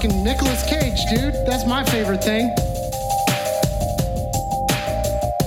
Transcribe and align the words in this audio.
Fucking 0.00 0.24
Nicolas 0.24 0.62
Cage, 0.66 1.04
dude. 1.10 1.34
That's 1.44 1.66
my 1.66 1.84
favorite 1.84 2.24
thing. 2.24 2.48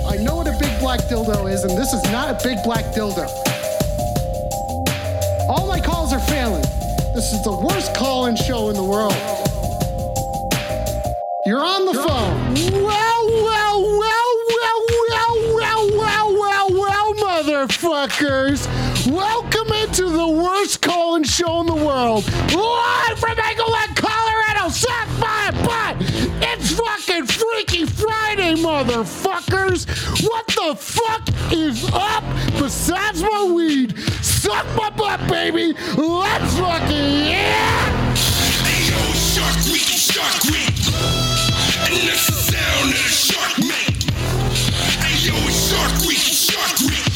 I 0.07 0.15
know 0.21 0.35
what 0.35 0.45
a 0.45 0.55
big 0.59 0.79
black 0.79 0.99
dildo 1.09 1.51
is, 1.51 1.63
and 1.63 1.75
this 1.75 1.91
is 1.91 2.03
not 2.11 2.29
a 2.29 2.37
big 2.47 2.61
black 2.63 2.85
dildo. 2.93 3.25
All 5.49 5.65
my 5.65 5.79
calls 5.79 6.13
are 6.13 6.19
failing. 6.19 6.61
This 7.15 7.33
is 7.33 7.43
the 7.43 7.51
worst 7.67 7.95
call 7.95 8.27
in 8.27 8.35
show 8.35 8.69
in 8.69 8.75
the 8.75 8.83
world. 8.83 9.15
You're 11.47 11.65
on 11.65 11.85
the 11.85 11.95
phone. 11.95 12.83
Well, 12.83 13.25
well, 13.25 13.81
well, 13.81 14.33
well, 14.53 14.81
well, 15.09 15.33
well, 15.57 15.97
well, 15.97 16.33
well, 16.37 16.73
well, 16.73 17.13
motherfuckers. 17.15 18.67
Welcome 19.11 19.73
into 19.73 20.09
the 20.09 20.27
worst 20.27 20.79
calling 20.81 21.23
show 21.23 21.61
in 21.61 21.65
the 21.65 21.73
world. 21.73 22.23
Motherfuckers. 28.63 29.85
What 30.23 30.47
the 30.47 30.75
fuck 30.75 31.27
is 31.51 31.83
up 31.93 32.23
besides 32.57 33.21
my 33.21 33.51
weed? 33.53 33.97
Suck 34.23 34.65
my 34.77 34.89
butt, 34.89 35.19
baby. 35.27 35.73
Let's 35.97 36.57
fucking, 36.57 37.27
yeah. 37.27 38.15
Ayo, 38.63 39.01
Shark 39.35 39.59
Week, 39.67 39.91
Shark 39.91 40.43
Week. 40.45 40.71
And 41.83 42.07
the 42.07 42.15
sound 42.15 42.93
shark. 42.95 43.53
Ayo, 45.03 45.35
it's 45.49 45.59
Shark 45.69 45.95
Week, 46.07 46.17
Shark 46.17 46.79
Week. 46.87 47.07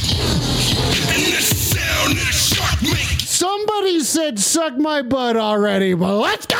And 1.16 1.24
the 1.34 1.42
sound 1.42 2.18
shark. 2.18 2.80
Somebody 3.22 4.02
said 4.02 4.40
suck 4.40 4.78
my 4.78 5.02
butt 5.02 5.38
already, 5.38 5.94
but 5.94 6.18
let's 6.18 6.46
go. 6.46 6.58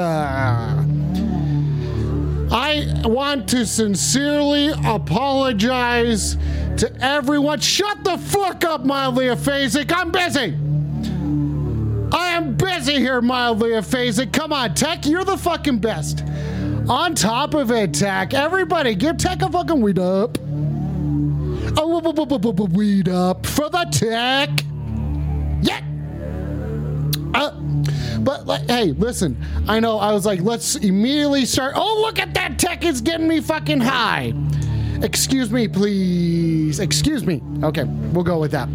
Uh, 0.00 0.82
I 2.50 3.02
want 3.04 3.48
to 3.50 3.66
sincerely 3.66 4.70
apologize 4.84 6.36
to 6.78 6.90
everyone. 7.00 7.60
Shut 7.60 8.02
the 8.02 8.16
fuck 8.16 8.64
up, 8.64 8.84
mildly 8.84 9.26
aphasic. 9.26 9.92
I'm 9.94 10.10
busy. 10.10 10.56
I 12.16 12.28
am 12.30 12.56
busy 12.56 12.94
here, 12.94 13.20
mildly 13.20 13.70
aphasic. 13.70 14.32
Come 14.32 14.54
on, 14.54 14.74
Tech, 14.74 15.04
you're 15.04 15.24
the 15.24 15.36
fucking 15.36 15.80
best. 15.80 16.24
On 16.88 17.14
top 17.14 17.52
of 17.52 17.70
it, 17.70 17.92
Tech, 17.92 18.32
everybody 18.32 18.94
give 18.94 19.18
Tech 19.18 19.42
a 19.42 19.50
fucking 19.52 19.82
weed 19.82 19.98
up. 19.98 20.38
W- 21.74 22.66
weed 22.72 23.08
up 23.10 23.44
for 23.44 23.68
the 23.68 23.86
Tech. 23.92 24.48
Yeah. 25.62 25.82
Uh, 27.34 27.59
but 28.20 28.46
like, 28.46 28.68
hey, 28.68 28.92
listen. 28.92 29.36
I 29.68 29.80
know. 29.80 29.98
I 29.98 30.12
was 30.12 30.26
like, 30.26 30.40
let's 30.40 30.76
immediately 30.76 31.44
start. 31.46 31.74
Oh, 31.76 32.00
look 32.00 32.18
at 32.18 32.34
that 32.34 32.58
tech! 32.58 32.84
It's 32.84 33.00
getting 33.00 33.28
me 33.28 33.40
fucking 33.40 33.80
high. 33.80 34.32
Excuse 35.02 35.50
me, 35.50 35.68
please. 35.68 36.80
Excuse 36.80 37.24
me. 37.24 37.42
Okay, 37.62 37.84
we'll 37.84 38.24
go 38.24 38.38
with 38.38 38.50
that. 38.52 38.68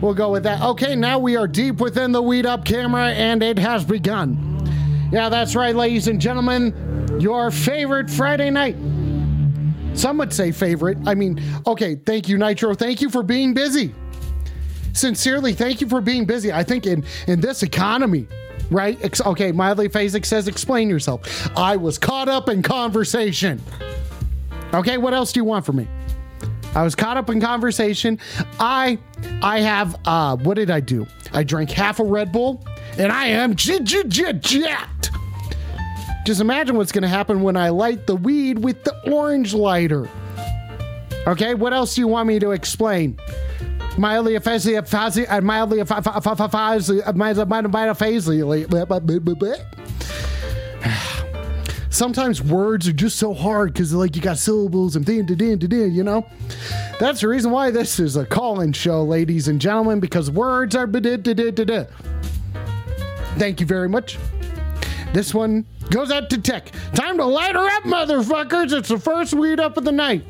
We'll 0.00 0.14
go 0.14 0.30
with 0.30 0.42
that. 0.44 0.62
Okay, 0.62 0.94
now 0.94 1.18
we 1.18 1.36
are 1.36 1.48
deep 1.48 1.80
within 1.80 2.12
the 2.12 2.22
weed 2.22 2.46
up 2.46 2.64
camera, 2.64 3.08
and 3.10 3.42
it 3.42 3.58
has 3.58 3.84
begun. 3.84 4.38
Yeah, 5.12 5.28
that's 5.28 5.56
right, 5.56 5.74
ladies 5.74 6.08
and 6.08 6.20
gentlemen. 6.20 7.18
Your 7.20 7.50
favorite 7.50 8.10
Friday 8.10 8.50
night. 8.50 8.76
Some 9.94 10.18
would 10.18 10.32
say 10.32 10.50
favorite. 10.50 10.98
I 11.06 11.14
mean, 11.14 11.40
okay, 11.66 11.94
thank 11.94 12.28
you, 12.28 12.36
Nitro. 12.36 12.74
Thank 12.74 13.00
you 13.00 13.08
for 13.10 13.22
being 13.22 13.54
busy 13.54 13.94
sincerely 14.94 15.52
thank 15.52 15.80
you 15.80 15.88
for 15.88 16.00
being 16.00 16.24
busy. 16.24 16.52
I 16.52 16.62
think 16.62 16.86
in 16.86 17.04
in 17.26 17.40
this 17.40 17.62
economy 17.62 18.26
right? 18.70 18.98
Ex- 19.04 19.20
okay 19.20 19.52
mildly 19.52 19.88
phasic 19.88 20.24
says 20.24 20.48
explain 20.48 20.88
yourself. 20.88 21.50
I 21.56 21.76
was 21.76 21.98
caught 21.98 22.28
up 22.28 22.48
in 22.48 22.62
conversation. 22.62 23.60
Okay 24.72 24.96
what 24.96 25.12
else 25.14 25.32
do 25.32 25.40
you 25.40 25.44
want 25.44 25.66
from 25.66 25.76
me? 25.76 25.88
I 26.74 26.82
was 26.82 26.94
caught 26.94 27.16
up 27.16 27.30
in 27.30 27.40
conversation. 27.40 28.18
I 28.58 28.98
i 29.42 29.60
have 29.60 29.96
uh 30.06 30.36
what 30.36 30.54
did 30.54 30.70
i 30.70 30.80
do? 30.80 31.06
I 31.32 31.42
drank 31.42 31.70
half 31.70 32.00
a 32.00 32.04
red 32.04 32.32
bull 32.32 32.64
and 32.96 33.12
i 33.12 33.26
am 33.26 33.54
j- 33.54 33.80
j- 33.80 34.04
j- 34.04 34.32
jacked. 34.34 35.10
Just 36.24 36.40
imagine 36.40 36.76
what's 36.76 36.92
going 36.92 37.02
to 37.02 37.08
happen 37.08 37.42
when 37.42 37.56
i 37.56 37.68
light 37.68 38.06
the 38.06 38.16
weed 38.16 38.58
with 38.64 38.82
the 38.84 39.10
orange 39.12 39.52
lighter. 39.52 40.08
Okay 41.26 41.54
what 41.54 41.72
else 41.74 41.94
do 41.94 42.00
you 42.00 42.08
want 42.08 42.26
me 42.28 42.38
to 42.38 42.52
explain 42.52 43.18
mildly 43.98 44.34
offensive, 44.34 44.74
and 44.74 45.28
uh, 45.28 45.40
mildly 45.40 45.80
offensive, 45.80 46.12
uh, 46.14 46.20
Sometimes 51.90 52.42
words 52.42 52.88
are 52.88 52.92
just 52.92 53.18
so 53.18 53.32
hard 53.32 53.72
because 53.72 53.92
like 53.94 54.16
you 54.16 54.22
got 54.22 54.38
syllables 54.38 54.96
and 54.96 55.04
din, 55.06 55.26
din, 55.26 55.58
din, 55.58 55.94
you 55.94 56.02
know. 56.02 56.26
That's 56.98 57.20
the 57.20 57.28
reason 57.28 57.52
why 57.52 57.70
this 57.70 58.00
is 58.00 58.16
a 58.16 58.26
call-in 58.26 58.72
show, 58.72 59.04
ladies 59.04 59.46
and 59.48 59.60
gentlemen, 59.60 60.00
because 60.00 60.30
words 60.30 60.74
are. 60.74 60.88
Thank 63.36 63.60
you 63.60 63.66
very 63.66 63.88
much. 63.88 64.18
This 65.12 65.32
one 65.32 65.64
goes 65.90 66.10
out 66.10 66.30
to 66.30 66.40
tech. 66.40 66.72
Time 66.94 67.16
to 67.18 67.24
light 67.24 67.54
her 67.54 67.66
up, 67.68 67.84
motherfuckers! 67.84 68.76
It's 68.76 68.88
the 68.88 68.98
first 68.98 69.32
weed 69.34 69.60
up 69.60 69.76
of 69.76 69.84
the 69.84 69.92
night. 69.92 70.24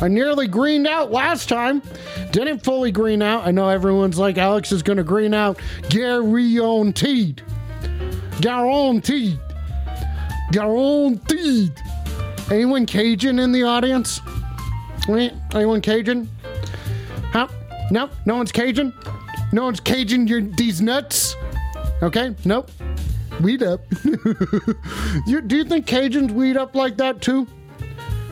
I 0.00 0.08
nearly 0.08 0.46
greened 0.48 0.86
out 0.86 1.10
last 1.10 1.48
time. 1.48 1.82
Didn't 2.30 2.60
fully 2.60 2.90
green 2.90 3.20
out. 3.20 3.46
I 3.46 3.50
know 3.50 3.68
everyone's 3.68 4.18
like, 4.18 4.38
Alex 4.38 4.72
is 4.72 4.82
going 4.82 4.96
to 4.96 5.04
green 5.04 5.34
out. 5.34 5.60
Guaranteed. 5.90 7.42
Guaranteed. 8.40 9.38
Guaranteed. 10.52 11.72
Anyone 12.50 12.86
Cajun 12.86 13.38
in 13.38 13.52
the 13.52 13.62
audience? 13.62 14.20
Wait, 15.06 15.32
Anyone 15.54 15.80
Cajun? 15.80 16.28
Huh? 17.32 17.48
No? 17.90 18.08
No 18.24 18.36
one's 18.36 18.52
Cajun? 18.52 18.94
No 19.52 19.64
one's 19.64 19.80
Cajun 19.80 20.26
your, 20.26 20.40
these 20.40 20.80
nuts? 20.80 21.36
Okay? 22.02 22.34
Nope. 22.44 22.70
Weed 23.40 23.62
up. 23.62 23.80
you, 25.26 25.40
do 25.40 25.56
you 25.56 25.64
think 25.64 25.86
Cajuns 25.86 26.30
weed 26.30 26.56
up 26.56 26.74
like 26.74 26.96
that 26.98 27.20
too? 27.22 27.46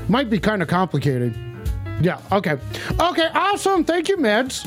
Might 0.09 0.29
be 0.29 0.39
kind 0.39 0.63
of 0.63 0.69
complicated. 0.69 1.48
Yeah, 2.01 2.21
okay. 2.33 2.59
Okay, 3.01 3.29
awesome. 3.35 3.85
Thank 3.85 4.09
you, 4.09 4.17
Meds. 4.17 4.67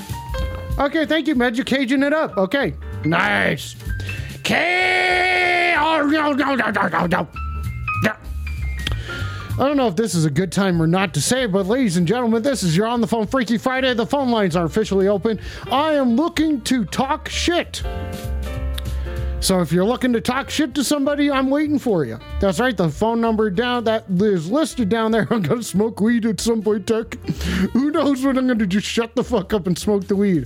Okay, 0.80 1.06
thank 1.06 1.28
you, 1.28 1.36
Meds. 1.36 1.56
You're 1.56 1.66
caging 1.66 2.04
it 2.04 2.14
up. 2.14 2.38
Okay. 2.38 2.74
Nice. 3.06 3.76
K. 4.44 5.76
Oh, 5.78 6.06
no, 6.08 6.34
no, 6.34 6.56
no, 6.56 6.70
no, 6.70 6.88
no, 6.88 7.08
no. 7.08 7.28
I 9.60 9.68
don't 9.68 9.78
know 9.78 9.88
if 9.88 9.96
this 9.96 10.16
is 10.16 10.26
a 10.26 10.30
good 10.32 10.52
time 10.52 10.82
or 10.82 10.88
not 10.88 11.14
to 11.14 11.22
say, 11.22 11.46
but 11.46 11.68
ladies 11.68 11.98
and 11.98 12.08
gentlemen, 12.08 12.42
this 12.42 12.64
is 12.64 12.76
your 12.76 12.88
on 12.88 13.00
the 13.00 13.06
phone 13.06 13.28
Freaky 13.28 13.58
Friday. 13.60 13.94
The 13.94 14.06
phone 14.08 14.32
lines 14.32 14.56
are 14.56 14.66
officially 14.66 15.08
open. 15.08 15.40
I 15.70 15.94
am 15.94 16.16
looking 16.16 16.62
to 16.62 16.86
talk 16.86 17.30
shit. 17.30 17.84
So 19.42 19.60
if 19.60 19.72
you're 19.72 19.86
looking 19.86 20.14
to 20.14 20.22
talk 20.22 20.52
shit 20.52 20.76
to 20.76 20.84
somebody, 20.84 21.32
I'm 21.32 21.50
waiting 21.50 21.80
for 21.80 22.06
you. 22.06 22.20
That's 22.40 22.60
right. 22.60 22.78
The 22.78 22.90
phone 22.90 23.20
number 23.20 23.50
down 23.50 23.84
that 23.86 24.06
is 24.08 24.52
listed 24.52 24.88
down 24.88 25.12
there. 25.12 25.28
I'm 25.32 25.42
gonna 25.42 25.64
smoke 25.64 26.00
weed 26.00 26.28
at 26.28 26.40
some 26.40 26.62
point, 26.62 26.86
Tech. 26.86 27.16
Who 27.74 27.90
knows 27.90 28.24
when 28.24 28.38
I'm 28.38 28.48
gonna 28.48 28.68
just 28.68 28.86
shut 28.86 29.16
the 29.16 29.24
fuck 29.24 29.52
up 29.52 29.66
and 29.66 29.78
smoke 29.78 30.08
the 30.08 30.16
weed? 30.16 30.46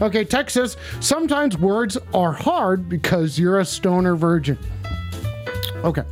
Okay, 0.00 0.24
Tech 0.24 0.48
says 0.48 0.76
sometimes 1.00 1.58
words 1.58 1.98
are 2.14 2.32
hard 2.32 2.88
because 2.88 3.36
you're 3.36 3.58
a 3.58 3.64
stoner 3.64 4.14
virgin. 4.14 4.56
Okay. 5.82 6.04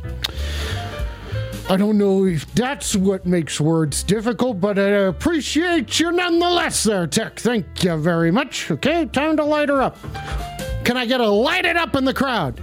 I 1.69 1.77
don't 1.77 1.97
know 1.97 2.25
if 2.25 2.51
that's 2.53 2.95
what 2.95 3.25
makes 3.25 3.61
words 3.61 4.03
difficult, 4.03 4.59
but 4.59 4.77
I 4.77 4.87
appreciate 5.07 5.99
you 5.99 6.11
nonetheless 6.11 6.83
there, 6.83 7.07
Tech. 7.07 7.39
Thank 7.39 7.83
you 7.83 7.95
very 7.95 8.31
much. 8.31 8.69
Okay, 8.71 9.05
time 9.05 9.37
to 9.37 9.45
light 9.45 9.69
her 9.69 9.81
up. 9.81 9.97
Can 10.89 10.97
I 10.97 11.05
get 11.05 11.21
a 11.21 11.29
light 11.29 11.65
it 11.65 11.77
up 11.77 11.95
in 11.95 12.03
the 12.03 12.15
crowd? 12.15 12.59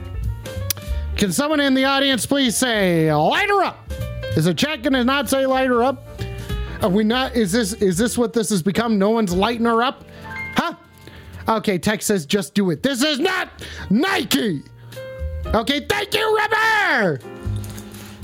Can 1.17 1.31
someone 1.31 1.61
in 1.61 1.75
the 1.75 1.84
audience 1.84 2.26
please 2.26 2.56
say 2.56 3.14
light 3.14 3.49
her 3.49 3.62
up? 3.62 3.88
Is 4.37 4.46
a 4.46 4.52
chat 4.52 4.82
gonna 4.82 5.05
not 5.05 5.28
say 5.28 5.46
light 5.46 5.69
her 5.69 5.84
up? 5.84 6.05
Are 6.82 6.88
we 6.88 7.05
not? 7.05 7.37
Is 7.37 7.52
this 7.52 7.75
is 7.75 7.96
this 7.96 8.19
what 8.19 8.32
this 8.32 8.50
has 8.50 8.64
become? 8.64 8.99
No 8.99 9.11
one's 9.11 9.32
lighting 9.32 9.64
her 9.67 9.81
up, 9.81 10.05
huh? 10.56 10.75
Okay, 11.49 11.78
Tech 11.78 12.02
says 12.02 12.26
just 12.26 12.52
do 12.52 12.70
it. 12.70 12.82
This 12.82 13.00
is 13.00 13.20
not 13.20 13.49
Nike. 13.90 14.64
Okay, 15.55 15.87
thank 15.87 16.12
you, 16.12 16.37
Rubber. 16.37 17.20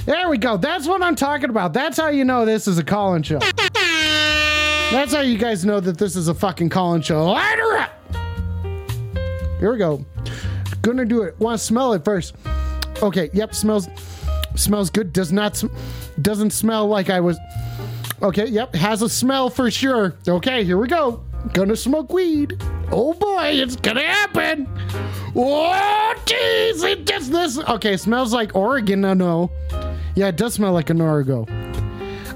There 0.04 0.28
we 0.28 0.36
go. 0.36 0.56
That's 0.56 0.88
what 0.88 1.00
I'm 1.00 1.14
talking 1.14 1.48
about. 1.48 1.74
That's 1.74 1.96
how 1.96 2.08
you 2.08 2.24
know 2.24 2.44
this 2.44 2.66
is 2.66 2.76
a 2.76 2.82
call-in 2.82 3.22
show. 3.22 3.38
That's 3.38 5.14
how 5.14 5.20
you 5.20 5.38
guys 5.38 5.64
know 5.64 5.78
that 5.78 5.96
this 5.96 6.16
is 6.16 6.26
a 6.26 6.34
fucking 6.34 6.70
call-in 6.70 7.02
show. 7.02 7.24
Light 7.30 7.56
her 7.56 7.78
up. 7.78 8.01
Here 9.62 9.70
we 9.70 9.78
go. 9.78 10.04
Gonna 10.82 11.04
do 11.04 11.22
it. 11.22 11.38
Want 11.38 11.56
to 11.56 11.64
smell 11.64 11.92
it 11.92 12.04
first? 12.04 12.34
Okay. 13.00 13.30
Yep. 13.32 13.54
Smells. 13.54 13.88
Smells 14.56 14.90
good. 14.90 15.12
Does 15.12 15.30
not. 15.30 15.56
sm- 15.56 15.68
Doesn't 16.20 16.50
smell 16.50 16.88
like 16.88 17.10
I 17.10 17.20
was. 17.20 17.38
Okay. 18.20 18.46
Yep. 18.48 18.74
Has 18.74 19.02
a 19.02 19.08
smell 19.08 19.48
for 19.50 19.70
sure. 19.70 20.16
Okay. 20.26 20.64
Here 20.64 20.76
we 20.78 20.88
go. 20.88 21.22
Gonna 21.52 21.76
smoke 21.76 22.12
weed. 22.12 22.60
Oh 22.90 23.14
boy, 23.14 23.50
it's 23.54 23.76
gonna 23.76 24.02
happen. 24.02 24.66
Oh 25.36 26.14
jeez, 26.26 26.82
it 26.84 27.04
does 27.04 27.30
this. 27.30 27.56
Okay. 27.56 27.96
Smells 27.96 28.32
like 28.32 28.56
Oregon. 28.56 29.04
I 29.04 29.14
know. 29.14 29.48
Yeah, 30.16 30.26
it 30.26 30.36
does 30.36 30.54
smell 30.54 30.72
like 30.72 30.90
an 30.90 31.00
Origo. 31.00 31.46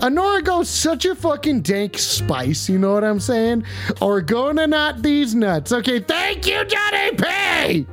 An 0.03 0.17
Origo's 0.17 0.69
such 0.69 1.05
a 1.05 1.15
fucking 1.15 1.63
dank 1.63 1.99
spice, 1.99 2.69
you 2.69 2.79
know 2.79 2.93
what 2.93 3.03
I'm 3.03 3.19
saying? 3.19 3.65
Orgona 3.97 4.69
not 4.69 5.03
these 5.03 5.35
nuts. 5.35 5.73
Okay, 5.73 6.01
thank 6.01 6.47
you, 6.47 6.65
Johnny 6.65 7.13
P! 7.17 7.87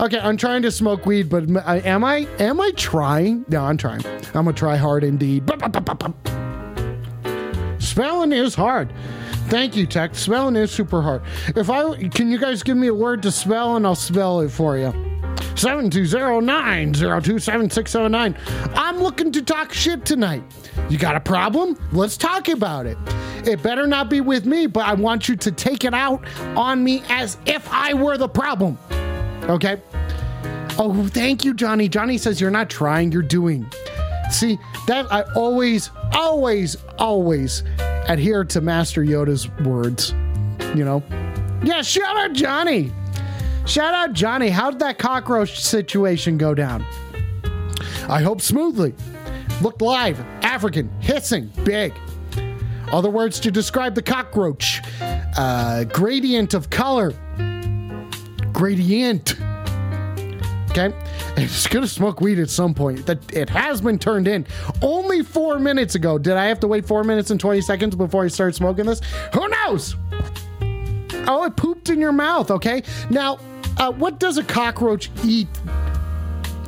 Okay, 0.00 0.18
I'm 0.20 0.36
trying 0.36 0.62
to 0.62 0.70
smoke 0.70 1.06
weed, 1.06 1.28
but 1.28 1.48
am 1.66 2.04
I? 2.04 2.28
Am 2.38 2.60
I 2.60 2.70
trying? 2.72 3.44
No, 3.48 3.64
I'm 3.64 3.76
trying. 3.76 4.04
I'm 4.06 4.44
gonna 4.44 4.52
try 4.52 4.76
hard 4.76 5.02
indeed. 5.02 5.50
Spelling 7.78 8.32
is 8.32 8.54
hard. 8.54 8.92
Thank 9.48 9.76
you, 9.76 9.86
Tech. 9.86 10.14
Spelling 10.14 10.56
is 10.56 10.70
super 10.70 11.02
hard. 11.02 11.22
If 11.56 11.70
I 11.70 12.06
can, 12.08 12.30
you 12.30 12.38
guys 12.38 12.62
give 12.62 12.76
me 12.76 12.88
a 12.88 12.94
word 12.94 13.22
to 13.22 13.32
spell, 13.32 13.76
and 13.76 13.86
I'll 13.86 13.94
spell 13.94 14.40
it 14.40 14.50
for 14.50 14.76
you. 14.76 15.07
720-902-7679. 15.58 18.36
I'm 18.76 18.98
looking 18.98 19.32
to 19.32 19.42
talk 19.42 19.72
shit 19.72 20.04
tonight. 20.04 20.44
You 20.88 20.98
got 20.98 21.16
a 21.16 21.20
problem? 21.20 21.76
Let's 21.92 22.16
talk 22.16 22.48
about 22.48 22.86
it. 22.86 22.96
It 23.44 23.60
better 23.62 23.88
not 23.88 24.08
be 24.08 24.20
with 24.20 24.46
me, 24.46 24.66
but 24.66 24.86
I 24.86 24.94
want 24.94 25.28
you 25.28 25.34
to 25.36 25.50
take 25.50 25.84
it 25.84 25.94
out 25.94 26.24
on 26.56 26.84
me 26.84 27.02
as 27.08 27.38
if 27.44 27.68
I 27.72 27.92
were 27.94 28.16
the 28.16 28.28
problem. 28.28 28.78
Okay? 29.44 29.82
Oh, 30.78 31.08
thank 31.12 31.44
you, 31.44 31.54
Johnny. 31.54 31.88
Johnny 31.88 32.18
says 32.18 32.40
you're 32.40 32.52
not 32.52 32.70
trying, 32.70 33.10
you're 33.10 33.22
doing. 33.22 33.66
See, 34.30 34.58
that 34.86 35.12
I 35.12 35.22
always, 35.34 35.90
always, 36.12 36.76
always 36.98 37.64
adhere 38.06 38.44
to 38.44 38.60
Master 38.60 39.02
Yoda's 39.02 39.48
words. 39.64 40.14
You 40.76 40.84
know? 40.84 41.02
Yeah, 41.64 41.82
shut 41.82 42.16
up, 42.16 42.32
Johnny. 42.32 42.92
Shout 43.68 43.92
out 43.92 44.14
Johnny. 44.14 44.48
How 44.48 44.70
did 44.70 44.80
that 44.80 44.98
cockroach 44.98 45.60
situation 45.60 46.38
go 46.38 46.54
down? 46.54 46.82
I 48.08 48.22
hope 48.22 48.40
smoothly. 48.40 48.94
Looked 49.60 49.82
live, 49.82 50.18
African, 50.42 50.90
hissing, 51.00 51.52
big. 51.64 51.92
Other 52.90 53.10
words 53.10 53.38
to 53.40 53.50
describe 53.50 53.94
the 53.94 54.02
cockroach 54.02 54.80
uh, 55.36 55.84
gradient 55.84 56.54
of 56.54 56.70
color. 56.70 57.12
Gradient. 58.52 59.36
Okay? 60.70 60.92
It's 61.38 61.68
gonna 61.68 61.86
smoke 61.86 62.20
weed 62.20 62.40
at 62.40 62.50
some 62.50 62.74
point. 62.74 63.06
That 63.06 63.32
it 63.32 63.48
has 63.50 63.80
been 63.80 63.96
turned 63.96 64.26
in. 64.26 64.44
Only 64.82 65.22
four 65.22 65.60
minutes 65.60 65.94
ago. 65.94 66.18
Did 66.18 66.32
I 66.32 66.46
have 66.46 66.58
to 66.60 66.66
wait 66.66 66.84
four 66.84 67.04
minutes 67.04 67.30
and 67.30 67.38
20 67.38 67.60
seconds 67.60 67.94
before 67.94 68.24
I 68.24 68.28
started 68.28 68.56
smoking 68.56 68.86
this? 68.86 69.00
Who 69.34 69.46
knows? 69.46 69.94
Oh, 71.28 71.44
it 71.44 71.54
pooped 71.54 71.90
in 71.90 72.00
your 72.00 72.10
mouth, 72.10 72.50
okay? 72.50 72.82
Now, 73.08 73.38
uh, 73.78 73.92
what 73.92 74.18
does 74.18 74.38
a 74.38 74.44
cockroach 74.44 75.10
eat? 75.24 75.48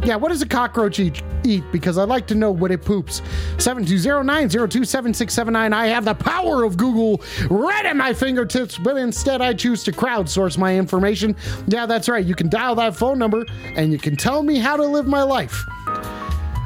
Yeah, 0.05 0.17
what 0.17 0.31
does 0.31 0.41
a 0.41 0.49
cockroach 0.49 0.99
eat? 0.99 1.23
eat? 1.45 1.65
Because 1.73 1.99
I'd 1.99 2.09
like 2.09 2.27
to 2.29 2.35
know 2.35 2.51
what 2.51 2.71
it 2.71 2.83
poops. 2.85 3.21
720-902-7679. 3.57 5.73
I 5.73 5.87
have 5.89 6.05
the 6.05 6.15
power 6.15 6.63
of 6.65 6.77
Google 6.77 7.21
right 7.51 7.85
at 7.85 7.97
my 7.97 8.13
fingertips, 8.13 8.79
but 8.79 8.97
instead 8.97 9.43
I 9.43 9.55
choose 9.55 9.83
to 9.85 9.93
crowdsource 9.93 10.59
my 10.59 10.77
information. 10.77 11.37
Yeah, 11.67 11.87
that's 11.87 12.09
right. 12.09 12.25
You 12.25 12.35
can 12.35 12.49
dial 12.49 12.75
that 12.77 12.97
phone 12.97 13.19
number 13.19 13.45
and 13.77 13.93
you 13.93 13.99
can 13.99 14.17
tell 14.17 14.43
me 14.43 14.59
how 14.59 14.77
to 14.77 14.85
live 14.85 15.07
my 15.07 15.23
life. 15.23 15.65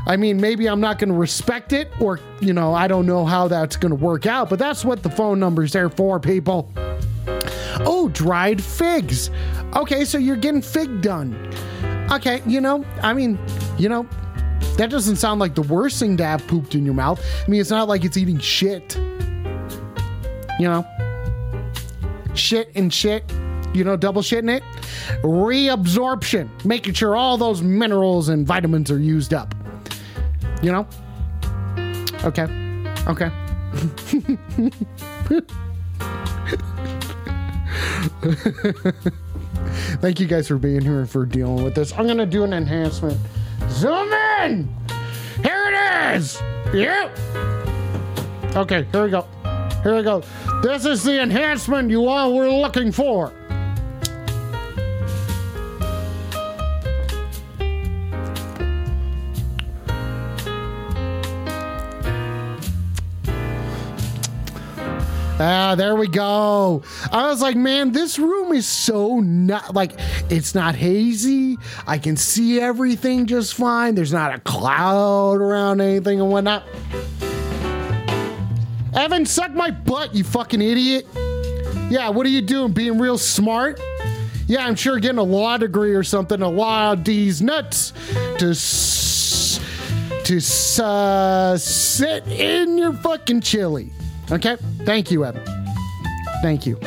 I 0.06 0.16
mean, 0.18 0.38
maybe 0.40 0.68
I'm 0.68 0.80
not 0.80 0.98
going 0.98 1.08
to 1.08 1.14
respect 1.14 1.72
it, 1.72 1.90
or, 1.98 2.20
you 2.40 2.52
know, 2.52 2.74
I 2.74 2.88
don't 2.88 3.06
know 3.06 3.24
how 3.24 3.48
that's 3.48 3.76
going 3.76 3.88
to 3.88 3.96
work 3.96 4.26
out, 4.26 4.50
but 4.50 4.58
that's 4.58 4.84
what 4.84 5.02
the 5.02 5.08
phone 5.08 5.40
number's 5.40 5.72
there 5.72 5.88
for, 5.88 6.20
people. 6.20 6.70
Oh, 7.86 8.10
dried 8.12 8.62
figs. 8.62 9.30
Okay, 9.74 10.04
so 10.04 10.18
you're 10.18 10.36
getting 10.36 10.62
fig 10.62 11.02
done. 11.02 11.34
Okay, 12.10 12.42
you 12.46 12.60
know, 12.60 12.84
I 13.02 13.12
mean, 13.12 13.38
you 13.78 13.88
know, 13.88 14.06
that 14.76 14.90
doesn't 14.90 15.16
sound 15.16 15.40
like 15.40 15.54
the 15.54 15.62
worst 15.62 15.98
thing 15.98 16.16
to 16.18 16.24
have 16.24 16.46
pooped 16.46 16.74
in 16.74 16.84
your 16.84 16.94
mouth. 16.94 17.24
I 17.46 17.50
mean, 17.50 17.60
it's 17.60 17.70
not 17.70 17.88
like 17.88 18.04
it's 18.04 18.16
eating 18.16 18.38
shit. 18.38 18.96
You 20.58 20.68
know, 20.68 20.86
shit 22.34 22.70
and 22.74 22.92
shit, 22.92 23.24
you 23.72 23.84
know, 23.84 23.96
double 23.96 24.22
shitting 24.22 24.56
it. 24.56 24.62
Reabsorption, 25.22 26.48
making 26.64 26.94
sure 26.94 27.16
all 27.16 27.36
those 27.36 27.62
minerals 27.62 28.28
and 28.28 28.46
vitamins 28.46 28.90
are 28.90 28.98
used 28.98 29.34
up. 29.34 29.54
You 30.62 30.72
know? 30.72 30.86
Okay. 32.24 32.46
Okay. 33.08 33.30
Thank 40.00 40.20
you 40.20 40.26
guys 40.26 40.48
for 40.48 40.56
being 40.56 40.82
here 40.82 41.00
and 41.00 41.10
for 41.10 41.26
dealing 41.26 41.64
with 41.64 41.74
this. 41.74 41.92
I'm 41.92 42.06
gonna 42.06 42.26
do 42.26 42.44
an 42.44 42.52
enhancement. 42.52 43.18
Zoom 43.70 44.12
in! 44.42 44.68
Here 45.42 45.72
it 45.72 46.16
is! 46.16 46.40
Yep! 46.72 47.18
Okay, 48.56 48.86
here 48.92 49.04
we 49.04 49.10
go. 49.10 49.26
Here 49.82 49.96
we 49.96 50.02
go. 50.02 50.22
This 50.62 50.84
is 50.84 51.02
the 51.02 51.20
enhancement 51.20 51.90
you 51.90 52.06
all 52.06 52.34
were 52.34 52.50
looking 52.50 52.92
for. 52.92 53.32
Ah, 65.46 65.74
there 65.74 65.94
we 65.94 66.08
go. 66.08 66.80
I 67.12 67.26
was 67.28 67.42
like, 67.42 67.54
man, 67.54 67.92
this 67.92 68.18
room 68.18 68.54
is 68.54 68.66
so 68.66 69.20
not 69.20 69.74
like 69.74 69.92
it's 70.30 70.54
not 70.54 70.74
hazy. 70.74 71.58
I 71.86 71.98
can 71.98 72.16
see 72.16 72.62
everything 72.62 73.26
just 73.26 73.52
fine. 73.52 73.94
There's 73.94 74.10
not 74.10 74.34
a 74.34 74.40
cloud 74.40 75.42
around 75.42 75.82
anything 75.82 76.18
and 76.18 76.30
whatnot. 76.30 76.64
Evan, 78.94 79.26
suck 79.26 79.50
my 79.50 79.70
butt, 79.70 80.14
you 80.14 80.24
fucking 80.24 80.62
idiot. 80.62 81.06
Yeah, 81.90 82.08
what 82.08 82.24
are 82.24 82.30
you 82.30 82.40
doing? 82.40 82.72
Being 82.72 82.96
real 82.98 83.18
smart? 83.18 83.78
Yeah, 84.46 84.66
I'm 84.66 84.76
sure 84.76 84.98
getting 84.98 85.18
a 85.18 85.22
law 85.22 85.58
degree 85.58 85.92
or 85.92 86.04
something. 86.04 86.40
A 86.40 86.48
law 86.48 86.92
of 86.92 87.04
these 87.04 87.42
nuts 87.42 87.92
to 88.38 88.54
to 90.24 90.82
uh, 90.82 91.58
sit 91.58 92.26
in 92.28 92.78
your 92.78 92.94
fucking 92.94 93.42
chili. 93.42 93.92
Okay, 94.30 94.56
thank 94.84 95.10
you, 95.10 95.24
Evan. 95.24 95.42
Thank 96.42 96.66
you. 96.66 96.78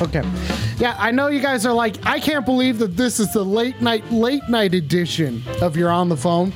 Okay, 0.00 0.22
yeah, 0.78 0.94
I 0.98 1.10
know 1.10 1.28
you 1.28 1.40
guys 1.40 1.66
are 1.66 1.72
like, 1.72 1.96
I 2.06 2.20
can't 2.20 2.46
believe 2.46 2.78
that 2.78 2.96
this 2.96 3.18
is 3.18 3.32
the 3.32 3.44
late 3.44 3.80
night, 3.80 4.10
late 4.12 4.48
night 4.48 4.74
edition 4.74 5.42
of 5.60 5.76
You're 5.76 5.90
on 5.90 6.08
the 6.08 6.16
Phone, 6.16 6.52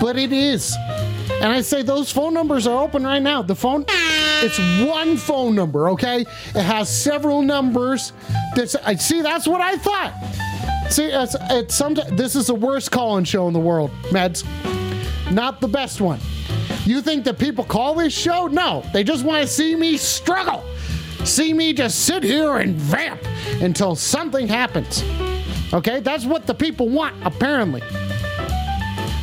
but 0.00 0.18
it 0.18 0.32
is. 0.32 0.76
And 1.40 1.52
I 1.52 1.60
say 1.60 1.82
those 1.82 2.10
phone 2.10 2.32
numbers 2.32 2.66
are 2.66 2.82
open 2.82 3.04
right 3.04 3.20
now. 3.20 3.42
The 3.42 3.54
phone, 3.54 3.84
it's 3.88 4.58
one 4.86 5.16
phone 5.16 5.54
number, 5.54 5.90
okay? 5.90 6.20
It 6.22 6.62
has 6.62 6.88
several 6.88 7.42
numbers. 7.42 8.12
That's, 8.54 8.76
I 8.76 8.94
see. 8.94 9.20
That's 9.20 9.46
what 9.46 9.60
I 9.60 9.76
thought. 9.76 10.14
See, 10.90 11.04
it's, 11.06 11.36
it's 11.50 11.74
some. 11.74 11.94
This 11.94 12.34
is 12.34 12.46
the 12.46 12.54
worst 12.54 12.90
call-in 12.92 13.24
show 13.24 13.46
in 13.46 13.52
the 13.52 13.60
world, 13.60 13.90
Meds. 14.04 14.44
Not 15.30 15.60
the 15.60 15.68
best 15.68 16.00
one. 16.00 16.20
You 16.84 17.00
think 17.00 17.24
that 17.24 17.38
people 17.38 17.64
call 17.64 17.94
this 17.94 18.12
show? 18.12 18.46
No, 18.46 18.84
they 18.92 19.04
just 19.04 19.24
want 19.24 19.42
to 19.42 19.48
see 19.48 19.74
me 19.74 19.96
struggle. 19.96 20.64
See 21.24 21.54
me 21.54 21.72
just 21.72 22.04
sit 22.04 22.22
here 22.22 22.58
and 22.58 22.74
vamp 22.74 23.20
until 23.62 23.96
something 23.96 24.46
happens. 24.46 25.02
Okay, 25.72 26.00
that's 26.00 26.26
what 26.26 26.46
the 26.46 26.54
people 26.54 26.88
want, 26.88 27.16
apparently. 27.24 27.80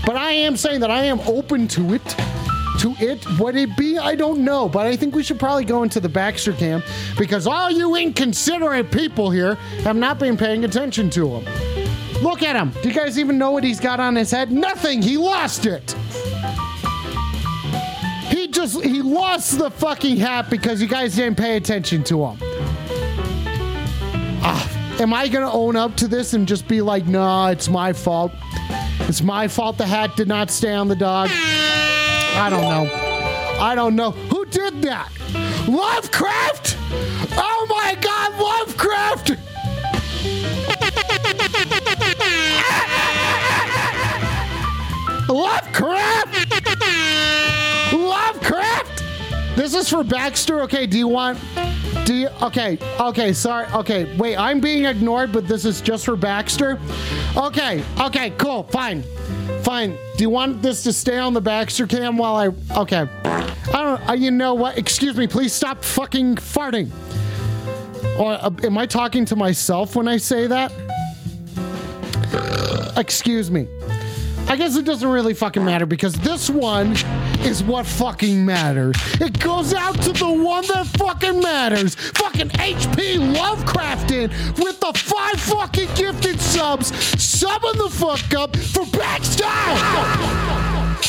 But 0.06 0.16
I 0.16 0.32
am 0.32 0.58
saying 0.58 0.80
that 0.80 0.90
I 0.90 1.04
am 1.04 1.20
open 1.22 1.68
to 1.70 1.94
it. 1.94 2.16
To 2.80 2.96
it, 3.00 3.24
would 3.40 3.56
it 3.56 3.78
be? 3.78 4.00
I 4.00 4.16
don't 4.16 4.44
know, 4.44 4.68
but 4.68 4.88
I 4.88 4.96
think 4.96 5.14
we 5.14 5.22
should 5.22 5.40
probably 5.40 5.66
go 5.66 5.84
into 5.84 6.00
the 6.00 6.10
Baxter 6.10 6.54
camp 6.54 6.84
because 7.16 7.46
all 7.46 7.70
you 7.70 7.96
inconsiderate 7.96 8.92
people 8.92 9.30
here 9.30 9.56
have 9.84 9.96
not 9.96 10.18
been 10.18 10.36
paying 10.36 10.66
attention 10.66 11.12
to 11.12 11.28
him. 11.28 12.24
Look 12.24 12.42
at 12.42 12.56
him. 12.56 12.72
Do 12.82 12.90
you 12.90 12.96
guys 12.96 13.20
even 13.20 13.38
know 13.38 13.52
what 13.52 13.64
he's 13.64 13.80
got 13.80 14.00
on 14.00 14.16
his 14.16 14.32
head? 14.32 14.52
Nothing. 14.52 15.04
He 15.04 15.18
lost 15.18 15.68
it. 15.68 15.96
He 18.62 18.68
just 18.68 18.86
he 18.86 19.02
lost 19.02 19.58
the 19.58 19.72
fucking 19.72 20.18
hat 20.18 20.52
because 20.52 20.84
you 20.84 20.88
guys 20.88 21.16
didn't 21.16 21.36
pay 21.36 21.58
attention 21.58 22.04
to 22.04 22.26
him. 22.26 22.38
Ah, 24.44 24.98
am 25.00 25.16
I 25.16 25.28
gonna 25.30 25.52
own 25.52 25.76
up 25.76 25.96
to 25.96 26.08
this 26.08 26.34
and 26.34 26.48
just 26.48 26.68
be 26.68 26.80
like, 26.80 27.08
nah, 27.08 27.50
it's 27.50 27.68
my 27.68 27.92
fault. 27.92 28.32
It's 29.00 29.24
my 29.24 29.48
fault 29.48 29.80
the 29.80 29.88
hat 29.88 30.16
did 30.16 30.28
not 30.28 30.52
stay 30.52 30.74
on 30.74 30.88
the 30.88 30.96
dog. 30.96 31.32
I 31.34 32.50
don't 32.52 32.62
know. 32.62 32.88
I 33.60 33.74
don't 33.74 33.96
know. 33.96 34.12
Who 34.12 34.46
did 34.46 34.84
that? 34.84 35.10
Lovecraft? 35.68 36.78
Oh 37.38 37.66
my 37.68 37.98
god, 38.00 38.40
Lovecraft! 38.40 39.32
Lovecraft! 45.30 47.61
This 49.56 49.76
is 49.76 49.90
for 49.90 50.04
Baxter. 50.04 50.62
Okay, 50.62 50.86
do 50.86 50.98
you 50.98 51.08
want. 51.08 51.40
Do 52.06 52.14
you. 52.14 52.30
Okay, 52.42 52.78
okay, 53.00 53.34
sorry. 53.34 53.68
Okay, 53.74 54.16
wait, 54.18 54.38
I'm 54.38 54.60
being 54.60 54.86
ignored, 54.86 55.32
but 55.32 55.48
this 55.48 55.66
is 55.66 55.82
just 55.82 56.06
for 56.06 56.16
Baxter? 56.16 56.80
Okay, 57.36 57.84
okay, 58.00 58.32
cool, 58.38 58.64
fine. 58.64 59.04
Fine. 59.64 59.98
Do 60.18 60.24
you 60.24 60.30
want 60.30 60.62
this 60.62 60.84
to 60.84 60.94
stay 60.94 61.18
on 61.18 61.34
the 61.34 61.42
Baxter 61.42 61.86
cam 61.86 62.18
while 62.18 62.36
I. 62.36 62.80
Okay. 62.80 63.08
I 63.24 63.84
don't. 63.84 64.10
Uh, 64.10 64.14
you 64.14 64.32
know 64.32 64.54
what? 64.54 64.78
Excuse 64.78 65.16
me, 65.16 65.28
please 65.28 65.54
stop 65.54 65.84
fucking 65.84 66.36
farting. 66.38 66.90
Or 68.20 68.34
uh, 68.34 68.50
am 68.64 68.78
I 68.78 68.86
talking 68.86 69.26
to 69.26 69.36
myself 69.36 69.96
when 69.96 70.08
I 70.08 70.18
say 70.18 70.48
that? 70.48 70.72
Excuse 72.98 73.52
me. 73.52 73.68
I 74.52 74.58
guess 74.58 74.76
it 74.76 74.84
doesn't 74.84 75.08
really 75.08 75.34
fucking 75.34 75.64
matter 75.64 75.86
because 75.86 76.14
this 76.16 76.50
one 76.50 76.98
is 77.46 77.64
what 77.64 77.86
fucking 77.86 78.46
matters. 78.46 78.98
It 79.22 79.40
goes 79.40 79.74
out 79.74 79.96
to 80.02 80.12
the 80.12 80.30
one 80.30 80.68
that 80.68 80.88
fucking 80.88 81.40
matters. 81.40 81.96
Fucking 81.96 82.50
HP 82.50 83.34
Lovecrafted 83.34 84.30
with 84.62 84.78
the 84.82 84.92
five 84.94 85.40
fucking 85.40 85.88
gifted 85.96 86.42
subs. 86.42 86.88
Summon 87.24 87.78
the 87.78 87.90
fuck 87.92 88.34
up 88.34 88.58
for 88.58 88.86
Baxter! 88.88 89.46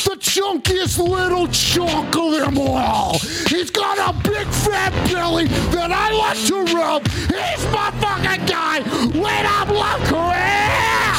The 0.05 0.15
chunkiest 0.21 1.05
little 1.05 1.49
chunk 1.49 2.15
of 2.15 2.31
them 2.39 2.57
all. 2.57 3.19
He's 3.49 3.71
got 3.71 3.99
a 4.09 4.13
big 4.23 4.47
fat 4.47 4.93
belly 5.11 5.47
that 5.47 5.91
I 5.91 6.13
like 6.13 6.39
to 6.45 6.63
rub. 6.73 7.05
He's 7.09 7.65
my 7.73 7.91
fucking 7.99 8.45
guy. 8.45 8.79
Wait 9.19 9.45
up, 9.45 9.67
Lovecraft! 9.67 10.93
Ayo, 10.93 11.12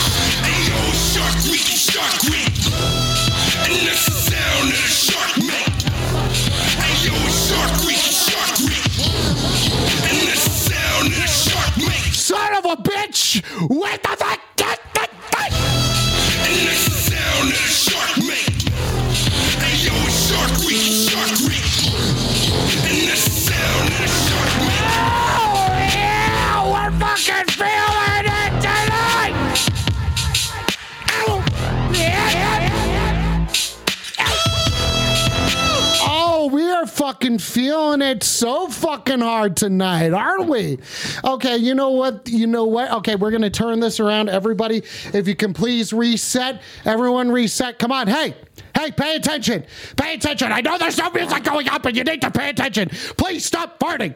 Son 12.34 12.52
of 12.56 12.64
a 12.64 12.74
bitch! 12.82 13.44
Wait 13.70 14.02
the 14.02 14.08
fuck! 14.08 14.40
Get 14.56 14.80
the 14.92 15.06
fuck! 15.30 15.52
And 15.52 16.66
that's 16.66 16.84
the 16.86 17.14
sound 17.14 17.46
of 17.46 17.54
the 17.54 17.70
shark 17.84 18.16
make. 18.26 18.58
Ayo, 19.62 19.94
Shark 20.26 20.54
Week, 20.66 21.06
Shark 21.10 21.30
Week. 21.46 21.70
And 22.90 23.06
that's 23.08 23.24
the 23.26 23.38
sound 23.54 23.86
of 23.86 23.98
the 24.02 24.08
shark 24.26 24.52
make. 24.58 24.82
Oh, 24.82 25.70
yeah! 25.94 26.66
We're 26.72 26.90
fucking 26.98 27.46
feeling 27.54 28.13
are 36.84 36.86
fucking 36.86 37.38
feeling 37.38 38.02
it 38.02 38.22
so 38.22 38.68
fucking 38.68 39.20
hard 39.20 39.56
tonight, 39.56 40.12
aren't 40.12 40.48
we? 40.48 40.78
Okay, 41.24 41.56
you 41.56 41.74
know 41.74 41.90
what? 41.90 42.28
You 42.28 42.46
know 42.46 42.64
what? 42.64 42.90
Okay, 42.92 43.16
we're 43.16 43.30
gonna 43.30 43.48
turn 43.48 43.80
this 43.80 44.00
around. 44.00 44.28
Everybody, 44.28 44.82
if 45.14 45.26
you 45.26 45.34
can 45.34 45.54
please 45.54 45.92
reset. 45.94 46.60
Everyone 46.84 47.30
reset. 47.30 47.78
Come 47.78 47.90
on, 47.90 48.06
hey! 48.06 48.34
Hey, 48.76 48.90
pay 48.90 49.16
attention! 49.16 49.64
Pay 49.96 50.14
attention! 50.14 50.52
I 50.52 50.60
know 50.60 50.76
there's 50.76 50.98
no 50.98 51.10
music 51.10 51.44
going 51.44 51.68
up, 51.68 51.86
and 51.86 51.96
you 51.96 52.04
need 52.04 52.20
to 52.20 52.30
pay 52.30 52.50
attention. 52.50 52.90
Please 53.16 53.44
stop 53.44 53.78
farting. 53.78 54.14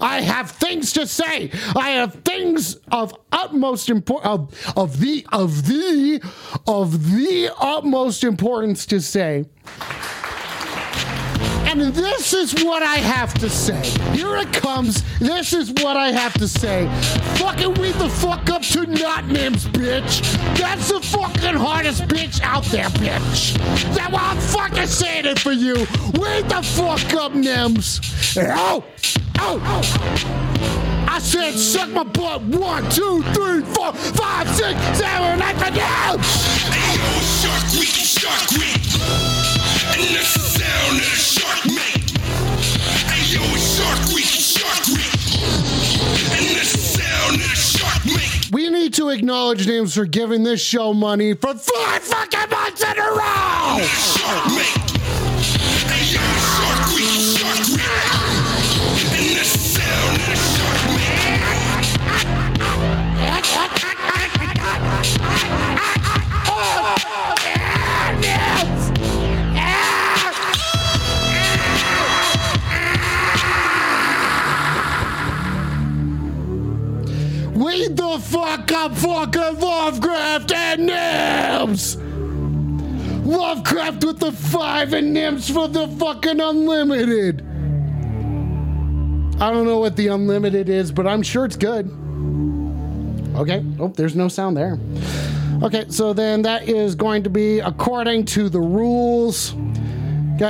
I 0.00 0.20
have 0.20 0.50
things 0.50 0.92
to 0.94 1.06
say. 1.06 1.50
I 1.74 1.90
have 1.90 2.14
things 2.24 2.76
of 2.92 3.14
utmost 3.32 3.88
import 3.88 4.24
of 4.24 4.52
of 4.76 5.00
the 5.00 5.26
of 5.32 5.66
the 5.66 6.20
of 6.66 7.14
the 7.14 7.50
utmost 7.58 8.24
importance 8.24 8.84
to 8.86 9.00
say. 9.00 9.46
And 11.70 11.94
this 11.94 12.32
is 12.32 12.64
what 12.64 12.82
I 12.82 12.96
have 12.96 13.32
to 13.34 13.48
say. 13.48 13.80
Here 14.10 14.36
it 14.38 14.52
comes. 14.52 15.04
This 15.20 15.52
is 15.52 15.70
what 15.74 15.96
I 15.96 16.10
have 16.10 16.34
to 16.34 16.48
say. 16.48 16.88
Fucking 17.36 17.74
weed 17.74 17.94
the 17.94 18.08
fuck 18.08 18.50
up 18.50 18.62
to 18.62 18.86
not 18.86 19.28
names, 19.28 19.66
bitch. 19.68 20.20
That's 20.58 20.88
the 20.88 21.00
fucking 21.00 21.54
hardest 21.54 22.02
bitch 22.08 22.40
out 22.42 22.64
there, 22.64 22.88
bitch. 22.88 23.56
That 23.94 24.10
why 24.10 24.20
I'm 24.20 24.38
fucking 24.38 24.88
saying 24.88 25.26
it 25.26 25.38
for 25.38 25.52
you. 25.52 25.74
Weed 25.74 26.48
the 26.48 26.60
fuck 26.60 27.14
up, 27.14 27.34
Nims. 27.34 28.00
Oh, 28.36 28.84
oh, 29.38 29.62
oh. 29.64 31.06
I 31.08 31.20
said 31.20 31.52
suck 31.52 31.88
my 31.90 32.02
butt. 32.02 32.42
One, 32.42 32.82
two, 32.90 33.22
three, 33.32 33.62
four, 33.62 33.92
five, 33.92 34.48
six, 34.48 34.76
seven, 34.98 35.40
eight, 35.40 35.54
nine, 35.54 36.20
Shark 37.38 37.72
Week, 37.78 37.94
Shark 37.94 38.50
Week. 38.58 38.80
And 39.96 40.16
that's 40.16 40.49
We 48.52 48.68
need 48.68 48.94
to 48.94 49.10
acknowledge 49.10 49.68
names 49.68 49.94
for 49.94 50.04
giving 50.06 50.42
this 50.42 50.60
show 50.60 50.92
money 50.92 51.34
for 51.34 51.54
five 51.54 52.02
fucking 52.02 52.50
months 52.50 52.82
in 52.82 52.98
a 52.98 53.10
row. 54.96 54.99
Weed 77.70 77.96
the 77.96 78.18
fuck 78.18 78.72
up, 78.72 78.96
fucking 78.96 79.60
Lovecraft 79.60 80.50
and 80.50 80.88
Nims! 80.90 81.94
Lovecraft 83.24 84.02
with 84.04 84.18
the 84.18 84.32
five 84.32 84.92
and 84.92 85.16
Nims 85.16 85.52
for 85.54 85.68
the 85.68 85.86
fucking 85.86 86.40
unlimited. 86.40 87.42
I 89.40 89.52
don't 89.52 89.66
know 89.66 89.78
what 89.78 89.94
the 89.94 90.08
unlimited 90.08 90.68
is, 90.68 90.90
but 90.90 91.06
I'm 91.06 91.22
sure 91.22 91.44
it's 91.44 91.54
good. 91.54 91.86
Okay. 93.36 93.64
Oh, 93.78 93.92
there's 93.94 94.16
no 94.16 94.26
sound 94.26 94.56
there. 94.56 94.76
Okay, 95.62 95.84
so 95.90 96.12
then 96.12 96.42
that 96.42 96.68
is 96.68 96.96
going 96.96 97.22
to 97.22 97.30
be 97.30 97.60
according 97.60 98.24
to 98.24 98.48
the 98.48 98.60
rules. 98.60 99.54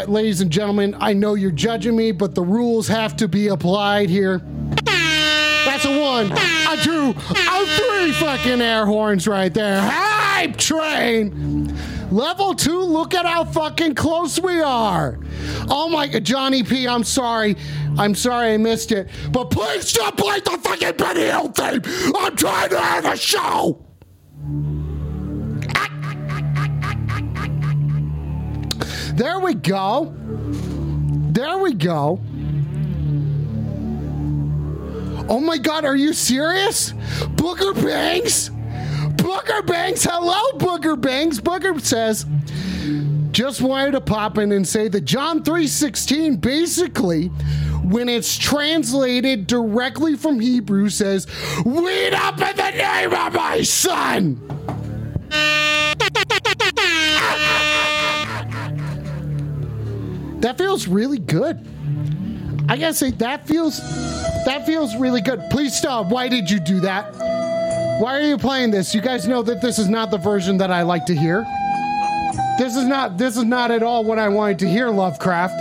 Ladies 0.06 0.40
and 0.40 0.50
gentlemen, 0.50 0.96
I 0.98 1.12
know 1.12 1.34
you're 1.34 1.50
judging 1.50 1.96
me, 1.96 2.12
but 2.12 2.34
the 2.34 2.42
rules 2.42 2.88
have 2.88 3.14
to 3.16 3.28
be 3.28 3.48
applied 3.48 4.08
here. 4.08 4.40
One, 6.00 6.32
a 6.32 6.76
two, 6.82 7.10
a 7.10 7.66
three 7.66 8.12
fucking 8.12 8.62
air 8.62 8.86
horns 8.86 9.28
right 9.28 9.52
there. 9.52 9.80
Hype 9.82 10.56
train. 10.56 11.76
Level 12.10 12.54
two, 12.54 12.80
look 12.80 13.12
at 13.12 13.26
how 13.26 13.44
fucking 13.44 13.94
close 13.94 14.40
we 14.40 14.62
are. 14.62 15.18
Oh 15.68 15.90
my, 15.90 16.08
Johnny 16.08 16.62
P, 16.62 16.88
I'm 16.88 17.04
sorry. 17.04 17.56
I'm 17.98 18.14
sorry 18.14 18.54
I 18.54 18.56
missed 18.56 18.92
it. 18.92 19.10
But 19.30 19.50
please 19.50 19.88
stop 19.88 20.16
playing 20.16 20.42
the 20.44 20.58
fucking 20.62 20.96
Benny 20.96 21.20
Hill 21.20 21.48
theme. 21.48 21.82
I'm 22.16 22.34
trying 22.34 22.70
to 22.70 22.80
have 22.80 23.04
a 23.04 23.16
show. 23.16 23.84
There 29.14 29.38
we 29.38 29.52
go. 29.54 30.14
There 30.16 31.58
we 31.58 31.74
go. 31.74 32.20
Oh 35.30 35.38
my 35.38 35.58
god, 35.58 35.84
are 35.84 35.94
you 35.94 36.12
serious? 36.12 36.92
Booker 37.36 37.72
Banks? 37.72 38.50
Booker 39.16 39.62
Bangs. 39.62 40.02
Hello, 40.02 40.58
Booger 40.58 41.00
Bangs. 41.00 41.40
Booger 41.40 41.80
says, 41.80 42.26
just 43.30 43.62
wanted 43.62 43.92
to 43.92 44.00
pop 44.00 44.38
in 44.38 44.50
and 44.50 44.66
say 44.66 44.88
that 44.88 45.02
John 45.02 45.44
3:16 45.44 46.40
basically 46.40 47.28
when 47.84 48.08
it's 48.08 48.36
translated 48.36 49.46
directly 49.46 50.16
from 50.16 50.40
Hebrew 50.40 50.88
says, 50.88 51.28
"Weed 51.64 52.12
up 52.12 52.40
in 52.40 52.56
the 52.56 52.70
name 52.72 53.14
of 53.14 53.32
my 53.32 53.62
son." 53.62 54.40
That 60.40 60.58
feels 60.58 60.88
really 60.88 61.18
good. 61.18 61.64
I 62.70 62.76
gotta 62.76 62.94
say 62.94 63.10
that 63.10 63.48
feels 63.48 63.80
that 64.44 64.64
feels 64.64 64.94
really 64.94 65.20
good. 65.20 65.42
Please 65.50 65.76
stop. 65.76 66.06
Why 66.06 66.28
did 66.28 66.48
you 66.48 66.60
do 66.60 66.78
that? 66.80 67.12
Why 68.00 68.16
are 68.16 68.22
you 68.22 68.38
playing 68.38 68.70
this? 68.70 68.94
You 68.94 69.00
guys 69.00 69.26
know 69.26 69.42
that 69.42 69.60
this 69.60 69.80
is 69.80 69.88
not 69.88 70.12
the 70.12 70.18
version 70.18 70.56
that 70.58 70.70
I 70.70 70.82
like 70.82 71.04
to 71.06 71.16
hear. 71.16 71.44
This 72.58 72.76
is 72.76 72.84
not 72.84 73.18
this 73.18 73.36
is 73.36 73.42
not 73.42 73.72
at 73.72 73.82
all 73.82 74.04
what 74.04 74.20
I 74.20 74.28
wanted 74.28 74.60
to 74.60 74.68
hear, 74.68 74.88
Lovecraft. 74.88 75.52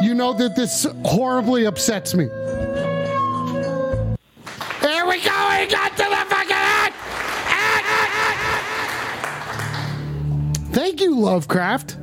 You 0.00 0.14
know 0.14 0.32
that 0.34 0.54
this 0.54 0.86
horribly 1.04 1.64
upsets 1.66 2.14
me. 2.14 2.26
There 4.80 5.04
we 5.04 5.20
go. 5.24 5.48
We 5.58 5.66
got 5.66 5.90
to 5.96 6.04
the 6.04 6.24
fucking 6.30 6.56
end. 6.56 6.94
Thank 10.72 11.00
you, 11.00 11.18
Lovecraft. 11.18 11.96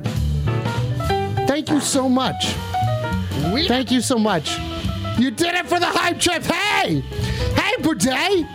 Thank 1.48 1.70
you 1.70 1.80
so 1.80 2.06
much. 2.06 2.54
Thank 3.50 3.90
you 3.90 4.00
so 4.00 4.18
much. 4.18 4.58
You 5.18 5.30
did 5.30 5.54
it 5.54 5.66
for 5.66 5.78
the 5.78 5.86
hype 5.86 6.18
trip. 6.18 6.42
Hey, 6.42 7.00
hey, 7.00 7.82
Birdie. 7.82 8.46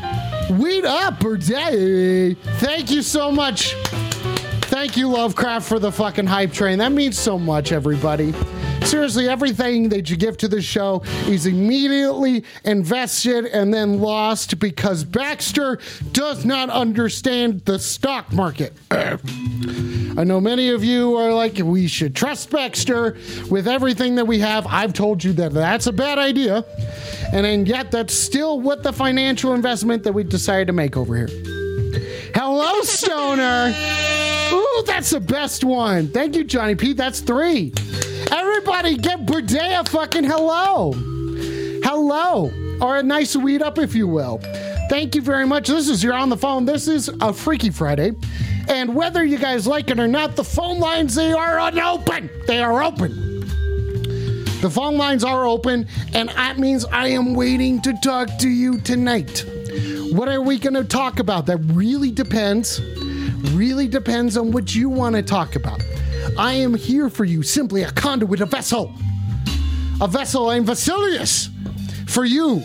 Weed 0.54 0.86
up, 0.86 1.20
Birdie. 1.20 2.36
Thank 2.60 2.92
you 2.92 3.02
so 3.02 3.32
much. 3.32 3.76
Thank 4.66 4.98
you, 4.98 5.10
Lovecraft, 5.10 5.68
for 5.68 5.80
the 5.80 5.92
fucking 5.92 6.26
hype 6.26 6.52
train. 6.52 6.80
That 6.80 6.92
means 6.92 7.18
so 7.18 7.38
much, 7.38 7.72
everybody. 7.72 8.34
Seriously, 8.84 9.28
everything 9.28 9.90
that 9.90 10.10
you 10.10 10.16
give 10.16 10.38
to 10.38 10.48
the 10.48 10.62
show 10.62 11.02
is 11.28 11.46
immediately 11.46 12.46
invested 12.64 13.46
and 13.46 13.74
then 13.74 14.00
lost 14.00 14.60
because 14.60 15.04
Baxter 15.04 15.80
does 16.12 16.46
not 16.46 16.70
understand 16.70 17.66
the 17.66 17.80
stock 17.80 18.32
market. 18.32 18.74
I 20.18 20.24
know 20.24 20.40
many 20.40 20.70
of 20.70 20.84
you 20.84 21.16
are 21.18 21.34
like, 21.34 21.58
we 21.58 21.88
should 21.88 22.16
trust 22.16 22.50
Baxter 22.50 23.18
with 23.50 23.68
everything 23.68 24.16
that 24.16 24.26
we 24.26 24.40
have. 24.40 24.66
I've 24.66 24.94
told 24.94 25.24
you 25.24 25.34
that 25.34 25.54
that's 25.54 25.88
a 25.88 25.92
bad 25.92 26.18
idea. 26.18 26.64
And 27.34 27.46
then 27.46 27.66
yet, 27.66 27.92
that's 27.92 28.14
still 28.14 28.62
what 28.62 28.82
the 28.82 28.94
financial 28.94 29.54
investment 29.54 30.04
that 30.04 30.14
we 30.14 30.24
decided 30.24 30.68
to 30.68 30.74
make 30.74 30.96
over 30.96 31.16
here. 31.18 31.28
Hello, 32.34 32.82
Stoner. 32.82 33.74
Ooh, 34.54 34.84
that's 34.86 35.10
the 35.10 35.20
best 35.20 35.64
one. 35.66 36.08
Thank 36.08 36.36
you, 36.36 36.46
Johnny 36.46 36.76
P. 36.76 36.94
That's 36.94 37.20
three. 37.20 37.74
Everybody, 38.32 38.98
get 38.98 39.26
Burdea 39.26 39.88
fucking 39.90 40.24
hello. 40.24 40.94
Hello. 41.84 42.52
Or 42.80 42.98
a 42.98 43.04
nice 43.04 43.36
weed 43.36 43.62
up, 43.62 43.80
if 43.80 43.94
you 43.94 44.08
will. 44.08 44.40
Thank 44.90 45.16
you 45.16 45.22
very 45.22 45.46
much. 45.46 45.68
This 45.68 45.90
is 45.90 46.04
You're 46.04 46.14
on 46.14 46.30
the 46.30 46.38
Phone. 46.38 46.64
This 46.66 46.88
is 46.88 47.10
a 47.22 47.34
Freaky 47.34 47.70
Friday. 47.70 48.14
And 48.68 48.96
whether 48.96 49.24
you 49.24 49.38
guys 49.38 49.68
like 49.68 49.90
it 49.90 50.00
or 50.00 50.08
not, 50.08 50.36
the 50.36 50.44
phone 50.44 50.80
lines, 50.80 51.16
they 51.16 51.32
are 51.32 51.60
unopened. 51.60 52.30
They 52.48 52.62
are 52.62 52.84
open. 52.84 53.42
The 54.62 54.70
phone 54.70 54.98
lines 54.98 55.24
are 55.24 55.46
open, 55.46 55.88
and 56.14 56.30
that 56.30 56.58
means 56.58 56.86
I 56.86 57.10
am 57.10 57.36
waiting 57.36 57.82
to 57.82 57.94
talk 58.02 58.30
to 58.40 58.50
you 58.50 58.80
tonight. 58.80 59.46
What 60.12 60.28
are 60.28 60.42
we 60.42 60.58
going 60.58 60.74
to 60.74 60.84
talk 60.84 61.20
about? 61.20 61.46
That 61.46 61.58
really 61.58 62.10
depends. 62.10 62.82
Really 63.52 63.88
depends 63.88 64.38
on 64.38 64.52
what 64.52 64.74
you 64.74 64.90
want 64.90 65.16
to 65.16 65.22
talk 65.22 65.56
about. 65.56 65.84
I 66.38 66.54
am 66.54 66.74
here 66.74 67.10
for 67.10 67.26
you, 67.26 67.44
simply 67.44 67.84
a 67.84 67.92
conduit, 67.92 68.42
a 68.42 68.46
vessel. 68.46 68.96
A 70.02 70.08
vessel, 70.08 70.50
I'm 70.50 70.66
Vasilius 70.66 71.50
for 72.08 72.26
you. 72.26 72.64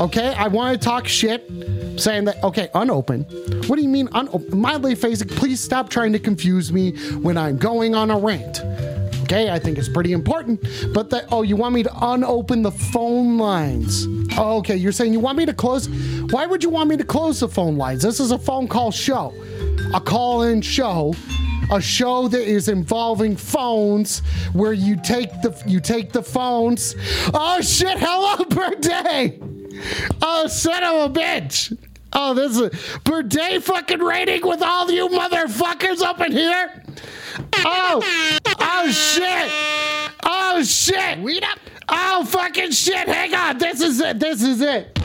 Okay? 0.00 0.32
I 0.34 0.46
want 0.48 0.80
to 0.80 0.84
talk 0.84 1.08
shit 1.08 1.50
saying 2.00 2.24
that, 2.24 2.42
okay, 2.42 2.68
unopened. 2.74 3.26
What 3.68 3.76
do 3.76 3.82
you 3.82 3.88
mean 3.88 4.08
unopened? 4.12 4.52
Mildly 4.52 4.94
phasic, 4.96 5.34
please 5.36 5.60
stop 5.60 5.88
trying 5.88 6.12
to 6.12 6.18
confuse 6.18 6.72
me 6.72 6.92
when 7.16 7.36
I'm 7.36 7.58
going 7.58 7.94
on 7.94 8.10
a 8.10 8.18
rant. 8.18 8.60
Okay, 9.30 9.48
I 9.48 9.60
think 9.60 9.78
it's 9.78 9.88
pretty 9.88 10.12
important. 10.12 10.60
But 10.92 11.10
that, 11.10 11.26
oh, 11.30 11.42
you 11.42 11.54
want 11.54 11.72
me 11.72 11.84
to 11.84 11.90
unopen 11.90 12.62
the 12.62 12.72
phone 12.72 13.38
lines? 13.38 14.08
Oh, 14.36 14.56
okay, 14.58 14.74
you're 14.74 14.90
saying 14.90 15.12
you 15.12 15.20
want 15.20 15.38
me 15.38 15.46
to 15.46 15.54
close. 15.54 15.88
Why 16.30 16.46
would 16.46 16.64
you 16.64 16.68
want 16.68 16.88
me 16.88 16.96
to 16.96 17.04
close 17.04 17.38
the 17.38 17.48
phone 17.48 17.76
lines? 17.76 18.02
This 18.02 18.18
is 18.18 18.32
a 18.32 18.38
phone 18.38 18.66
call 18.66 18.90
show, 18.90 19.32
a 19.94 20.00
call 20.00 20.42
in 20.42 20.62
show. 20.62 21.14
A 21.72 21.80
show 21.80 22.26
that 22.26 22.42
is 22.42 22.68
involving 22.68 23.36
phones, 23.36 24.22
where 24.54 24.72
you 24.72 25.00
take 25.00 25.30
the 25.42 25.56
you 25.68 25.78
take 25.78 26.10
the 26.10 26.20
phones. 26.20 26.96
Oh 27.32 27.60
shit! 27.60 27.96
Hello, 27.96 28.44
birthday. 28.50 29.38
Oh, 30.20 30.48
son 30.48 30.82
of 30.82 31.10
a 31.12 31.20
bitch. 31.20 31.78
Oh, 32.12 32.34
this 32.34 32.58
is 32.58 32.98
per 33.04 33.22
day 33.22 33.58
fucking 33.60 34.00
rating 34.00 34.46
with 34.46 34.62
all 34.62 34.90
you 34.90 35.08
motherfuckers 35.08 36.02
up 36.02 36.20
in 36.20 36.32
here. 36.32 36.82
Oh, 37.64 38.02
oh 38.60 38.90
shit. 38.90 39.50
Oh 40.24 40.62
shit. 40.62 41.18
Weed 41.20 41.44
up. 41.44 41.58
Oh 41.88 42.24
fucking 42.24 42.72
shit. 42.72 43.08
Hang 43.08 43.34
on. 43.34 43.58
This 43.58 43.80
is 43.80 44.00
it. 44.00 44.18
This 44.18 44.42
is 44.42 44.60
it. 44.60 44.98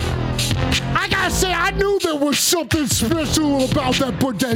I 0.97 1.07
gotta 1.09 1.29
say, 1.29 1.51
I 1.53 1.71
knew 1.71 1.99
there 1.99 2.15
was 2.15 2.39
something 2.39 2.87
special 2.87 3.65
about 3.69 3.95
that 3.95 4.19
birthday. 4.19 4.55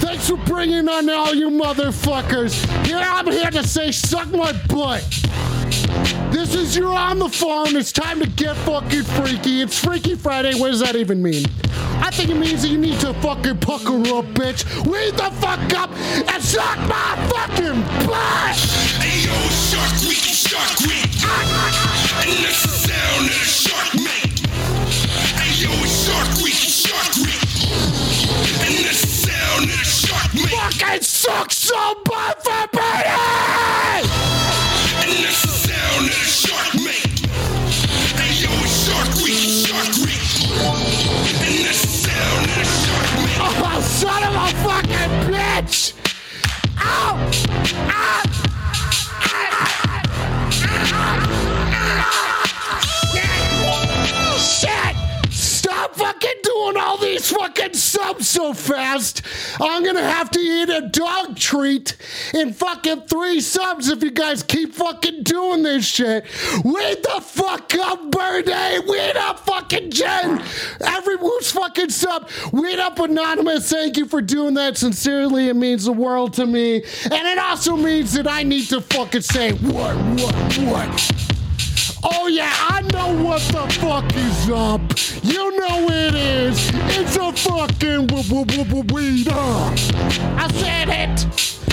Thanks 0.00 0.28
for 0.28 0.36
bringing 0.46 0.88
on 0.88 1.08
all 1.10 1.34
you 1.34 1.50
motherfuckers. 1.50 2.86
Here 2.86 2.98
I'm 2.98 3.26
here 3.26 3.50
to 3.50 3.66
say, 3.66 3.90
suck 3.90 4.28
my 4.28 4.52
butt. 4.68 5.04
This 6.30 6.54
is 6.54 6.76
you're 6.76 6.92
on 6.92 7.18
the 7.18 7.28
phone. 7.28 7.74
It's 7.74 7.92
time 7.92 8.20
to 8.20 8.26
get 8.28 8.54
fucking 8.58 9.02
freaky. 9.02 9.62
It's 9.62 9.78
Freaky 9.78 10.14
Friday. 10.14 10.54
What 10.58 10.68
does 10.68 10.80
that 10.80 10.94
even 10.94 11.22
mean? 11.22 11.44
I 12.00 12.10
think 12.10 12.30
it 12.30 12.34
means 12.34 12.62
that 12.62 12.68
you 12.68 12.78
need 12.78 13.00
to 13.00 13.14
fucking 13.14 13.58
pucker 13.58 13.96
up, 14.12 14.26
bitch. 14.36 14.64
Lead 14.86 15.14
the 15.14 15.30
fuck 15.40 15.60
up 15.74 15.90
and 15.90 16.42
suck 16.42 16.78
my 16.88 17.16
fucking 17.32 17.80
butt. 18.06 18.56
Hey 19.00 19.24
yo, 19.24 19.36
Shark 19.72 19.92
Week, 20.06 20.28
Shark 20.28 20.80
Week. 20.84 21.08
And 22.22 22.44
that's 22.44 22.62
the 22.62 22.76
sound 22.76 23.24
of 23.24 23.32
the 23.32 23.48
shark 23.48 23.94
make. 23.96 24.38
Hey 25.40 25.52
yo, 25.64 25.72
Shark 25.88 26.28
Week, 26.44 26.60
Shark 26.60 27.16
Week. 27.24 27.40
And 28.68 28.84
that's 28.84 29.00
the 29.00 29.32
sound 29.32 29.64
of 29.64 29.70
the 29.70 29.84
shark 29.84 30.34
make. 30.34 30.50
Fucking 30.50 31.02
suck 31.02 31.50
some 31.52 31.96
butt 32.04 32.42
for 32.44 32.76
me. 32.76 32.97
Ow! 47.28 47.67
Doing 56.68 56.82
all 56.82 56.98
these 56.98 57.30
fucking 57.30 57.74
subs 57.74 58.28
so 58.28 58.52
fast! 58.52 59.22
I'm 59.60 59.84
gonna 59.84 60.02
have 60.02 60.30
to 60.32 60.38
eat 60.38 60.68
a 60.68 60.88
dog 60.88 61.36
treat 61.36 61.96
in 62.34 62.52
fucking 62.52 63.02
three 63.02 63.40
subs 63.40 63.88
if 63.88 64.02
you 64.02 64.10
guys 64.10 64.42
keep 64.42 64.74
fucking 64.74 65.22
doing 65.22 65.62
this 65.62 65.86
shit. 65.86 66.24
Wait 66.64 67.02
the 67.02 67.20
fuck 67.22 67.74
up, 67.74 68.10
Birdie! 68.10 68.86
Wait 68.86 69.16
up, 69.16 69.40
fucking 69.40 69.90
Jen! 69.90 70.42
Everyone's 70.80 71.50
fucking 71.50 71.90
sub! 71.90 72.28
Wait 72.52 72.78
up, 72.78 72.98
Anonymous! 72.98 73.70
Thank 73.70 73.96
you 73.96 74.06
for 74.06 74.20
doing 74.20 74.54
that. 74.54 74.76
Sincerely, 74.76 75.48
it 75.48 75.56
means 75.56 75.84
the 75.84 75.92
world 75.92 76.34
to 76.34 76.46
me. 76.46 76.76
And 77.04 77.12
it 77.12 77.38
also 77.38 77.76
means 77.76 78.12
that 78.12 78.28
I 78.28 78.42
need 78.42 78.66
to 78.66 78.80
fucking 78.80 79.22
say, 79.22 79.52
what, 79.52 79.96
what, 79.96 80.58
what? 80.58 81.37
Oh 82.04 82.28
yeah, 82.28 82.52
I 82.68 82.82
know 82.92 83.22
what 83.24 83.40
the 83.42 83.66
fuck 83.80 84.04
is 84.14 84.50
up. 84.50 84.80
You 85.24 85.56
know 85.58 85.88
it 85.90 86.14
is. 86.14 86.70
It's 86.96 87.16
a 87.16 87.32
fucking 87.32 88.06
w- 88.06 88.44
w- 88.44 88.64
w- 88.64 88.84
weed 88.94 89.28
up. 89.28 89.72
I 90.38 90.48
said 90.54 90.88
it. 90.88 91.26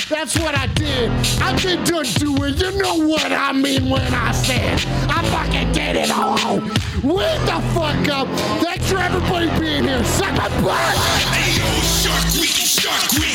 That's 0.10 0.38
what 0.38 0.56
I 0.56 0.68
did. 0.68 1.12
I 1.42 1.56
did 1.58 1.86
just 1.86 2.20
do 2.20 2.36
it. 2.44 2.56
You 2.62 2.72
know 2.82 3.08
what 3.08 3.32
I 3.32 3.52
mean 3.54 3.90
when 3.90 4.02
I 4.14 4.32
said 4.32 4.80
I 5.10 5.24
fucking 5.30 5.72
did 5.74 5.96
it 5.96 6.12
all. 6.12 6.60
Wake 7.04 7.42
the 7.46 7.62
fuck 7.74 8.08
up. 8.10 8.28
Thanks 8.64 8.90
for 8.92 8.98
everybody 8.98 9.48
being 9.60 9.84
here. 9.84 10.04
Suck 10.04 10.32
my 10.34 10.50
butt. 10.62 10.96
Hey 11.34 11.58
yo, 11.58 11.82
Shark 12.02 12.34
Week, 12.42 12.50
Shark 12.50 13.12
Week. 13.14 13.35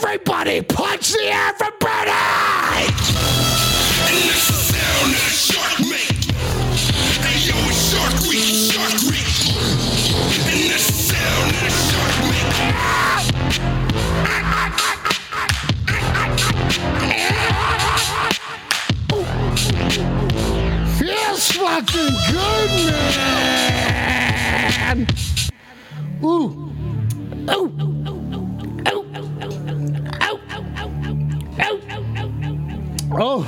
everybody, 0.00 0.62
punch 0.62 1.12
the 1.12 1.24
air 1.24 1.52
for 1.54 1.70
Brady! 1.80 2.10
And 2.10 2.88
the 4.28 4.34
sound 4.38 5.12
that 5.12 5.32
shark 5.34 5.78
Shark 7.08 8.14
Shark 8.14 8.14
And 10.46 10.62
the 10.70 10.78
sound 10.78 11.50
that 11.54 11.72
shark. 11.88 12.14
Feels 20.98 21.46
fucking 21.52 22.14
good, 22.30 22.70
man. 24.86 24.98
Ooh. 26.22 26.70
Ooh. 27.50 27.97
Oh. 33.12 33.44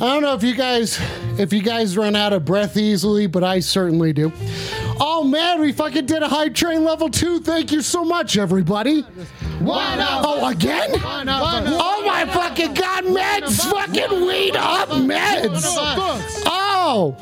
I 0.00 0.04
don't 0.04 0.22
know 0.22 0.34
if 0.34 0.42
you 0.42 0.54
guys 0.54 0.98
if 1.38 1.52
you 1.52 1.62
guys 1.62 1.96
run 1.96 2.16
out 2.16 2.32
of 2.32 2.44
breath 2.44 2.76
easily, 2.78 3.26
but 3.26 3.44
I 3.44 3.60
certainly 3.60 4.14
do. 4.14 4.32
Oh 4.98 5.24
man, 5.24 5.60
we 5.60 5.72
fucking 5.72 6.06
did 6.06 6.22
a 6.22 6.28
hype 6.28 6.54
train 6.54 6.84
level 6.84 7.10
two. 7.10 7.40
Thank 7.40 7.70
you 7.70 7.82
so 7.82 8.04
much, 8.04 8.38
everybody. 8.38 9.02
One 9.60 9.98
up. 9.98 10.24
Oh, 10.26 10.48
again? 10.48 10.92
One 11.00 11.28
up. 11.28 11.42
One 11.42 11.66
up. 11.66 11.80
Oh 11.82 12.02
my 12.06 12.24
fucking 12.24 12.74
god, 12.74 13.04
meds! 13.04 13.70
Fucking 13.70 14.26
weed 14.26 14.56
up 14.56 14.88
meds! 14.88 15.62
Oh! 16.46 17.16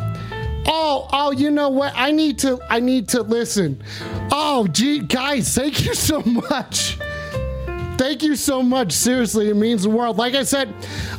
Oh, 0.70 1.08
oh, 1.12 1.30
you 1.32 1.50
know 1.50 1.70
what? 1.70 1.92
I 1.96 2.12
need 2.12 2.38
to 2.40 2.60
I 2.70 2.78
need 2.78 3.08
to 3.08 3.22
listen. 3.22 3.82
Oh, 4.30 4.68
gee, 4.68 5.00
guys, 5.00 5.52
thank 5.54 5.84
you 5.84 5.94
so 5.94 6.22
much. 6.22 6.98
Thank 7.98 8.22
you 8.22 8.36
so 8.36 8.62
much. 8.62 8.92
Seriously, 8.92 9.50
it 9.50 9.56
means 9.56 9.82
the 9.82 9.90
world. 9.90 10.16
Like 10.18 10.34
I 10.34 10.44
said, 10.44 10.72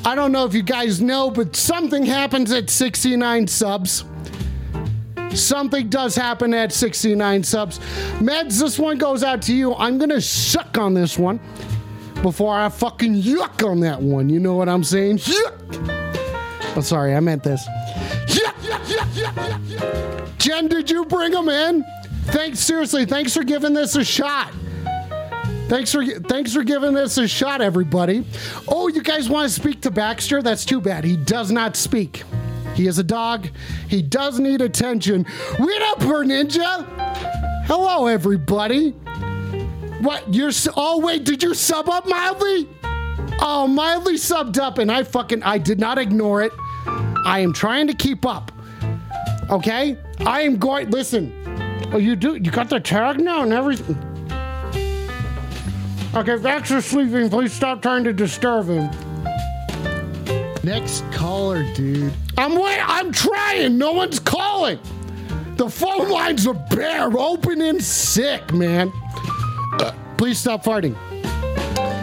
I 0.06 0.15
don't 0.15 0.32
know 0.32 0.46
if 0.46 0.54
you 0.54 0.63
guys 0.63 1.02
know, 1.02 1.30
but 1.30 1.54
something 1.54 2.06
happens 2.06 2.54
at 2.54 2.70
69 2.70 3.48
subs. 3.48 4.06
Something 5.34 5.89
does 5.89 6.15
happen 6.15 6.54
at 6.54 6.72
69 6.72 7.44
subs. 7.44 7.80
Meds, 8.20 8.60
this 8.60 8.80
one 8.80 8.98
goes 8.98 9.24
out 9.24 9.42
to 9.44 9.54
you. 9.54 9.76
I'm 9.76 9.98
gonna 9.98 10.22
suck 10.22 10.78
on 10.78 10.94
this 10.94 11.20
one 11.20 11.42
before 12.22 12.58
I 12.58 12.70
fucking 12.70 13.13
yuck 13.15 13.70
on 13.70 13.82
that 13.82 14.02
one. 14.02 14.30
You 14.30 14.39
know 14.39 14.56
what 14.56 14.70
I'm 14.70 14.84
saying? 14.84 15.18
Yuck. 15.18 16.76
Oh, 16.78 16.82
sorry, 16.82 17.13
I 17.13 17.20
meant 17.20 17.44
this. 17.44 17.68
Yuck, 18.28 18.56
yuck, 18.62 19.06
yuck. 19.68 20.38
Jen, 20.38 20.68
did 20.70 20.89
you 20.89 21.04
bring 21.04 21.32
them 21.32 21.50
in? 21.50 21.84
Thanks, 22.28 22.60
seriously, 22.60 23.06
thanks 23.06 23.34
for 23.34 23.44
giving 23.44 23.74
this 23.74 23.98
a 23.98 24.04
shot. 24.04 24.54
Thanks 25.69 25.91
for 25.91 26.03
thanks 26.03 26.51
for 26.51 26.63
giving 26.63 26.95
this 26.95 27.19
a 27.19 27.27
shot, 27.27 27.62
everybody. 27.62 28.25
Oh, 28.67 28.88
you 28.88 29.03
guys 29.03 29.29
want 29.29 29.47
to 29.47 29.53
speak 29.53 29.82
to 29.82 29.91
Baxter? 29.91 30.41
That's 30.41 30.65
too 30.65 30.82
bad. 30.82 31.03
He 31.03 31.15
does 31.15 31.51
not 31.51 31.75
speak. 31.75 32.23
He 32.73 32.88
is 32.88 32.97
a 32.97 33.03
dog. 33.03 33.49
He 33.88 34.01
does 34.01 34.39
need 34.39 34.62
attention. 34.62 35.25
What 35.58 35.82
up, 35.84 36.01
her 36.01 36.25
ninja? 36.25 36.88
Hello, 37.67 38.08
everybody. 38.08 38.91
What? 40.01 40.34
You're 40.34 40.49
oh 40.75 41.01
wait, 41.01 41.23
did 41.23 41.43
you 41.43 41.53
sub 41.53 41.88
up 41.88 42.08
mildly? 42.08 42.67
Oh, 43.39 43.67
mildly 43.67 44.15
subbed 44.15 44.58
up, 44.58 44.79
and 44.79 44.91
I 44.91 45.03
fucking 45.03 45.43
I 45.43 45.60
did 45.60 45.79
not 45.79 45.99
ignore 45.99 46.41
it. 46.41 46.51
I 47.27 47.41
am 47.41 47.53
trying 47.53 47.86
to 47.86 47.93
keep 47.93 48.25
up. 48.25 48.51
Okay, 49.51 49.97
I 50.21 50.41
am 50.41 50.58
going. 50.58 50.89
Listen. 50.89 51.32
Oh, 51.93 51.97
you 51.97 52.15
do. 52.15 52.38
You 52.38 52.49
got 52.49 52.69
the 52.69 52.79
tag 52.79 53.19
now 53.19 53.43
and 53.43 53.53
everything. 53.53 54.09
Okay, 56.15 56.34
if 56.34 56.41
Baxter's 56.41 56.86
sleeping, 56.86 57.30
please 57.30 57.54
stop 57.54 57.84
trying 57.84 58.04
to 58.04 58.13
disturb 58.13 58.65
him. 58.65 58.89
Next 60.63 61.04
caller, 61.12 61.63
dude. 61.74 62.12
I'm 62.38 62.56
wait. 62.56 62.80
I'm 62.82 63.12
trying. 63.12 63.78
No 63.78 63.93
one's 63.93 64.19
calling. 64.19 64.80
The 65.56 65.69
phone 65.69 66.10
lines 66.10 66.48
are 66.48 66.56
bare, 66.72 67.15
open 67.17 67.62
and 67.62 67.84
sick, 67.84 68.52
man. 68.54 68.91
Uh, 69.74 69.93
please 70.17 70.39
stop 70.39 70.63
farting. 70.63 70.95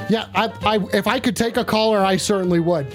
Yeah, 0.08 0.28
I, 0.34 0.52
I, 0.64 0.78
if 0.92 1.06
I 1.06 1.18
could 1.18 1.34
take 1.34 1.56
a 1.56 1.64
caller, 1.64 1.98
I 1.98 2.16
certainly 2.16 2.60
would. 2.60 2.88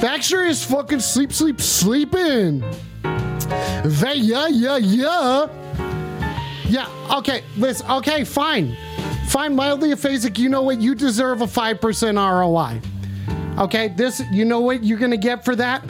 Baxter 0.00 0.44
is 0.44 0.64
fucking 0.64 1.00
sleep, 1.00 1.32
sleep, 1.32 1.60
sleeping. 1.60 2.60
They, 3.84 4.14
yeah, 4.16 4.48
yeah, 4.48 4.76
yeah. 4.76 5.48
Yeah, 6.68 6.88
okay, 7.18 7.44
listen, 7.56 7.90
okay, 7.90 8.24
fine. 8.24 8.76
Fine, 9.28 9.54
mildly 9.56 9.90
aphasic, 9.90 10.38
you 10.38 10.48
know 10.48 10.62
what? 10.62 10.80
You 10.80 10.94
deserve 10.94 11.40
a 11.40 11.46
5% 11.46 12.16
ROI. 12.16 12.80
Okay, 13.62 13.88
this, 13.88 14.22
you 14.30 14.44
know 14.44 14.60
what 14.60 14.84
you're 14.84 14.98
gonna 14.98 15.16
get 15.16 15.44
for 15.44 15.56
that? 15.56 15.82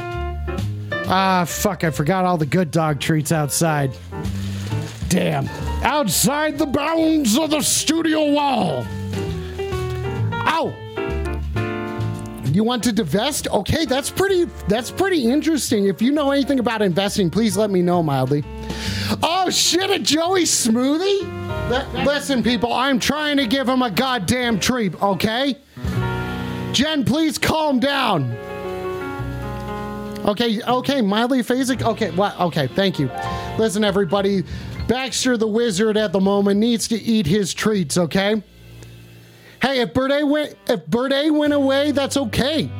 Ah, 1.10 1.44
fuck, 1.46 1.84
I 1.84 1.90
forgot 1.90 2.24
all 2.24 2.36
the 2.36 2.46
good 2.46 2.70
dog 2.70 3.00
treats 3.00 3.32
outside. 3.32 3.92
Damn. 5.08 5.48
Outside 5.82 6.58
the 6.58 6.66
bounds 6.66 7.38
of 7.38 7.50
the 7.50 7.62
studio 7.62 8.30
wall. 8.30 8.86
Ow! 10.32 10.74
You 12.52 12.64
want 12.64 12.82
to 12.84 12.92
divest? 12.92 13.48
Okay, 13.48 13.84
that's 13.84 14.10
pretty 14.10 14.44
that's 14.68 14.90
pretty 14.90 15.30
interesting. 15.30 15.86
If 15.86 16.00
you 16.00 16.12
know 16.12 16.30
anything 16.30 16.58
about 16.58 16.82
investing, 16.82 17.30
please 17.30 17.56
let 17.56 17.70
me 17.70 17.82
know 17.82 18.02
mildly. 18.02 18.44
Oh 19.22 19.50
shit, 19.50 19.90
a 19.90 19.98
Joey 19.98 20.44
smoothie? 20.44 21.70
Li- 21.70 22.04
listen, 22.04 22.42
people, 22.42 22.72
I'm 22.72 22.98
trying 22.98 23.36
to 23.36 23.46
give 23.46 23.68
him 23.68 23.82
a 23.82 23.90
goddamn 23.90 24.58
treat, 24.60 25.00
okay? 25.02 25.58
Jen, 26.72 27.04
please 27.04 27.38
calm 27.38 27.78
down. 27.80 28.32
Okay, 30.24 30.60
okay, 30.62 31.00
mildly 31.00 31.42
phasic. 31.42 31.82
Okay, 31.82 32.10
what? 32.10 32.38
Okay, 32.40 32.66
thank 32.68 32.98
you. 32.98 33.10
Listen, 33.58 33.84
everybody, 33.84 34.44
Baxter 34.86 35.36
the 35.36 35.46
wizard 35.46 35.96
at 35.96 36.12
the 36.12 36.20
moment 36.20 36.60
needs 36.60 36.88
to 36.88 36.96
eat 36.96 37.26
his 37.26 37.52
treats. 37.52 37.98
Okay. 37.98 38.42
Hey, 39.60 39.80
if 39.80 39.92
Birday 39.92 40.22
went, 40.22 40.56
if 40.68 40.86
Birday 40.86 41.30
went 41.30 41.52
away, 41.52 41.90
that's 41.90 42.16
okay. 42.16 42.70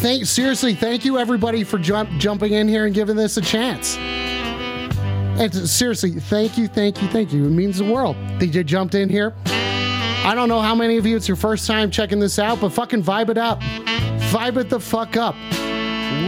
Thank 0.00 0.24
seriously, 0.24 0.74
thank 0.74 1.04
you 1.04 1.18
everybody 1.18 1.62
for 1.62 1.78
jump, 1.78 2.08
jumping 2.18 2.54
in 2.54 2.66
here 2.66 2.86
and 2.86 2.94
giving 2.94 3.16
this 3.16 3.36
a 3.36 3.42
chance. 3.42 3.98
And 3.98 5.54
seriously, 5.54 6.12
thank 6.12 6.56
you, 6.56 6.68
thank 6.68 7.02
you, 7.02 7.08
thank 7.08 7.32
you. 7.32 7.44
It 7.44 7.50
means 7.50 7.78
the 7.78 7.84
world 7.84 8.16
that 8.38 8.46
you 8.46 8.64
jumped 8.64 8.94
in 8.94 9.10
here. 9.10 9.34
I 9.46 10.32
don't 10.34 10.48
know 10.48 10.60
how 10.60 10.74
many 10.74 10.96
of 10.96 11.04
you 11.04 11.16
it's 11.16 11.28
your 11.28 11.36
first 11.36 11.66
time 11.66 11.90
checking 11.90 12.18
this 12.18 12.38
out, 12.38 12.60
but 12.60 12.70
fucking 12.70 13.02
vibe 13.02 13.28
it 13.28 13.38
up. 13.38 13.60
Vibe 14.30 14.56
it 14.56 14.70
the 14.70 14.80
fuck 14.80 15.16
up. 15.16 15.34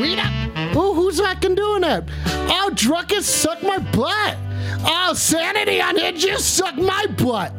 Weed 0.00 0.18
up. 0.18 0.76
Ooh, 0.76 0.92
who's 0.92 1.20
fucking 1.20 1.54
doing 1.54 1.80
that? 1.82 2.04
Oh, 2.26 2.70
Druckus, 2.74 3.22
suck 3.22 3.62
my 3.62 3.78
butt. 3.78 4.36
Oh, 4.84 5.14
Sanity 5.14 5.80
on 5.80 5.96
it, 5.96 6.16
just 6.16 6.56
suck 6.56 6.76
my 6.76 7.06
butt. 7.18 7.54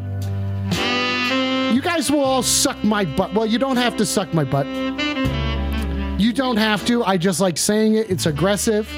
Guys 1.84 2.10
will 2.10 2.22
all 2.22 2.42
suck 2.42 2.82
my 2.84 3.06
butt. 3.06 3.34
Well, 3.34 3.46
you 3.46 3.60
don't 3.60 3.78
have 3.78 3.98
to 3.98 4.06
suck 4.06 4.34
my 4.34 4.44
butt. 4.44 4.66
You 6.20 6.32
don't 6.32 6.58
have 6.58 6.86
to. 6.88 7.04
I 7.04 7.18
just 7.18 7.42
like 7.42 7.58
saying 7.58 7.96
it. 7.96 8.10
It's 8.10 8.26
aggressive. 8.26 8.90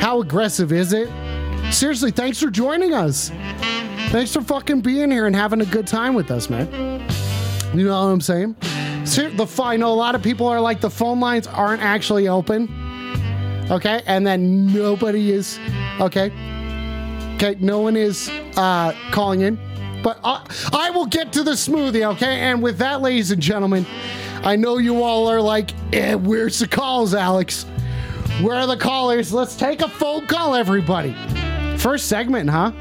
How 0.00 0.20
aggressive 0.20 0.72
is 0.72 0.92
it? 0.92 1.08
Seriously, 1.72 2.12
thanks 2.12 2.40
for 2.40 2.50
joining 2.50 2.94
us. 2.94 3.30
Thanks 4.10 4.32
for 4.32 4.40
fucking 4.40 4.80
being 4.80 5.10
here 5.10 5.26
and 5.26 5.34
having 5.34 5.60
a 5.60 5.66
good 5.66 5.86
time 5.86 6.14
with 6.14 6.30
us, 6.30 6.48
man. 6.48 6.66
You 7.74 7.84
know 7.84 7.90
what 7.90 8.08
I'm 8.12 8.20
saying? 8.20 8.56
Ser- 9.04 9.30
the 9.30 9.46
I 9.62 9.76
know 9.76 9.92
a 9.92 9.94
lot 9.94 10.14
of 10.14 10.22
people 10.22 10.46
are 10.46 10.60
like 10.60 10.80
the 10.80 10.88
phone 10.90 11.20
lines 11.20 11.46
aren't 11.46 11.82
actually 11.82 12.28
open. 12.28 12.68
Okay, 13.70 14.02
and 14.06 14.26
then 14.26 14.72
nobody 14.72 15.32
is. 15.32 15.58
Okay, 16.00 16.32
okay, 17.34 17.56
no 17.60 17.80
one 17.80 17.96
is 17.96 18.30
uh, 18.56 18.94
calling 19.10 19.42
in. 19.42 19.58
But 20.02 20.20
I, 20.24 20.44
I 20.72 20.90
will 20.90 21.06
get 21.06 21.32
to 21.34 21.42
the 21.42 21.52
smoothie. 21.52 22.04
Okay, 22.14 22.40
and 22.40 22.62
with 22.62 22.78
that, 22.78 23.00
ladies 23.02 23.30
and 23.30 23.42
gentlemen, 23.42 23.84
I 24.42 24.56
know 24.56 24.78
you 24.78 25.02
all 25.02 25.28
are 25.28 25.40
like, 25.40 25.70
eh, 25.92 26.14
"Where's 26.14 26.58
the 26.60 26.68
calls, 26.68 27.14
Alex? 27.14 27.64
Where 28.40 28.54
are 28.56 28.66
the 28.66 28.76
callers? 28.76 29.32
Let's 29.32 29.56
take 29.56 29.80
a 29.82 29.88
phone 29.88 30.26
call, 30.26 30.54
everybody." 30.54 31.14
First 31.78 32.06
segment, 32.08 32.48
huh? 32.50 32.72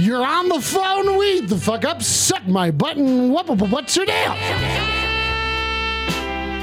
You're 0.00 0.24
on 0.24 0.48
the 0.48 0.60
phone. 0.60 1.16
Weed 1.18 1.48
the 1.48 1.56
fuck 1.56 1.84
up. 1.84 2.02
Suck 2.02 2.46
my 2.46 2.70
button. 2.70 3.30
What, 3.32 3.48
what- 3.48 3.70
what's 3.70 3.96
your 3.96 4.06
deal? 4.06 4.32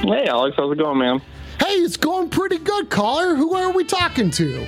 Hey, 0.06 0.26
Alex, 0.28 0.54
how's 0.56 0.72
it 0.72 0.78
going, 0.78 0.98
man? 0.98 1.20
Hey, 1.58 1.74
it's 1.76 1.96
going 1.96 2.28
pretty 2.30 2.58
good, 2.58 2.90
caller. 2.90 3.34
Who 3.34 3.54
are 3.54 3.72
we 3.72 3.84
talking 3.84 4.30
to? 4.32 4.66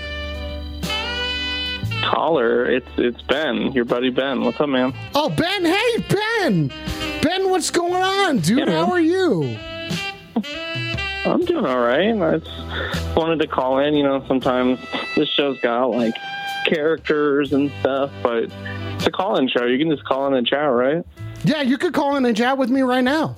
Caller, 2.06 2.64
it's 2.66 2.88
it's 2.96 3.20
Ben, 3.22 3.72
your 3.72 3.84
buddy 3.84 4.10
Ben. 4.10 4.42
What's 4.42 4.60
up, 4.60 4.68
man? 4.68 4.94
Oh, 5.14 5.28
Ben. 5.28 5.64
Hey, 5.64 6.04
Ben. 6.08 6.72
Ben, 7.20 7.50
what's 7.50 7.70
going 7.70 8.00
on, 8.02 8.38
dude? 8.38 8.58
Yeah. 8.58 8.84
How 8.84 8.92
are 8.92 9.00
you? 9.00 9.56
I'm 11.24 11.44
doing 11.44 11.66
all 11.66 11.80
right. 11.80 12.14
I 12.14 12.38
just 12.38 13.16
wanted 13.16 13.40
to 13.40 13.48
call 13.48 13.80
in. 13.80 13.94
You 13.94 14.04
know, 14.04 14.24
sometimes 14.28 14.78
this 15.16 15.28
show's 15.30 15.58
got 15.60 15.86
like 15.86 16.14
characters 16.64 17.52
and 17.52 17.72
stuff, 17.80 18.12
but 18.22 18.44
it's 18.94 19.06
a 19.06 19.10
call-in 19.10 19.48
show. 19.48 19.64
You 19.64 19.76
can 19.76 19.90
just 19.90 20.04
call 20.04 20.28
in 20.28 20.34
and 20.34 20.46
chat, 20.46 20.70
right? 20.70 21.04
Yeah, 21.42 21.62
you 21.62 21.76
could 21.76 21.92
call 21.92 22.16
in 22.16 22.24
and 22.24 22.36
chat 22.36 22.56
with 22.56 22.70
me 22.70 22.82
right 22.82 23.02
now. 23.02 23.36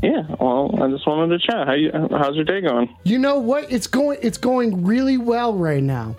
Yeah. 0.00 0.22
Well, 0.38 0.80
I 0.80 0.88
just 0.90 1.08
wanted 1.08 1.40
to 1.40 1.44
chat. 1.44 1.66
How 1.66 1.74
you? 1.74 1.90
How's 2.12 2.36
your 2.36 2.44
day 2.44 2.60
going? 2.60 2.88
You 3.02 3.18
know 3.18 3.40
what? 3.40 3.70
It's 3.72 3.88
going. 3.88 4.20
It's 4.22 4.38
going 4.38 4.84
really 4.84 5.18
well 5.18 5.54
right 5.54 5.82
now. 5.82 6.14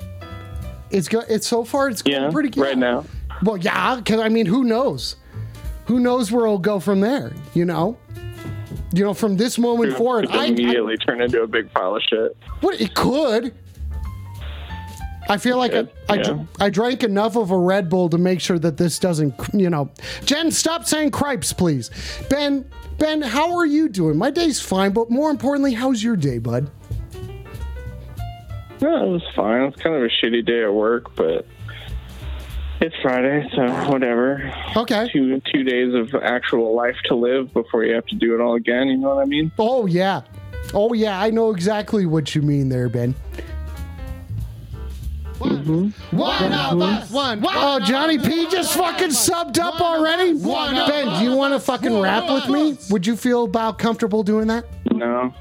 It's 0.91 1.07
go. 1.07 1.21
It's 1.29 1.47
so 1.47 1.63
far. 1.63 1.89
It's 1.89 2.01
going 2.01 2.21
Yeah. 2.23 2.29
pretty 2.31 2.49
good. 2.49 2.61
Right 2.61 2.77
now. 2.77 3.05
Well, 3.43 3.57
yeah, 3.57 3.95
because 3.97 4.19
I 4.19 4.29
mean, 4.29 4.45
who 4.45 4.63
knows? 4.63 5.15
Who 5.85 5.99
knows 5.99 6.31
where 6.31 6.45
it'll 6.45 6.57
go 6.59 6.79
from 6.79 6.99
there? 6.99 7.31
You 7.53 7.65
know, 7.65 7.97
you 8.93 9.03
know, 9.03 9.13
from 9.13 9.37
this 9.37 9.57
moment 9.57 9.95
forward, 9.95 10.27
Could 10.27 10.35
I, 10.35 10.43
I 10.43 10.45
immediately 10.47 10.97
turn 10.97 11.21
into 11.21 11.41
a 11.41 11.47
big 11.47 11.71
pile 11.73 11.95
of 11.95 12.01
shit. 12.03 12.35
what 12.61 12.79
it 12.79 12.93
could. 12.95 13.53
I 15.31 15.37
feel 15.37 15.57
like 15.57 15.73
I, 15.73 15.87
I, 16.09 16.15
yeah. 16.15 16.23
dr- 16.23 16.47
I 16.59 16.69
drank 16.71 17.03
enough 17.03 17.35
of 17.35 17.51
a 17.51 17.57
Red 17.57 17.87
Bull 17.87 18.09
to 18.09 18.17
make 18.17 18.41
sure 18.41 18.57
that 18.59 18.77
this 18.77 18.97
doesn't, 18.97 19.35
you 19.53 19.69
know. 19.69 19.91
Jen, 20.25 20.49
stop 20.49 20.85
saying 20.85 21.11
cripes, 21.11 21.53
please. 21.53 21.91
Ben, 22.31 22.65
Ben, 22.97 23.21
how 23.21 23.55
are 23.55 23.65
you 23.65 23.89
doing? 23.89 24.17
My 24.17 24.31
day's 24.31 24.59
fine, 24.59 24.91
but 24.91 25.11
more 25.11 25.29
importantly, 25.29 25.73
how's 25.73 26.01
your 26.03 26.15
day, 26.15 26.39
bud? 26.39 26.71
No, 28.81 29.05
it 29.05 29.09
was 29.09 29.23
fine. 29.35 29.63
It's 29.63 29.81
kind 29.81 29.95
of 29.95 30.03
a 30.03 30.07
shitty 30.07 30.45
day 30.45 30.63
at 30.63 30.73
work, 30.73 31.15
but 31.15 31.45
it's 32.81 32.95
Friday, 33.01 33.49
so 33.53 33.67
whatever. 33.91 34.53
Okay. 34.75 35.09
Two 35.11 35.41
two 35.53 35.63
days 35.63 35.93
of 35.93 36.15
actual 36.21 36.75
life 36.75 36.95
to 37.05 37.15
live 37.15 37.53
before 37.53 37.83
you 37.83 37.93
have 37.93 38.05
to 38.07 38.15
do 38.15 38.35
it 38.35 38.41
all 38.41 38.55
again. 38.55 38.87
You 38.87 38.97
know 38.97 39.15
what 39.15 39.21
I 39.21 39.25
mean? 39.25 39.51
Oh 39.59 39.85
yeah, 39.85 40.21
oh 40.73 40.93
yeah, 40.93 41.19
I 41.19 41.29
know 41.29 41.51
exactly 41.51 42.05
what 42.05 42.33
you 42.35 42.41
mean 42.41 42.69
there, 42.69 42.87
Ben. 42.87 43.15
Mm-hmm. 45.39 46.17
One 46.17 46.53
of 46.53 46.81
us. 46.81 47.11
One. 47.11 47.41
Oh, 47.45 47.79
Johnny 47.85 48.17
P 48.17 48.49
just 48.49 48.73
fucking 48.75 49.09
subbed 49.09 49.57
up 49.57 49.79
already. 49.79 50.33
Ben, 50.33 51.19
do 51.19 51.23
you 51.23 51.35
want 51.35 51.53
to 51.53 51.59
fucking 51.59 51.97
rap 51.99 52.29
with 52.29 52.49
me? 52.49 52.77
Would 52.89 53.07
you 53.07 53.15
feel 53.15 53.45
about 53.45 53.79
comfortable 53.79 54.23
doing 54.23 54.47
that? 54.47 54.65
No, 54.91 55.33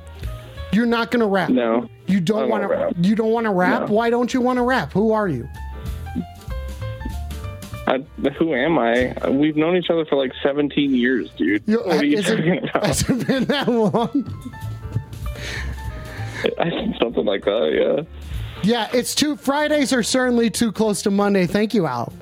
You're 0.72 0.86
not 0.86 1.10
gonna 1.10 1.26
rap. 1.26 1.48
no. 1.50 1.88
You 2.06 2.20
don't 2.20 2.48
want 2.48 2.62
to. 2.62 2.68
rap. 2.68 2.92
You 3.00 3.14
don't 3.14 3.32
want 3.32 3.44
to 3.44 3.50
rap. 3.50 3.88
No. 3.88 3.94
Why 3.94 4.08
don't 4.10 4.32
you 4.32 4.40
want 4.40 4.56
to 4.58 4.62
rap? 4.62 4.92
Who 4.92 5.12
are 5.12 5.28
you? 5.28 5.48
I, 7.86 8.04
who 8.38 8.54
am 8.54 8.78
I? 8.78 9.14
We've 9.30 9.56
known 9.56 9.76
each 9.76 9.88
other 9.90 10.04
for 10.04 10.16
like 10.16 10.32
17 10.42 10.94
years, 10.94 11.30
dude. 11.38 11.62
You- 11.66 11.78
what 11.80 11.96
are 12.02 12.04
you 12.04 12.18
is 12.18 12.28
it- 12.28 12.36
talking 12.36 12.58
about? 12.70 12.86
has 12.86 13.08
it 13.08 13.26
been 13.26 13.44
that 13.46 13.66
long? 13.68 14.08
Something 17.00 17.24
like 17.24 17.44
that, 17.44 18.04
yeah. 18.04 18.04
Yeah, 18.62 18.88
it's 18.92 19.14
too. 19.14 19.36
Fridays 19.36 19.92
are 19.92 20.02
certainly 20.02 20.50
too 20.50 20.72
close 20.72 21.02
to 21.02 21.10
Monday. 21.10 21.46
Thank 21.46 21.74
you, 21.74 21.86
Al. 21.86 22.12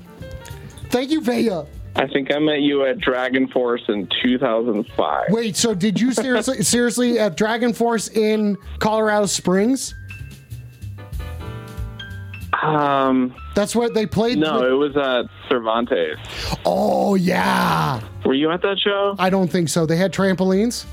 Thank 0.90 1.10
you, 1.10 1.20
Vaya. 1.20 1.64
I 1.98 2.06
think 2.06 2.32
I 2.32 2.38
met 2.38 2.60
you 2.60 2.84
at 2.84 2.98
DragonForce 2.98 3.88
in 3.88 4.06
2005. 4.22 5.24
Wait, 5.30 5.56
so 5.56 5.74
did 5.74 5.98
you 5.98 6.12
seriously, 6.12 6.62
seriously 6.62 7.18
at 7.18 7.36
DragonForce 7.38 8.14
in 8.14 8.58
Colorado 8.80 9.26
Springs? 9.26 9.94
Um, 12.62 13.34
That's 13.54 13.74
where 13.74 13.88
they 13.88 14.06
played. 14.06 14.38
no, 14.38 14.62
it 14.66 14.72
was 14.72 14.96
at 14.96 15.26
Cervantes. 15.48 16.18
Oh 16.64 17.14
yeah. 17.14 18.00
Were 18.24 18.34
you 18.34 18.50
at 18.50 18.62
that 18.62 18.78
show? 18.78 19.14
I 19.18 19.30
don't 19.30 19.48
think 19.48 19.68
so. 19.68 19.86
They 19.86 19.96
had 19.96 20.12
trampolines. 20.12 20.84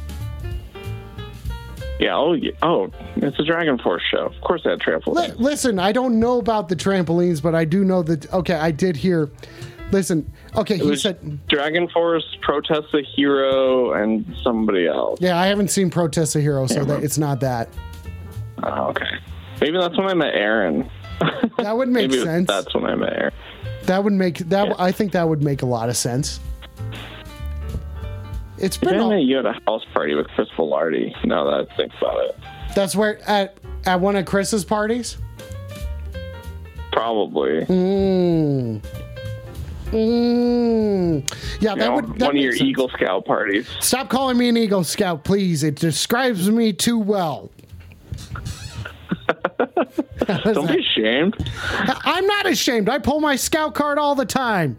Yeah. 2.00 2.16
Oh, 2.16 2.34
yeah. 2.34 2.52
oh, 2.62 2.92
it's 3.18 3.40
a 3.40 3.44
DragonForce 3.44 4.02
show. 4.12 4.26
Of 4.26 4.42
course, 4.42 4.62
they 4.64 4.72
had 4.72 4.80
trampoline. 4.80 5.30
Li- 5.30 5.34
listen, 5.38 5.80
I 5.80 5.92
don't 5.92 6.20
know 6.20 6.38
about 6.40 6.70
the 6.70 6.76
trampolines, 6.76 7.42
but 7.42 7.56
I 7.56 7.66
do 7.66 7.84
know 7.84 8.04
that. 8.04 8.32
Okay, 8.34 8.56
I 8.56 8.72
did 8.72 8.96
hear. 8.98 9.30
Listen, 9.94 10.32
okay, 10.56 10.78
he 10.78 10.96
said. 10.96 11.20
DragonForce, 11.48 12.42
Protest 12.42 12.88
the 12.92 13.04
Hero, 13.16 13.94
and 13.94 14.26
somebody 14.44 14.88
else. 14.88 15.20
Yeah, 15.22 15.40
I 15.40 15.46
haven't 15.48 15.70
seen 15.70 15.90
Protest 15.92 16.36
a 16.36 16.42
Hero, 16.42 16.66
so 16.68 16.84
that 16.84 17.04
it's 17.04 17.18
not 17.20 17.40
that. 17.42 17.70
Oh, 18.64 18.88
okay. 18.90 19.06
Maybe 19.62 19.78
that's 19.78 19.96
when 19.98 20.08
I 20.08 20.14
met 20.16 20.34
Aaron. 20.34 20.90
That 21.58 21.78
would 21.78 21.88
make 21.90 22.10
Maybe 22.10 22.24
sense. 22.24 22.48
that's 22.48 22.74
when 22.74 22.86
I 22.86 22.96
met 22.96 23.14
Aaron. 23.14 23.34
That 23.84 24.04
would 24.04 24.14
make 24.14 24.40
that. 24.40 24.68
Yeah. 24.70 24.76
I 24.80 24.92
think 24.92 25.12
that 25.12 25.30
would 25.30 25.44
make 25.44 25.62
a 25.62 25.66
lot 25.68 25.90
of 25.90 25.96
sense. 25.96 26.40
It's 28.58 28.78
been. 28.78 28.96
I 28.96 29.00
all- 29.00 29.18
you 29.18 29.38
at 29.40 29.46
a 29.46 29.54
house 29.68 29.84
party 29.94 30.16
with 30.16 30.28
Chris 30.30 30.48
Velarde. 30.58 31.14
Now 31.26 31.44
that 31.46 31.68
I 31.72 31.76
think 31.76 31.92
about 32.02 32.24
it. 32.26 32.38
That's 32.76 32.96
where 32.96 33.20
at 33.30 33.58
at 33.86 34.00
one 34.00 34.16
of 34.16 34.26
Chris's 34.26 34.66
parties. 34.66 35.18
Probably. 36.92 37.66
Mm. 37.66 38.84
Mm. 39.94 41.30
Yeah, 41.62 41.74
You 41.74 41.78
that 41.78 41.78
know, 41.78 41.96
would. 41.96 42.20
That 42.20 42.26
one 42.28 42.36
of 42.38 42.42
your 42.42 42.52
sense. 42.54 42.64
Eagle 42.64 42.90
Scout 42.90 43.26
parties. 43.26 43.68
Stop 43.80 44.10
calling 44.10 44.38
me 44.38 44.50
an 44.50 44.58
Eagle 44.58 44.84
Scout, 44.84 45.24
please. 45.24 45.64
It 45.64 45.76
describes 45.76 46.50
me 46.50 46.74
too 46.74 46.98
well. 46.98 47.52
Don't 50.28 50.68
be 50.68 50.80
ashamed. 50.80 51.36
I'm 52.06 52.26
not 52.26 52.48
ashamed. 52.48 52.90
I 52.90 52.98
pull 53.00 53.20
my 53.20 53.36
Scout 53.36 53.76
card 53.76 53.98
all 54.00 54.16
the 54.16 54.26
time. 54.26 54.78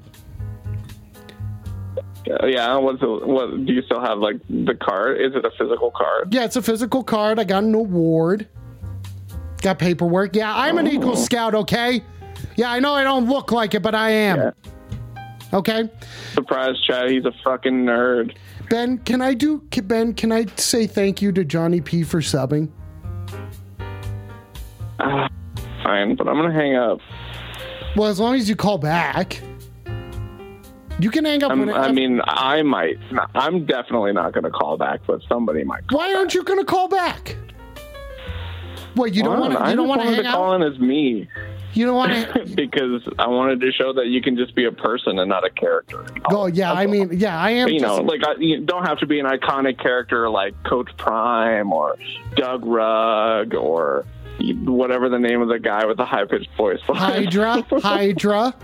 Uh, 2.28 2.46
yeah. 2.46 2.74
What's 2.76 3.00
the, 3.00 3.06
what? 3.08 3.64
Do 3.66 3.72
you 3.72 3.82
still 3.82 4.00
have 4.00 4.18
like 4.18 4.36
the 4.48 4.74
card? 4.74 5.20
Is 5.20 5.34
it 5.34 5.44
a 5.44 5.50
physical 5.58 5.90
card? 5.90 6.32
Yeah, 6.34 6.44
it's 6.44 6.56
a 6.56 6.62
physical 6.62 7.04
card. 7.04 7.38
I 7.38 7.44
got 7.44 7.62
an 7.64 7.74
award. 7.74 8.48
Got 9.62 9.78
paperwork. 9.78 10.34
Yeah, 10.34 10.52
I'm 10.54 10.78
an 10.78 10.86
Eagle 10.88 11.16
Scout. 11.16 11.54
Okay. 11.54 12.02
Yeah, 12.56 12.70
I 12.70 12.80
know 12.80 12.94
I 12.94 13.02
don't 13.04 13.28
look 13.28 13.52
like 13.52 13.74
it, 13.74 13.80
but 13.82 13.94
I 13.94 14.10
am. 14.10 14.38
Yeah. 14.38 14.50
Okay. 15.54 15.88
Surprise, 16.32 16.74
Chad. 16.84 17.10
He's 17.10 17.24
a 17.24 17.32
fucking 17.44 17.84
nerd. 17.84 18.36
Ben, 18.68 18.98
can 18.98 19.22
I 19.22 19.34
do 19.34 19.62
Ben? 19.84 20.12
Can 20.12 20.32
I 20.32 20.46
say 20.56 20.86
thank 20.88 21.22
you 21.22 21.30
to 21.30 21.44
Johnny 21.44 21.80
P 21.80 22.02
for 22.02 22.20
subbing? 22.20 22.70
Ah, 24.98 25.28
fine, 25.84 26.16
but 26.16 26.26
I'm 26.26 26.34
gonna 26.34 26.52
hang 26.52 26.74
up. 26.74 26.98
Well, 27.94 28.08
as 28.08 28.18
long 28.18 28.34
as 28.34 28.48
you 28.48 28.56
call 28.56 28.78
back, 28.78 29.40
you 30.98 31.10
can 31.10 31.24
hang 31.24 31.44
up. 31.44 31.52
I'm, 31.52 31.68
I 31.68 31.92
mean, 31.92 32.20
I 32.24 32.62
might. 32.62 32.98
I'm 33.36 33.64
definitely 33.64 34.12
not 34.12 34.32
gonna 34.32 34.50
call 34.50 34.76
back, 34.76 35.02
but 35.06 35.20
somebody 35.28 35.62
might. 35.62 35.86
Call 35.86 35.98
why 35.98 36.14
aren't 36.14 36.34
you 36.34 36.42
going 36.42 36.58
to 36.58 36.64
call 36.64 36.88
back? 36.88 37.36
What 38.94 39.14
you 39.14 39.22
don't 39.22 39.38
want 39.38 39.52
to? 39.52 39.60
I 39.62 39.74
don't 39.74 39.88
want 39.88 40.02
to 40.02 40.08
hang 40.08 40.22
to 40.24 40.30
call 40.30 40.52
out? 40.52 40.62
in 40.62 40.72
as 40.72 40.80
me 40.80 41.28
You 41.74 41.86
don't 41.86 41.96
want 41.96 42.12
to? 42.12 42.44
because 42.56 43.02
I 43.18 43.26
wanted 43.26 43.60
to 43.60 43.72
show 43.72 43.92
that 43.94 44.06
you 44.06 44.22
can 44.22 44.36
just 44.36 44.54
be 44.54 44.64
a 44.64 44.72
person 44.72 45.18
and 45.18 45.28
not 45.28 45.44
a 45.44 45.50
character. 45.50 46.06
Oh 46.26 46.46
yeah, 46.46 46.72
I 46.72 46.86
mean 46.86 47.10
yeah, 47.12 47.38
I 47.38 47.50
am. 47.50 47.68
you 47.68 47.80
know, 47.80 47.96
like 47.96 48.20
I, 48.26 48.34
you 48.38 48.60
don't 48.60 48.86
have 48.86 48.98
to 49.00 49.06
be 49.06 49.18
an 49.18 49.26
iconic 49.26 49.80
character 49.80 50.30
like 50.30 50.54
Coach 50.64 50.90
Prime 50.96 51.72
or 51.72 51.96
Doug 52.36 52.64
Rugg 52.64 53.54
or 53.54 54.04
whatever 54.40 55.08
the 55.08 55.18
name 55.18 55.40
of 55.42 55.48
the 55.48 55.58
guy 55.58 55.84
with 55.86 55.96
the 55.96 56.04
high 56.04 56.24
pitched 56.24 56.54
voice. 56.56 56.80
was. 56.88 56.98
Hydra, 56.98 57.62
Hydra, 57.80 58.54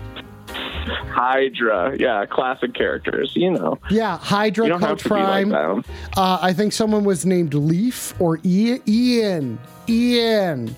Hydra, 0.47 1.95
yeah, 1.97 2.25
classic 2.25 2.73
characters. 2.73 3.33
You 3.35 3.51
know, 3.51 3.77
yeah, 3.89 4.17
Hydra, 4.17 4.65
you 4.65 4.69
don't 4.69 4.81
have 4.81 4.97
Coach 4.97 5.03
Prime. 5.05 5.49
like 5.49 5.85
uh, 6.17 6.39
I 6.41 6.53
think 6.53 6.73
someone 6.73 7.03
was 7.03 7.25
named 7.25 7.53
Leaf 7.53 8.13
or 8.19 8.39
Ian. 8.45 8.81
Ian. 8.87 9.59
Ian. 9.87 10.75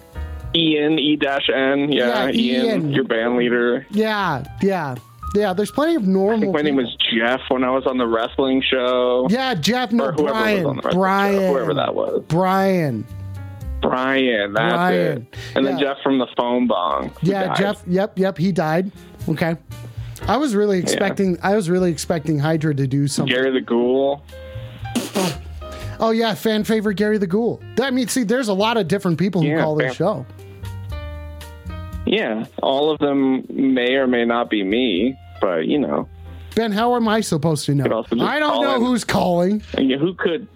Ian 0.56 1.00
E 1.00 1.16
dash 1.16 1.50
N, 1.54 1.92
yeah, 1.92 2.28
Yeah, 2.28 2.32
Ian, 2.32 2.66
Ian. 2.66 2.92
your 2.92 3.04
band 3.06 3.38
leader. 3.38 3.86
Yeah, 3.89 4.44
yeah, 4.62 4.96
yeah. 5.36 5.54
There's 5.54 5.72
plenty 5.72 5.96
of 5.96 6.06
normal. 6.08 6.38
I 6.38 6.42
think 6.42 6.54
my 6.54 6.62
name 6.62 6.76
was 6.76 6.96
Jeff 7.12 7.42
when 7.50 7.63
I 7.63 7.72
was 7.72 7.86
on 7.88 7.98
the 7.98 8.08
wrestling 8.08 8.62
show. 8.62 9.28
Yeah, 9.30 9.56
Jeff. 9.56 9.92
No, 9.92 10.06
or 10.06 10.12
whoever 10.12 10.30
Brian. 10.34 10.63
was 10.63 10.70
on 10.70 10.76
the 10.78 10.82
wrestling 10.84 11.00
Brian. 11.02 11.39
show, 11.42 11.54
whoever 11.54 11.74
that 11.74 11.96
was. 11.96 12.24
Brian. 12.28 13.06
Brian, 13.82 14.54
that's 14.54 14.74
Brian. 14.74 15.28
it. 15.32 15.36
And 15.56 15.66
then 15.66 15.78
Jeff 15.80 15.98
from 16.04 16.18
the 16.20 16.28
phone 16.38 16.68
bong. 16.68 17.12
Yeah, 17.22 17.48
died. 17.48 17.58
Jeff. 17.58 17.84
Yep, 17.88 18.18
yep. 18.20 18.38
He 18.38 18.52
died. 18.52 18.92
Okay. 19.28 19.56
I 20.28 20.38
was 20.38 20.56
really 20.56 20.80
expecting. 20.80 21.38
I 21.44 21.56
was 21.56 21.70
really 21.70 21.92
expecting 21.92 22.39
Hydra 22.39 22.74
to 22.76 22.88
do 22.88 23.08
something. 23.10 23.34
Gary 23.36 23.52
the 23.52 23.60
Ghoul. 23.60 24.24
Oh 26.00 26.12
yeah, 26.12 26.34
fan 26.34 26.63
favorite 26.63 26.96
Gary 26.96 27.18
the 27.18 27.28
Ghoul. 27.28 27.62
I 27.82 27.92
mean, 27.92 28.08
see, 28.08 28.24
there's 28.24 28.48
a 28.48 28.54
lot 28.54 28.78
of 28.78 28.88
different 28.88 29.18
people 29.20 29.42
who 29.42 29.50
Yeah, 29.50 29.62
call 29.62 29.76
this 29.76 29.96
show. 29.96 30.26
Yeah, 32.06 32.46
all 32.62 32.92
of 32.92 33.00
them 33.00 33.46
may 33.50 33.94
or 33.96 34.08
may 34.08 34.26
not 34.26 34.50
be 34.50 34.63
me, 34.63 35.18
but 35.42 35.68
you 35.68 35.80
know, 35.80 36.08
Ben, 36.56 36.72
how 36.72 36.96
am 36.96 37.08
I 37.08 37.22
supposed 37.22 37.66
to 37.68 37.76
know? 37.76 38.04
I 38.20 38.39
don't 38.39 38.62
know 38.62 38.76
in. 38.76 38.82
who's 38.82 39.04
calling. 39.04 39.63
and 39.76 39.89
who 39.92 40.13
could? 40.13 40.48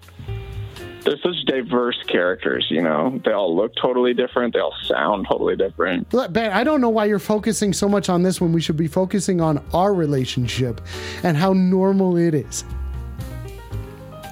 They're 1.04 1.16
such 1.22 1.44
diverse 1.46 1.96
characters, 2.06 2.66
you 2.68 2.82
know. 2.82 3.18
They 3.24 3.32
all 3.32 3.56
look 3.56 3.72
totally 3.80 4.12
different. 4.12 4.52
They 4.52 4.60
all 4.60 4.74
sound 4.84 5.26
totally 5.28 5.56
different. 5.56 6.12
Look, 6.12 6.32
Ben, 6.34 6.52
I 6.52 6.64
don't 6.64 6.82
know 6.82 6.90
why 6.90 7.06
you're 7.06 7.18
focusing 7.18 7.72
so 7.72 7.88
much 7.88 8.10
on 8.10 8.22
this 8.24 8.40
when 8.42 8.52
we 8.52 8.60
should 8.60 8.76
be 8.76 8.88
focusing 8.88 9.40
on 9.40 9.64
our 9.72 9.94
relationship 9.94 10.82
and 11.22 11.36
how 11.36 11.54
normal 11.54 12.16
it 12.18 12.34
is. 12.34 12.64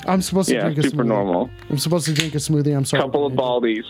I'm 0.06 0.20
supposed 0.22 0.48
to 0.50 0.54
Yeah, 0.56 0.62
drink 0.64 0.78
a 0.78 0.82
super 0.84 1.02
smoothie. 1.02 1.06
normal. 1.08 1.50
I'm 1.70 1.78
supposed 1.78 2.06
to 2.06 2.12
drink 2.12 2.34
a 2.34 2.38
smoothie. 2.38 2.76
I'm 2.76 2.84
sorry. 2.84 3.00
A 3.02 3.06
couple 3.06 3.26
of 3.26 3.32
baldies. 3.32 3.84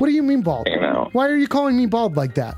What 0.00 0.06
do 0.06 0.12
you 0.14 0.22
mean 0.22 0.40
bald? 0.40 0.66
You 0.66 0.80
know. 0.80 1.10
Why 1.12 1.28
are 1.28 1.36
you 1.36 1.46
calling 1.46 1.76
me 1.76 1.84
bald 1.84 2.16
like 2.16 2.34
that? 2.36 2.54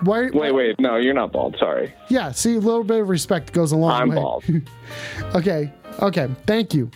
Why? 0.00 0.30
Wait, 0.32 0.54
wait, 0.54 0.80
no, 0.80 0.96
you're 0.96 1.12
not 1.12 1.30
bald. 1.30 1.56
Sorry, 1.58 1.92
Yeah, 2.08 2.32
see, 2.32 2.54
a 2.56 2.58
little 2.58 2.84
bit 2.84 3.00
of 3.02 3.10
respect 3.10 3.52
goes 3.52 3.70
a 3.70 3.76
long 3.76 3.92
I'm 4.00 4.08
way. 4.08 4.16
bald. 4.16 4.44
Okay, 5.34 5.70
okay, 6.00 6.28
thank 6.46 6.72
you. 6.72 6.90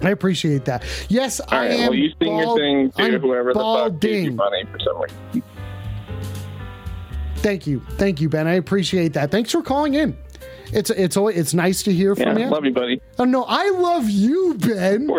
I 0.00 0.10
appreciate 0.10 0.64
that. 0.66 0.84
Yes, 1.08 1.40
All 1.40 1.48
I 1.50 1.58
right, 1.58 1.70
am. 1.72 1.80
well, 1.90 1.94
you 1.94 2.10
sing 2.20 2.36
your 2.36 2.44
bald- 2.44 2.58
thing 2.60 2.90
to 2.92 3.02
I'm 3.02 3.20
whoever 3.20 3.52
the 3.52 3.58
fuck 3.58 3.98
gives 4.00 4.24
you 4.26 4.30
balding. 4.30 4.36
money 4.36 4.64
for 4.72 4.78
some 4.78 5.00
reason. 5.02 5.42
Thank 7.38 7.66
you, 7.66 7.82
thank 7.98 8.20
you, 8.20 8.28
Ben. 8.28 8.46
I 8.46 8.54
appreciate 8.54 9.12
that. 9.14 9.32
Thanks 9.32 9.50
for 9.50 9.60
calling 9.62 9.94
in. 9.94 10.16
It's 10.72 10.88
it's 10.90 11.16
always, 11.16 11.36
it's 11.36 11.52
nice 11.52 11.82
to 11.82 11.92
hear 11.92 12.14
Yeah, 12.16 12.24
from 12.32 12.38
you. 12.38 12.46
I 12.46 12.48
love 12.48 12.64
you, 12.64 12.72
buddy. 12.72 13.00
Oh 13.18 13.24
no, 13.24 13.44
I 13.48 13.70
love 13.70 14.08
you, 14.08 14.54
Ben. 14.54 15.10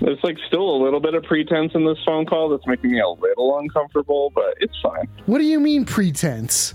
There's 0.00 0.22
like 0.22 0.38
still 0.46 0.68
a 0.68 0.78
little 0.82 1.00
bit 1.00 1.14
of 1.14 1.22
pretense 1.24 1.72
in 1.74 1.84
this 1.84 1.98
phone 2.04 2.26
call 2.26 2.48
that's 2.48 2.66
making 2.66 2.90
me 2.90 3.00
a 3.00 3.08
little 3.08 3.58
uncomfortable, 3.58 4.32
but 4.34 4.54
it's 4.58 4.76
fine. 4.82 5.08
What 5.26 5.38
do 5.38 5.44
you 5.44 5.60
mean 5.60 5.84
pretense? 5.84 6.74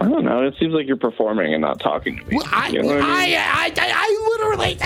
I 0.00 0.08
don't 0.08 0.24
know. 0.24 0.42
It 0.44 0.54
seems 0.58 0.74
like 0.74 0.88
you're 0.88 0.96
performing 0.96 1.54
and 1.54 1.62
not 1.62 1.78
talking 1.78 2.18
to 2.18 2.24
me. 2.26 2.36
Well, 2.36 2.48
I, 2.50 2.68
You 2.68 2.82
know 2.82 2.90
I 2.90 2.94
mean? 2.94 3.04
I, 3.04 3.36
I, 3.36 3.72
I, 3.76 4.36
literally. 4.36 4.76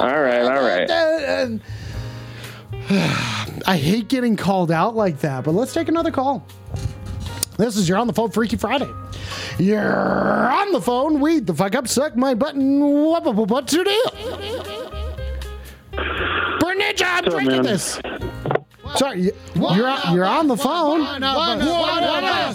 All 0.00 0.22
right, 0.22 0.42
all 0.42 0.62
right. 0.62 0.90
I 3.66 3.76
hate 3.76 4.08
getting 4.08 4.36
called 4.36 4.70
out 4.70 4.96
like 4.96 5.20
that, 5.20 5.44
but 5.44 5.52
let's 5.52 5.74
take 5.74 5.88
another 5.88 6.10
call. 6.10 6.46
This 7.60 7.76
is 7.76 7.86
You're 7.90 7.98
on 7.98 8.06
the 8.06 8.14
Phone 8.14 8.30
Freaky 8.30 8.56
Friday. 8.56 8.88
You're 9.58 10.50
on 10.50 10.72
the 10.72 10.80
phone. 10.80 11.20
Weed 11.20 11.46
the 11.46 11.52
fuck 11.54 11.74
up. 11.74 11.86
Suck 11.88 12.16
my 12.16 12.32
button. 12.32 12.80
What, 12.80 13.22
what, 13.22 13.48
what's 13.48 13.74
your 13.74 13.84
deal? 13.84 14.10
Berninja, 15.92 17.04
I'm 17.04 17.24
up, 17.26 17.30
drinking 17.30 17.46
man? 17.48 17.62
this. 17.62 18.00
Sorry, 18.96 19.20
you- 19.20 19.32
you're 19.54 19.86
on, 19.86 20.14
you're 20.14 20.24
on 20.24 20.48
the 20.48 20.56
phone. 20.56 21.00
One 21.02 21.22
of 21.22 21.36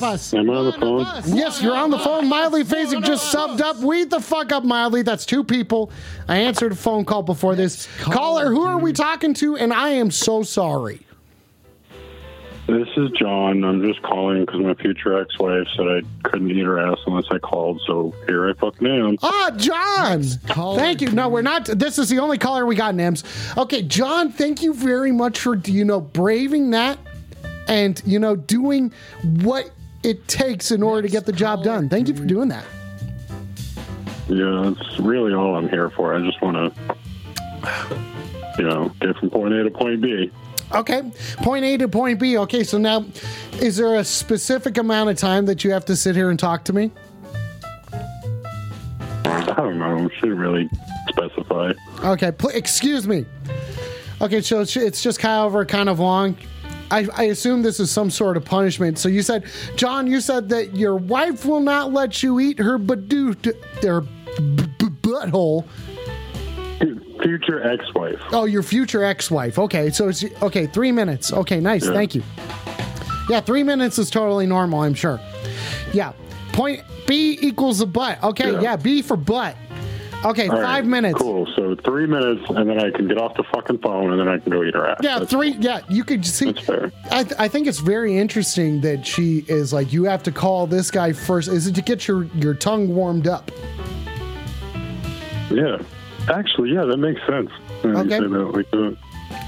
us. 0.04 0.34
Am 0.34 0.50
I 0.50 0.54
on 0.56 0.66
the 0.66 0.72
phone? 0.74 1.06
Yes, 1.38 1.62
you're 1.62 1.76
on 1.76 1.92
the 1.92 2.00
phone. 2.00 2.28
Miley 2.28 2.64
Phasic 2.64 3.04
just 3.04 3.34
subbed 3.34 3.62
up. 3.62 3.78
Weed 3.78 4.10
the 4.10 4.20
fuck 4.20 4.52
up, 4.52 4.64
Miley. 4.64 5.04
That's 5.04 5.26
two 5.26 5.44
people. 5.44 5.92
I 6.28 6.38
answered 6.38 6.72
a 6.72 6.76
phone 6.76 7.06
call 7.06 7.22
before 7.22 7.56
this. 7.56 7.88
Caller, 8.00 8.50
who 8.50 8.64
are 8.64 8.80
we 8.80 8.92
talking 8.92 9.36
to? 9.36 9.56
And 9.56 9.72
I 9.72 9.90
am 9.90 10.10
so 10.10 10.42
sorry. 10.42 11.05
This 12.68 12.88
is 12.98 13.12
John. 13.12 13.64
I'm 13.64 13.84
just 13.84 14.02
calling 14.02 14.44
because 14.44 14.60
my 14.60 14.74
future 14.74 15.20
ex-wife 15.22 15.68
said 15.78 15.88
I 15.88 16.02
couldn't 16.24 16.50
eat 16.50 16.66
her 16.66 16.80
ass 16.80 16.98
unless 17.06 17.26
I 17.30 17.38
called. 17.38 17.80
So 17.86 18.12
here 18.26 18.50
I 18.50 18.54
fucking 18.54 18.88
am. 18.88 19.18
Ah, 19.22 19.52
John. 19.56 20.24
Thank 20.24 21.02
you. 21.02 21.12
No, 21.12 21.30
we're 21.30 21.44
not. 21.44 21.66
This 21.66 22.00
is 22.00 22.10
the 22.10 22.18
only 22.18 22.40
caller 22.40 22.66
we 22.66 22.76
got, 22.76 22.96
Nims. 22.96 23.24
Okay, 23.56 23.84
John, 23.84 24.32
thank 24.32 24.64
you 24.64 24.74
very 24.74 25.12
much 25.12 25.40
for, 25.40 25.56
you 25.56 25.86
know, 25.86 26.02
braving 26.02 26.72
that 26.72 26.98
and, 27.68 28.02
you 28.04 28.18
know, 28.18 28.36
doing 28.36 28.92
what 29.44 29.70
it 30.02 30.28
takes 30.28 30.72
in 30.72 30.82
order 30.82 31.04
to 31.04 31.08
get 31.08 31.28
the 31.28 31.34
job 31.34 31.64
done. 31.64 31.88
Thank 31.88 32.08
you 32.08 32.16
for 32.16 32.26
doing 32.26 32.50
that. 32.50 32.66
Yeah, 34.28 34.74
that's 34.74 35.00
really 35.00 35.36
all 35.36 35.56
I'm 35.56 35.70
here 35.70 35.92
for. 35.92 36.16
I 36.16 36.22
just 36.26 36.42
want 36.42 36.74
to, 36.74 38.00
you 38.58 38.64
know, 38.64 38.92
get 39.00 39.16
from 39.18 39.30
point 39.30 39.54
A 39.54 39.64
to 39.64 39.70
point 39.70 40.02
B. 40.02 40.32
Okay, 40.74 41.04
point 41.38 41.64
A 41.64 41.78
to 41.78 41.88
point 41.88 42.20
B. 42.20 42.38
Okay, 42.40 42.64
so 42.64 42.78
now, 42.78 43.06
is 43.60 43.78
there 43.78 43.96
a 43.96 44.04
specific 44.04 44.78
amount 44.78 45.10
of 45.10 45.18
time 45.18 45.46
that 45.46 45.64
you 45.64 45.72
have 45.72 45.86
to 45.86 45.96
sit 45.96 46.16
here 46.16 46.30
and 46.30 46.40
talk 46.40 46.64
to 46.66 46.74
me? 46.74 46.92
I 49.26 49.44
don't 49.58 49.80
know. 49.80 50.10
Shouldn't 50.20 50.40
really 50.40 50.70
specify. 51.10 51.72
Okay, 52.04 52.32
pl- 52.32 52.50
excuse 52.50 53.08
me. 53.08 53.26
Okay, 54.22 54.42
so 54.42 54.62
it's- 54.62 55.02
just 55.02 55.22
however 55.22 55.66
kind 55.66 55.90
of 55.90 56.00
long. 56.00 56.38
I, 56.92 57.08
I 57.16 57.24
assume 57.26 57.64
this 57.64 57.80
is 57.80 57.90
some 57.90 58.10
sort 58.12 58.38
of 58.38 58.46
punishment. 58.46 59.00
So 59.00 59.10
you 59.10 59.24
said, 59.24 59.46
John, 59.76 60.06
you 60.08 60.22
said 60.22 60.50
that 60.50 60.76
your 60.76 60.96
wife 60.96 61.44
will 61.46 61.60
not 61.60 61.92
let 61.92 62.22
you 62.22 62.40
eat 62.40 62.60
her 62.60 62.78
badoo, 62.78 63.44
her 63.84 64.02
b- 64.02 64.68
b- 64.78 64.86
butthole. 65.02 65.66
Future 67.22 67.64
ex-wife. 67.68 68.20
Oh, 68.32 68.46
your 68.46 68.64
future 68.64 69.04
ex-wife. 69.04 69.58
Okay, 69.60 69.90
so 69.90 70.08
it's 70.10 70.24
okay. 70.42 70.68
Three 70.68 70.92
minutes. 70.92 71.32
Okay, 71.34 71.60
nice. 71.60 71.86
Yeah. 71.86 71.94
Thank 71.94 72.16
you. 72.16 72.24
Yeah, 73.30 73.42
three 73.42 73.64
minutes 73.64 73.98
is 73.98 74.10
totally 74.10 74.46
normal. 74.46 74.82
I'm 74.82 74.94
sure. 74.94 75.20
Yeah. 75.94 76.14
Point 76.54 76.84
B 77.08 77.38
equals 77.42 77.82
a 77.82 77.86
butt. 77.86 78.22
Okay. 78.24 78.52
Yeah. 78.54 78.62
Yeah. 78.62 78.76
B 78.76 79.02
for 79.02 79.18
butt. 79.18 79.56
Okay. 80.24 80.48
All 80.48 80.56
right, 80.56 80.64
five 80.64 80.86
minutes. 80.86 81.20
Cool. 81.20 81.48
So 81.56 81.76
three 81.84 82.08
minutes, 82.08 82.42
and 82.50 82.70
then 82.70 82.80
I 82.80 82.90
can 82.92 83.08
get 83.08 83.18
off 83.18 83.36
the 83.36 83.44
fucking 83.54 83.80
phone, 83.80 84.12
and 84.12 84.20
then 84.20 84.28
I 84.28 84.38
can 84.40 84.52
go 84.52 84.64
eat 84.64 84.74
her 84.74 84.88
ass. 84.88 85.00
Yeah, 85.04 85.14
That's- 85.20 85.30
three. 85.30 85.52
Yeah, 85.60 85.82
you 85.90 86.04
could 86.04 86.26
see. 86.26 86.52
That's 86.52 86.66
fair. 86.66 86.92
I, 87.12 87.24
th- 87.24 87.36
I 87.40 87.48
think 87.48 87.68
it's 87.68 87.80
very 87.80 88.18
interesting 88.18 88.82
that 88.82 89.06
she 89.06 89.44
is 89.48 89.72
like, 89.74 89.92
you 89.94 90.04
have 90.06 90.24
to 90.24 90.32
call 90.32 90.66
this 90.68 90.90
guy 90.90 91.12
first. 91.14 91.48
Is 91.48 91.68
it 91.68 91.76
to 91.76 91.82
get 91.82 92.08
your 92.08 92.24
your 92.36 92.54
tongue 92.54 92.94
warmed 92.96 93.28
up? 93.28 93.52
Yeah. 95.52 95.78
Actually, 96.30 96.74
yeah, 96.74 96.86
that 96.86 96.98
makes 96.98 97.22
sense. 97.28 97.52
Okay. 97.84 98.20
that. 98.20 98.98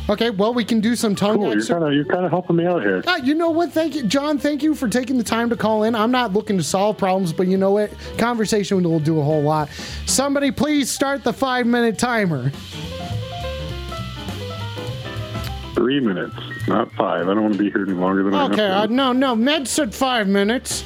Okay. 0.09 0.29
Well, 0.29 0.53
we 0.53 0.63
can 0.63 0.79
do 0.79 0.95
some 0.95 1.15
tongue. 1.15 1.37
Cool. 1.37 1.53
You're 1.53 1.65
kind 1.65 1.83
of 1.83 1.93
you're 1.93 2.05
kind 2.05 2.23
of 2.23 2.31
helping 2.31 2.55
me 2.55 2.65
out 2.65 2.83
here. 2.83 3.03
Ah, 3.07 3.17
you 3.17 3.33
know 3.33 3.49
what? 3.49 3.71
Thank 3.71 3.95
you, 3.95 4.03
John. 4.03 4.37
Thank 4.37 4.61
you 4.61 4.75
for 4.75 4.87
taking 4.87 5.17
the 5.17 5.23
time 5.23 5.49
to 5.49 5.55
call 5.55 5.83
in. 5.83 5.95
I'm 5.95 6.11
not 6.11 6.33
looking 6.33 6.57
to 6.57 6.63
solve 6.63 6.97
problems, 6.97 7.33
but 7.33 7.47
you 7.47 7.57
know 7.57 7.71
what? 7.71 7.91
Conversation 8.17 8.83
will 8.83 8.99
do 8.99 9.19
a 9.19 9.23
whole 9.23 9.41
lot. 9.41 9.69
Somebody, 10.05 10.51
please 10.51 10.89
start 10.89 11.23
the 11.23 11.33
five 11.33 11.65
minute 11.65 11.97
timer. 11.97 12.51
Three 15.73 15.99
minutes, 15.99 16.35
not 16.67 16.91
five. 16.93 17.27
I 17.27 17.33
don't 17.33 17.43
want 17.43 17.53
to 17.53 17.59
be 17.59 17.69
here 17.69 17.83
any 17.83 17.93
longer 17.93 18.23
than 18.23 18.33
I 18.33 18.45
Okay. 18.45 18.67
Uh, 18.67 18.85
no, 18.87 19.13
no. 19.13 19.35
Med 19.35 19.67
said 19.67 19.93
five 19.93 20.27
minutes. 20.27 20.83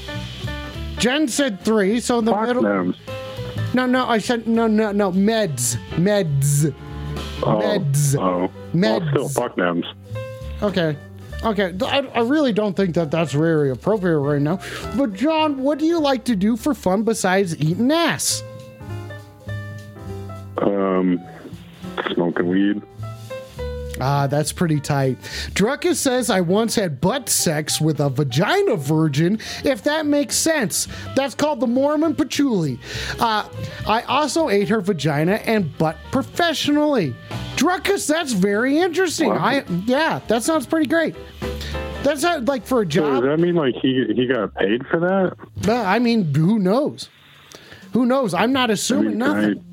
Jen 0.97 1.27
said 1.27 1.61
three. 1.61 1.99
So 1.99 2.19
in 2.19 2.25
the 2.25 2.31
Fuck 2.31 2.47
middle. 2.47 2.63
them. 2.63 2.95
No, 3.73 3.85
no. 3.85 4.07
I 4.07 4.17
said 4.17 4.47
no, 4.47 4.67
no, 4.67 4.91
no. 4.91 5.11
Meds, 5.11 5.77
meds. 5.91 6.73
Oh, 7.43 7.59
Meds. 7.59 8.15
Oh. 8.19 8.51
Meds. 8.73 9.15
Well, 9.15 9.29
still, 9.29 9.43
fuck 9.43 9.55
them. 9.55 9.83
Okay. 10.61 10.95
Okay. 11.43 11.73
I, 11.81 11.99
I 12.13 12.19
really 12.21 12.53
don't 12.53 12.75
think 12.75 12.95
that 12.95 13.09
that's 13.09 13.33
very 13.33 13.71
appropriate 13.71 14.19
right 14.19 14.41
now. 14.41 14.59
But 14.95 15.13
John, 15.13 15.57
what 15.59 15.79
do 15.79 15.85
you 15.85 15.99
like 15.99 16.23
to 16.25 16.35
do 16.35 16.55
for 16.55 16.73
fun 16.73 17.03
besides 17.03 17.57
eating 17.59 17.91
ass? 17.91 18.43
Um, 20.57 21.19
smoking 22.13 22.47
weed. 22.47 22.81
Ah, 24.03 24.25
that's 24.25 24.51
pretty 24.51 24.79
tight. 24.79 25.19
Druckus 25.53 25.97
says 25.97 26.31
I 26.31 26.41
once 26.41 26.73
had 26.73 26.99
butt 26.99 27.29
sex 27.29 27.79
with 27.79 27.99
a 27.99 28.09
vagina 28.09 28.75
virgin, 28.75 29.39
if 29.63 29.83
that 29.83 30.07
makes 30.07 30.35
sense. 30.35 30.87
That's 31.15 31.35
called 31.35 31.59
the 31.59 31.67
Mormon 31.67 32.15
patchouli. 32.15 32.79
Uh, 33.19 33.47
I 33.87 34.01
also 34.03 34.49
ate 34.49 34.69
her 34.69 34.81
vagina 34.81 35.33
and 35.45 35.77
butt 35.77 35.97
professionally. 36.11 37.15
Druckus, 37.57 38.07
that's 38.07 38.33
very 38.33 38.79
interesting. 38.79 39.29
Wow. 39.29 39.37
I 39.37 39.63
yeah, 39.85 40.19
that 40.27 40.41
sounds 40.41 40.65
pretty 40.65 40.87
great. 40.87 41.15
That's 42.01 42.23
not 42.23 42.45
like 42.45 42.65
for 42.65 42.81
a 42.81 42.85
So 42.85 42.89
job. 42.89 43.21
does 43.23 43.29
that 43.29 43.39
mean 43.39 43.53
like 43.53 43.75
he 43.75 44.05
he 44.15 44.25
got 44.25 44.55
paid 44.55 44.85
for 44.87 44.99
that? 44.99 45.35
Well, 45.67 45.85
I 45.85 45.99
mean, 45.99 46.33
who 46.33 46.57
knows? 46.57 47.07
Who 47.93 48.07
knows? 48.07 48.33
I'm 48.33 48.51
not 48.51 48.71
I 48.71 48.73
assuming 48.73 49.09
mean, 49.09 49.17
nothing. 49.19 49.59
I, 49.59 49.70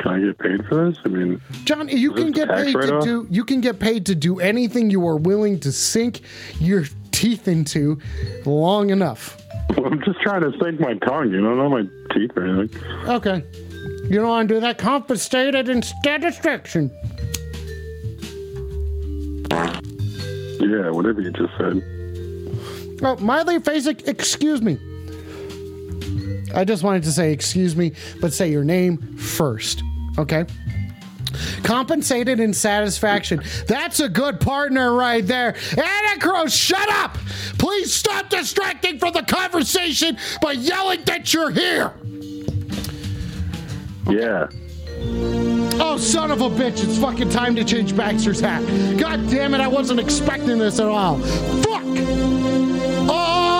can 0.00 0.12
I 0.12 0.20
get 0.20 0.38
paid 0.38 0.66
for 0.66 0.90
this? 0.90 0.98
I 1.04 1.08
mean, 1.08 1.40
John, 1.64 1.88
you 1.88 2.12
can 2.12 2.32
get 2.32 2.48
paid 2.48 2.72
to 2.72 3.00
do 3.02 3.26
you 3.30 3.44
can 3.44 3.60
get 3.60 3.78
paid 3.78 4.06
to 4.06 4.14
do 4.14 4.40
anything 4.40 4.90
you 4.90 5.06
are 5.06 5.16
willing 5.16 5.60
to 5.60 5.72
sink 5.72 6.20
your 6.58 6.84
teeth 7.12 7.46
into 7.46 8.00
long 8.46 8.90
enough. 8.90 9.36
I'm 9.76 10.02
just 10.02 10.20
trying 10.20 10.40
to 10.42 10.52
sink 10.58 10.80
my 10.80 10.94
tongue. 10.94 11.30
You 11.30 11.40
know, 11.40 11.54
not 11.54 11.68
my 11.68 11.82
teeth 12.14 12.30
or 12.36 12.46
anything. 12.46 12.82
Okay. 13.08 13.44
You 14.04 14.16
don't 14.16 14.28
want 14.28 14.48
to 14.48 14.54
do 14.54 14.60
that 14.60 14.78
compensated 14.78 15.68
instead 15.68 16.24
restriction. 16.24 16.90
Yeah, 20.60 20.90
whatever 20.90 21.20
you 21.20 21.30
just 21.30 21.52
said. 21.58 21.82
Oh, 23.02 23.16
Miley 23.20 23.58
Phasic, 23.58 24.06
excuse 24.08 24.60
me. 24.60 24.78
I 26.54 26.64
just 26.64 26.82
wanted 26.82 27.04
to 27.04 27.12
say 27.12 27.32
excuse 27.32 27.76
me, 27.76 27.92
but 28.20 28.32
say 28.32 28.50
your 28.50 28.64
name 28.64 28.98
first. 29.16 29.82
Okay? 30.18 30.44
Compensated 31.62 32.40
in 32.40 32.52
satisfaction. 32.52 33.42
That's 33.66 34.00
a 34.00 34.08
good 34.08 34.40
partner 34.40 34.94
right 34.94 35.24
there. 35.26 35.54
Anacro, 35.76 36.46
shut 36.46 36.88
up! 36.88 37.16
Please 37.58 37.92
stop 37.92 38.28
distracting 38.28 38.98
from 38.98 39.12
the 39.12 39.22
conversation 39.22 40.16
by 40.42 40.52
yelling 40.52 41.02
that 41.04 41.32
you're 41.32 41.50
here! 41.50 41.92
Yeah. 44.08 44.48
Oh, 45.82 45.96
son 45.98 46.30
of 46.30 46.40
a 46.40 46.50
bitch, 46.50 46.84
it's 46.84 46.98
fucking 46.98 47.30
time 47.30 47.54
to 47.56 47.64
change 47.64 47.96
Baxter's 47.96 48.40
hat. 48.40 48.60
God 48.98 49.30
damn 49.30 49.54
it, 49.54 49.60
I 49.60 49.68
wasn't 49.68 50.00
expecting 50.00 50.58
this 50.58 50.80
at 50.80 50.88
all. 50.88 51.18
Fuck! 51.18 51.84
Oh, 53.12 53.59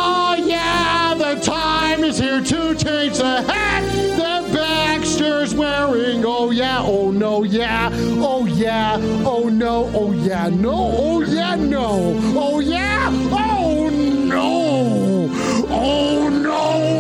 the 1.21 1.39
time 1.43 2.03
is 2.03 2.19
here 2.19 2.41
to 2.41 2.75
change 2.75 3.19
the 3.19 3.43
hat 3.43 3.83
that 4.17 4.51
Baxter's 4.55 5.55
wearing. 5.55 6.25
Oh, 6.25 6.51
yeah, 6.51 6.81
oh, 6.83 7.11
no, 7.11 7.43
yeah, 7.43 7.91
oh, 7.93 8.47
yeah, 8.47 8.97
oh, 9.27 9.51
no, 9.51 9.91
oh, 9.95 10.13
yeah, 10.13 10.49
no, 10.49 10.73
oh, 10.97 11.21
yeah, 11.21 11.57
no, 11.57 12.19
oh, 12.35 12.61
yeah, 12.61 13.11
oh, 13.33 13.91
no, 13.91 15.29
oh, 15.69 16.29
no, 16.31 16.51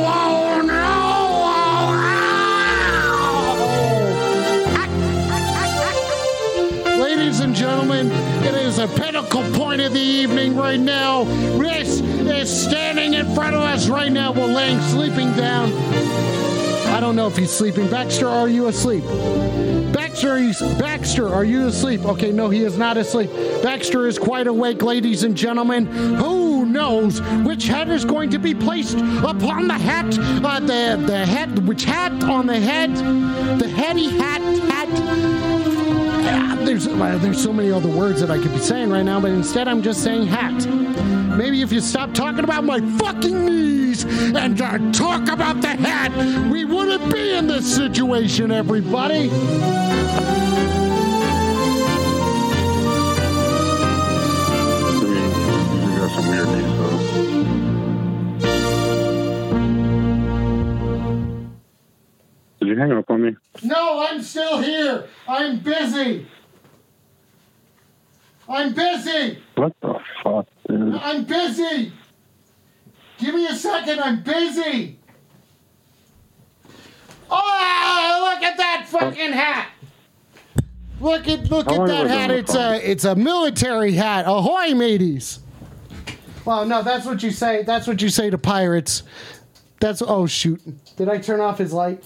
oh, 0.06 0.39
focal 8.88 9.42
point 9.52 9.80
of 9.80 9.92
the 9.92 10.00
evening 10.00 10.56
right 10.56 10.80
now. 10.80 11.24
This 11.58 12.00
is 12.00 12.64
standing 12.64 13.14
in 13.14 13.34
front 13.34 13.54
of 13.54 13.62
us 13.62 13.88
right 13.88 14.10
now 14.10 14.32
while 14.32 14.48
laying 14.48 14.80
sleeping 14.80 15.34
down. 15.36 15.72
I 16.88 17.00
don't 17.00 17.16
know 17.16 17.26
if 17.26 17.36
he's 17.36 17.50
sleeping. 17.50 17.88
Baxter, 17.88 18.28
are 18.28 18.48
you 18.48 18.68
asleep? 18.68 19.04
Baxter, 19.92 20.52
Baxter, 20.78 21.28
are 21.28 21.44
you 21.44 21.66
asleep? 21.66 22.04
Okay, 22.04 22.32
no, 22.32 22.48
he 22.48 22.62
is 22.62 22.76
not 22.76 22.96
asleep. 22.96 23.30
Baxter 23.62 24.06
is 24.06 24.18
quite 24.18 24.46
awake, 24.46 24.82
ladies 24.82 25.22
and 25.22 25.36
gentlemen. 25.36 25.86
Who 25.86 26.66
knows 26.66 27.20
which 27.44 27.66
hat 27.66 27.88
is 27.88 28.04
going 28.04 28.30
to 28.30 28.38
be 28.38 28.54
placed 28.54 28.98
upon 28.98 29.68
the 29.68 29.74
hat? 29.74 30.18
Uh, 30.18 30.60
the 30.60 31.02
the 31.06 31.26
head, 31.26 31.66
which 31.66 31.84
hat 31.84 32.12
on 32.24 32.46
the 32.46 32.58
head? 32.58 32.94
The 33.58 33.68
heady 33.68 34.08
hat 34.08 34.42
hat. 34.68 35.39
There's 36.64 36.86
well, 36.88 37.18
there's 37.18 37.42
so 37.42 37.52
many 37.52 37.72
other 37.72 37.88
words 37.88 38.20
that 38.20 38.30
I 38.30 38.38
could 38.38 38.52
be 38.52 38.58
saying 38.58 38.90
right 38.90 39.02
now, 39.02 39.20
but 39.20 39.30
instead 39.30 39.66
I'm 39.66 39.82
just 39.82 40.02
saying 40.04 40.26
hat. 40.26 40.66
Maybe 41.36 41.62
if 41.62 41.72
you 41.72 41.80
stop 41.80 42.12
talking 42.14 42.44
about 42.44 42.64
my 42.64 42.80
fucking 42.98 43.46
knees 43.46 44.04
and 44.04 44.60
uh, 44.60 44.78
talk 44.92 45.28
about 45.28 45.60
the 45.62 45.68
hat, 45.68 46.12
we 46.50 46.64
wouldn't 46.64 47.12
be 47.12 47.32
in 47.32 47.46
this 47.46 47.74
situation, 47.74 48.52
everybody. 48.52 49.30
I 49.30 49.32
mean, 55.72 55.92
you 55.92 55.98
got 55.98 56.10
some 56.14 56.28
weird 56.28 56.48
news, 56.48 56.76
though. 56.78 56.98
Did 62.60 62.68
you 62.68 62.76
hang 62.76 62.92
up 62.92 63.10
on 63.10 63.22
me? 63.22 63.36
No, 63.62 64.06
I'm 64.06 64.22
still 64.22 64.58
here. 64.60 65.08
I'm 65.26 65.58
busy. 65.60 66.26
I'm 68.50 68.74
busy. 68.74 69.38
What 69.54 69.72
the 69.80 70.00
fuck, 70.24 70.46
dude? 70.68 70.96
I'm 70.96 71.24
busy. 71.24 71.92
Give 73.18 73.34
me 73.34 73.46
a 73.46 73.54
second. 73.54 74.00
I'm 74.00 74.22
busy. 74.22 74.98
Oh, 77.30 78.32
look 78.32 78.42
at 78.42 78.56
that 78.56 78.86
fucking 78.88 79.32
hat. 79.32 79.70
Look 81.00 81.28
at 81.28 81.48
look 81.48 81.70
at 81.70 81.86
that 81.86 82.08
have 82.08 82.20
I 82.22 82.26
been 82.26 82.30
hat. 82.30 82.30
It's 82.32 82.54
a 82.56 82.90
it's 82.90 83.04
a 83.04 83.14
military 83.14 83.92
hat. 83.92 84.24
Ahoy, 84.26 84.74
mateys. 84.74 85.38
Well, 86.44 86.66
no, 86.66 86.82
that's 86.82 87.06
what 87.06 87.22
you 87.22 87.30
say. 87.30 87.62
That's 87.62 87.86
what 87.86 88.02
you 88.02 88.08
say 88.08 88.30
to 88.30 88.38
pirates. 88.38 89.04
That's 89.78 90.02
oh 90.02 90.26
shoot. 90.26 90.60
Did 90.96 91.08
I 91.08 91.18
turn 91.18 91.40
off 91.40 91.58
his 91.58 91.72
light? 91.72 92.02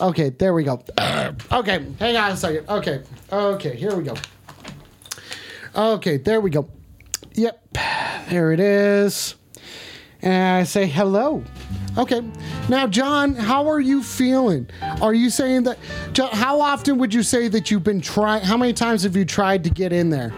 Okay, 0.00 0.30
there 0.30 0.54
we 0.54 0.64
go. 0.64 0.82
okay, 1.52 1.86
hang 1.98 2.16
on 2.16 2.32
a 2.32 2.36
second. 2.36 2.68
Okay. 2.68 3.02
Okay, 3.30 3.76
here 3.76 3.94
we 3.94 4.04
go. 4.04 4.14
Okay, 5.76 6.16
there 6.16 6.40
we 6.40 6.50
go. 6.50 6.68
Yep, 7.34 7.76
there 8.30 8.52
it 8.52 8.60
is. 8.60 9.34
And 10.22 10.56
I 10.58 10.64
say 10.64 10.86
hello. 10.86 11.44
Okay, 11.98 12.22
now, 12.68 12.86
John, 12.86 13.34
how 13.34 13.68
are 13.68 13.80
you 13.80 14.02
feeling? 14.02 14.68
Are 15.00 15.14
you 15.14 15.28
saying 15.30 15.64
that? 15.64 15.78
John, 16.12 16.30
how 16.32 16.60
often 16.60 16.98
would 16.98 17.12
you 17.12 17.22
say 17.22 17.48
that 17.48 17.70
you've 17.70 17.84
been 17.84 18.00
trying? 18.00 18.42
How 18.42 18.56
many 18.56 18.72
times 18.72 19.02
have 19.02 19.16
you 19.16 19.24
tried 19.24 19.64
to 19.64 19.70
get 19.70 19.92
in 19.92 20.10
there? 20.10 20.32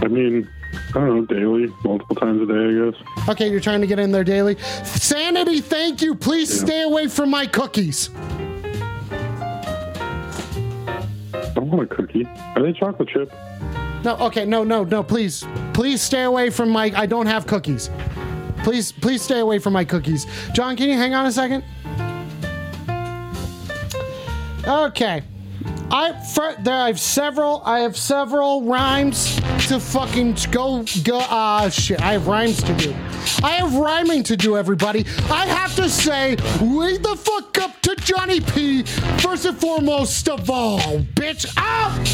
I 0.00 0.06
mean, 0.08 0.48
I 0.90 0.92
don't 0.92 1.16
know, 1.16 1.24
daily, 1.26 1.72
multiple 1.84 2.16
times 2.16 2.42
a 2.42 2.46
day, 2.46 2.54
I 2.86 2.90
guess. 2.90 3.28
Okay, 3.28 3.48
you're 3.50 3.60
trying 3.60 3.80
to 3.80 3.86
get 3.86 3.98
in 3.98 4.12
there 4.12 4.24
daily. 4.24 4.56
Sanity, 4.84 5.60
thank 5.60 6.02
you. 6.02 6.14
Please 6.14 6.50
Yeah. 6.50 6.66
stay 6.66 6.82
away 6.82 7.06
from 7.08 7.30
my 7.30 7.46
cookies. 7.46 8.10
Want 11.70 11.90
a 11.90 11.94
cookie. 11.94 12.26
Are 12.56 12.62
they 12.62 12.72
chocolate 12.72 13.08
chip? 13.08 13.32
No, 14.04 14.16
okay, 14.18 14.44
no, 14.44 14.64
no, 14.64 14.84
no, 14.84 15.02
please. 15.02 15.46
Please 15.72 16.00
stay 16.00 16.22
away 16.22 16.50
from 16.50 16.70
my 16.70 16.92
I 16.94 17.06
don't 17.06 17.26
have 17.26 17.46
cookies. 17.46 17.90
Please, 18.64 18.92
please 18.92 19.22
stay 19.22 19.40
away 19.40 19.58
from 19.58 19.72
my 19.72 19.84
cookies. 19.84 20.26
John, 20.52 20.76
can 20.76 20.88
you 20.88 20.96
hang 20.96 21.14
on 21.14 21.26
a 21.26 21.32
second? 21.32 21.64
Okay. 24.66 25.22
I 25.90 26.12
for, 26.34 26.54
there 26.62 26.74
I 26.74 26.88
have 26.88 27.00
several 27.00 27.62
I 27.64 27.80
have 27.80 27.96
several 27.96 28.62
rhymes 28.64 29.40
to 29.68 29.78
fucking 29.78 30.34
go 30.50 30.82
go 31.04 31.18
uh 31.18 31.68
shit. 31.68 32.00
I 32.00 32.14
have 32.14 32.26
rhymes 32.26 32.62
to 32.62 32.74
do. 32.76 32.94
I 33.42 33.52
have 33.60 33.74
rhyming 33.74 34.22
to 34.22 34.36
do, 34.36 34.56
everybody. 34.56 35.04
I 35.30 35.44
have 35.44 35.76
to 35.76 35.90
say, 35.90 36.36
wait 36.62 37.02
the 37.02 37.14
fuck 37.14 37.58
up 37.58 37.78
to 37.82 37.94
Johnny 37.96 38.40
P. 38.40 38.84
First 39.18 39.44
and 39.44 39.58
foremost 39.58 40.26
of 40.30 40.48
all, 40.48 41.00
bitch. 41.14 41.52
Out! 41.58 42.06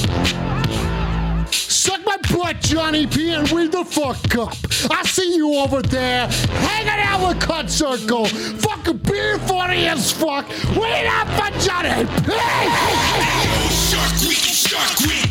Suck 1.53 2.05
my 2.05 2.17
butt, 2.33 2.61
Johnny 2.61 3.07
P, 3.07 3.31
and 3.31 3.49
read 3.53 3.71
the 3.71 3.85
fuck 3.85 4.35
up. 4.37 4.57
I 4.91 5.05
see 5.05 5.37
you 5.37 5.55
over 5.55 5.81
there 5.81 6.27
hanging 6.27 6.89
out 6.89 7.29
with 7.29 7.41
Cut 7.41 7.71
Circle. 7.71 8.27
Fucking 8.27 8.99
being 8.99 9.39
funny 9.41 9.87
as 9.87 10.11
fuck. 10.11 10.49
Read 10.75 11.07
up 11.07 11.29
for 11.39 11.51
Johnny 11.61 12.05
P. 12.25 12.33
Shark 13.71 14.13
Week, 14.27 14.39
Shark 14.39 14.99
Week. 15.07 15.31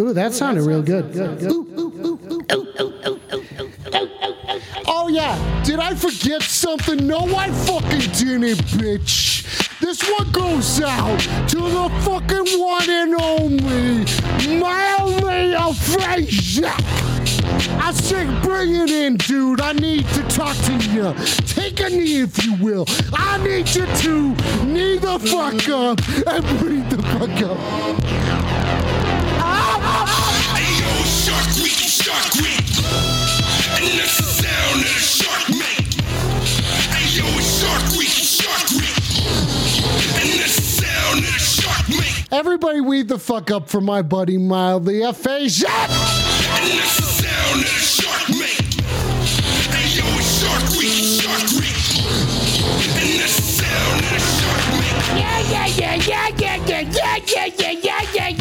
Ooh, 0.00 0.14
that 0.14 0.32
sounded 0.32 0.62
real 0.62 0.80
good. 0.80 1.14
Oh 4.86 5.08
yeah, 5.08 5.62
did 5.62 5.78
I 5.78 5.94
forget 5.94 6.40
something? 6.40 7.06
No, 7.06 7.18
I 7.36 7.50
fucking 7.50 8.10
didn't, 8.12 8.64
bitch. 8.78 9.78
This 9.78 10.02
one 10.10 10.30
goes 10.32 10.80
out 10.80 11.20
to 11.50 11.56
the 11.56 11.90
fucking 12.00 12.58
one 12.58 12.88
and 12.88 13.14
only 13.20 14.06
Miley 14.58 15.52
Afrasia. 15.52 16.72
I 17.78 17.92
say, 17.92 18.24
bring 18.42 18.74
it 18.74 18.90
in, 18.90 19.16
dude. 19.16 19.60
I 19.60 19.72
need 19.72 20.06
to 20.08 20.22
talk 20.28 20.56
to 20.56 20.76
you. 20.76 21.14
Take 21.46 21.80
a 21.80 21.90
knee, 21.90 22.22
if 22.22 22.42
you 22.44 22.54
will. 22.54 22.86
I 23.12 23.36
need 23.42 23.68
you 23.74 23.84
to 23.84 24.34
knee 24.64 24.96
the 24.96 25.18
fuck 25.18 25.68
up 25.68 26.00
and 26.26 26.58
breathe 26.58 26.88
the 26.88 27.02
fuck 27.02 27.42
up. 27.42 28.79
Everybody, 42.32 42.80
weed 42.80 43.08
the 43.08 43.18
fuck 43.18 43.50
up 43.50 43.68
for 43.68 43.80
my 43.80 44.02
buddy 44.02 44.38
Mildly 44.38 45.02
Aphasia. 45.02 45.66
And 45.66 45.88
that's 46.78 46.96
the 46.96 47.02
sound 47.02 47.60
that 47.60 47.66
a 47.66 47.82
shark 47.82 48.28
make. 48.30 48.70
Hey 49.74 49.98
yo, 49.98 50.06
it's 50.14 50.38
Shark 50.38 50.62
Week, 50.78 50.94
Shark 51.18 51.50
Week. 51.58 51.74
And 53.02 53.18
that's 53.18 53.34
the 53.34 53.42
sound 53.42 54.04
that 54.04 54.14
a 54.14 54.20
shark 54.22 54.62
make. 54.78 55.02
Yeah, 55.18 55.42
yeah, 55.50 55.66
yeah, 55.66 55.96
yeah, 55.96 56.30
yeah, 56.38 56.54
yeah, 56.66 56.86
yeah, 56.86 56.86
yeah, 56.86 57.18
yeah, 57.18 57.46
yeah, 57.50 57.50
yeah, 57.50 57.72
yeah, 57.72 57.72
yeah, 57.82 58.02
yeah, 58.14 58.28
yeah, 58.28 58.39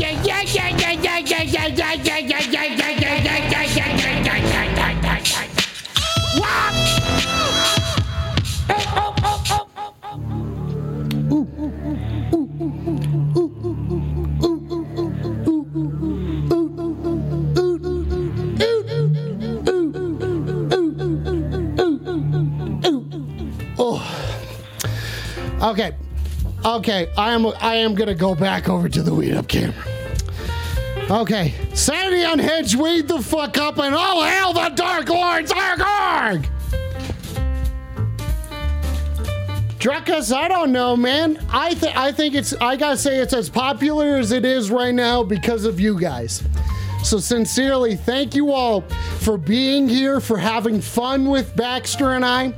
Okay. 25.61 25.95
Okay, 26.65 27.09
I 27.17 27.33
am 27.33 27.45
I 27.47 27.75
am 27.75 27.95
gonna 27.95 28.15
go 28.15 28.35
back 28.35 28.67
over 28.69 28.89
to 28.89 29.01
the 29.01 29.13
weed 29.13 29.33
up 29.33 29.47
camera. 29.47 29.83
Okay. 31.09 31.53
Sanity 31.73 32.23
unhinged, 32.23 32.75
weed 32.75 33.07
the 33.07 33.21
fuck 33.21 33.57
up, 33.57 33.77
and 33.77 33.95
all 33.95 34.23
hail 34.23 34.53
the 34.53 34.69
Dark 34.69 35.09
Lords! 35.09 35.51
Arg 35.51 35.81
arg! 35.81 36.47
Druckus, 39.79 40.35
I 40.35 40.49
don't 40.49 40.73
know, 40.73 40.97
man. 40.97 41.43
I 41.49 41.73
think 41.73 41.95
I 41.95 42.11
think 42.11 42.35
it's 42.35 42.53
I 42.55 42.75
gotta 42.75 42.97
say 42.97 43.19
it's 43.19 43.33
as 43.33 43.49
popular 43.49 44.17
as 44.17 44.31
it 44.33 44.43
is 44.43 44.69
right 44.69 44.93
now 44.93 45.23
because 45.23 45.63
of 45.65 45.79
you 45.79 45.99
guys. 45.99 46.43
So 47.03 47.17
sincerely, 47.19 47.95
thank 47.95 48.35
you 48.35 48.51
all 48.51 48.81
for 49.19 49.37
being 49.37 49.87
here, 49.87 50.19
for 50.19 50.37
having 50.37 50.81
fun 50.81 51.29
with 51.29 51.55
Baxter 51.55 52.11
and 52.11 52.25
I. 52.25 52.53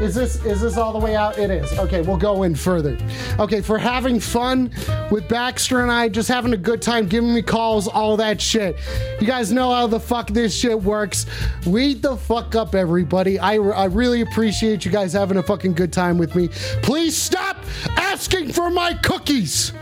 Is 0.00 0.14
this 0.14 0.44
is 0.44 0.60
this 0.60 0.76
all 0.76 0.92
the 0.92 0.98
way 0.98 1.16
out? 1.16 1.38
It 1.38 1.50
is. 1.50 1.72
Okay, 1.78 2.02
we'll 2.02 2.16
go 2.16 2.44
in 2.44 2.54
further. 2.54 2.96
Okay, 3.38 3.60
for 3.60 3.78
having 3.78 4.20
fun 4.20 4.70
with 5.10 5.28
Baxter 5.28 5.80
and 5.80 5.90
I, 5.90 6.08
just 6.08 6.28
having 6.28 6.52
a 6.52 6.56
good 6.56 6.80
time, 6.80 7.06
giving 7.06 7.34
me 7.34 7.42
calls, 7.42 7.88
all 7.88 8.16
that 8.18 8.40
shit. 8.40 8.76
You 9.20 9.26
guys 9.26 9.52
know 9.52 9.72
how 9.72 9.86
the 9.86 10.00
fuck 10.00 10.28
this 10.28 10.54
shit 10.56 10.80
works. 10.80 11.26
Weed 11.66 12.02
the 12.02 12.16
fuck 12.16 12.54
up, 12.54 12.74
everybody. 12.74 13.38
I, 13.38 13.54
I 13.54 13.86
really 13.86 14.20
appreciate 14.20 14.84
you 14.84 14.90
guys 14.90 15.12
having 15.12 15.36
a 15.36 15.42
fucking 15.42 15.74
good 15.74 15.92
time 15.92 16.16
with 16.16 16.34
me. 16.36 16.48
Please 16.82 17.16
stop 17.16 17.56
asking 17.96 18.52
for 18.52 18.70
my 18.70 18.94
cookies. 18.94 19.72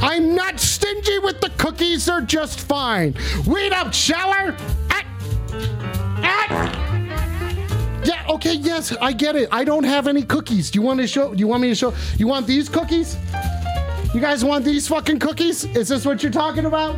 I'm 0.00 0.34
not 0.34 0.60
stingy 0.60 1.18
with 1.20 1.40
the 1.40 1.50
cookies, 1.58 2.06
they're 2.06 2.20
just 2.20 2.60
fine. 2.60 3.14
Weed 3.46 3.72
up, 3.72 3.92
shower! 3.92 4.54
Ah! 4.90 5.04
Ah! 6.22 6.85
Yeah, 8.06 8.24
okay, 8.28 8.54
yes, 8.54 8.96
I 9.00 9.12
get 9.12 9.34
it. 9.34 9.48
I 9.50 9.64
don't 9.64 9.82
have 9.82 10.06
any 10.06 10.22
cookies. 10.22 10.70
Do 10.70 10.78
you 10.78 10.82
want 10.82 11.00
to 11.00 11.08
show? 11.08 11.34
Do 11.34 11.40
you 11.40 11.48
want 11.48 11.62
me 11.62 11.68
to 11.70 11.74
show? 11.74 11.92
You 12.16 12.28
want 12.28 12.46
these 12.46 12.68
cookies? 12.68 13.16
You 14.14 14.20
guys 14.20 14.44
want 14.44 14.64
these 14.64 14.86
fucking 14.86 15.18
cookies? 15.18 15.64
Is 15.64 15.88
this 15.88 16.06
what 16.06 16.22
you're 16.22 16.30
talking 16.30 16.66
about? 16.66 16.94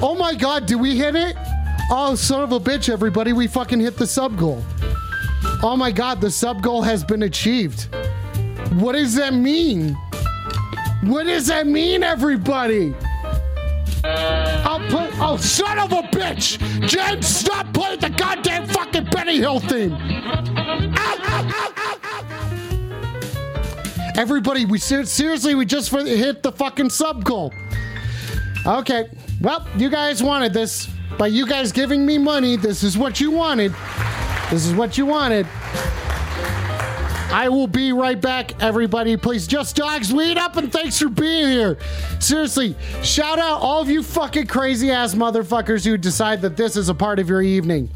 Oh 0.00 0.16
my 0.18 0.34
god, 0.34 0.64
did 0.64 0.80
we 0.80 0.96
hit 0.96 1.14
it? 1.14 1.36
Oh, 1.90 2.14
son 2.14 2.40
of 2.42 2.52
a 2.52 2.60
bitch, 2.60 2.88
everybody, 2.88 3.34
we 3.34 3.46
fucking 3.46 3.78
hit 3.78 3.98
the 3.98 4.06
sub 4.06 4.38
goal. 4.38 4.64
Oh 5.62 5.76
my 5.76 5.92
god, 5.92 6.22
the 6.22 6.30
sub 6.30 6.62
goal 6.62 6.80
has 6.80 7.04
been 7.04 7.24
achieved. 7.24 7.94
What 8.72 8.92
does 8.92 9.14
that 9.16 9.34
mean? 9.34 9.94
What 11.02 11.24
does 11.24 11.46
that 11.48 11.66
mean, 11.66 12.02
everybody? 12.02 12.94
I'll 14.68 14.80
put. 14.90 15.18
Oh, 15.18 15.38
son 15.38 15.78
of 15.78 15.92
a 15.92 16.02
bitch! 16.02 16.58
James, 16.86 17.26
stop 17.26 17.72
playing 17.72 18.00
the 18.00 18.10
goddamn 18.10 18.66
fucking 18.66 19.04
Benny 19.04 19.38
Hill 19.38 19.60
theme! 19.60 19.96
Everybody, 24.14 24.66
we 24.66 24.78
ser- 24.78 25.06
seriously, 25.06 25.54
we 25.54 25.64
just 25.64 25.90
hit 25.90 26.42
the 26.42 26.52
fucking 26.52 26.90
sub 26.90 27.24
goal. 27.24 27.54
Okay, 28.66 29.08
well, 29.40 29.66
you 29.78 29.88
guys 29.88 30.22
wanted 30.22 30.52
this. 30.52 30.86
By 31.16 31.28
you 31.28 31.46
guys 31.46 31.72
giving 31.72 32.04
me 32.04 32.18
money, 32.18 32.56
this 32.56 32.82
is 32.82 32.98
what 32.98 33.22
you 33.22 33.30
wanted. 33.30 33.72
This 34.50 34.66
is 34.66 34.74
what 34.74 34.98
you 34.98 35.06
wanted. 35.06 35.46
I 37.30 37.50
will 37.50 37.66
be 37.66 37.92
right 37.92 38.20
back, 38.20 38.60
everybody. 38.62 39.16
Please, 39.16 39.46
just 39.46 39.76
dogs, 39.76 40.12
weed 40.12 40.38
up, 40.38 40.56
and 40.56 40.72
thanks 40.72 40.98
for 40.98 41.08
being 41.08 41.48
here. 41.48 41.78
Seriously, 42.20 42.74
shout 43.02 43.38
out 43.38 43.60
all 43.60 43.82
of 43.82 43.90
you 43.90 44.02
fucking 44.02 44.46
crazy 44.46 44.90
ass 44.90 45.14
motherfuckers 45.14 45.84
who 45.84 45.98
decide 45.98 46.40
that 46.40 46.56
this 46.56 46.74
is 46.74 46.88
a 46.88 46.94
part 46.94 47.18
of 47.18 47.28
your 47.28 47.42
evening. 47.42 47.90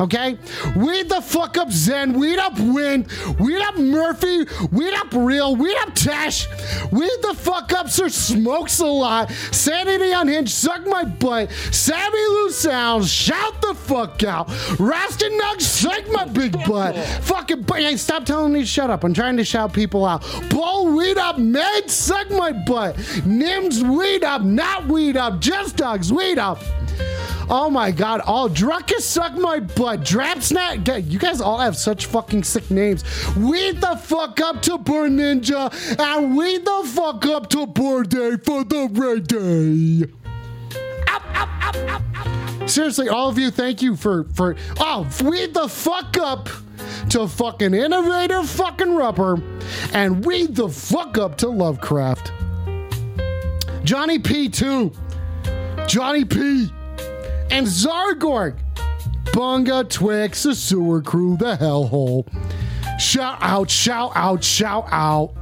Okay? 0.00 0.38
Weed 0.76 1.08
the 1.08 1.20
fuck 1.20 1.56
up 1.56 1.70
Zen, 1.70 2.18
weed 2.18 2.38
up 2.38 2.58
Wind. 2.58 3.06
weed 3.38 3.60
up 3.62 3.76
Murphy, 3.78 4.44
weed 4.72 4.94
up 4.94 5.08
Real, 5.12 5.54
weed 5.56 5.76
up 5.78 5.94
Tash, 5.94 6.46
weed 6.90 7.10
the 7.22 7.34
fuck 7.34 7.72
up 7.72 7.88
Sir. 7.88 8.08
Smokes 8.08 8.80
a 8.80 8.86
lot, 8.86 9.30
Sanity 9.52 10.10
Unhinged, 10.12 10.52
Suck 10.52 10.86
My 10.86 11.04
Butt, 11.04 11.50
Sammy 11.70 12.18
Lou 12.18 12.50
Sounds, 12.50 13.10
Shout 13.10 13.60
the 13.62 13.74
fuck 13.74 14.22
out, 14.24 14.48
Rasta 14.78 15.26
Nug, 15.26 15.60
Suck 15.60 16.10
My 16.10 16.24
Big 16.24 16.52
Butt, 16.66 16.96
fucking, 17.22 17.62
bu- 17.62 17.74
hey, 17.74 17.96
stop 17.96 18.24
telling 18.24 18.52
me 18.52 18.60
to 18.60 18.66
shut 18.66 18.90
up, 18.90 19.04
I'm 19.04 19.14
trying 19.14 19.36
to 19.36 19.44
shout 19.44 19.72
people 19.72 20.04
out. 20.04 20.22
Bull, 20.50 20.94
weed 20.96 21.18
up, 21.18 21.38
Med, 21.38 21.90
Suck 21.90 22.30
My 22.30 22.52
Butt, 22.52 22.96
Nims, 22.96 23.82
weed 23.96 24.24
up, 24.24 24.42
not 24.42 24.86
weed 24.86 25.16
up, 25.16 25.40
Just 25.40 25.76
Dogs, 25.76 26.12
weed 26.12 26.38
up. 26.38 26.58
Oh 27.48 27.68
my 27.70 27.90
god, 27.90 28.20
all 28.20 28.48
Druckus 28.48 29.00
suck 29.00 29.34
my 29.34 29.60
butt. 29.60 30.00
Drapsnat, 30.00 31.10
you 31.10 31.18
guys 31.18 31.40
all 31.40 31.58
have 31.58 31.76
such 31.76 32.06
fucking 32.06 32.44
sick 32.44 32.70
names. 32.70 33.04
Weed 33.36 33.80
the 33.80 33.96
fuck 33.96 34.40
up 34.40 34.62
to 34.62 34.78
Burn 34.78 35.18
Ninja 35.18 35.72
and 35.98 36.36
weed 36.36 36.64
the 36.64 36.82
fuck 36.86 37.26
up 37.26 37.50
to 37.50 37.66
Day 38.04 38.36
for 38.36 38.64
the 38.64 38.88
Red 38.92 39.26
Day. 39.26 40.06
Seriously, 42.66 43.08
all 43.08 43.28
of 43.28 43.38
you, 43.38 43.50
thank 43.50 43.82
you 43.82 43.94
for 43.94 44.24
for 44.34 44.56
oh 44.78 45.08
weed 45.22 45.52
the 45.54 45.68
fuck 45.68 46.16
up 46.16 46.48
to 47.10 47.28
fucking 47.28 47.74
innovative 47.74 48.48
fucking 48.48 48.94
rubber 48.94 49.42
and 49.92 50.24
weed 50.24 50.54
the 50.56 50.68
fuck 50.68 51.18
up 51.18 51.36
to 51.38 51.48
Lovecraft. 51.48 52.32
Johnny 53.84 54.18
P 54.18 54.48
too. 54.48 54.92
Johnny 55.86 56.24
P 56.24 56.70
and 57.50 57.66
Zargorg. 57.66 58.58
Bunga, 59.26 59.88
Twix, 59.88 60.44
the 60.44 60.54
sewer 60.54 61.02
crew, 61.02 61.36
the 61.36 61.56
hellhole. 61.56 62.28
Shout 63.00 63.38
out, 63.40 63.68
shout 63.68 64.12
out, 64.14 64.44
shout 64.44 64.86
out. 64.90 65.34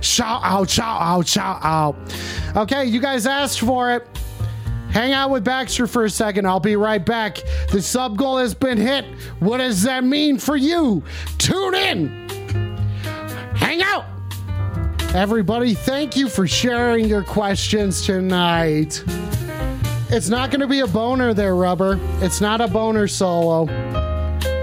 Shout 0.00 0.40
out, 0.42 0.68
shout 0.68 1.00
out, 1.00 1.28
shout 1.28 1.60
out. 1.62 1.96
Okay, 2.56 2.86
you 2.86 3.00
guys 3.00 3.26
asked 3.26 3.60
for 3.60 3.92
it. 3.92 4.06
Hang 4.90 5.12
out 5.12 5.30
with 5.30 5.44
Baxter 5.44 5.86
for 5.86 6.04
a 6.04 6.10
second. 6.10 6.46
I'll 6.46 6.58
be 6.58 6.74
right 6.74 7.04
back. 7.04 7.38
The 7.70 7.80
sub 7.80 8.16
goal 8.16 8.38
has 8.38 8.54
been 8.54 8.78
hit. 8.78 9.04
What 9.38 9.58
does 9.58 9.82
that 9.82 10.02
mean 10.02 10.38
for 10.38 10.56
you? 10.56 11.04
Tune 11.38 11.74
in. 11.76 12.28
Hang 13.54 13.82
out. 13.82 14.06
Everybody, 15.14 15.74
thank 15.74 16.16
you 16.16 16.28
for 16.28 16.48
sharing 16.48 17.04
your 17.04 17.22
questions 17.22 18.04
tonight. 18.04 19.04
It's 20.12 20.28
not 20.28 20.50
going 20.50 20.60
to 20.60 20.66
be 20.66 20.80
a 20.80 20.88
boner 20.88 21.32
there, 21.32 21.54
Rubber. 21.54 21.96
It's 22.20 22.40
not 22.40 22.60
a 22.60 22.66
boner 22.66 23.06
solo. 23.06 23.66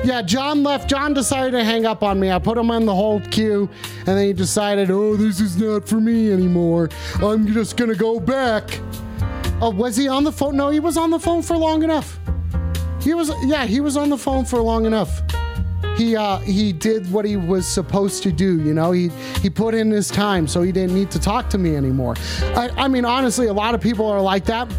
Yeah, 0.03 0.21
John 0.21 0.61
left. 0.61 0.89
John 0.89 1.13
decided 1.13 1.51
to 1.51 1.63
hang 1.63 1.85
up 1.85 2.03
on 2.03 2.19
me. 2.19 2.31
I 2.31 2.37
put 2.37 2.57
him 2.57 2.69
on 2.69 2.85
the 2.85 2.93
hold 2.93 3.31
queue, 3.31 3.69
and 3.99 4.07
then 4.07 4.25
he 4.25 4.33
decided, 4.33 4.91
oh, 4.91 5.15
this 5.15 5.39
is 5.39 5.55
not 5.55 5.87
for 5.87 6.01
me 6.01 6.33
anymore. 6.33 6.89
I'm 7.21 7.47
just 7.47 7.77
going 7.77 7.89
to 7.89 7.95
go 7.95 8.19
back. 8.19 8.81
Oh, 9.61 9.69
was 9.69 9.95
he 9.95 10.09
on 10.09 10.25
the 10.25 10.33
phone? 10.33 10.57
No, 10.57 10.69
he 10.69 10.81
was 10.81 10.97
on 10.97 11.11
the 11.11 11.19
phone 11.19 11.41
for 11.41 11.57
long 11.57 11.81
enough. 11.81 12.19
He 13.01 13.13
was, 13.13 13.31
yeah, 13.45 13.65
he 13.65 13.79
was 13.79 13.95
on 13.95 14.09
the 14.09 14.17
phone 14.17 14.43
for 14.43 14.61
long 14.61 14.85
enough. 14.85 15.21
He 15.97 16.15
uh, 16.15 16.37
he 16.39 16.71
did 16.73 17.11
what 17.11 17.25
he 17.25 17.37
was 17.37 17.67
supposed 17.67 18.23
to 18.23 18.31
do. 18.31 18.61
You 18.61 18.73
know, 18.73 18.91
he 18.91 19.09
he 19.41 19.49
put 19.49 19.73
in 19.73 19.89
his 19.89 20.09
time, 20.09 20.47
so 20.47 20.61
he 20.61 20.71
didn't 20.71 20.95
need 20.95 21.09
to 21.11 21.19
talk 21.19 21.49
to 21.49 21.57
me 21.57 21.75
anymore. 21.75 22.15
I, 22.55 22.69
I 22.77 22.87
mean, 22.87 23.03
honestly, 23.03 23.47
a 23.47 23.53
lot 23.53 23.73
of 23.73 23.81
people 23.81 24.05
are 24.05 24.21
like 24.21 24.45
that. 24.45 24.71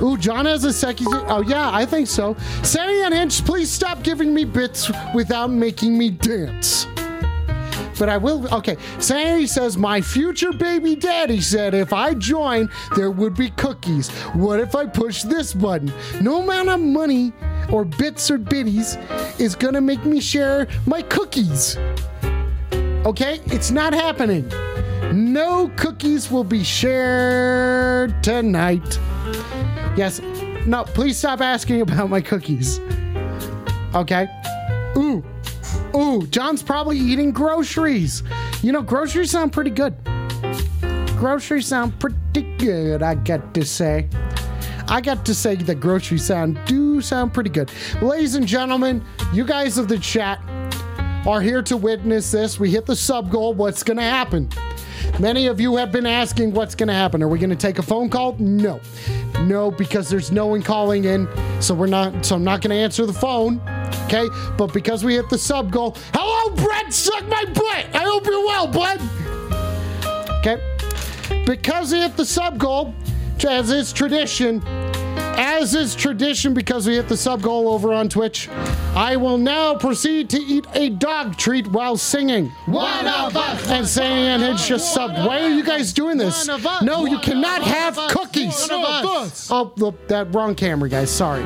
Ooh, 0.00 0.16
John 0.16 0.46
has 0.46 0.64
a 0.64 0.72
second. 0.72 1.08
Oh 1.10 1.42
yeah, 1.42 1.70
I 1.72 1.84
think 1.84 2.06
so. 2.06 2.36
Sanity 2.62 3.02
Unhinged, 3.02 3.44
please 3.44 3.70
stop 3.70 4.02
giving 4.02 4.32
me 4.32 4.44
bits 4.44 4.90
without 5.14 5.50
making 5.50 5.98
me 5.98 6.10
dance. 6.10 6.86
But 7.98 8.08
I 8.08 8.16
will. 8.16 8.52
Okay, 8.54 8.76
Sandy 8.98 9.46
says 9.46 9.76
my 9.76 10.00
future 10.00 10.52
baby 10.52 10.96
daddy 10.96 11.40
said 11.40 11.74
if 11.74 11.92
I 11.92 12.14
join, 12.14 12.68
there 12.96 13.10
would 13.10 13.34
be 13.34 13.50
cookies. 13.50 14.10
What 14.34 14.60
if 14.60 14.74
I 14.74 14.86
push 14.86 15.22
this 15.22 15.52
button? 15.54 15.92
No 16.20 16.42
amount 16.42 16.68
of 16.68 16.80
money 16.80 17.32
or 17.70 17.84
bits 17.84 18.30
or 18.30 18.38
bitties 18.38 18.98
is 19.40 19.54
gonna 19.54 19.80
make 19.80 20.04
me 20.04 20.20
share 20.20 20.68
my 20.86 21.02
cookies. 21.02 21.76
Okay, 23.04 23.40
it's 23.46 23.70
not 23.70 23.92
happening. 23.92 24.48
No 25.12 25.68
cookies 25.76 26.30
will 26.30 26.44
be 26.44 26.62
shared 26.64 28.22
tonight. 28.22 28.98
Yes. 29.96 30.20
No, 30.66 30.84
please 30.84 31.18
stop 31.18 31.40
asking 31.40 31.80
about 31.80 32.08
my 32.08 32.20
cookies. 32.20 32.78
Okay. 33.94 34.28
Ooh. 34.96 35.24
Ooh, 35.94 36.26
John's 36.26 36.62
probably 36.62 36.98
eating 36.98 37.32
groceries. 37.32 38.22
You 38.62 38.72
know, 38.72 38.82
groceries 38.82 39.30
sound 39.30 39.52
pretty 39.52 39.70
good. 39.70 39.94
Groceries 41.18 41.66
sound 41.66 41.98
pretty 42.00 42.42
good, 42.58 43.02
I 43.02 43.14
got 43.14 43.54
to 43.54 43.64
say. 43.64 44.08
I 44.88 45.00
got 45.00 45.24
to 45.26 45.34
say 45.34 45.54
that 45.54 45.76
groceries 45.76 46.24
sound 46.24 46.58
do 46.66 47.00
sound 47.00 47.32
pretty 47.32 47.50
good. 47.50 47.70
Ladies 48.00 48.34
and 48.34 48.46
gentlemen, 48.46 49.04
you 49.32 49.44
guys 49.44 49.78
of 49.78 49.88
the 49.88 49.98
chat 49.98 50.40
are 51.26 51.40
here 51.40 51.62
to 51.62 51.76
witness 51.76 52.32
this. 52.32 52.58
We 52.58 52.70
hit 52.70 52.86
the 52.86 52.96
sub 52.96 53.30
goal. 53.30 53.54
What's 53.54 53.82
going 53.82 53.98
to 53.98 54.02
happen? 54.02 54.48
Many 55.18 55.46
of 55.46 55.60
you 55.60 55.76
have 55.76 55.92
been 55.92 56.06
asking 56.06 56.52
what's 56.52 56.74
going 56.74 56.88
to 56.88 56.94
happen. 56.94 57.22
Are 57.22 57.28
we 57.28 57.38
going 57.38 57.50
to 57.50 57.56
take 57.56 57.78
a 57.78 57.82
phone 57.82 58.08
call? 58.08 58.34
No. 58.38 58.80
No, 59.42 59.70
because 59.70 60.08
there's 60.08 60.32
no 60.32 60.46
one 60.46 60.62
calling 60.62 61.04
in. 61.04 61.28
So 61.60 61.74
we're 61.74 61.86
not 61.86 62.24
so 62.24 62.36
I'm 62.36 62.44
not 62.44 62.60
going 62.60 62.70
to 62.70 62.76
answer 62.76 63.06
the 63.06 63.12
phone. 63.12 63.60
Okay? 64.04 64.28
But 64.56 64.72
because 64.72 65.04
we 65.04 65.14
hit 65.14 65.28
the 65.30 65.38
sub 65.38 65.70
goal, 65.70 65.96
hello 66.14 66.54
Brett, 66.54 66.92
suck 66.92 67.26
my 67.28 67.44
butt. 67.46 67.86
I 67.94 68.04
hope 68.04 68.26
you're 68.26 68.44
well, 68.44 68.66
bud. 68.66 69.00
Okay? 70.38 71.44
Because 71.46 71.92
we 71.92 72.00
hit 72.00 72.16
the 72.16 72.26
sub 72.26 72.58
goal, 72.58 72.94
as 73.46 73.70
is 73.70 73.92
tradition, 73.92 74.62
as 75.36 75.74
is 75.74 75.94
tradition, 75.94 76.52
because 76.54 76.86
we 76.86 76.94
hit 76.94 77.08
the 77.08 77.16
sub 77.16 77.42
goal 77.42 77.68
over 77.68 77.92
on 77.92 78.08
Twitch, 78.08 78.48
I 78.94 79.16
will 79.16 79.38
now 79.38 79.74
proceed 79.74 80.28
to 80.30 80.38
eat 80.38 80.66
a 80.74 80.90
dog 80.90 81.36
treat 81.36 81.66
while 81.68 81.96
singing. 81.96 82.48
One 82.66 83.06
of 83.06 83.36
us. 83.36 83.68
And 83.70 83.86
saying, 83.86 84.26
and 84.26 84.42
it's 84.42 84.68
just 84.68 84.92
sub. 84.92 85.10
Why 85.26 85.40
are 85.42 85.50
you 85.50 85.64
guys 85.64 85.92
doing 85.92 86.18
this? 86.18 86.46
One 86.46 86.60
of 86.60 86.66
us. 86.66 86.82
No, 86.82 87.06
you 87.06 87.18
cannot 87.18 87.62
have 87.62 87.96
cookies. 88.10 88.68
One 88.68 88.80
of 88.80 88.86
oh, 88.86 89.22
us. 89.22 89.50
Oh, 89.50 89.72
look, 89.76 90.06
that 90.08 90.34
wrong 90.34 90.54
camera, 90.54 90.88
guys. 90.88 91.10
Sorry. 91.10 91.42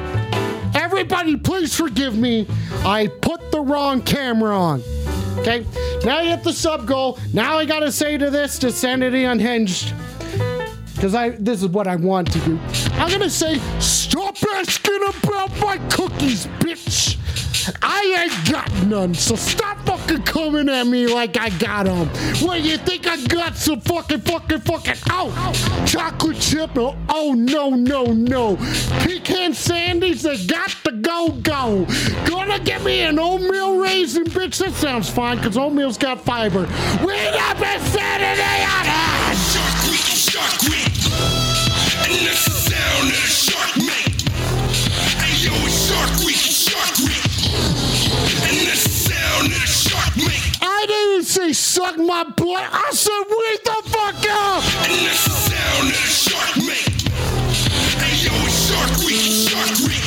Everybody, 0.86 1.36
please 1.36 1.74
forgive 1.74 2.16
me. 2.16 2.46
I 2.84 3.08
put 3.20 3.50
the 3.50 3.60
wrong 3.60 4.00
camera 4.02 4.56
on. 4.56 4.84
Okay, 5.38 5.66
now 6.04 6.20
you 6.20 6.30
hit 6.30 6.44
the 6.44 6.52
sub 6.52 6.86
goal. 6.86 7.18
Now 7.34 7.58
I 7.58 7.64
gotta 7.64 7.90
say 7.90 8.16
to 8.16 8.30
this 8.30 8.56
to 8.60 8.70
Sanity 8.70 9.24
Unhinged, 9.24 9.92
because 10.94 11.12
I 11.12 11.30
this 11.30 11.64
is 11.64 11.70
what 11.70 11.88
I 11.88 11.96
want 11.96 12.32
to 12.34 12.38
do. 12.38 12.56
I'm 12.92 13.10
gonna 13.10 13.28
say, 13.28 13.58
stop 13.80 14.36
asking 14.54 15.00
about 15.24 15.50
my 15.58 15.78
cookies, 15.90 16.46
bitch. 16.60 17.18
I 17.82 18.28
ain't 18.28 18.52
got 18.52 18.70
none, 18.86 19.14
so 19.14 19.34
stop 19.36 19.78
fucking 19.86 20.22
coming 20.22 20.68
at 20.68 20.86
me 20.86 21.06
like 21.06 21.36
I 21.36 21.50
got 21.50 21.86
them. 21.86 22.08
Well, 22.42 22.58
you 22.58 22.76
think 22.78 23.06
I 23.06 23.16
got 23.26 23.56
some 23.56 23.80
fucking, 23.80 24.20
fucking, 24.20 24.60
fucking, 24.60 24.94
oh, 25.10 25.84
chocolate 25.86 26.38
chip? 26.38 26.70
Oh, 26.76 26.96
oh, 27.08 27.32
no, 27.32 27.70
no, 27.70 28.04
no. 28.04 28.56
Pecan 29.00 29.52
sandies, 29.52 30.22
they 30.22 30.44
got 30.46 30.70
to 30.84 30.92
go, 30.92 31.30
go. 31.42 31.86
Gonna 32.26 32.60
give 32.60 32.84
me 32.84 33.00
an 33.00 33.18
oatmeal 33.18 33.78
raisin, 33.78 34.24
bitch. 34.24 34.58
That 34.58 34.72
sounds 34.74 35.10
fine, 35.10 35.38
because 35.38 35.56
oatmeal's 35.56 35.98
got 35.98 36.20
fiber. 36.20 36.68
Wait 37.04 37.34
up 37.34 37.58
Saturday 37.58 38.64
on 38.64 38.86
it! 38.86 39.36
Shark 39.52 39.82
Week, 39.90 40.06
Shark 40.14 40.62
Week. 40.62 42.55
Suck 51.76 51.98
my 51.98 52.24
blood. 52.36 52.68
I 52.72 52.90
said 52.92 53.24
wait 53.28 53.62
the 53.62 53.82
fuck 53.90 54.14
up! 54.30 54.64
And 54.88 54.96
that's 55.04 55.24
the 55.26 55.30
sound 55.30 55.88
of 55.92 55.92
the 55.92 56.08
shark 56.08 56.56
make. 56.64 56.88
Hey 58.00 58.16
yo, 58.24 58.32
it's 58.48 58.56
Shark 58.66 58.96
Week, 59.04 59.44
Shark 59.44 59.76
Week. 59.84 60.06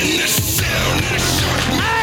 And 0.00 0.08
that's 0.18 0.36
the 0.36 0.48
sound 0.56 1.04
of 1.04 1.10
the 1.12 1.20
shark 1.36 1.64
make. 1.76 1.98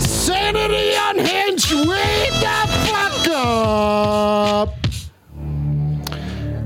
Sanity 0.00 0.86
unhinged, 1.06 1.70
wait 1.86 2.32
the 2.42 2.58
fuck 2.88 3.28
up! 3.30 4.68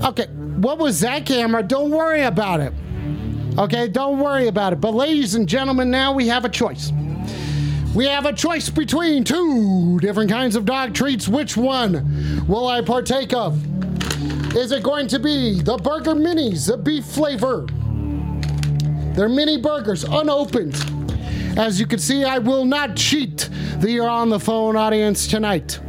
Okay, 0.02 0.28
what 0.62 0.78
was 0.78 1.00
that 1.00 1.26
camera? 1.26 1.62
Don't 1.62 1.90
worry 1.90 2.22
about 2.22 2.60
it. 2.60 2.72
Okay, 3.58 3.88
don't 3.88 4.20
worry 4.20 4.46
about 4.46 4.72
it. 4.72 4.80
But, 4.80 4.94
ladies 4.94 5.34
and 5.34 5.48
gentlemen, 5.48 5.90
now 5.90 6.12
we 6.12 6.28
have 6.28 6.44
a 6.44 6.48
choice. 6.48 6.92
We 7.92 8.06
have 8.06 8.24
a 8.24 8.32
choice 8.32 8.70
between 8.70 9.24
two 9.24 9.98
different 9.98 10.30
kinds 10.30 10.54
of 10.54 10.64
dog 10.64 10.94
treats. 10.94 11.26
Which 11.26 11.56
one 11.56 12.46
will 12.46 12.68
I 12.68 12.82
partake 12.82 13.32
of? 13.32 13.60
Is 14.54 14.70
it 14.70 14.84
going 14.84 15.08
to 15.08 15.18
be 15.18 15.60
the 15.60 15.76
Burger 15.76 16.14
Minis, 16.14 16.68
the 16.68 16.76
beef 16.76 17.04
flavor? 17.04 17.66
They're 19.16 19.28
mini 19.28 19.60
burgers, 19.60 20.04
unopened. 20.04 20.76
As 21.58 21.80
you 21.80 21.86
can 21.86 21.98
see, 21.98 22.22
I 22.22 22.38
will 22.38 22.64
not 22.64 22.94
cheat 22.94 23.50
the 23.78 23.98
on 23.98 24.28
the 24.28 24.38
Phone 24.38 24.76
audience 24.76 25.26
tonight. 25.26 25.80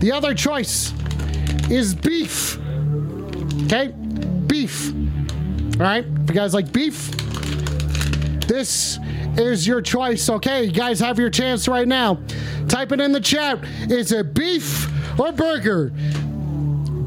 The 0.00 0.10
other 0.10 0.34
choice 0.34 0.92
is 1.70 1.94
beef. 1.94 2.58
Okay? 3.66 3.94
Beef. 4.48 4.92
All 5.78 5.84
right? 5.84 6.04
If 6.04 6.28
you 6.28 6.34
guys 6.34 6.54
like 6.54 6.72
beef, 6.72 7.10
this 8.48 8.98
is 9.36 9.66
your 9.66 9.80
choice. 9.80 10.28
Okay, 10.28 10.64
you 10.64 10.72
guys 10.72 10.98
have 11.00 11.18
your 11.18 11.30
chance 11.30 11.68
right 11.68 11.86
now. 11.86 12.18
Type 12.68 12.92
it 12.92 13.00
in 13.00 13.12
the 13.12 13.20
chat. 13.20 13.62
Is 13.88 14.10
it 14.10 14.34
beef 14.34 14.88
or 15.18 15.30
burger? 15.32 15.90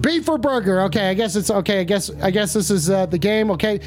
Beef 0.02 0.28
or 0.30 0.38
burger? 0.38 0.82
Okay, 0.84 1.10
I 1.10 1.14
guess 1.14 1.36
it's 1.36 1.52
okay. 1.52 1.82
I 1.82 1.84
guess 1.84 2.10
I 2.22 2.32
guess 2.32 2.54
this 2.54 2.72
is 2.72 2.90
uh, 2.90 3.06
the 3.06 3.18
game. 3.18 3.52
Okay, 3.52 3.82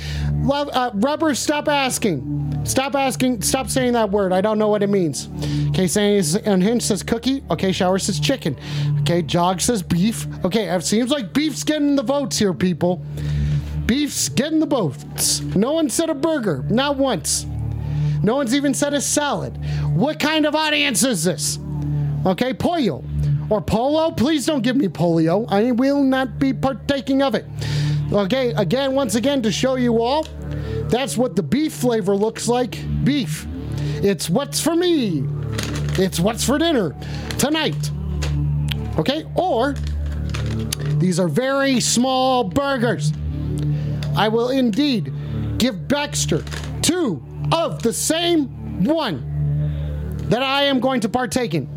Love, 0.45 0.69
uh, 0.73 0.91
rubber. 0.95 1.35
Stop 1.35 1.69
asking. 1.69 2.63
Stop 2.65 2.95
asking. 2.95 3.41
Stop 3.41 3.69
saying 3.71 3.95
that 3.95 4.11
word. 4.11 4.33
I 4.33 4.43
don't 4.43 4.59
know 4.59 4.69
what 4.69 4.83
it 4.83 4.91
means. 4.91 5.29
Okay, 5.71 5.87
saying 5.87 6.17
is 6.19 6.35
unhinged 6.35 6.85
says 6.85 7.03
cookie. 7.03 7.43
Okay, 7.51 7.73
shower 7.73 7.99
says 7.99 8.21
chicken. 8.21 8.57
Okay, 9.01 9.23
jog 9.23 9.61
says 9.61 9.83
beef. 9.83 10.27
Okay, 10.45 10.69
it 10.69 10.85
seems 10.85 11.11
like 11.11 11.33
beef's 11.33 11.65
getting 11.65 11.97
the 11.97 12.03
votes 12.03 12.39
here, 12.39 12.53
people. 12.53 13.05
Beef's 13.87 14.29
getting 14.29 14.61
the 14.61 14.67
votes. 14.67 15.41
No 15.41 15.73
one 15.73 15.91
said 15.91 16.11
a 16.11 16.15
burger. 16.15 16.65
Not 16.69 16.97
once. 16.97 17.47
No 18.23 18.37
one's 18.37 18.55
even 18.55 18.73
said 18.73 18.95
a 18.95 19.01
salad. 19.01 19.59
What 19.95 20.19
kind 20.19 20.47
of 20.47 20.55
audience 20.55 21.05
is 21.05 21.25
this? 21.25 21.59
Okay, 22.25 22.55
pollo 22.55 23.05
or 23.51 23.61
polo. 23.61 24.11
Please 24.11 24.47
don't 24.47 24.63
give 24.63 24.77
me 24.77 24.89
polio. 24.89 25.47
I 25.51 25.73
will 25.73 26.03
not 26.03 26.39
be 26.39 26.53
partaking 26.55 27.23
of 27.23 27.35
it. 27.35 27.45
Okay, 28.13 28.53
again, 28.53 28.95
once 28.95 29.15
again, 29.15 29.43
to 29.43 29.53
show 29.53 29.77
you 29.77 30.01
all, 30.03 30.27
that's 30.89 31.17
what 31.19 31.37
the 31.37 31.43
beef 31.43 31.73
flavor 31.75 32.17
looks 32.17 32.49
like. 32.49 32.79
Beef. 33.05 33.47
It's 34.03 34.31
what's 34.31 34.61
for 34.61 34.75
me. 34.75 35.25
It's 35.97 36.19
what's 36.19 36.45
for 36.45 36.59
dinner 36.59 36.95
tonight. 37.39 37.91
Okay, 38.99 39.25
or 39.35 39.75
these 40.99 41.19
are 41.19 41.29
very 41.29 41.81
small 41.81 42.45
burgers. 42.45 43.13
I 44.17 44.29
will 44.29 44.51
indeed 44.51 45.13
give 45.59 45.89
Baxter 45.89 46.45
two 46.83 47.23
of 47.53 47.83
the 47.83 47.93
same 47.93 48.85
one 48.85 49.31
that 50.29 50.43
I 50.43 50.63
am 50.65 50.81
going 50.81 51.01
to 51.01 51.09
partake 51.09 51.55
in. 51.55 51.69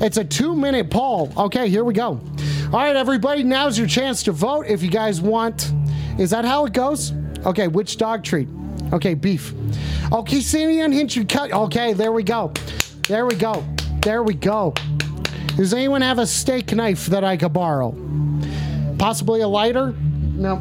It's 0.00 0.16
a 0.16 0.24
two 0.24 0.54
minute 0.54 0.90
poll. 0.90 1.32
Okay, 1.36 1.68
here 1.68 1.84
we 1.84 1.94
go. 1.94 2.20
All 2.66 2.80
right, 2.80 2.96
everybody, 2.96 3.42
now's 3.42 3.78
your 3.78 3.86
chance 3.86 4.22
to 4.24 4.32
vote 4.32 4.66
if 4.66 4.82
you 4.82 4.90
guys 4.90 5.20
want. 5.20 5.72
Is 6.18 6.30
that 6.30 6.44
how 6.44 6.64
it 6.66 6.72
goes? 6.72 7.12
Okay, 7.46 7.68
which 7.68 7.96
dog 7.96 8.24
treat? 8.24 8.48
Okay, 8.92 9.14
beef. 9.14 9.54
Okay, 10.12 10.40
Sammy 10.40 10.80
unhinged 10.80 11.28
cut. 11.28 11.52
Okay, 11.52 11.92
there 11.92 12.12
we 12.12 12.22
go. 12.22 12.52
There 13.08 13.26
we 13.26 13.34
go. 13.34 13.64
There 14.02 14.22
we 14.22 14.34
go. 14.34 14.74
Does 15.56 15.72
anyone 15.72 16.02
have 16.02 16.18
a 16.18 16.26
steak 16.26 16.72
knife 16.72 17.06
that 17.06 17.22
I 17.22 17.36
could 17.36 17.52
borrow? 17.52 17.94
Possibly 18.98 19.42
a 19.42 19.48
lighter? 19.48 19.92
No. 19.92 20.56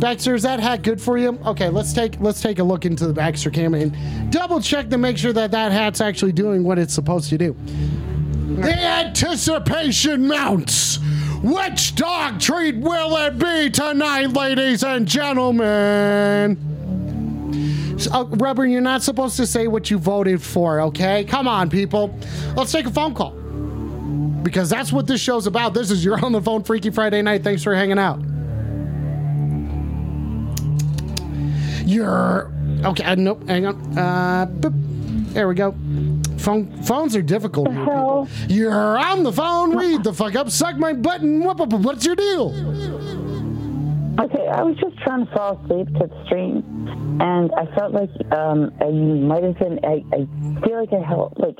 Baxter, 0.00 0.34
is 0.34 0.42
that 0.44 0.60
hat 0.60 0.82
good 0.82 1.00
for 1.00 1.18
you? 1.18 1.38
Okay, 1.44 1.68
let's 1.68 1.92
take 1.92 2.18
let's 2.20 2.40
take 2.40 2.58
a 2.58 2.64
look 2.64 2.86
into 2.86 3.06
the 3.06 3.12
Baxter 3.12 3.50
camera 3.50 3.80
and 3.80 4.32
double 4.32 4.60
check 4.60 4.88
to 4.88 4.98
make 4.98 5.18
sure 5.18 5.32
that 5.34 5.50
that 5.50 5.72
hat's 5.72 6.00
actually 6.00 6.32
doing 6.32 6.64
what 6.64 6.78
it's 6.78 6.94
supposed 6.94 7.28
to 7.28 7.38
do. 7.38 7.54
The 8.60 8.78
anticipation 8.78 10.26
mounts. 10.26 10.98
Which 11.42 11.94
dog 11.94 12.40
treat 12.40 12.76
will 12.76 13.16
it 13.16 13.38
be 13.38 13.70
tonight, 13.70 14.26
ladies 14.26 14.82
and 14.82 15.06
gentlemen? 15.06 16.58
Uh, 18.12 18.24
Rubber, 18.28 18.66
you're 18.66 18.80
not 18.80 19.02
supposed 19.02 19.36
to 19.36 19.46
say 19.46 19.66
what 19.66 19.90
you 19.90 19.98
voted 19.98 20.42
for, 20.42 20.80
okay? 20.80 21.24
Come 21.24 21.48
on, 21.48 21.70
people. 21.70 22.14
Let's 22.56 22.72
take 22.72 22.86
a 22.86 22.90
phone 22.90 23.14
call. 23.14 23.30
Because 24.42 24.68
that's 24.68 24.92
what 24.92 25.06
this 25.06 25.20
show's 25.20 25.46
about. 25.46 25.74
This 25.74 25.90
is 25.90 26.04
your 26.04 26.22
on 26.24 26.32
the 26.32 26.42
phone 26.42 26.62
Freaky 26.62 26.90
Friday 26.90 27.22
night. 27.22 27.42
Thanks 27.42 27.62
for 27.62 27.74
hanging 27.74 27.98
out. 27.98 28.20
You're 31.90 32.52
okay. 32.84 33.02
Uh, 33.02 33.14
nope. 33.16 33.48
Hang 33.48 33.66
on. 33.66 33.98
Uh, 33.98 34.46
boop. 34.46 35.32
there 35.34 35.48
we 35.48 35.56
go. 35.56 35.72
Phone 36.38 36.70
phones 36.84 37.16
are 37.16 37.22
difficult. 37.22 37.68
here, 37.68 37.80
people. 37.80 38.28
You're 38.48 38.96
on 38.98 39.24
the 39.24 39.32
phone. 39.32 39.76
Read 39.76 40.04
the 40.04 40.14
fuck 40.14 40.36
up. 40.36 40.50
Suck 40.50 40.76
my 40.76 40.92
button. 40.92 41.42
What's 41.42 42.06
your 42.06 42.14
deal? 42.14 42.50
Okay, 44.20 44.46
I 44.48 44.62
was 44.62 44.76
just 44.76 44.98
trying 44.98 45.26
to 45.26 45.32
fall 45.32 45.60
asleep 45.64 45.88
to 45.98 46.06
the 46.06 46.24
stream, 46.26 47.18
and 47.20 47.50
I 47.52 47.66
felt 47.74 47.92
like 47.92 48.10
um, 48.32 48.70
I 48.80 48.90
might 48.90 49.42
have 49.42 49.58
been. 49.58 49.80
I, 49.82 50.04
I 50.12 50.60
feel 50.64 50.78
like 50.78 50.92
I 50.92 51.04
held 51.04 51.34
like 51.38 51.56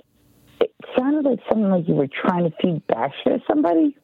it 0.61 0.73
sounded 0.97 1.25
like 1.29 1.41
something 1.49 1.71
like 1.71 1.89
you 1.89 1.95
were 1.95 2.09
trying 2.09 2.45
to 2.45 2.57
feed 2.63 2.87
Baxter 2.87 3.39
to 3.39 3.45
somebody. 3.49 3.97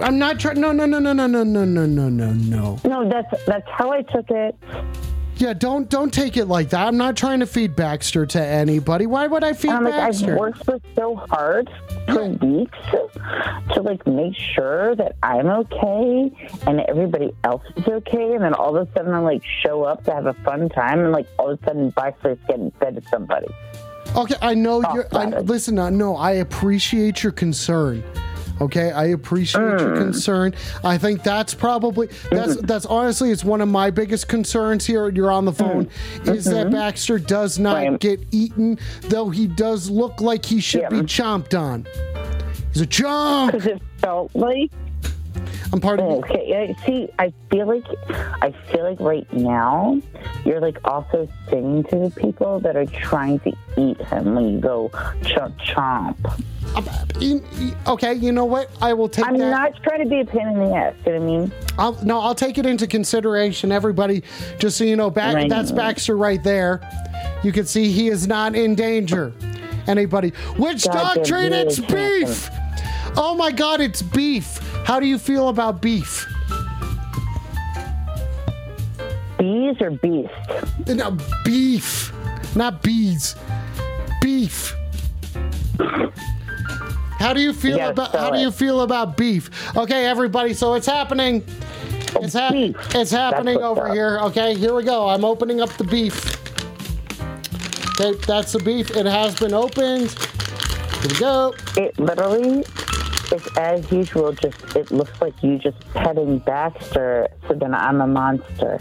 I'm 0.00 0.18
not 0.18 0.40
trying. 0.40 0.58
No, 0.58 0.72
no, 0.72 0.86
no, 0.86 0.98
no, 1.00 1.12
no, 1.12 1.26
no, 1.26 1.44
no, 1.44 1.64
no, 1.64 1.86
no, 1.86 2.08
no, 2.08 2.32
no. 2.32 2.78
No, 2.84 3.08
that's 3.10 3.44
that's 3.44 3.68
how 3.76 3.90
I 3.90 4.02
took 4.02 4.30
it. 4.30 4.56
Yeah, 5.40 5.54
don't 5.54 5.88
don't 5.88 6.12
take 6.12 6.36
it 6.36 6.44
like 6.48 6.68
that. 6.68 6.86
I'm 6.86 6.98
not 6.98 7.16
trying 7.16 7.40
to 7.40 7.46
feed 7.46 7.74
Baxter 7.74 8.26
to 8.26 8.44
anybody. 8.44 9.06
Why 9.06 9.26
would 9.26 9.42
I 9.42 9.54
feed 9.54 9.70
I'm 9.70 9.84
like, 9.84 9.94
I've 9.94 10.20
worked 10.36 10.66
for 10.66 10.78
so 10.94 11.16
hard 11.16 11.70
for 12.06 12.28
weeks 12.28 12.76
to 13.72 13.80
like 13.80 14.06
make 14.06 14.36
sure 14.36 14.94
that 14.96 15.16
I'm 15.22 15.46
okay 15.46 16.30
and 16.66 16.80
everybody 16.80 17.30
else 17.44 17.62
is 17.74 17.88
okay, 17.88 18.34
and 18.34 18.44
then 18.44 18.52
all 18.52 18.76
of 18.76 18.86
a 18.86 18.92
sudden 18.92 19.14
I 19.14 19.20
like 19.20 19.42
show 19.62 19.84
up 19.84 20.04
to 20.04 20.12
have 20.12 20.26
a 20.26 20.34
fun 20.44 20.68
time, 20.68 21.00
and 21.00 21.10
like 21.10 21.26
all 21.38 21.50
of 21.52 21.58
a 21.62 21.64
sudden 21.64 21.88
Baxter's 21.88 22.36
getting 22.46 22.70
fed 22.72 22.96
to 22.96 23.02
somebody. 23.08 23.48
Okay, 24.14 24.34
I 24.42 24.52
know 24.52 24.82
Oh, 24.86 24.94
you're. 24.94 25.06
I, 25.12 25.24
listen, 25.40 25.78
uh, 25.78 25.88
no, 25.88 26.16
I 26.16 26.32
appreciate 26.32 27.22
your 27.22 27.32
concern. 27.32 28.02
Okay, 28.60 28.90
I 28.90 29.06
appreciate 29.06 29.60
your 29.62 29.78
Mm. 29.78 29.96
concern. 29.96 30.54
I 30.84 30.98
think 30.98 31.22
that's 31.22 31.54
probably 31.54 32.08
that's 32.30 32.56
Mm-hmm. 32.56 32.66
that's 32.66 32.86
honestly 32.86 33.30
it's 33.30 33.44
one 33.44 33.60
of 33.60 33.68
my 33.68 33.90
biggest 33.90 34.28
concerns 34.28 34.84
here. 34.86 35.08
You're 35.08 35.32
on 35.32 35.44
the 35.46 35.52
phone. 35.52 35.88
Is 36.24 36.44
that 36.46 36.70
Baxter 36.70 37.18
does 37.18 37.58
not 37.58 37.76
Mm. 37.78 37.90
Right. 37.92 38.00
get 38.00 38.20
eaten, 38.32 38.78
though 39.08 39.30
he 39.30 39.46
does 39.46 39.88
look 39.88 40.20
like 40.20 40.44
he 40.44 40.60
should 40.60 40.88
be 40.90 41.00
chomped 41.02 41.58
on. 41.58 41.86
He's 42.72 42.82
a 42.82 42.86
chomp. 42.86 43.52
Because 43.52 43.66
it 43.66 43.82
felt 43.98 44.30
like 44.34 44.70
I'm 45.72 45.80
part 45.80 46.00
of. 46.00 46.06
Okay, 46.24 46.74
see, 46.84 47.08
I 47.18 47.32
feel 47.50 47.66
like 47.66 47.84
I 48.42 48.52
feel 48.72 48.82
like 48.84 48.98
right 49.00 49.30
now 49.32 50.00
you're 50.44 50.60
like 50.60 50.78
also 50.84 51.28
singing 51.48 51.84
to 51.84 51.96
the 51.96 52.10
people 52.10 52.58
that 52.60 52.76
are 52.76 52.86
trying 52.86 53.38
to 53.40 53.52
eat 53.76 54.00
him 54.00 54.34
when 54.34 54.54
you 54.54 54.58
go 54.60 54.88
chomp 55.22 55.56
chomp. 55.60 56.16
Okay, 57.86 58.14
you 58.14 58.32
know 58.32 58.44
what? 58.44 58.70
I 58.80 58.92
will 58.92 59.08
take 59.08 59.26
I'm 59.26 59.36
that. 59.38 59.50
not 59.50 59.82
trying 59.82 60.00
to 60.02 60.08
be 60.08 60.20
a 60.20 60.24
pain 60.24 60.48
in 60.48 60.58
the 60.58 60.74
ass. 60.74 60.94
You 61.06 61.12
know 61.12 61.18
what 61.20 61.22
I 61.22 61.26
mean? 61.26 61.52
I'll, 61.78 62.04
no, 62.04 62.20
I'll 62.20 62.34
take 62.34 62.58
it 62.58 62.66
into 62.66 62.86
consideration. 62.86 63.70
Everybody, 63.72 64.22
just 64.58 64.76
so 64.76 64.84
you 64.84 64.96
know, 64.96 65.10
back, 65.10 65.34
Right. 65.34 65.48
that's 65.50 65.72
Baxter 65.72 66.16
right 66.16 66.42
there. 66.42 66.80
You 67.42 67.52
can 67.52 67.66
see 67.66 67.90
he 67.92 68.08
is 68.08 68.26
not 68.26 68.54
in 68.54 68.74
danger. 68.74 69.32
Anybody? 69.86 70.30
Which 70.56 70.84
doctrine? 70.84 71.52
really 71.52 71.62
It's 71.62 71.78
beef. 71.80 72.50
Oh 73.16 73.34
my 73.34 73.50
God, 73.50 73.80
it's 73.80 74.02
beef. 74.02 74.58
How 74.84 74.98
do 75.00 75.06
you 75.06 75.18
feel 75.18 75.48
about 75.48 75.80
beef? 75.80 76.26
Bees 79.38 79.76
or 79.80 79.90
beast? 79.90 80.30
No, 80.86 81.16
beef, 81.44 82.12
not 82.56 82.82
bees. 82.82 83.36
Beef. 84.20 84.74
How 87.18 87.32
do 87.32 87.40
you 87.40 87.52
feel 87.52 87.78
about 87.80 88.12
how 88.14 88.30
do 88.30 88.38
you 88.38 88.50
feel 88.50 88.80
about 88.80 89.16
beef? 89.16 89.50
Okay, 89.76 90.06
everybody, 90.06 90.54
so 90.54 90.74
it's 90.74 90.86
happening. 90.86 91.44
It's, 92.16 92.34
hap- 92.34 92.54
it's 92.54 93.10
happening 93.10 93.58
over 93.58 93.88
up. 93.88 93.94
here. 93.94 94.18
Okay, 94.20 94.54
here 94.54 94.74
we 94.74 94.82
go. 94.82 95.08
I'm 95.08 95.24
opening 95.24 95.60
up 95.60 95.70
the 95.74 95.84
beef. 95.84 96.36
Okay, 98.00 98.18
that's 98.26 98.52
the 98.52 98.58
beef. 98.58 98.90
It 98.96 99.06
has 99.06 99.38
been 99.38 99.54
opened. 99.54 100.10
Here 100.10 101.08
we 101.08 101.18
go. 101.18 101.54
It 101.76 101.98
literally 101.98 102.64
is 103.32 103.46
as 103.56 103.90
usual. 103.90 104.32
Just 104.32 104.76
it 104.76 104.90
looks 104.90 105.20
like 105.20 105.42
you 105.42 105.58
just 105.58 105.78
petting 105.94 106.38
Baxter. 106.38 107.28
So 107.48 107.54
then 107.54 107.74
I'm 107.74 108.00
a 108.00 108.06
monster. 108.06 108.80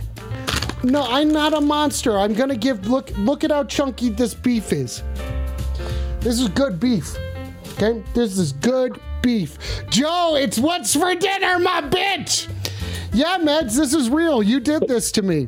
No, 0.83 1.03
I'm 1.03 1.31
not 1.31 1.53
a 1.53 1.61
monster. 1.61 2.17
I'm 2.17 2.33
gonna 2.33 2.55
give 2.55 2.87
look 2.87 3.15
look 3.17 3.43
at 3.43 3.51
how 3.51 3.63
chunky 3.63 4.09
this 4.09 4.33
beef 4.33 4.71
is. 4.71 5.03
This 6.21 6.39
is 6.39 6.49
good 6.49 6.79
beef. 6.79 7.15
Okay? 7.73 8.03
This 8.13 8.37
is 8.37 8.51
good 8.53 8.99
beef. 9.21 9.57
Joe, 9.89 10.35
it's 10.35 10.57
what's 10.59 10.93
for 10.93 11.15
dinner, 11.15 11.59
my 11.59 11.81
bitch! 11.81 12.49
Yeah, 13.13 13.37
Meds, 13.39 13.75
this 13.75 13.93
is 13.93 14.09
real. 14.09 14.43
You 14.43 14.59
did 14.59 14.87
this 14.87 15.11
to 15.13 15.21
me. 15.21 15.47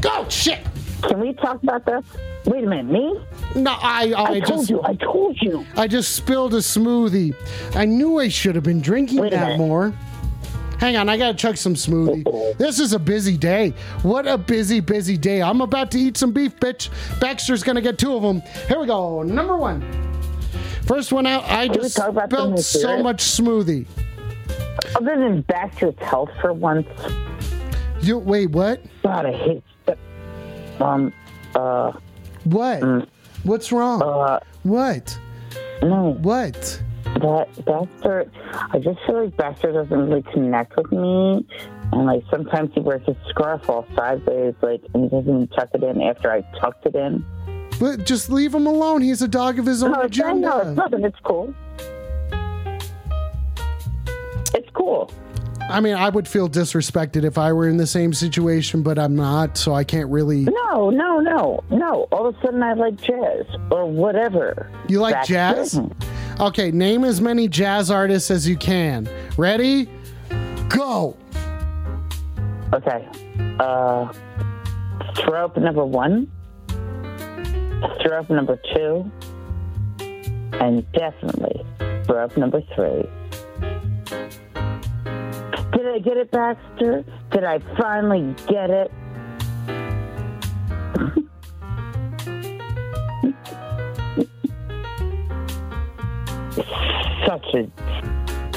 Go 0.00 0.28
shit! 0.28 0.60
Can 1.02 1.20
we 1.20 1.32
talk 1.34 1.62
about 1.62 1.84
this? 1.86 2.04
Wait 2.46 2.64
a 2.64 2.66
minute, 2.66 2.86
me? 2.86 3.20
No, 3.54 3.72
I 3.72 4.12
I, 4.16 4.24
I, 4.24 4.40
told 4.40 4.46
just 4.46 4.70
you. 4.70 4.82
I 4.82 4.94
told 4.94 5.40
you. 5.40 5.66
I 5.76 5.86
just 5.86 6.14
spilled 6.14 6.54
a 6.54 6.58
smoothie. 6.58 7.34
I 7.74 7.84
knew 7.84 8.18
I 8.18 8.28
should 8.28 8.54
have 8.54 8.64
been 8.64 8.80
drinking 8.80 9.20
Wait 9.20 9.30
that 9.32 9.58
more. 9.58 9.92
Hang 10.78 10.96
on, 10.96 11.10
I 11.10 11.18
gotta 11.18 11.36
chug 11.36 11.58
some 11.58 11.74
smoothie. 11.74 12.56
This 12.56 12.80
is 12.80 12.94
a 12.94 12.98
busy 12.98 13.36
day. 13.36 13.74
What 14.02 14.26
a 14.26 14.38
busy, 14.38 14.80
busy 14.80 15.18
day. 15.18 15.42
I'm 15.42 15.60
about 15.60 15.90
to 15.90 15.98
eat 15.98 16.16
some 16.16 16.32
beef, 16.32 16.56
bitch. 16.56 16.88
Baxter's 17.20 17.62
gonna 17.62 17.82
get 17.82 17.98
two 17.98 18.14
of 18.14 18.22
them. 18.22 18.40
Here 18.66 18.80
we 18.80 18.86
go. 18.86 19.22
Number 19.22 19.56
one. 19.58 19.82
First 20.86 21.12
one 21.12 21.26
out. 21.26 21.44
I 21.44 21.66
we 21.66 21.74
just 21.74 21.94
spilled 21.94 22.58
so 22.60 23.02
much 23.02 23.22
smoothie. 23.22 23.86
Other 24.96 25.16
than 25.18 25.42
Baxter's 25.42 25.94
health 25.98 26.30
for 26.40 26.52
once, 26.54 26.88
You 28.00 28.18
wait, 28.18 28.50
what? 28.50 28.82
God, 29.02 29.26
I 29.26 29.32
hate. 29.32 29.62
Um, 30.80 31.12
uh, 31.54 31.92
What? 32.44 33.06
What's 33.44 33.72
wrong? 33.72 34.02
uh, 34.02 34.40
what? 34.62 35.18
no, 35.82 36.16
What? 36.22 36.82
that 37.20 37.48
Baxter. 37.64 38.30
I 38.72 38.78
just 38.78 38.98
feel 39.06 39.24
like 39.24 39.36
Baxter 39.36 39.72
doesn't 39.72 40.08
really 40.08 40.22
connect 40.32 40.76
with 40.76 40.90
me, 40.92 41.44
and 41.92 42.06
like 42.06 42.22
sometimes 42.30 42.70
he 42.74 42.80
wears 42.80 43.04
his 43.04 43.16
scarf 43.28 43.68
all 43.68 43.86
sideways, 43.96 44.54
like, 44.62 44.80
and 44.94 45.04
he 45.04 45.08
doesn't 45.10 45.28
even 45.28 45.48
tuck 45.48 45.68
it 45.74 45.82
in 45.82 46.00
after 46.02 46.30
I 46.30 46.42
tucked 46.60 46.86
it 46.86 46.94
in. 46.94 47.24
But 47.80 48.04
just 48.04 48.30
leave 48.30 48.54
him 48.54 48.66
alone. 48.66 49.02
He's 49.02 49.22
a 49.22 49.28
dog 49.28 49.58
of 49.58 49.66
his 49.66 49.82
own 49.82 49.92
no, 49.92 50.00
agenda. 50.02 50.40
no, 50.48 50.58
it's 50.60 50.76
nothing. 50.76 51.04
It's 51.04 51.18
cool. 51.24 51.52
It's 54.54 54.68
cool. 54.74 55.10
I 55.70 55.80
mean, 55.80 55.94
I 55.94 56.08
would 56.08 56.26
feel 56.26 56.48
disrespected 56.48 57.24
if 57.24 57.38
I 57.38 57.52
were 57.52 57.68
in 57.68 57.76
the 57.76 57.86
same 57.86 58.12
situation, 58.12 58.82
but 58.82 58.98
I'm 58.98 59.14
not, 59.14 59.56
so 59.56 59.74
I 59.74 59.84
can't 59.84 60.10
really. 60.10 60.44
No, 60.44 60.90
no, 60.90 61.20
no, 61.20 61.62
no. 61.70 62.08
All 62.12 62.26
of 62.26 62.36
a 62.36 62.40
sudden, 62.40 62.62
I 62.62 62.74
like 62.74 62.96
jazz 62.96 63.46
or 63.70 63.86
whatever. 63.86 64.70
You 64.88 65.00
like 65.00 65.24
jazz? 65.24 65.80
Okay, 66.40 66.70
name 66.70 67.04
as 67.04 67.20
many 67.20 67.48
jazz 67.48 67.90
artists 67.90 68.30
as 68.30 68.48
you 68.48 68.56
can. 68.56 69.08
Ready? 69.36 69.88
Go. 70.68 71.16
Okay. 72.72 73.08
Uh, 73.58 74.12
throw 75.16 75.44
up 75.44 75.56
number 75.56 75.84
one. 75.84 76.30
Throw 78.02 78.20
up 78.20 78.30
number 78.30 78.58
two. 78.74 79.10
And 80.52 80.90
definitely 80.92 81.64
throw 82.04 82.24
up 82.24 82.36
number 82.36 82.60
three. 82.74 83.08
Did 85.72 85.86
I 85.86 85.98
get 85.98 86.16
it, 86.16 86.30
Baxter? 86.30 87.04
Did 87.30 87.44
I 87.44 87.58
finally 87.78 88.34
get 88.48 88.70
it? 88.70 88.90
Such 97.26 97.54
a 97.54 97.68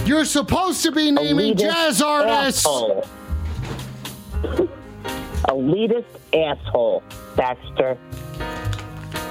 You're 0.05 0.26
supposed 0.26 0.84
to 0.84 0.91
be 0.91 1.11
naming 1.11 1.55
jazz 1.55 2.01
artists. 2.01 2.66
asshole. 2.66 3.05
elitist 5.49 6.05
asshole, 6.34 7.03
Baxter. 7.36 7.97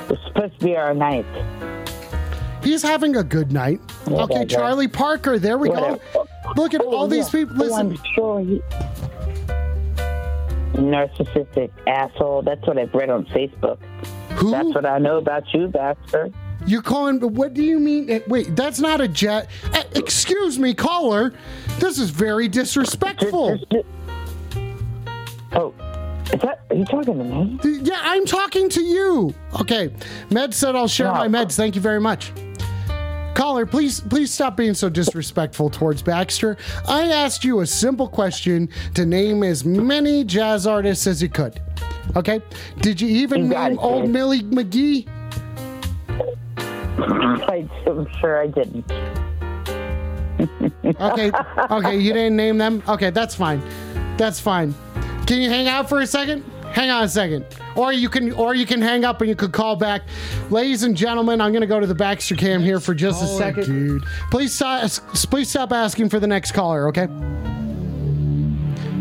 It's 0.08 0.22
supposed 0.26 0.58
to 0.60 0.64
be 0.64 0.76
our 0.76 0.94
night. 0.94 1.26
He's 2.62 2.82
having 2.82 3.16
a 3.16 3.24
good 3.24 3.52
night. 3.52 3.80
Okay, 4.08 4.44
Charlie 4.46 4.88
Parker. 4.88 5.38
There 5.38 5.58
we 5.58 5.68
Whatever. 5.68 5.98
go. 6.14 6.26
Look 6.56 6.74
at 6.74 6.80
all 6.82 7.08
these 7.08 7.26
yeah. 7.32 7.40
people. 7.44 7.56
Oh, 7.58 7.64
Listen, 7.66 7.90
I'm 7.90 7.98
sure 8.14 8.40
he... 8.40 8.62
Narcissistic 10.74 11.70
asshole. 11.86 12.42
That's 12.42 12.66
what 12.66 12.78
I've 12.78 12.92
read 12.94 13.10
on 13.10 13.26
Facebook. 13.26 13.78
who? 14.36 14.50
That's 14.50 14.74
what 14.74 14.86
I 14.86 14.98
know 14.98 15.18
about 15.18 15.52
you, 15.52 15.68
Baxter. 15.68 16.30
You're 16.66 16.82
calling? 16.82 17.20
What 17.34 17.54
do 17.54 17.62
you 17.62 17.78
mean? 17.78 18.08
eh, 18.08 18.20
Wait, 18.28 18.54
that's 18.56 18.78
not 18.78 19.00
a 19.00 19.08
jet. 19.08 19.50
eh, 19.74 19.82
Excuse 19.96 20.58
me, 20.58 20.72
caller. 20.74 21.34
This 21.78 21.98
is 21.98 22.10
very 22.10 22.48
disrespectful. 22.48 23.58
Oh, 25.54 25.74
is 26.32 26.40
that? 26.40 26.60
Are 26.70 26.76
you 26.76 26.84
talking 26.86 27.18
to 27.18 27.24
me? 27.24 27.58
Yeah, 27.82 27.98
I'm 28.00 28.24
talking 28.24 28.68
to 28.70 28.80
you. 28.82 29.34
Okay, 29.60 29.92
Med 30.30 30.54
said 30.54 30.74
I'll 30.76 30.88
share 30.88 31.10
my 31.12 31.28
meds. 31.28 31.56
Thank 31.56 31.74
you 31.74 31.80
very 31.82 32.00
much. 32.00 32.32
Caller, 33.34 33.64
please, 33.66 34.00
please 34.00 34.32
stop 34.32 34.56
being 34.56 34.74
so 34.74 34.88
disrespectful 34.88 35.70
towards 35.70 36.02
Baxter. 36.02 36.56
I 36.86 37.04
asked 37.10 37.44
you 37.44 37.60
a 37.60 37.66
simple 37.66 38.06
question 38.08 38.68
to 38.94 39.06
name 39.06 39.42
as 39.42 39.64
many 39.64 40.24
jazz 40.24 40.66
artists 40.66 41.06
as 41.06 41.22
you 41.22 41.28
could. 41.28 41.60
Okay? 42.16 42.42
Did 42.80 43.00
you 43.00 43.08
even 43.08 43.44
You 43.44 43.48
name 43.48 43.72
it, 43.72 43.78
old. 43.78 44.10
Millie 44.10 44.42
McGee? 44.42 45.06
I'm 47.88 48.06
sure 48.20 48.40
I 48.40 48.46
didn't. 48.46 48.90
Okay, 51.00 51.30
okay, 51.70 51.96
you 51.96 52.12
didn't 52.12 52.36
name 52.36 52.58
them. 52.58 52.82
Okay, 52.88 53.10
that's 53.10 53.34
fine. 53.34 53.62
That's 54.16 54.40
fine. 54.40 54.74
Can 55.26 55.40
you 55.40 55.48
hang 55.48 55.68
out 55.68 55.88
for 55.88 56.00
a 56.00 56.06
second? 56.06 56.44
Hang 56.72 56.90
on 56.90 57.04
a 57.04 57.08
second. 57.08 57.44
Or 57.76 57.92
you 57.92 58.08
can 58.08 58.32
or 58.32 58.54
you 58.54 58.64
can 58.64 58.80
hang 58.80 59.04
up 59.04 59.20
and 59.20 59.28
you 59.28 59.36
could 59.36 59.52
call 59.52 59.76
back. 59.76 60.02
Ladies 60.50 60.82
and 60.84 60.96
gentlemen, 60.96 61.40
I'm 61.40 61.52
gonna 61.52 61.66
go 61.66 61.78
to 61.78 61.86
the 61.86 61.94
Baxter 61.94 62.34
cam 62.34 62.62
here 62.62 62.80
for 62.80 62.94
just 62.94 63.22
a 63.22 63.26
second. 63.26 63.64
Dude. 63.66 64.02
Please 64.30 64.54
stop 64.54 64.88
please 65.30 65.50
stop 65.50 65.72
asking 65.72 66.08
for 66.08 66.18
the 66.18 66.26
next 66.26 66.52
caller, 66.52 66.88
okay? 66.88 67.08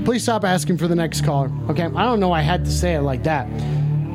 Please 0.04 0.24
stop 0.24 0.44
asking 0.44 0.78
for 0.78 0.88
the 0.88 0.96
next 0.96 1.24
caller. 1.24 1.50
Okay, 1.70 1.86
I 1.86 2.04
don't 2.04 2.20
know. 2.20 2.34
I 2.34 2.42
had 2.42 2.66
to 2.66 2.72
say 2.72 2.96
it 2.96 3.02
like 3.02 3.24
that. 3.24 3.48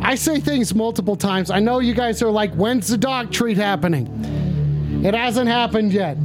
I 0.02 0.16
say 0.16 0.38
things 0.38 0.74
multiple 0.74 1.16
times. 1.16 1.50
I 1.50 1.59
know 1.59 1.78
you 1.78 1.94
guys 1.94 2.22
are 2.22 2.30
like, 2.30 2.52
when's 2.54 2.88
the 2.88 2.98
dog 2.98 3.32
treat 3.32 3.57
happening? 3.57 4.07
It 5.04 5.14
hasn't 5.14 5.48
happened 5.48 5.92
yet. 5.92 6.16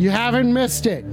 You 0.00 0.10
haven't 0.10 0.52
missed 0.52 0.86
it. 0.86 1.04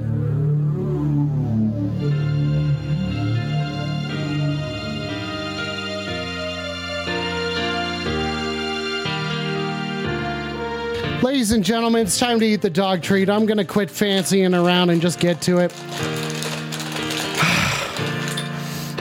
Ladies 11.22 11.52
and 11.52 11.66
gentlemen, 11.66 12.04
it's 12.04 12.18
time 12.18 12.40
to 12.40 12.46
eat 12.46 12.62
the 12.62 12.70
dog 12.70 13.02
treat. 13.02 13.30
I'm 13.30 13.46
going 13.46 13.58
to 13.58 13.66
quit 13.66 13.92
fancying 13.92 14.54
around 14.54 14.90
and 14.90 15.02
just 15.02 15.20
get 15.20 15.42
to 15.42 15.58
it. 15.58 15.72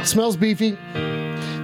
Smells 0.04 0.36
beefy. 0.36 0.76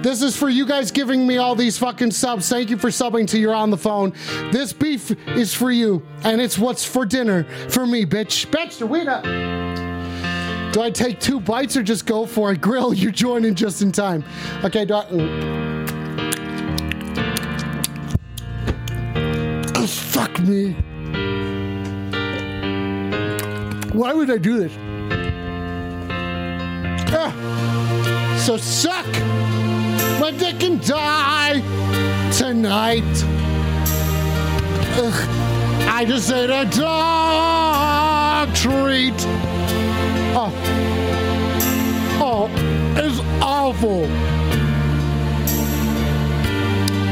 This 0.01 0.21
is 0.21 0.37
for 0.37 0.47
you 0.47 0.65
guys 0.65 0.91
giving 0.91 1.27
me 1.27 1.37
all 1.39 1.55
these 1.55 1.77
fucking 1.77 2.11
subs. 2.11 2.47
Thank 2.47 2.69
you 2.69 2.77
for 2.77 2.87
subbing 2.87 3.27
to 3.29 3.37
You're 3.37 3.53
on 3.53 3.69
the 3.69 3.77
phone. 3.77 4.13
This 4.53 4.71
beef 4.71 5.11
is 5.27 5.53
for 5.53 5.71
you, 5.71 6.01
and 6.23 6.39
it's 6.39 6.57
what's 6.57 6.85
for 6.85 7.05
dinner 7.05 7.43
for 7.67 7.85
me, 7.85 8.05
bitch. 8.05 8.47
Bitch, 8.47 8.81
weed 8.87 9.09
up. 9.09 9.23
Do 10.73 10.81
I 10.81 10.89
take 10.89 11.19
two 11.19 11.41
bites 11.41 11.75
or 11.75 11.83
just 11.83 12.05
go 12.05 12.25
for 12.25 12.53
it? 12.53 12.61
Grill, 12.61 12.93
you're 12.93 13.11
joining 13.11 13.55
just 13.55 13.81
in 13.81 13.91
time. 13.91 14.23
Okay, 14.63 14.85
do 14.85 14.93
I, 14.93 15.74
Oh, 19.85 19.87
fuck 19.87 20.39
me. 20.39 20.71
Why 23.93 24.13
would 24.13 24.31
I 24.31 24.39
do 24.39 24.57
this? 24.57 24.71
Ah, 27.13 27.31
so 28.43 28.57
suck 28.57 29.05
my 30.19 30.31
dick 30.31 30.63
and 30.63 30.83
die 30.83 31.61
tonight. 32.31 33.03
Ugh, 34.97 35.29
I 35.87 36.03
just 36.03 36.31
ate 36.31 36.49
a 36.49 36.65
dog 36.65 38.55
treat. 38.55 39.13
Oh, 40.33 40.51
oh, 42.19 42.49
it's 42.97 43.19
awful. 43.39 44.05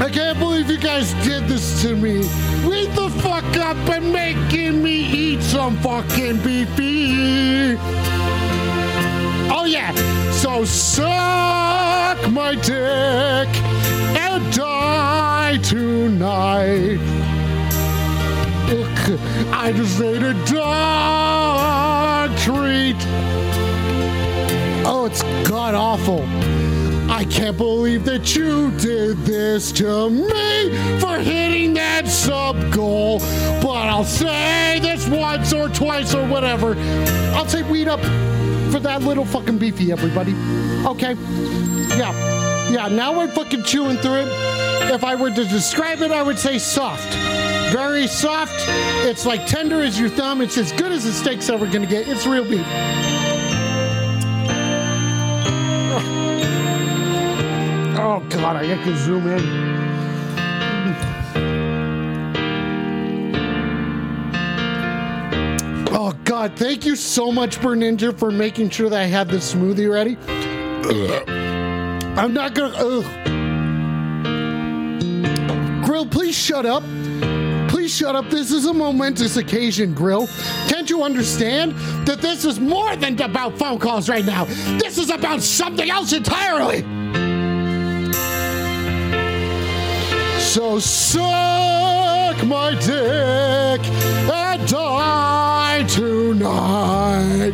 I 0.03 0.09
can't 0.09 0.39
believe 0.39 0.71
you 0.71 0.79
guys 0.79 1.13
did 1.23 1.47
this 1.47 1.83
to 1.83 1.95
me. 1.95 2.52
Wait 2.65 2.89
the 2.95 3.09
fuck 3.21 3.57
up 3.57 3.77
and 3.89 4.11
making 4.13 4.81
me 4.81 4.91
eat 4.91 5.41
some 5.41 5.77
fucking 5.77 6.37
beefy. 6.43 7.77
Oh 9.51 9.65
yeah, 9.67 9.93
so 10.31 10.63
suck 10.63 12.29
my 12.31 12.55
dick 12.55 13.49
and 14.17 14.53
die 14.53 15.57
tonight. 15.57 16.99
Ugh, 18.69 19.19
I 19.51 19.73
just 19.73 20.01
ate 20.01 20.23
a 20.23 20.33
dog 20.45 22.35
treat. 22.37 22.95
Oh, 24.85 25.05
it's 25.05 25.21
god 25.47 25.75
awful. 25.75 26.25
I 27.23 27.25
can't 27.27 27.55
believe 27.55 28.03
that 28.03 28.35
you 28.35 28.69
did 28.71 29.17
this 29.19 29.71
to 29.73 30.09
me 30.09 30.99
for 30.99 31.17
hitting 31.19 31.73
that 31.75 32.05
sub 32.05 32.69
goal. 32.69 33.19
But 33.61 33.87
I'll 33.87 34.03
say 34.03 34.79
this 34.81 35.07
once 35.07 35.53
or 35.53 35.69
twice 35.69 36.13
or 36.13 36.27
whatever. 36.27 36.75
I'll 37.33 37.45
take 37.45 37.65
weed 37.69 37.87
up 37.87 38.01
for 38.73 38.81
that 38.81 39.03
little 39.03 39.23
fucking 39.23 39.57
beefy, 39.57 39.89
everybody. 39.93 40.33
Okay. 40.85 41.13
Yeah. 41.95 42.69
Yeah, 42.69 42.89
now 42.89 43.17
we're 43.17 43.29
fucking 43.29 43.63
chewing 43.63 43.99
through 43.99 44.23
it. 44.23 44.27
If 44.91 45.05
I 45.05 45.15
were 45.15 45.31
to 45.31 45.45
describe 45.45 46.01
it, 46.01 46.11
I 46.11 46.21
would 46.21 46.37
say 46.37 46.59
soft. 46.59 47.13
Very 47.71 48.05
soft. 48.05 48.65
It's 49.07 49.25
like 49.25 49.47
tender 49.47 49.81
as 49.81 49.97
your 49.97 50.09
thumb. 50.09 50.41
It's 50.41 50.57
as 50.57 50.73
good 50.73 50.91
as 50.91 51.05
a 51.05 51.13
steak's 51.13 51.49
ever 51.49 51.67
gonna 51.67 51.85
get. 51.85 52.05
It's 52.05 52.27
real 52.27 52.43
beef. 52.43 53.12
Oh 58.05 58.19
god, 58.27 58.57
I 58.57 58.65
to 58.83 58.97
zoom 58.97 59.27
in. 59.27 59.39
Oh 65.89 66.11
god, 66.25 66.57
thank 66.57 66.85
you 66.85 66.97
so 66.97 67.31
much, 67.31 67.61
Ninja, 67.75 68.13
for 68.13 68.29
making 68.29 68.71
sure 68.71 68.89
that 68.89 68.99
I 68.99 69.05
had 69.05 69.29
this 69.29 69.53
smoothie 69.53 69.89
ready. 69.89 70.17
I'm 72.19 72.33
not 72.33 72.53
gonna. 72.53 72.75
Ugh. 72.75 73.05
Grill, 75.85 76.05
please 76.05 76.35
shut 76.35 76.65
up. 76.65 76.83
Please 77.69 77.95
shut 77.95 78.17
up. 78.17 78.29
This 78.29 78.51
is 78.51 78.65
a 78.65 78.73
momentous 78.73 79.37
occasion, 79.37 79.93
Grill. 79.93 80.27
Can't 80.67 80.89
you 80.89 81.03
understand 81.03 81.71
that 82.05 82.19
this 82.19 82.43
is 82.43 82.59
more 82.59 82.97
than 82.97 83.21
about 83.21 83.57
phone 83.57 83.79
calls 83.79 84.09
right 84.09 84.25
now? 84.25 84.43
This 84.77 84.97
is 84.97 85.09
about 85.09 85.41
something 85.41 85.89
else 85.89 86.11
entirely. 86.11 86.85
So 90.53 90.77
suck 90.77 92.45
my 92.45 92.75
dick 92.79 93.81
and 94.29 94.67
die 94.69 95.83
tonight. 95.87 97.53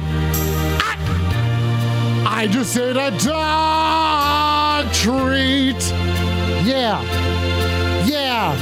I, 2.28 2.45
just 2.52 2.76
ate 2.76 2.97
a 2.97 3.18
dog 3.26 4.91
treat. 4.91 5.82
Yeah. 6.68 7.02
Yeah. 8.04 8.54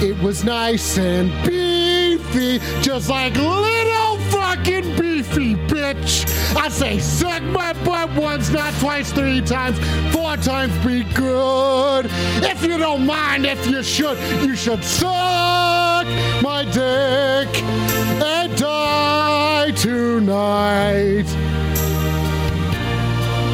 It 0.00 0.18
was 0.22 0.42
nice 0.42 0.96
and 0.96 1.30
beefy, 1.46 2.60
just 2.80 3.10
like 3.10 3.34
little 3.36 4.16
fucking 4.30 4.96
beefy, 5.34 5.54
bitch. 5.66 6.26
I 6.56 6.68
say 6.68 6.98
suck 6.98 7.42
my 7.42 7.72
butt 7.84 8.14
once, 8.14 8.50
not 8.50 8.72
twice, 8.74 9.12
three 9.12 9.40
times, 9.40 9.78
four 10.14 10.36
times, 10.36 10.72
be 10.84 11.04
good. 11.14 12.06
If 12.42 12.62
you 12.62 12.78
don't 12.78 13.06
mind, 13.06 13.46
if 13.46 13.66
you 13.66 13.82
should, 13.82 14.18
you 14.42 14.56
should 14.56 14.84
suck 14.84 16.06
my 16.42 16.64
dick 16.70 17.62
and 17.62 18.56
die 18.56 19.70
tonight. 19.72 21.26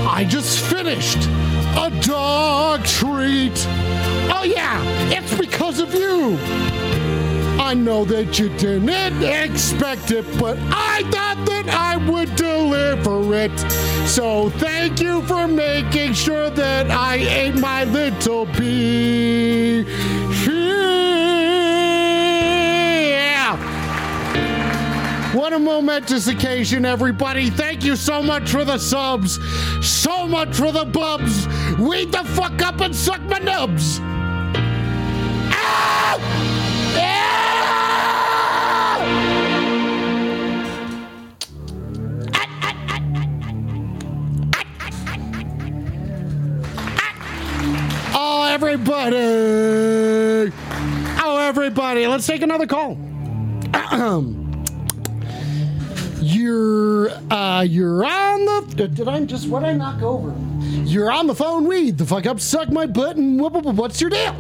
I 0.09 0.27
just 0.29 0.59
finished 0.59 1.19
a 1.77 1.91
dog 2.03 2.85
treat. 2.85 3.67
Oh, 4.33 4.45
yeah, 4.45 4.83
it's 5.11 5.37
because 5.37 5.81
of 5.81 5.95
you. 5.95 6.39
I 7.71 7.75
know 7.75 8.05
that 8.07 8.37
you 8.37 8.49
didn't 8.59 9.23
expect 9.23 10.11
it, 10.11 10.27
but 10.41 10.59
I 10.73 11.05
thought 11.13 11.47
that 11.47 11.69
I 11.69 11.99
would 11.99 12.35
deliver 12.35 13.33
it. 13.33 13.57
So 14.09 14.51
thank 14.51 15.01
you 15.01 15.23
for 15.23 15.47
making 15.47 16.15
sure 16.15 16.51
that 16.51 16.91
I 16.91 17.19
ate 17.19 17.55
my 17.55 17.85
little. 17.85 18.49
Yeah. 23.07 23.55
What 25.33 25.53
a 25.53 25.59
momentous 25.61 26.27
occasion, 26.27 26.85
everybody. 26.85 27.51
Thank 27.51 27.85
you 27.85 27.95
so 27.95 28.21
much 28.21 28.51
for 28.51 28.65
the 28.65 28.79
subs. 28.79 29.39
So 29.87 30.27
much 30.27 30.57
for 30.57 30.73
the 30.73 30.87
bubs. 30.87 31.47
Weed 31.79 32.11
the 32.11 32.25
fuck 32.35 32.61
up 32.63 32.81
and 32.81 32.97
suck 32.97 33.21
my 33.23 33.39
nubs. 33.39 34.01
Everybody! 48.63 50.53
Oh, 51.23 51.39
everybody! 51.41 52.07
Let's 52.07 52.27
take 52.27 52.43
another 52.43 52.67
call. 52.67 52.99
You're 56.23 57.11
uh, 57.31 57.63
you're 57.63 58.05
on 58.05 58.45
the. 58.77 58.89
Did 58.89 59.09
I 59.09 59.25
just 59.25 59.49
what 59.49 59.65
I 59.65 59.73
knock 59.73 60.03
over? 60.03 60.35
You're 60.85 61.11
on 61.11 61.27
the 61.27 61.35
phone. 61.35 61.67
Weed 61.67 61.97
the 61.97 62.05
fuck 62.05 62.27
up. 62.27 62.39
Suck 62.41 62.69
my 62.69 62.85
butt 62.85 63.17
and 63.17 63.41
whoop, 63.41 63.55
whoop. 63.55 63.75
what's 63.75 63.99
your 64.03 64.11
deal? 64.11 64.33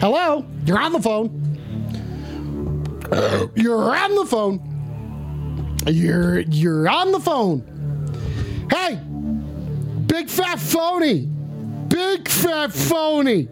Hello, 0.00 0.46
you're 0.64 0.80
on 0.80 0.92
the 0.92 1.02
phone. 1.02 1.42
You're 3.54 3.94
on 3.94 4.14
the 4.14 4.24
phone. 4.24 5.76
You're 5.86 6.40
you're 6.40 6.88
on 6.88 7.12
the 7.12 7.20
phone. 7.20 8.66
Hey, 8.70 8.98
big 10.16 10.30
fat 10.30 10.58
phony, 10.58 11.26
big 11.88 12.26
fat 12.26 12.72
phony. 12.72 13.48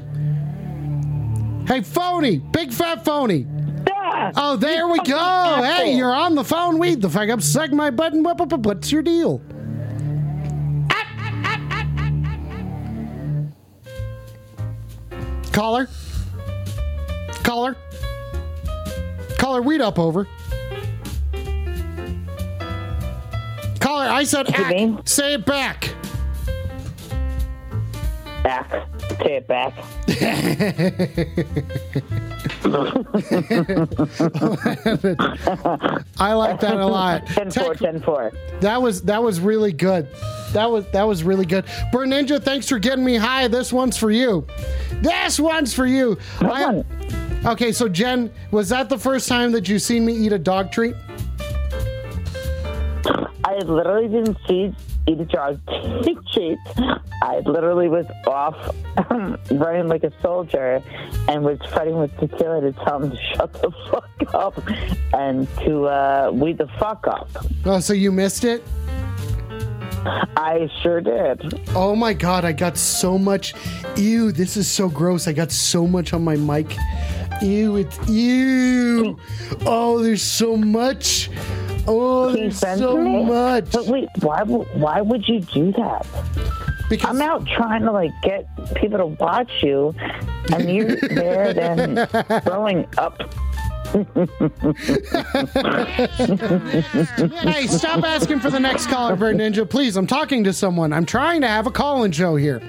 Hey, 1.68 1.82
phony, 1.82 2.38
big 2.38 2.72
fat 2.72 3.04
phony. 3.04 3.46
Ah! 3.90 4.32
Oh, 4.34 4.56
there 4.56 4.88
we 4.88 4.98
go. 5.00 5.62
Hey, 5.62 5.94
you're 5.94 6.14
on 6.14 6.34
the 6.34 6.44
phone. 6.44 6.78
Weed 6.78 7.02
the 7.02 7.10
fuck 7.10 7.28
up. 7.28 7.42
Suck 7.42 7.70
my 7.70 7.90
button. 7.90 8.22
What, 8.22 8.38
what, 8.38 8.50
what- 8.50 8.60
what's 8.62 8.90
your 8.90 9.02
deal? 9.02 9.42
Caller. 15.52 15.88
Caller. 17.42 17.76
Caller, 19.38 19.62
weed 19.62 19.80
up 19.80 19.98
over. 19.98 20.26
Caller, 23.80 24.04
I 24.08 24.24
said 24.24 24.46
What 24.48 24.58
you 24.58 24.64
ack. 24.64 24.74
mean? 24.74 25.06
Say 25.06 25.34
it 25.34 25.44
back. 25.44 25.94
Back. 28.44 28.70
Say 29.22 29.36
it 29.36 29.48
back. 29.48 29.72
I 36.18 36.32
like 36.34 36.60
that 36.60 36.74
a 36.74 36.86
lot. 36.86 37.26
10 37.28 37.50
4, 37.50 37.74
Tech- 37.74 37.78
10 37.78 38.00
4. 38.02 38.32
That 38.60 38.80
was 38.80 39.02
that 39.02 39.22
was 39.22 39.40
really 39.40 39.72
good. 39.72 40.08
That 40.52 40.70
was 40.70 40.86
that 40.92 41.02
was 41.04 41.24
really 41.24 41.46
good. 41.46 41.64
Burn 41.92 42.10
Ninja, 42.10 42.42
thanks 42.42 42.68
for 42.68 42.78
getting 42.78 43.04
me 43.04 43.16
high. 43.16 43.48
This 43.48 43.72
one's 43.72 43.96
for 43.96 44.10
you. 44.10 44.46
This 45.02 45.40
one's 45.40 45.74
for 45.74 45.86
you. 45.86 46.18
I- 46.40 46.84
okay, 47.46 47.72
so 47.72 47.88
Jen, 47.88 48.30
was 48.50 48.68
that 48.68 48.88
the 48.88 48.98
first 48.98 49.28
time 49.28 49.52
that 49.52 49.68
you 49.68 49.78
seen 49.78 50.04
me 50.04 50.14
eat 50.14 50.32
a 50.32 50.38
dog 50.38 50.70
treat? 50.70 50.94
I 53.44 53.56
literally 53.58 54.08
didn't 54.08 54.38
see 54.48 54.74
eat 55.06 55.20
a 55.20 55.24
dog 55.24 55.60
treat. 56.32 56.58
I 57.22 57.40
literally 57.44 57.88
was 57.88 58.06
off 58.26 58.74
running 59.50 59.88
like 59.88 60.04
a 60.04 60.12
soldier 60.20 60.82
and 61.28 61.44
was 61.44 61.58
fighting 61.72 61.96
with 61.98 62.16
Tequila 62.18 62.60
to 62.60 62.72
tell 62.72 63.02
him 63.02 63.10
to 63.10 63.16
shut 63.34 63.52
the 63.54 63.70
fuck 63.90 64.34
up 64.34 64.60
and 65.14 65.48
to 65.58 65.86
uh, 65.86 66.30
weed 66.32 66.58
the 66.58 66.68
fuck 66.78 67.06
up. 67.06 67.28
Oh, 67.64 67.80
so 67.80 67.92
you 67.92 68.12
missed 68.12 68.44
it? 68.44 68.62
I 70.06 70.68
sure 70.82 71.00
did. 71.00 71.60
Oh 71.74 71.96
my 71.96 72.12
god, 72.12 72.44
I 72.44 72.52
got 72.52 72.76
so 72.76 73.16
much. 73.16 73.54
Ew, 73.96 74.32
this 74.32 74.56
is 74.56 74.68
so 74.68 74.88
gross. 74.88 75.26
I 75.26 75.32
got 75.32 75.50
so 75.50 75.86
much 75.86 76.12
on 76.12 76.22
my 76.22 76.36
mic. 76.36 76.76
Ew, 77.40 77.76
it's 77.76 78.08
ew. 78.08 79.18
Oh, 79.64 80.02
there's 80.02 80.22
so 80.22 80.56
much. 80.58 81.30
Oh, 81.86 82.28
Can 82.28 82.36
you 82.36 82.42
there's 82.44 82.58
send 82.58 82.78
so 82.80 82.96
much. 82.96 83.70
But 83.72 83.86
wait, 83.86 84.08
why, 84.20 84.42
would- 84.42 84.68
why 84.80 85.00
would 85.00 85.26
you 85.28 85.40
do 85.40 85.72
that? 85.72 86.06
Because 86.88 87.10
I'm 87.10 87.22
out 87.22 87.46
trying 87.46 87.82
to 87.82 87.92
like 87.92 88.12
get 88.22 88.46
people 88.74 88.98
to 88.98 89.06
watch 89.06 89.50
you, 89.62 89.94
and 90.52 90.70
you're 90.70 90.96
there 91.08 91.52
then 91.54 92.06
throwing 92.42 92.86
up. 92.98 93.22
hey, 96.34 97.66
stop 97.68 98.02
asking 98.04 98.40
for 98.40 98.50
the 98.50 98.58
next 98.60 98.86
caller, 98.88 99.16
Bird 99.16 99.36
Ninja. 99.36 99.68
Please, 99.68 99.96
I'm 99.96 100.06
talking 100.06 100.44
to 100.44 100.52
someone. 100.52 100.92
I'm 100.92 101.06
trying 101.06 101.40
to 101.42 101.48
have 101.48 101.66
a 101.66 101.70
call-in 101.70 102.12
show 102.12 102.36
here. 102.36 102.60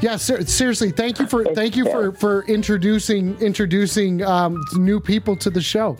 Yeah, 0.00 0.16
ser- 0.16 0.44
seriously, 0.44 0.90
thank 0.90 1.18
you 1.18 1.26
for 1.26 1.44
thank 1.54 1.76
you 1.76 1.84
for 1.90 2.12
for 2.12 2.44
introducing 2.44 3.36
introducing 3.40 4.22
um, 4.22 4.62
new 4.74 5.00
people 5.00 5.34
to 5.36 5.50
the 5.50 5.60
show. 5.62 5.96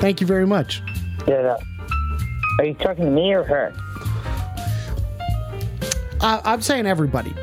Thank 0.00 0.20
you 0.20 0.26
very 0.26 0.46
much. 0.46 0.82
Yeah. 1.26 1.56
Are 2.58 2.64
you 2.64 2.74
talking 2.74 3.04
to 3.04 3.10
me 3.10 3.32
or 3.34 3.44
her? 3.44 3.72
Uh, 6.20 6.40
I'm 6.44 6.62
saying 6.62 6.86
everybody. 6.86 7.34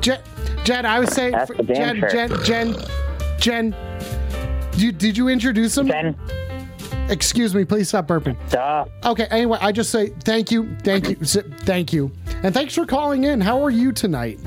Jen, 0.00 0.20
Jen, 0.64 0.84
I 0.86 1.00
was 1.00 1.10
saying 1.14 1.32
That's 1.32 1.50
for 1.50 1.62
damn 1.62 2.00
Jen. 2.00 2.30
Jen, 2.44 2.44
Jen, 2.44 2.76
Jen. 3.38 3.76
You, 4.76 4.92
did 4.92 5.16
you 5.16 5.28
introduce 5.28 5.74
them? 5.74 5.88
Jen. 5.88 6.16
Excuse 7.08 7.54
me, 7.54 7.64
please 7.64 7.88
stop 7.88 8.06
burping. 8.06 8.36
duh. 8.50 8.84
Okay, 9.04 9.26
anyway, 9.30 9.58
I 9.62 9.72
just 9.72 9.90
say 9.90 10.08
thank 10.24 10.50
you, 10.50 10.76
thank 10.82 11.08
you, 11.08 11.16
thank 11.16 11.92
you. 11.92 12.12
And 12.42 12.52
thanks 12.54 12.74
for 12.74 12.84
calling 12.84 13.24
in. 13.24 13.40
How 13.40 13.62
are 13.64 13.70
you 13.70 13.92
tonight? 13.92 14.38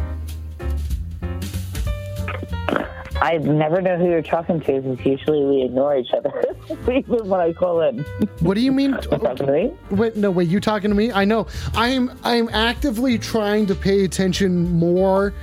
I 3.21 3.37
never 3.37 3.81
know 3.81 3.97
who 3.97 4.05
you're 4.05 4.23
talking 4.23 4.59
to 4.61 4.81
because 4.81 5.05
usually 5.05 5.45
we 5.45 5.61
ignore 5.63 5.95
each 5.95 6.11
other, 6.11 6.43
even 6.91 7.29
when 7.29 7.39
I 7.39 7.53
call 7.53 7.81
in. 7.81 7.99
What 8.39 8.55
do 8.55 8.61
you 8.61 8.71
mean? 8.71 8.93
Talking 9.01 9.35
to 9.35 9.47
me? 9.51 9.71
Wait, 9.91 10.15
no, 10.15 10.31
wait, 10.31 10.49
you 10.49 10.59
talking 10.59 10.89
to 10.89 10.95
me? 10.95 11.11
I 11.11 11.23
know. 11.23 11.45
I'm 11.75 12.11
I'm 12.23 12.49
actively 12.49 13.19
trying 13.19 13.67
to 13.67 13.75
pay 13.75 14.03
attention 14.05 14.71
more 14.71 15.33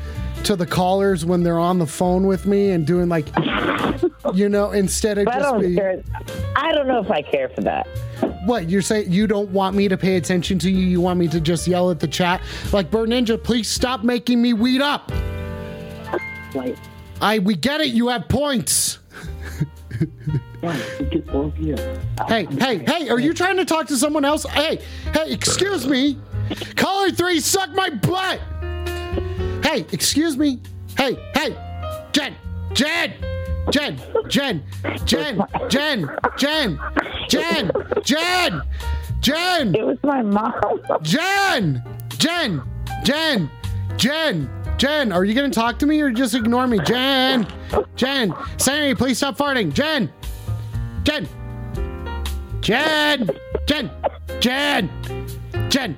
to 0.45 0.57
the 0.57 0.67
callers 0.67 1.25
when 1.25 1.43
they're 1.45 1.59
on 1.59 1.79
the 1.79 1.87
phone 1.87 2.27
with 2.27 2.47
me 2.47 2.71
and 2.71 2.85
doing 2.87 3.09
like 3.09 3.27
you 4.35 4.49
know, 4.49 4.73
instead 4.73 5.19
of 5.19 5.25
But 5.27 5.35
I 5.35 5.39
just 5.39 5.53
don't 5.53 5.61
be, 5.61 5.75
care. 5.77 6.03
I 6.57 6.73
don't 6.73 6.87
know 6.89 7.01
if 7.01 7.11
I 7.11 7.23
care 7.23 7.49
for 7.51 7.61
that. 7.63 7.87
what 8.47 8.69
you're 8.69 8.83
saying 8.83 9.13
you 9.13 9.27
don't 9.27 9.51
want 9.51 9.77
me 9.77 9.87
to 9.89 9.97
pay 9.97 10.17
attention 10.17 10.59
to 10.61 10.71
you, 10.71 10.85
you 10.85 11.01
want 11.01 11.19
me 11.19 11.29
to 11.29 11.41
just 11.41 11.67
yell 11.69 11.91
at 11.91 12.01
the 12.01 12.09
chat. 12.09 12.41
Like 12.73 12.91
Bird 12.91 13.09
Ninja, 13.09 13.43
please 13.43 13.69
stop 13.69 14.03
making 14.03 14.43
me 14.43 14.53
weed 14.53 14.81
up. 14.81 15.11
Like, 16.55 16.77
I 17.21 17.39
we 17.41 17.57
get 17.57 17.81
it, 17.81 17.89
you 17.89 18.09
have 18.09 18.29
points. 18.29 18.99
Hey, 22.29 22.47
hey, 22.47 22.79
hey, 22.79 23.09
are 23.09 23.19
you 23.19 23.33
trying 23.33 23.57
to 23.57 23.65
talk 23.65 23.87
to 23.89 23.97
someone 23.97 24.25
else? 24.25 24.45
Hey, 24.45 24.81
hey, 25.13 25.33
excuse 25.33 25.87
me. 25.87 26.19
Caller 26.77 27.11
three, 27.11 27.41
suck 27.41 27.71
my 27.75 27.91
butt. 27.91 28.41
Hey, 29.65 29.87
excuse 29.93 30.37
me. 30.37 30.61
Hey, 30.97 31.17
hey, 31.35 31.57
Jen, 32.13 32.35
Jen, 32.73 33.15
Jen, 33.71 34.01
Jen, 34.27 34.65
Jen, 35.07 35.45
Jen, 35.69 36.11
Jen, 36.39 36.79
Jen, 37.29 37.71
Jen, 38.03 38.63
Jen, 39.21 39.75
it 39.75 39.85
was 39.87 39.99
my 40.03 40.23
mom. 40.23 40.53
Jen, 41.03 41.83
Jen, 42.19 42.63
Jen, 43.05 43.51
Jen, 43.97 44.51
Jen. 44.79 45.13
Are 45.13 45.25
you 45.25 45.35
gonna 45.35 45.51
talk 45.51 45.79
to 45.81 45.87
me 45.87 46.01
or 46.01 46.11
just 46.11 46.35
ignore 46.35 46.67
me? 46.67 46.79
Jen, 46.81 47.47
Jen, 47.97 48.33
Sammy, 48.57 48.95
please 48.95 49.19
stop 49.19 49.37
farting. 49.37 49.73
Jen, 49.73 50.11
Jen, 51.03 51.29
Jen, 52.61 53.29
Jen, 53.67 53.91
Jen, 54.41 54.91
Jen, 55.69 55.97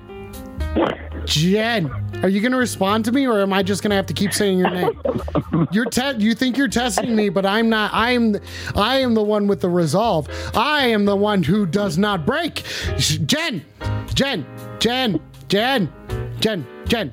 Jen. 1.26 1.91
Are 2.22 2.28
you 2.28 2.41
gonna 2.41 2.57
respond 2.57 3.05
to 3.07 3.12
me 3.12 3.26
or 3.26 3.41
am 3.41 3.53
I 3.53 3.62
just 3.62 3.83
gonna 3.83 3.95
have 3.95 4.07
to 4.07 4.14
keep 4.14 4.33
saying 4.33 4.59
your 4.59 4.70
name? 4.70 5.01
You're 5.72 5.87
te- 5.87 6.16
you 6.18 6.35
think 6.35 6.57
you're 6.57 6.68
testing 6.68 7.14
me, 7.14 7.28
but 7.28 7.45
I'm 7.45 7.68
not. 7.68 7.93
I 7.93 8.12
am 8.12 8.37
I 8.74 8.97
am 8.99 9.14
the 9.14 9.22
one 9.22 9.47
with 9.47 9.61
the 9.61 9.68
resolve. 9.68 10.28
I 10.55 10.87
am 10.89 11.05
the 11.05 11.16
one 11.16 11.43
who 11.43 11.66
does 11.66 11.99
not 11.99 12.24
break. 12.26 12.62
Jen, 12.99 13.64
Jen, 14.14 14.47
Jen, 14.78 15.20
Jen, 15.49 15.93
Jen, 16.41 16.66
Jen. 16.87 17.12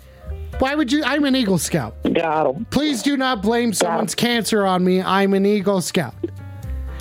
Why 0.59 0.75
would 0.75 0.91
you? 0.91 1.03
I'm 1.03 1.25
an 1.25 1.35
Eagle 1.35 1.57
Scout. 1.57 1.95
Got 2.13 2.55
him. 2.55 2.65
Please 2.69 3.01
do 3.01 3.17
not 3.17 3.41
blame 3.41 3.73
someone's 3.73 4.13
cancer 4.15 4.65
on 4.65 4.83
me. 4.83 5.01
I'm 5.01 5.33
an 5.33 5.45
Eagle 5.45 5.81
Scout. 5.81 6.13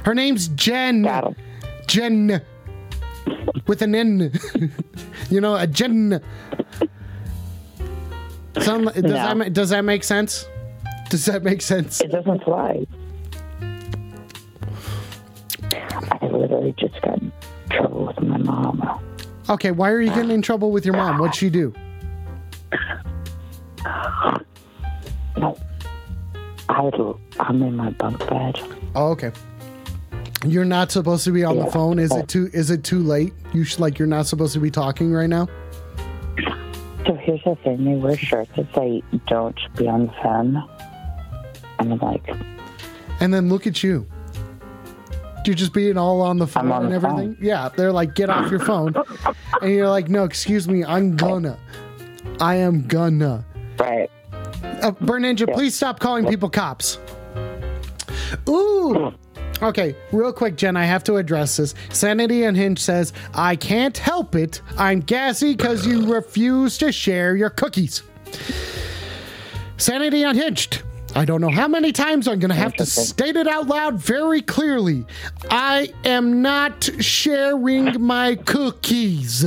Her 0.04 0.14
name's 0.14 0.48
Jen. 0.48 1.02
Got 1.02 1.24
him. 1.28 1.36
Jen. 1.86 2.40
With 3.66 3.82
an 3.82 3.94
N. 3.94 4.32
you 5.30 5.40
know, 5.40 5.56
a 5.56 5.66
Jen. 5.66 6.22
Sound, 8.60 8.86
does, 8.86 9.02
No. 9.02 9.10
that, 9.38 9.52
does 9.52 9.70
that 9.70 9.84
make 9.84 10.04
sense? 10.04 10.46
Does 11.10 11.24
that 11.26 11.42
make 11.42 11.60
sense? 11.62 12.00
It 12.00 12.08
doesn't 12.12 12.42
fly. 12.44 12.86
I 15.72 16.26
literally 16.26 16.74
just 16.78 17.00
got 17.02 17.18
in 17.20 17.32
trouble 17.70 18.06
with 18.06 18.20
my 18.20 18.38
mom. 18.38 19.00
Okay, 19.48 19.70
why 19.70 19.90
are 19.90 20.00
you 20.00 20.10
getting 20.10 20.30
in 20.30 20.42
trouble 20.42 20.70
with 20.70 20.84
your 20.84 20.94
mom? 20.96 21.18
What'd 21.18 21.34
she 21.34 21.50
do? 21.50 21.74
No, 25.36 25.56
I, 26.68 26.90
I'm 27.38 27.62
in 27.62 27.76
my 27.76 27.90
bunk 27.90 28.18
bed. 28.28 28.60
Oh, 28.94 29.10
okay. 29.12 29.30
You're 30.44 30.64
not 30.64 30.90
supposed 30.90 31.24
to 31.24 31.30
be 31.30 31.44
on 31.44 31.56
the 31.56 31.66
phone. 31.66 31.98
Is 31.98 32.10
it 32.10 32.22
oh. 32.22 32.26
too? 32.26 32.50
Is 32.52 32.70
it 32.70 32.84
too 32.84 32.98
late? 32.98 33.32
You 33.52 33.64
should 33.64 33.80
like 33.80 33.98
you're 33.98 34.08
not 34.08 34.26
supposed 34.26 34.54
to 34.54 34.60
be 34.60 34.70
talking 34.70 35.12
right 35.12 35.28
now. 35.28 35.48
So 37.06 37.14
here's 37.14 37.42
the 37.44 37.56
thing: 37.62 37.84
they 37.84 37.94
wear 37.94 38.16
shirts 38.16 38.50
that 38.56 38.74
say 38.74 39.02
"Don't 39.26 39.58
be 39.76 39.86
on 39.88 40.06
the 40.06 40.12
phone," 40.22 40.62
And 41.78 41.92
I'm 41.92 41.98
like, 41.98 42.28
And 43.20 43.32
then 43.32 43.48
look 43.48 43.66
at 43.66 43.82
you. 43.82 44.06
You're 45.44 45.54
just 45.54 45.72
being 45.72 45.96
all 45.96 46.20
on 46.20 46.38
the 46.38 46.46
phone 46.46 46.70
on 46.70 46.84
and 46.84 46.92
the 46.92 46.96
everything. 46.96 47.34
phone. 47.34 47.44
Yeah, 47.44 47.70
they're 47.70 47.92
like, 47.92 48.14
get 48.14 48.30
off 48.30 48.50
your 48.50 48.60
phone. 48.60 48.94
and 49.62 49.72
you're 49.72 49.88
like, 49.88 50.08
no, 50.08 50.24
excuse 50.24 50.68
me, 50.68 50.84
I'm 50.84 51.16
gonna. 51.16 51.58
I 52.40 52.56
am 52.56 52.86
gonna. 52.86 53.44
Right. 53.80 54.10
Uh, 54.82 54.92
Burn 54.92 55.22
Ninja, 55.22 55.52
please 55.52 55.74
stop 55.74 55.98
calling 56.00 56.26
people 56.26 56.48
cops. 56.48 56.98
Ooh. 58.48 59.12
Okay, 59.62 59.94
real 60.10 60.32
quick, 60.32 60.56
Jen, 60.56 60.76
I 60.76 60.84
have 60.84 61.04
to 61.04 61.16
address 61.16 61.58
this. 61.58 61.74
Sanity 61.90 62.44
Unhinged 62.44 62.80
says, 62.80 63.12
I 63.34 63.56
can't 63.56 63.96
help 63.96 64.34
it. 64.34 64.62
I'm 64.78 65.00
gassy 65.00 65.54
because 65.54 65.86
you 65.86 66.12
refuse 66.12 66.78
to 66.78 66.90
share 66.92 67.36
your 67.36 67.50
cookies. 67.50 68.02
Sanity 69.76 70.22
Unhinged. 70.22 70.82
I 71.14 71.24
don't 71.24 71.40
know 71.40 71.50
how 71.50 71.68
many 71.68 71.92
times 71.92 72.28
I'm 72.28 72.38
going 72.38 72.50
to 72.50 72.54
have 72.54 72.74
to 72.74 72.86
state 72.86 73.36
it 73.36 73.48
out 73.48 73.66
loud 73.66 73.96
very 73.96 74.40
clearly. 74.40 75.04
I 75.50 75.92
am 76.04 76.40
not 76.40 76.88
sharing 77.00 78.00
my 78.00 78.36
cookies. 78.36 79.44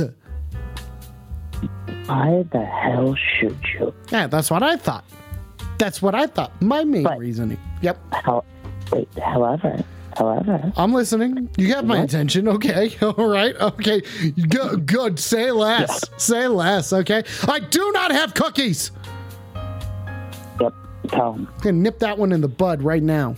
Why 2.06 2.44
the 2.52 2.64
hell 2.64 3.14
should 3.38 3.58
you? 3.78 3.94
Yeah, 4.12 4.26
that's 4.26 4.50
what 4.50 4.62
I 4.62 4.76
thought. 4.76 5.04
That's 5.78 6.00
what 6.02 6.14
I 6.14 6.26
thought. 6.26 6.60
My 6.62 6.84
main 6.84 7.02
But- 7.04 7.18
reasoning. 7.18 7.58
Yep. 7.82 7.98
How, 8.12 8.44
wait, 8.92 9.08
however, 9.22 9.82
however, 10.16 10.72
I'm 10.76 10.92
listening. 10.92 11.48
You 11.56 11.68
got 11.68 11.84
my 11.86 11.98
attention. 11.98 12.46
Okay. 12.48 12.94
All 13.02 13.28
right. 13.28 13.54
Okay. 13.56 14.02
Good. 14.48 14.86
Good. 14.86 15.18
Say 15.18 15.50
less. 15.50 16.02
Say 16.16 16.46
less. 16.48 16.92
Okay. 16.92 17.24
I 17.48 17.58
do 17.60 17.90
not 17.92 18.12
have 18.12 18.34
cookies. 18.34 18.90
yep, 20.60 20.72
tell 21.08 21.32
him. 21.34 21.48
I'm 21.64 21.82
nip 21.82 21.98
that 22.00 22.16
one 22.18 22.32
in 22.32 22.40
the 22.40 22.48
bud 22.48 22.82
right 22.82 23.02
now. 23.02 23.34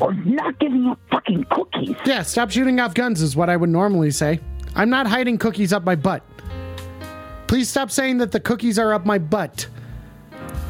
Or 0.00 0.14
not 0.14 0.58
giving 0.60 0.86
up 0.86 0.98
fucking 1.10 1.44
cookies. 1.50 1.96
Yeah. 2.06 2.22
Stop 2.22 2.50
shooting 2.50 2.78
off 2.80 2.94
guns 2.94 3.20
is 3.20 3.34
what 3.34 3.50
I 3.50 3.56
would 3.56 3.70
normally 3.70 4.10
say. 4.12 4.38
I'm 4.76 4.90
not 4.90 5.06
hiding 5.08 5.38
cookies 5.38 5.72
up 5.72 5.82
my 5.84 5.96
butt. 5.96 6.22
Please 7.48 7.68
stop 7.68 7.90
saying 7.90 8.18
that 8.18 8.30
the 8.30 8.40
cookies 8.40 8.78
are 8.78 8.92
up 8.92 9.04
my 9.04 9.18
butt. 9.18 9.66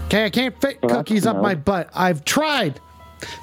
Okay. 0.06 0.24
I 0.24 0.30
can't 0.30 0.58
fit 0.60 0.78
Well, 0.82 0.96
cookies 0.96 1.26
up 1.26 1.36
my 1.36 1.54
butt. 1.54 1.90
I've 1.94 2.24
tried. 2.24 2.80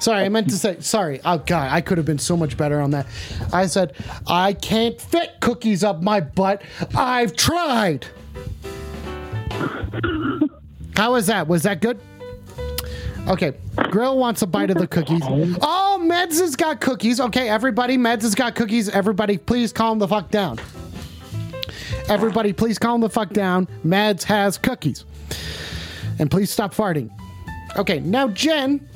Sorry, 0.00 0.24
I 0.24 0.28
meant 0.30 0.48
to 0.48 0.56
say 0.56 0.80
sorry. 0.80 1.20
Oh 1.24 1.38
god, 1.38 1.70
I 1.70 1.80
could 1.82 1.98
have 1.98 2.06
been 2.06 2.18
so 2.18 2.36
much 2.36 2.56
better 2.56 2.80
on 2.80 2.90
that. 2.92 3.06
I 3.52 3.66
said 3.66 3.92
I 4.26 4.54
can't 4.54 4.98
fit 5.00 5.34
cookies 5.40 5.84
up 5.84 6.02
my 6.02 6.20
butt. 6.20 6.62
I've 6.96 7.36
tried. 7.36 8.06
How 10.96 11.12
was 11.12 11.26
that? 11.26 11.46
Was 11.46 11.62
that 11.64 11.80
good? 11.82 12.00
Okay, 13.28 13.54
Grill 13.90 14.18
wants 14.18 14.42
a 14.42 14.46
bite 14.46 14.70
of 14.70 14.78
the 14.78 14.86
cookies. 14.86 15.20
Oh, 15.24 15.98
Meds 16.00 16.40
has 16.40 16.56
got 16.56 16.80
cookies. 16.80 17.20
Okay, 17.20 17.48
everybody, 17.48 17.98
Meds 17.98 18.22
has 18.22 18.34
got 18.34 18.54
cookies. 18.54 18.88
Everybody, 18.88 19.36
please 19.36 19.72
calm 19.72 19.98
the 19.98 20.08
fuck 20.08 20.30
down. 20.30 20.58
Everybody, 22.08 22.52
please 22.52 22.78
calm 22.78 23.00
the 23.00 23.10
fuck 23.10 23.30
down. 23.30 23.66
Mads 23.82 24.24
has 24.24 24.58
cookies. 24.58 25.04
And 26.18 26.30
please 26.30 26.50
stop 26.50 26.74
farting. 26.74 27.10
Okay, 27.76 28.00
now 28.00 28.28
Jen, 28.28 28.88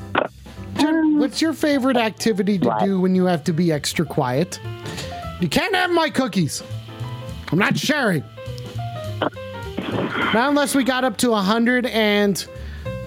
Jen, 0.78 1.18
what's 1.18 1.42
your 1.42 1.52
favorite 1.52 1.96
activity 1.96 2.58
to 2.58 2.76
do 2.80 3.00
when 3.00 3.14
you 3.14 3.26
have 3.26 3.44
to 3.44 3.52
be 3.52 3.72
extra 3.72 4.06
quiet? 4.06 4.60
You 5.40 5.48
can't 5.48 5.74
have 5.74 5.90
my 5.90 6.08
cookies. 6.08 6.62
I'm 7.50 7.58
not 7.58 7.76
sharing. 7.76 8.22
Not 9.20 10.48
unless 10.50 10.74
we 10.74 10.84
got 10.84 11.02
up 11.02 11.16
to 11.18 11.30
100 11.30 11.86
and 11.86 12.38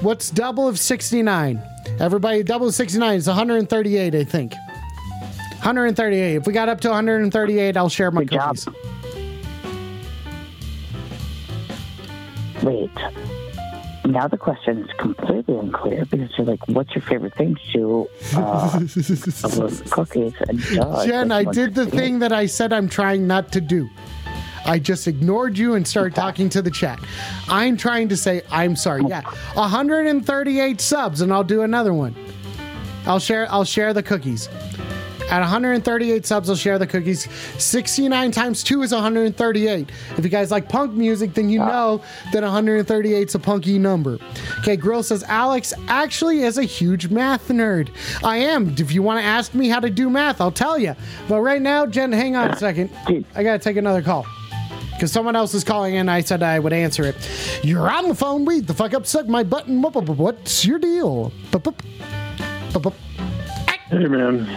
what's 0.01 0.29
double 0.29 0.67
of 0.67 0.77
69? 0.77 1.63
Everybody, 1.99 2.43
double 2.43 2.67
of 2.67 2.75
69 2.75 3.15
is 3.15 3.27
138, 3.27 4.15
I 4.15 4.23
think. 4.25 4.53
138. 5.63 6.35
If 6.35 6.45
we 6.45 6.51
got 6.53 6.67
up 6.67 6.81
to 6.81 6.89
138, 6.89 7.77
I'll 7.77 7.87
share 7.87 8.11
my 8.11 8.25
Good 8.25 8.35
job. 8.35 8.57
Wait. 12.63 12.91
Now 14.05 14.27
the 14.27 14.37
question 14.37 14.79
is 14.79 14.89
completely 14.97 15.55
unclear 15.57 16.05
because 16.05 16.29
you're 16.37 16.47
like, 16.47 16.67
what's 16.67 16.93
your 16.93 17.01
favorite 17.03 17.33
thing 17.35 17.55
to 17.55 17.71
do? 17.73 18.07
Uh, 18.35 18.71
cookies 19.91 20.33
and 20.47 20.61
duh, 20.73 21.05
Jen, 21.05 21.31
I 21.31 21.45
did 21.45 21.73
the 21.73 21.85
thing 21.85 22.19
that 22.19 22.33
I 22.33 22.45
said 22.45 22.73
I'm 22.73 22.89
trying 22.89 23.27
not 23.27 23.51
to 23.53 23.61
do. 23.61 23.89
I 24.65 24.79
just 24.79 25.07
ignored 25.07 25.57
you 25.57 25.75
and 25.75 25.87
started 25.87 26.15
talking 26.15 26.49
to 26.49 26.61
the 26.61 26.71
chat. 26.71 26.99
I'm 27.49 27.77
trying 27.77 28.09
to 28.09 28.17
say 28.17 28.41
I'm 28.49 28.75
sorry. 28.75 29.03
Yeah, 29.07 29.21
138 29.53 30.81
subs, 30.81 31.21
and 31.21 31.33
I'll 31.33 31.43
do 31.43 31.61
another 31.61 31.93
one. 31.93 32.15
I'll 33.05 33.19
share. 33.19 33.51
I'll 33.51 33.65
share 33.65 33.93
the 33.93 34.03
cookies. 34.03 34.47
At 35.29 35.39
138 35.39 36.25
subs, 36.25 36.49
I'll 36.49 36.55
share 36.55 36.77
the 36.77 36.85
cookies. 36.85 37.27
69 37.61 38.31
times 38.31 38.63
2 38.63 38.83
is 38.83 38.91
138. 38.93 39.89
If 40.17 40.23
you 40.23 40.29
guys 40.29 40.51
like 40.51 40.69
punk 40.69 40.93
music, 40.93 41.33
then 41.33 41.49
you 41.49 41.59
know 41.59 42.01
that 42.33 42.43
138 42.43 43.27
is 43.27 43.33
a 43.33 43.39
punky 43.39 43.79
number. 43.79 44.19
Okay, 44.59 44.75
Grill 44.75 45.01
says 45.01 45.23
Alex 45.23 45.73
actually 45.87 46.43
is 46.43 46.57
a 46.57 46.63
huge 46.63 47.09
math 47.09 47.47
nerd. 47.47 47.89
I 48.23 48.37
am. 48.37 48.75
If 48.77 48.91
you 48.91 49.01
want 49.01 49.21
to 49.21 49.25
ask 49.25 49.53
me 49.53 49.69
how 49.69 49.79
to 49.79 49.89
do 49.89 50.09
math, 50.09 50.39
I'll 50.39 50.51
tell 50.51 50.77
you. 50.77 50.95
But 51.27 51.41
right 51.41 51.61
now, 51.61 51.85
Jen, 51.85 52.11
hang 52.11 52.35
on 52.35 52.51
a 52.51 52.57
second. 52.57 52.91
I 53.35 53.43
got 53.43 53.53
to 53.53 53.59
take 53.59 53.77
another 53.77 54.01
call. 54.01 54.27
Because 54.91 55.11
someone 55.11 55.35
else 55.35 55.55
is 55.55 55.63
calling 55.63 55.95
in, 55.95 56.07
I 56.09 56.21
said 56.21 56.43
I 56.43 56.59
would 56.59 56.73
answer 56.73 57.03
it. 57.03 57.15
You're 57.63 57.91
on 57.91 58.07
the 58.07 58.15
phone, 58.15 58.45
read 58.45 58.67
the 58.67 58.73
fuck 58.73 58.93
up, 58.93 59.07
suck 59.07 59.27
my 59.27 59.43
button. 59.43 59.81
What's 59.81 60.63
your 60.63 60.77
deal? 60.77 61.31
Bup, 61.49 61.63
bup. 61.63 61.81
Bup, 62.71 62.83
bup. 62.83 62.93
Hey, 63.89 64.07
man. 64.07 64.47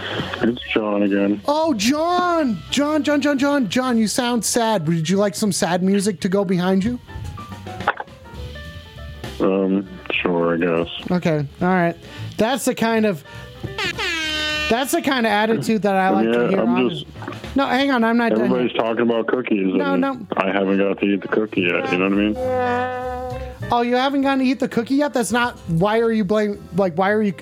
It's 0.42 0.62
John 0.72 1.02
again. 1.02 1.40
Oh, 1.46 1.74
John! 1.74 2.58
John, 2.70 3.02
John, 3.02 3.20
John, 3.20 3.38
John, 3.38 3.68
John, 3.68 3.98
you 3.98 4.06
sound 4.06 4.44
sad. 4.44 4.86
Would 4.86 5.08
you 5.08 5.16
like 5.16 5.34
some 5.34 5.52
sad 5.52 5.82
music 5.82 6.20
to 6.20 6.28
go 6.28 6.44
behind 6.44 6.84
you? 6.84 6.98
Um, 9.40 9.86
sure, 10.12 10.54
I 10.54 10.56
guess. 10.58 10.88
Okay, 11.10 11.46
all 11.60 11.68
right. 11.68 11.96
That's 12.38 12.64
the 12.64 12.74
kind 12.74 13.04
of 13.04 13.22
that's 14.70 14.92
the 14.92 15.02
kind 15.02 15.26
of 15.26 15.30
attitude 15.32 15.82
that 15.82 15.94
I 15.94 16.08
like 16.10 16.32
to 16.32 16.48
hear. 16.48 16.60
I'm 16.60 16.74
on- 16.74 16.88
just- 16.90 17.06
no, 17.56 17.66
hang 17.66 17.90
on, 17.90 18.04
I'm 18.04 18.16
not 18.16 18.30
done. 18.32 18.42
Everybody's 18.44 18.72
talking 18.76 19.02
about 19.02 19.26
cookies. 19.26 19.74
No, 19.74 19.96
no. 19.96 20.26
I 20.36 20.50
haven't 20.50 20.78
got 20.78 20.98
to 21.00 21.06
eat 21.06 21.22
the 21.22 21.28
cookie 21.28 21.62
yet. 21.62 21.90
You 21.92 21.98
know 21.98 22.04
what 22.08 22.12
I 22.12 22.16
mean? 22.16 23.68
Oh, 23.72 23.80
you 23.82 23.96
haven't 23.96 24.22
gotten 24.22 24.40
to 24.40 24.44
eat 24.44 24.60
the 24.60 24.68
cookie 24.68 24.96
yet? 24.96 25.12
That's 25.14 25.32
not. 25.32 25.58
Why 25.68 25.98
are 26.00 26.12
you 26.12 26.24
blame? 26.24 26.62
Like, 26.76 26.94
why 26.96 27.10
are 27.10 27.22
you? 27.22 27.32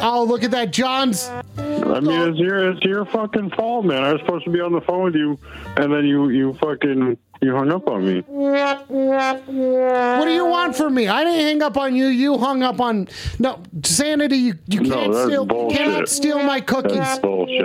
Oh, 0.00 0.24
look 0.24 0.44
at 0.44 0.50
that, 0.52 0.72
John's. 0.72 1.28
I 1.56 2.00
mean, 2.00 2.30
it's 2.30 2.38
your 2.38 2.70
it's 2.70 2.82
your 2.82 3.04
fucking 3.04 3.50
fault, 3.50 3.84
man. 3.84 4.04
I 4.04 4.12
was 4.12 4.20
supposed 4.22 4.44
to 4.44 4.50
be 4.50 4.60
on 4.60 4.72
the 4.72 4.80
phone 4.80 5.04
with 5.04 5.14
you, 5.14 5.38
and 5.76 5.92
then 5.92 6.04
you 6.06 6.28
you 6.28 6.54
fucking 6.54 7.18
you 7.40 7.54
hung 7.54 7.70
up 7.70 7.86
on 7.88 8.04
me. 8.04 8.20
What 8.26 10.24
do 10.24 10.32
you 10.32 10.44
want 10.46 10.74
from 10.76 10.94
me? 10.94 11.06
I 11.08 11.22
didn't 11.24 11.40
hang 11.40 11.62
up 11.62 11.76
on 11.76 11.94
you. 11.94 12.06
You 12.06 12.36
hung 12.38 12.62
up 12.62 12.80
on. 12.80 13.08
No, 13.38 13.62
sanity. 13.84 14.36
You, 14.38 14.54
you 14.66 14.80
No, 14.80 14.94
can't 14.94 15.14
steal. 15.14 15.46
bullshit. 15.46 15.78
Cannot 15.78 16.08
steal 16.08 16.42
my 16.42 16.60
cookies. 16.60 16.98
That's 16.98 17.20
bullshit. 17.20 17.62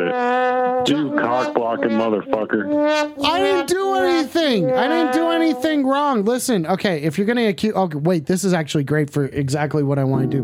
You 0.90 1.12
cock 1.20 1.54
blocking 1.56 1.90
motherfucker. 1.92 3.16
I 3.24 3.40
didn't 3.40 3.68
do 3.68 3.96
anything. 3.96 4.72
I 4.72 4.88
didn't 4.88 5.14
do 5.14 5.30
anything 5.32 5.86
wrong. 5.86 6.24
Listen, 6.24 6.66
okay, 6.68 7.02
if 7.02 7.18
you're 7.18 7.28
gonna 7.28 7.48
accuse, 7.48 7.74
okay, 7.74 7.98
wait, 7.98 8.26
this 8.28 8.44
is 8.44 8.54
actually 8.54 8.84
great 8.84 9.10
for 9.10 9.26
exactly 9.26 9.82
what 9.84 9.98
I 9.98 10.04
want 10.04 10.30
to 10.30 10.38
do. 10.38 10.44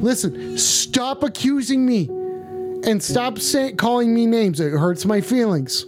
Listen, 0.00 0.58
stop 0.58 1.22
accusing 1.22 1.86
me, 1.86 2.08
and 2.84 3.02
stop 3.02 3.38
say, 3.38 3.72
calling 3.72 4.14
me 4.14 4.26
names. 4.26 4.60
It 4.60 4.72
hurts 4.72 5.04
my 5.06 5.20
feelings. 5.20 5.86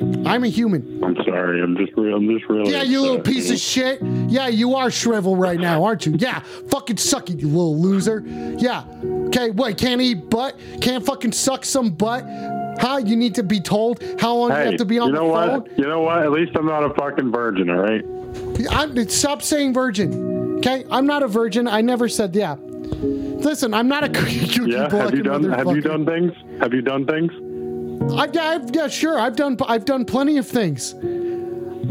I'm 0.00 0.44
a 0.44 0.48
human. 0.48 1.02
I'm 1.04 1.16
sorry. 1.24 1.62
I'm 1.62 1.76
just 1.76 1.92
real. 1.96 2.16
I'm 2.16 2.28
just 2.28 2.48
really. 2.48 2.72
Yeah, 2.72 2.82
you 2.82 3.00
little 3.02 3.20
piece 3.20 3.46
man. 3.46 3.54
of 3.54 3.60
shit. 3.60 4.02
Yeah, 4.30 4.48
you 4.48 4.74
are 4.74 4.90
shrivel 4.90 5.36
right 5.36 5.60
now, 5.60 5.84
aren't 5.84 6.06
you? 6.06 6.14
Yeah, 6.18 6.40
fucking 6.40 6.96
suck 6.96 7.28
it, 7.30 7.38
you 7.38 7.48
little 7.48 7.78
loser. 7.78 8.22
Yeah. 8.26 8.84
Okay, 9.28 9.50
Wait. 9.50 9.78
Can't 9.78 10.00
eat 10.00 10.30
butt? 10.30 10.58
Can't 10.80 11.04
fucking 11.04 11.32
suck 11.32 11.64
some 11.64 11.90
butt? 11.90 12.24
Huh? 12.80 13.02
You 13.04 13.16
need 13.16 13.34
to 13.34 13.42
be 13.42 13.60
told 13.60 14.02
how 14.18 14.34
long 14.34 14.50
you 14.50 14.56
have 14.56 14.76
to 14.76 14.84
be 14.84 14.98
on 14.98 15.08
you 15.08 15.14
know 15.14 15.28
the 15.28 15.34
phone? 15.34 15.60
what? 15.60 15.78
You 15.78 15.86
know 15.86 16.00
what? 16.00 16.22
At 16.22 16.32
least 16.32 16.56
I'm 16.56 16.66
not 16.66 16.82
a 16.82 16.94
fucking 16.94 17.30
virgin. 17.30 17.68
All 17.70 17.76
right. 17.76 18.04
I'm, 18.70 19.08
stop 19.08 19.42
saying 19.42 19.74
virgin. 19.74 20.58
Okay, 20.58 20.84
I'm 20.90 21.06
not 21.06 21.22
a 21.22 21.28
virgin. 21.28 21.68
I 21.68 21.80
never 21.80 22.08
said 22.08 22.34
yeah. 22.34 22.56
Listen, 22.60 23.74
I'm 23.74 23.88
not 23.88 24.04
a 24.04 24.08
cookie 24.10 24.70
Yeah. 24.70 24.90
Have 24.90 25.14
you 25.14 25.22
done? 25.22 25.44
Have 25.50 25.68
you 25.68 25.80
done 25.80 26.06
things? 26.06 26.32
Have 26.60 26.72
you 26.72 26.82
done 26.82 27.06
things? 27.06 27.32
I, 28.00 28.28
yeah, 28.32 28.42
I've, 28.42 28.74
yeah, 28.74 28.88
sure. 28.88 29.18
I've 29.18 29.36
done. 29.36 29.56
I've 29.66 29.84
done 29.84 30.04
plenty 30.04 30.38
of 30.38 30.46
things. 30.46 30.94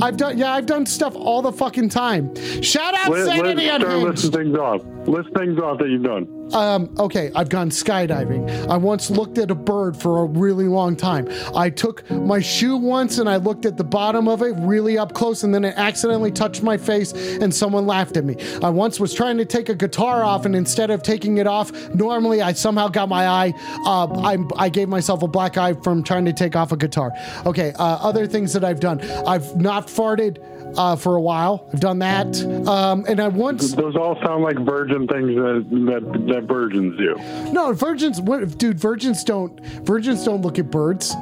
I've 0.01 0.17
done. 0.17 0.37
Yeah, 0.37 0.53
I've 0.53 0.65
done 0.65 0.85
stuff 0.85 1.15
all 1.15 1.41
the 1.41 1.51
fucking 1.51 1.89
time. 1.89 2.33
Shout 2.61 2.93
out 2.93 3.09
Let, 3.09 3.25
Sanity 3.25 3.67
let's 3.67 3.83
Unhinged. 3.83 4.33
things 4.33 4.57
off. 4.57 4.81
List 5.09 5.29
things 5.35 5.57
off 5.57 5.79
that 5.79 5.89
you've 5.89 6.03
done. 6.03 6.27
um, 6.53 6.93
okay, 6.99 7.31
I've 7.35 7.49
gone 7.49 7.71
skydiving. 7.71 8.67
I 8.69 8.77
once 8.77 9.09
looked 9.09 9.39
at 9.39 9.49
a 9.49 9.55
bird 9.55 9.97
for 9.97 10.21
a 10.21 10.25
really 10.25 10.65
long 10.65 10.95
time. 10.95 11.27
I 11.55 11.71
took 11.71 12.07
my 12.11 12.39
shoe 12.39 12.77
once 12.77 13.17
and 13.17 13.27
I 13.27 13.37
looked 13.37 13.65
at 13.65 13.75
the 13.75 13.83
bottom 13.83 14.27
of 14.27 14.43
it 14.43 14.53
really 14.59 14.99
up 14.99 15.13
close, 15.13 15.43
and 15.43 15.53
then 15.53 15.65
it 15.65 15.73
accidentally 15.77 16.31
touched 16.31 16.61
my 16.61 16.77
face, 16.77 17.11
and 17.13 17.53
someone 17.53 17.87
laughed 17.87 18.17
at 18.17 18.23
me. 18.23 18.35
I 18.61 18.69
once 18.69 18.99
was 18.99 19.13
trying 19.13 19.37
to 19.37 19.45
take 19.45 19.69
a 19.69 19.75
guitar 19.75 20.23
off, 20.23 20.45
and 20.45 20.55
instead 20.55 20.91
of 20.91 21.01
taking 21.01 21.39
it 21.39 21.47
off, 21.47 21.71
normally 21.95 22.43
I 22.43 22.53
somehow 22.53 22.87
got 22.87 23.09
my 23.09 23.27
eye. 23.27 23.53
Uh, 23.85 24.07
I, 24.21 24.37
I 24.57 24.69
gave 24.69 24.89
myself 24.89 25.23
a 25.23 25.27
black 25.27 25.57
eye 25.57 25.73
from 25.73 26.03
trying 26.03 26.25
to 26.25 26.33
take 26.33 26.55
off 26.55 26.71
a 26.71 26.77
guitar. 26.77 27.11
Okay, 27.47 27.73
uh, 27.79 27.83
other 27.83 28.27
things 28.27 28.53
that 28.53 28.63
I've 28.63 28.79
done. 28.79 29.01
I've 29.25 29.55
not 29.55 29.87
farted 29.87 30.37
uh, 30.77 30.95
for 30.95 31.15
a 31.15 31.21
while. 31.21 31.69
I've 31.73 31.79
done 31.79 31.99
that. 31.99 32.41
Um, 32.67 33.05
and 33.07 33.19
I 33.19 33.27
once. 33.27 33.73
Those 33.73 33.95
all 33.95 34.15
sound 34.23 34.43
like 34.43 34.57
virgin 34.59 35.07
things 35.07 35.35
that 35.35 35.65
that, 35.69 36.33
that 36.33 36.43
virgins 36.43 36.97
do. 36.97 37.15
No, 37.51 37.73
virgins. 37.73 38.21
What, 38.21 38.57
dude? 38.57 38.79
Virgins 38.79 39.23
don't. 39.23 39.59
Virgins 39.85 40.23
don't 40.23 40.41
look 40.41 40.59
at 40.59 40.69
birds 40.71 41.13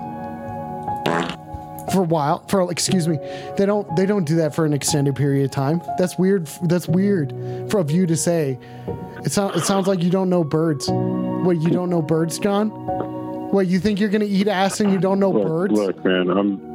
for 1.92 2.02
a 2.02 2.06
while. 2.06 2.46
For 2.48 2.70
excuse 2.72 3.08
me, 3.08 3.18
they 3.58 3.66
don't. 3.66 3.96
They 3.96 4.06
don't 4.06 4.26
do 4.26 4.36
that 4.38 4.54
for 4.54 4.66
an 4.66 4.74
extended 4.74 5.16
period 5.16 5.46
of 5.46 5.52
time. 5.52 5.82
That's 5.98 6.18
weird. 6.18 6.48
That's 6.64 6.88
weird 6.88 7.32
for 7.70 7.80
of 7.80 7.92
you 7.92 8.06
to 8.08 8.16
say. 8.16 8.60
It 9.26 9.32
sounds. 9.32 9.58
It 9.58 9.66
sounds 9.66 9.88
like 9.88 10.04
you 10.04 10.10
don't 10.10 10.30
know 10.30 10.44
birds. 10.44 10.88
What? 10.90 11.58
You 11.62 11.70
don't 11.70 11.90
know 11.90 12.02
birds, 12.02 12.40
John? 12.40 12.70
What? 12.70 13.68
You 13.68 13.80
think 13.80 14.00
you're 14.00 14.10
gonna 14.10 14.26
eat 14.26 14.48
ass 14.48 14.80
and 14.82 14.92
you 14.92 15.00
don't 15.00 15.20
know 15.20 15.32
Look, 15.32 15.48
birds? 15.48 15.74
look, 15.74 16.04
man, 16.04 16.30
I'm 16.30 16.67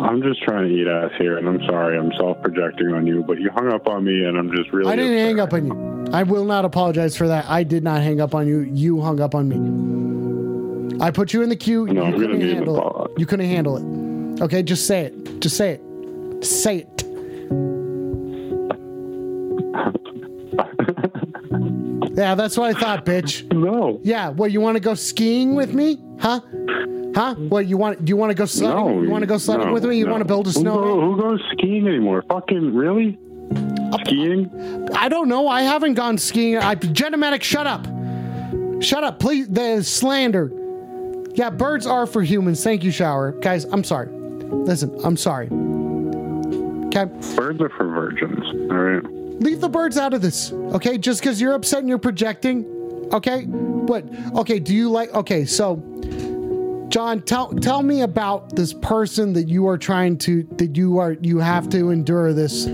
I'm 0.00 0.22
just 0.22 0.42
trying 0.42 0.68
to 0.68 0.74
eat 0.74 0.86
ass 0.88 1.10
here, 1.18 1.36
and 1.38 1.46
I'm 1.46 1.60
sorry, 1.66 1.98
I'm 1.98 2.10
self-projecting 2.18 2.92
on 2.92 3.06
you, 3.06 3.22
but 3.22 3.38
you 3.38 3.50
hung 3.50 3.72
up 3.72 3.86
on 3.86 4.04
me, 4.04 4.24
and 4.24 4.38
I'm 4.38 4.50
just 4.54 4.72
really. 4.72 4.90
I 4.90 4.96
didn't 4.96 5.12
upset. 5.12 5.26
hang 5.26 5.40
up 5.40 5.52
on 5.52 5.66
you. 5.66 6.12
I 6.12 6.22
will 6.22 6.44
not 6.44 6.64
apologize 6.64 7.16
for 7.16 7.28
that. 7.28 7.46
I 7.46 7.62
did 7.62 7.84
not 7.84 8.02
hang 8.02 8.20
up 8.20 8.34
on 8.34 8.46
you. 8.46 8.60
You 8.60 9.00
hung 9.00 9.20
up 9.20 9.34
on 9.34 9.48
me. 9.48 11.00
I 11.00 11.10
put 11.10 11.32
you 11.32 11.42
in 11.42 11.48
the 11.48 11.56
queue. 11.56 11.86
No, 11.86 11.92
you 11.92 12.02
I'm 12.02 12.18
couldn't 12.18 12.40
handle 12.40 13.04
it. 13.04 13.18
You 13.18 13.26
couldn't 13.26 13.46
handle 13.46 13.76
it. 13.76 14.42
Okay, 14.42 14.62
just 14.62 14.86
say 14.86 15.02
it. 15.06 15.40
Just 15.40 15.56
say 15.56 15.72
it. 15.72 16.44
Say 16.44 16.78
it. 16.78 17.04
yeah, 22.16 22.34
that's 22.34 22.56
what 22.56 22.74
I 22.74 22.78
thought, 22.78 23.04
bitch. 23.04 23.46
No. 23.60 24.00
Yeah, 24.02 24.30
what 24.30 24.52
you 24.52 24.60
want 24.60 24.76
to 24.76 24.80
go 24.80 24.94
skiing 24.94 25.54
with 25.54 25.74
me? 25.74 26.02
Huh? 26.18 26.40
Huh? 27.14 27.34
Mm-hmm. 27.34 27.48
Well, 27.48 27.62
you 27.62 27.76
want? 27.76 28.04
Do 28.04 28.10
you 28.10 28.16
want 28.16 28.30
to 28.30 28.34
go 28.34 28.46
sledding? 28.46 28.76
No, 28.76 29.02
you 29.02 29.10
want 29.10 29.22
to 29.22 29.26
go 29.26 29.38
sledding 29.38 29.66
no, 29.68 29.72
with 29.72 29.84
me? 29.84 29.98
You 29.98 30.06
no. 30.06 30.12
want 30.12 30.20
to 30.20 30.26
build 30.26 30.46
a 30.46 30.50
Who, 30.50 30.62
go, 30.62 31.00
who 31.00 31.20
goes 31.20 31.42
skiing 31.52 31.86
anymore? 31.86 32.24
Fucking 32.28 32.74
really? 32.74 33.18
Uh, 33.52 33.98
skiing? 34.04 34.88
I 34.94 35.08
don't 35.08 35.28
know. 35.28 35.48
I 35.48 35.62
haven't 35.62 35.94
gone 35.94 36.18
skiing. 36.18 36.58
I 36.58 36.76
Genomatic, 36.76 37.42
shut 37.42 37.66
up. 37.66 37.84
Shut 38.82 39.02
up, 39.02 39.18
please. 39.18 39.48
The 39.48 39.82
slander. 39.82 40.52
Yeah, 41.34 41.50
birds 41.50 41.86
are 41.86 42.06
for 42.06 42.22
humans. 42.22 42.62
Thank 42.62 42.84
you, 42.84 42.90
shower. 42.90 43.32
Guys, 43.32 43.64
I'm 43.64 43.84
sorry. 43.84 44.08
Listen, 44.10 44.96
I'm 45.04 45.16
sorry. 45.16 45.46
Okay? 46.86 47.04
Birds 47.36 47.60
are 47.60 47.70
for 47.70 47.86
virgins. 47.86 48.44
All 48.70 48.76
right. 48.76 49.04
Leave 49.40 49.60
the 49.60 49.68
birds 49.68 49.96
out 49.96 50.12
of 50.12 50.22
this. 50.22 50.52
Okay? 50.52 50.98
Just 50.98 51.20
because 51.20 51.40
you're 51.40 51.54
upset 51.54 51.80
and 51.80 51.88
you're 51.88 51.98
projecting. 51.98 52.64
Okay? 53.12 53.44
What? 53.44 54.04
Okay, 54.36 54.58
do 54.60 54.74
you 54.74 54.90
like 54.90 55.12
okay, 55.14 55.44
so 55.44 55.76
John, 56.90 57.22
tell 57.22 57.52
tell 57.54 57.82
me 57.82 58.02
about 58.02 58.56
this 58.56 58.72
person 58.72 59.32
that 59.34 59.48
you 59.48 59.68
are 59.68 59.78
trying 59.78 60.18
to 60.18 60.42
that 60.56 60.76
you 60.76 60.98
are 60.98 61.12
you 61.22 61.38
have 61.38 61.68
to 61.70 61.90
endure 61.90 62.32
this. 62.32 62.64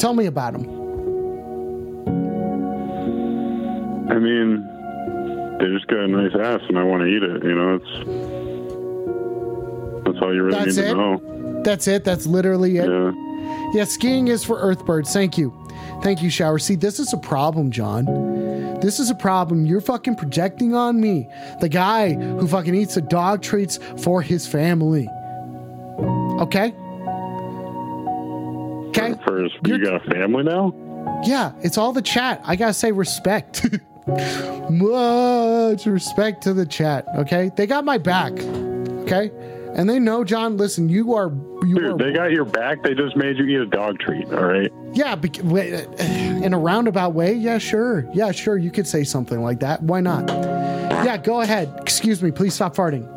Tell 0.00 0.14
me 0.14 0.26
about 0.26 0.54
him. 0.54 0.64
I 4.10 4.18
mean, 4.18 4.56
they 5.58 5.66
just 5.66 5.86
got 5.86 6.00
a 6.00 6.08
nice 6.08 6.34
ass, 6.34 6.60
and 6.68 6.76
I 6.76 6.82
want 6.82 7.02
to 7.02 7.06
eat 7.06 7.22
it. 7.22 7.44
You 7.44 7.54
know, 7.54 7.74
it's 7.76 7.92
that's 10.04 10.18
all 10.22 10.34
you 10.34 10.42
really 10.42 10.58
That's 10.64 10.76
need 10.76 10.84
it? 10.84 10.88
to 10.88 10.94
know. 10.94 11.62
That's 11.62 11.86
it. 11.86 12.04
That's 12.04 12.26
literally 12.26 12.78
it. 12.78 12.88
Yeah. 12.88 13.12
Yeah, 13.74 13.84
skiing 13.84 14.28
is 14.28 14.44
for 14.44 14.56
earthbirds. 14.56 15.12
Thank 15.12 15.38
you. 15.38 15.52
Thank 16.02 16.22
you, 16.22 16.30
Shower. 16.30 16.58
See, 16.58 16.76
this 16.76 16.98
is 16.98 17.12
a 17.12 17.16
problem, 17.16 17.70
John. 17.70 18.04
This 18.80 19.00
is 19.00 19.10
a 19.10 19.14
problem. 19.14 19.66
You're 19.66 19.80
fucking 19.80 20.16
projecting 20.16 20.74
on 20.74 21.00
me, 21.00 21.28
the 21.60 21.68
guy 21.68 22.12
who 22.12 22.46
fucking 22.46 22.74
eats 22.74 22.94
the 22.94 23.00
dog 23.00 23.42
treats 23.42 23.78
for 24.02 24.22
his 24.22 24.46
family. 24.46 25.08
Okay? 26.40 26.74
Okay? 28.88 29.14
For 29.24 29.42
you 29.66 29.84
got 29.84 30.06
a 30.06 30.10
family 30.10 30.44
now? 30.44 30.72
Yeah, 31.24 31.52
it's 31.62 31.78
all 31.78 31.92
the 31.92 32.02
chat. 32.02 32.40
I 32.44 32.56
gotta 32.56 32.74
say 32.74 32.92
respect. 32.92 33.66
Much 34.70 35.86
respect 35.86 36.42
to 36.44 36.54
the 36.54 36.66
chat, 36.66 37.06
okay? 37.16 37.50
They 37.56 37.66
got 37.66 37.84
my 37.84 37.98
back, 37.98 38.32
okay? 39.02 39.30
And 39.74 39.90
they 39.90 39.98
know, 39.98 40.22
John, 40.24 40.56
listen, 40.56 40.88
you 40.88 41.14
are. 41.14 41.32
You 41.66 41.74
Dude, 41.74 41.98
they 41.98 42.12
got 42.12 42.30
your 42.32 42.44
back. 42.44 42.82
They 42.82 42.94
just 42.94 43.16
made 43.16 43.38
you 43.38 43.44
eat 43.46 43.60
a 43.60 43.66
dog 43.66 43.98
treat. 43.98 44.26
All 44.26 44.44
right. 44.44 44.72
Yeah, 44.92 45.14
bec- 45.14 45.44
uh, 45.44 46.02
in 46.02 46.54
a 46.54 46.58
roundabout 46.58 47.12
way. 47.14 47.34
Yeah, 47.34 47.58
sure. 47.58 48.08
Yeah, 48.14 48.30
sure. 48.32 48.56
You 48.56 48.70
could 48.70 48.86
say 48.86 49.04
something 49.04 49.42
like 49.42 49.60
that. 49.60 49.82
Why 49.82 50.00
not? 50.00 50.28
Yeah, 50.28 51.16
go 51.16 51.40
ahead. 51.40 51.72
Excuse 51.82 52.22
me. 52.22 52.30
Please 52.30 52.54
stop 52.54 52.74
farting. 52.76 53.12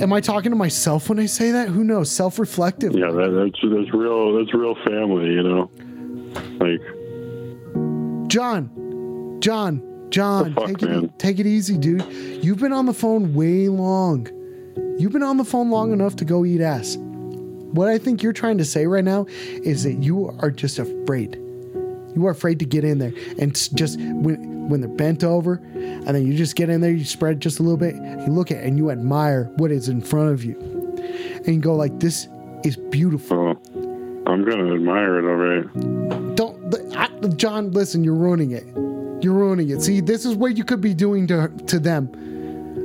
Am 0.00 0.12
I 0.12 0.20
talking 0.20 0.50
to 0.52 0.56
myself 0.56 1.08
when 1.08 1.18
I 1.18 1.26
say 1.26 1.50
that? 1.50 1.68
Who 1.68 1.82
knows? 1.82 2.10
Self-reflective. 2.10 2.94
Yeah, 2.94 3.10
that, 3.10 3.30
that's 3.30 3.74
that's 3.74 3.92
real. 3.92 4.38
That's 4.38 4.54
real 4.54 4.76
family. 4.84 5.32
You 5.32 5.42
know, 5.42 5.70
like 6.60 6.80
John, 8.28 8.70
John, 9.40 10.06
John, 10.10 10.54
fuck, 10.54 10.66
take 10.68 10.82
it, 10.82 10.88
man? 10.88 11.12
take 11.18 11.38
it 11.40 11.46
easy, 11.46 11.76
dude. 11.76 12.04
You've 12.44 12.58
been 12.58 12.72
on 12.72 12.86
the 12.86 12.94
phone 12.94 13.34
way 13.34 13.68
long. 13.68 14.28
You've 14.96 15.12
been 15.12 15.24
on 15.24 15.38
the 15.38 15.44
phone 15.44 15.70
long 15.70 15.92
enough 15.92 16.14
to 16.16 16.24
go 16.24 16.44
eat 16.44 16.60
ass. 16.60 16.96
What 17.74 17.88
I 17.88 17.98
think 17.98 18.22
you're 18.22 18.32
trying 18.32 18.58
to 18.58 18.64
say 18.64 18.86
right 18.86 19.02
now 19.02 19.26
is 19.28 19.82
that 19.82 19.94
you 19.94 20.28
are 20.38 20.52
just 20.52 20.78
afraid. 20.78 21.34
You 22.14 22.24
are 22.28 22.30
afraid 22.30 22.60
to 22.60 22.64
get 22.64 22.84
in 22.84 22.98
there 22.98 23.12
and 23.40 23.52
just 23.74 23.98
when 23.98 24.54
when 24.68 24.80
they're 24.80 24.88
bent 24.88 25.22
over, 25.24 25.60
and 25.74 26.06
then 26.06 26.26
you 26.26 26.34
just 26.34 26.56
get 26.56 26.70
in 26.70 26.80
there, 26.80 26.92
you 26.92 27.04
spread 27.04 27.40
just 27.40 27.58
a 27.58 27.62
little 27.62 27.76
bit, 27.76 27.96
you 27.96 28.28
look 28.28 28.50
at 28.50 28.58
it 28.58 28.64
and 28.64 28.78
you 28.78 28.90
admire 28.90 29.44
what 29.56 29.70
is 29.70 29.88
in 29.88 30.00
front 30.00 30.30
of 30.30 30.42
you, 30.42 30.56
and 31.44 31.48
you 31.48 31.58
go 31.58 31.74
like, 31.74 31.98
"This 31.98 32.28
is 32.64 32.76
beautiful." 32.76 33.58
oh, 33.76 34.22
I'm 34.26 34.44
gonna 34.44 34.72
admire 34.72 35.18
it. 35.18 35.24
All 35.24 35.36
right. 35.36 36.36
Don't, 36.36 36.96
I, 36.96 37.08
John. 37.36 37.72
Listen, 37.72 38.04
you're 38.04 38.14
ruining 38.14 38.52
it. 38.52 38.64
You're 39.22 39.34
ruining 39.34 39.70
it. 39.70 39.82
See, 39.82 40.00
this 40.00 40.24
is 40.24 40.36
what 40.36 40.56
you 40.56 40.64
could 40.64 40.80
be 40.80 40.94
doing 40.94 41.26
to 41.26 41.48
to 41.66 41.78
them. 41.80 42.08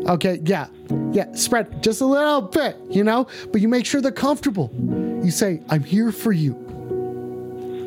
Okay, 0.08 0.40
yeah, 0.46 0.68
yeah. 1.12 1.32
Spread 1.34 1.84
just 1.84 2.02
a 2.02 2.06
little 2.06 2.42
bit, 2.42 2.78
you 2.90 3.04
know, 3.04 3.28
but 3.52 3.62
you 3.62 3.68
make 3.68 3.86
sure 3.86 4.02
they're 4.02 4.12
comfortable. 4.12 4.72
You 5.24 5.30
say, 5.32 5.62
"I'm 5.70 5.84
here 5.84 6.12
for 6.12 6.32
you. 6.32 6.56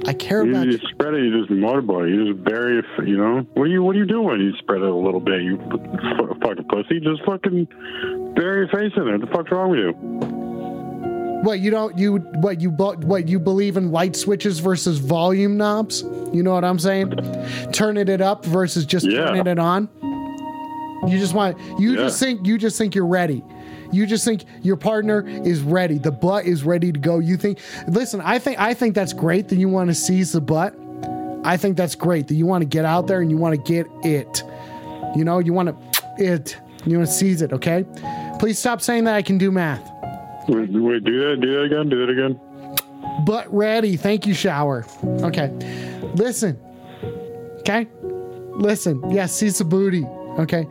I 0.06 0.12
care 0.12 0.44
You, 0.44 0.50
about 0.52 0.66
you 0.66 0.72
you." 0.72 0.78
spread 0.90 1.14
it. 1.14 1.22
You 1.24 1.38
just 1.40 1.50
motorboat. 1.50 2.08
it, 2.08 2.14
You 2.14 2.32
just 2.34 2.44
bury 2.44 2.78
it. 2.78 2.84
You 3.08 3.16
know. 3.16 3.46
What 3.54 3.64
are 3.64 3.66
you 3.68 3.82
What 3.82 3.96
are 3.96 3.98
you 3.98 4.06
doing? 4.06 4.40
You 4.40 4.52
spread 4.58 4.82
it 4.82 4.88
a 4.88 4.94
little 4.94 5.20
bit. 5.20 5.42
You 5.42 5.58
f- 5.60 6.38
fucking 6.42 6.64
pussy. 6.68 7.00
Just 7.00 7.24
fucking 7.24 7.66
bury 8.36 8.66
your 8.66 8.68
face 8.68 8.92
in 8.96 9.08
it. 9.08 9.12
What 9.12 9.20
the 9.20 9.26
fuck's 9.28 9.50
wrong 9.50 9.70
with 9.70 9.78
you? 9.80 9.92
What 11.42 11.58
you 11.60 11.70
don't 11.72 11.96
you 11.98 12.16
what 12.16 12.60
you 12.60 12.70
what 12.70 13.26
you 13.28 13.38
believe 13.40 13.76
in 13.76 13.90
light 13.90 14.14
switches 14.16 14.58
versus 14.60 14.98
volume 14.98 15.56
knobs? 15.56 16.02
You 16.32 16.42
know 16.42 16.52
what 16.52 16.64
I'm 16.64 16.78
saying? 16.78 17.14
Turning 17.72 18.06
it 18.08 18.20
up 18.20 18.44
versus 18.44 18.84
just 18.86 19.06
Yeah. 19.06 19.26
turning 19.26 19.46
it 19.46 19.58
on. 19.58 19.88
You 21.06 21.18
just 21.18 21.34
want 21.34 21.58
you 21.80 21.96
just 21.96 22.20
think 22.20 22.46
you 22.46 22.58
just 22.58 22.78
think 22.78 22.94
you're 22.94 23.06
ready. 23.06 23.44
You 23.90 24.06
just 24.06 24.24
think 24.24 24.44
your 24.62 24.76
partner 24.76 25.26
is 25.26 25.60
ready. 25.60 25.98
The 25.98 26.12
butt 26.12 26.46
is 26.46 26.64
ready 26.64 26.92
to 26.92 26.98
go. 26.98 27.18
You 27.18 27.36
think 27.36 27.58
listen, 27.88 28.20
I 28.20 28.38
think 28.38 28.58
I 28.58 28.72
think 28.74 28.94
that's 28.94 29.12
great 29.12 29.48
that 29.48 29.56
you 29.56 29.68
want 29.68 29.90
to 29.90 29.94
seize 29.94 30.32
the 30.32 30.40
butt. 30.40 30.74
I 31.44 31.56
think 31.56 31.76
that's 31.76 31.94
great 31.94 32.28
that 32.28 32.34
you 32.34 32.46
want 32.46 32.62
to 32.62 32.66
get 32.66 32.84
out 32.84 33.08
there 33.08 33.20
and 33.20 33.30
you 33.30 33.36
want 33.36 33.54
to 33.54 33.72
get 33.72 33.86
it. 34.04 34.44
You 35.16 35.24
know, 35.24 35.40
you 35.40 35.52
want 35.52 35.68
to 35.68 36.04
it. 36.18 36.56
You 36.86 36.98
want 36.98 37.08
to 37.08 37.14
seize 37.14 37.42
it, 37.42 37.52
okay? 37.52 37.84
Please 38.38 38.58
stop 38.58 38.80
saying 38.80 39.04
that 39.04 39.14
I 39.14 39.22
can 39.22 39.38
do 39.38 39.52
math. 39.52 39.88
Wait, 40.48 40.70
wait, 40.70 41.04
do 41.04 41.28
that. 41.28 41.40
Do 41.40 41.52
that 41.54 41.62
again. 41.62 41.88
Do 41.88 42.06
that 42.06 42.12
again. 42.12 42.40
Butt 43.24 43.52
ready. 43.52 43.96
Thank 43.96 44.26
you, 44.26 44.34
shower. 44.34 44.86
Okay. 45.04 45.48
Listen. 46.14 46.58
Okay. 47.60 47.86
Listen. 48.02 49.10
Yes, 49.10 49.32
seize 49.32 49.58
the 49.58 49.64
booty. 49.64 50.04
Okay. 50.38 50.66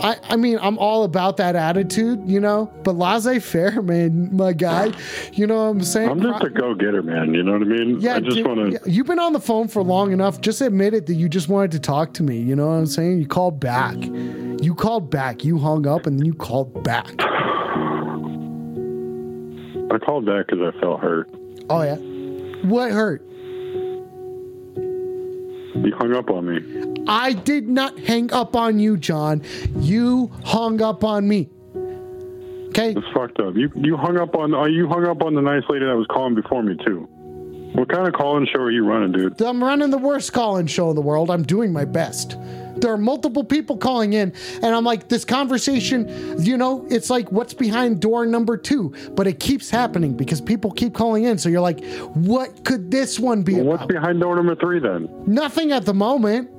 I, 0.00 0.16
I 0.24 0.36
mean, 0.36 0.58
I'm 0.60 0.78
all 0.78 1.04
about 1.04 1.36
that 1.36 1.56
attitude, 1.56 2.22
you 2.26 2.40
know, 2.40 2.72
but 2.82 2.96
laissez 2.96 3.38
faire, 3.38 3.80
man, 3.90 4.34
my 4.34 4.52
guy. 4.52 4.92
You 5.32 5.46
know 5.46 5.64
what 5.64 5.70
I'm 5.70 5.82
saying? 5.82 6.10
I'm 6.10 6.20
just 6.22 6.42
a 6.44 6.50
go 6.50 6.74
getter, 6.74 7.02
man. 7.02 7.34
You 7.34 7.42
know 7.42 7.52
what 7.52 7.62
I 7.62 7.66
mean? 7.66 8.00
yeah, 8.00 8.16
I 8.16 8.20
just 8.20 8.44
want 8.44 8.72
to. 8.72 8.90
you've 8.90 9.06
been 9.06 9.18
on 9.18 9.32
the 9.32 9.40
phone 9.40 9.68
for 9.68 9.82
long 9.82 10.12
enough. 10.12 10.40
Just 10.40 10.60
admit 10.60 10.94
it 10.94 11.06
that 11.06 11.14
you 11.14 11.28
just 11.28 11.48
wanted 11.48 11.72
to 11.72 11.80
talk 11.80 12.12
to 12.14 12.22
me. 12.22 12.38
You 12.38 12.56
know 12.56 12.66
what 12.68 12.74
I'm 12.74 12.86
saying? 12.86 13.18
You 13.18 13.26
called 13.26 13.60
back. 13.60 13.96
You 13.96 14.74
called 14.74 15.10
back. 15.10 15.44
You 15.44 15.58
hung 15.58 15.86
up 15.86 16.06
and 16.06 16.18
then 16.18 16.26
you 16.26 16.34
called 16.34 16.82
back. 16.82 17.12
I 19.90 19.98
called 19.98 20.26
back 20.26 20.46
because 20.46 20.60
I 20.60 20.80
felt 20.80 21.00
hurt. 21.00 21.30
Oh, 21.70 21.82
yeah. 21.82 21.96
What 22.66 22.90
hurt? 22.90 23.22
You 24.76 25.94
hung 25.98 26.14
up 26.14 26.30
on 26.30 26.46
me. 26.46 26.93
I 27.06 27.32
did 27.32 27.68
not 27.68 27.98
hang 27.98 28.32
up 28.32 28.56
on 28.56 28.78
you, 28.78 28.96
John. 28.96 29.42
You 29.78 30.30
hung 30.44 30.80
up 30.80 31.04
on 31.04 31.28
me. 31.28 31.50
Okay? 32.68 32.92
It's 32.92 33.06
fucked 33.14 33.38
up. 33.40 33.54
You 33.54 33.70
you 33.76 33.96
hung 33.96 34.18
up 34.18 34.34
on 34.34 34.54
uh, 34.54 34.64
you 34.64 34.88
hung 34.88 35.06
up 35.06 35.22
on 35.22 35.34
the 35.34 35.42
nice 35.42 35.62
lady 35.68 35.84
that 35.84 35.96
was 35.96 36.06
calling 36.08 36.34
before 36.34 36.62
me 36.62 36.76
too. 36.84 37.08
What 37.74 37.88
kind 37.88 38.06
of 38.06 38.14
call-in 38.14 38.46
show 38.46 38.60
are 38.60 38.70
you 38.70 38.84
running, 38.86 39.10
dude? 39.10 39.42
I'm 39.42 39.62
running 39.62 39.90
the 39.90 39.98
worst 39.98 40.32
call-in 40.32 40.68
show 40.68 40.90
in 40.90 40.94
the 40.96 41.02
world. 41.02 41.28
I'm 41.28 41.42
doing 41.42 41.72
my 41.72 41.84
best. 41.84 42.36
There 42.76 42.92
are 42.92 42.96
multiple 42.98 43.42
people 43.42 43.76
calling 43.76 44.12
in, 44.12 44.32
and 44.62 44.66
I'm 44.66 44.84
like, 44.84 45.08
this 45.08 45.24
conversation, 45.24 46.40
you 46.40 46.56
know, 46.56 46.86
it's 46.88 47.10
like 47.10 47.32
what's 47.32 47.52
behind 47.54 48.00
door 48.00 48.26
number 48.26 48.56
two, 48.56 48.94
but 49.16 49.26
it 49.26 49.40
keeps 49.40 49.70
happening 49.70 50.16
because 50.16 50.40
people 50.40 50.70
keep 50.70 50.94
calling 50.94 51.24
in. 51.24 51.36
So 51.36 51.48
you're 51.48 51.60
like, 51.60 51.84
what 52.14 52.64
could 52.64 52.92
this 52.92 53.18
one 53.18 53.42
be 53.42 53.54
Well, 53.54 53.62
about? 53.62 53.80
what's 53.80 53.92
behind 53.92 54.20
door 54.20 54.36
number 54.36 54.54
three 54.54 54.78
then? 54.78 55.08
Nothing 55.26 55.72
at 55.72 55.84
the 55.84 55.94
moment, 55.94 56.50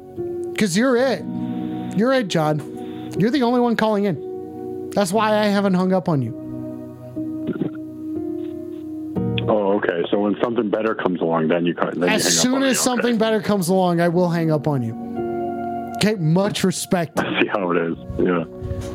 because 0.56 0.78
you're 0.78 0.96
it. 0.96 1.24
You're 1.98 2.14
it, 2.14 2.30
John. 2.30 2.60
You're 3.20 3.30
the 3.32 3.44
only 3.44 3.60
one 3.60 3.76
calling 3.76 4.06
in. 4.06 4.90
That's 4.92 5.12
why 5.12 5.38
I 5.38 5.46
haven't 5.48 5.74
hung 5.74 5.92
up 5.92 6.08
on 6.08 6.22
you. 6.22 6.42
Oh, 9.48 9.74
okay. 9.78 10.04
So 10.10 10.20
when 10.20 10.36
something 10.42 10.70
better 10.70 10.96
comes 10.96 11.20
along, 11.22 11.50
then 11.50 11.66
you 11.66 11.74
then 11.76 11.94
you 11.96 12.02
hang 12.02 12.16
As 12.16 12.26
up 12.26 12.32
soon 12.32 12.56
on 12.56 12.64
as 12.64 12.70
me. 12.72 12.74
something 12.76 13.18
better 13.18 13.42
comes 13.42 13.70
along, 13.70 14.00
I 14.02 14.08
will 14.08 14.30
hang 14.30 14.52
up 14.52 14.68
on 14.68 14.82
you. 14.82 14.94
Okay, 15.98 16.16
much 16.16 16.64
respect. 16.64 17.20
Okay. 17.26 17.42
See 17.42 17.48
how 17.48 17.72
it 17.72 17.78
is. 17.78 17.98
Yeah, 18.20 18.46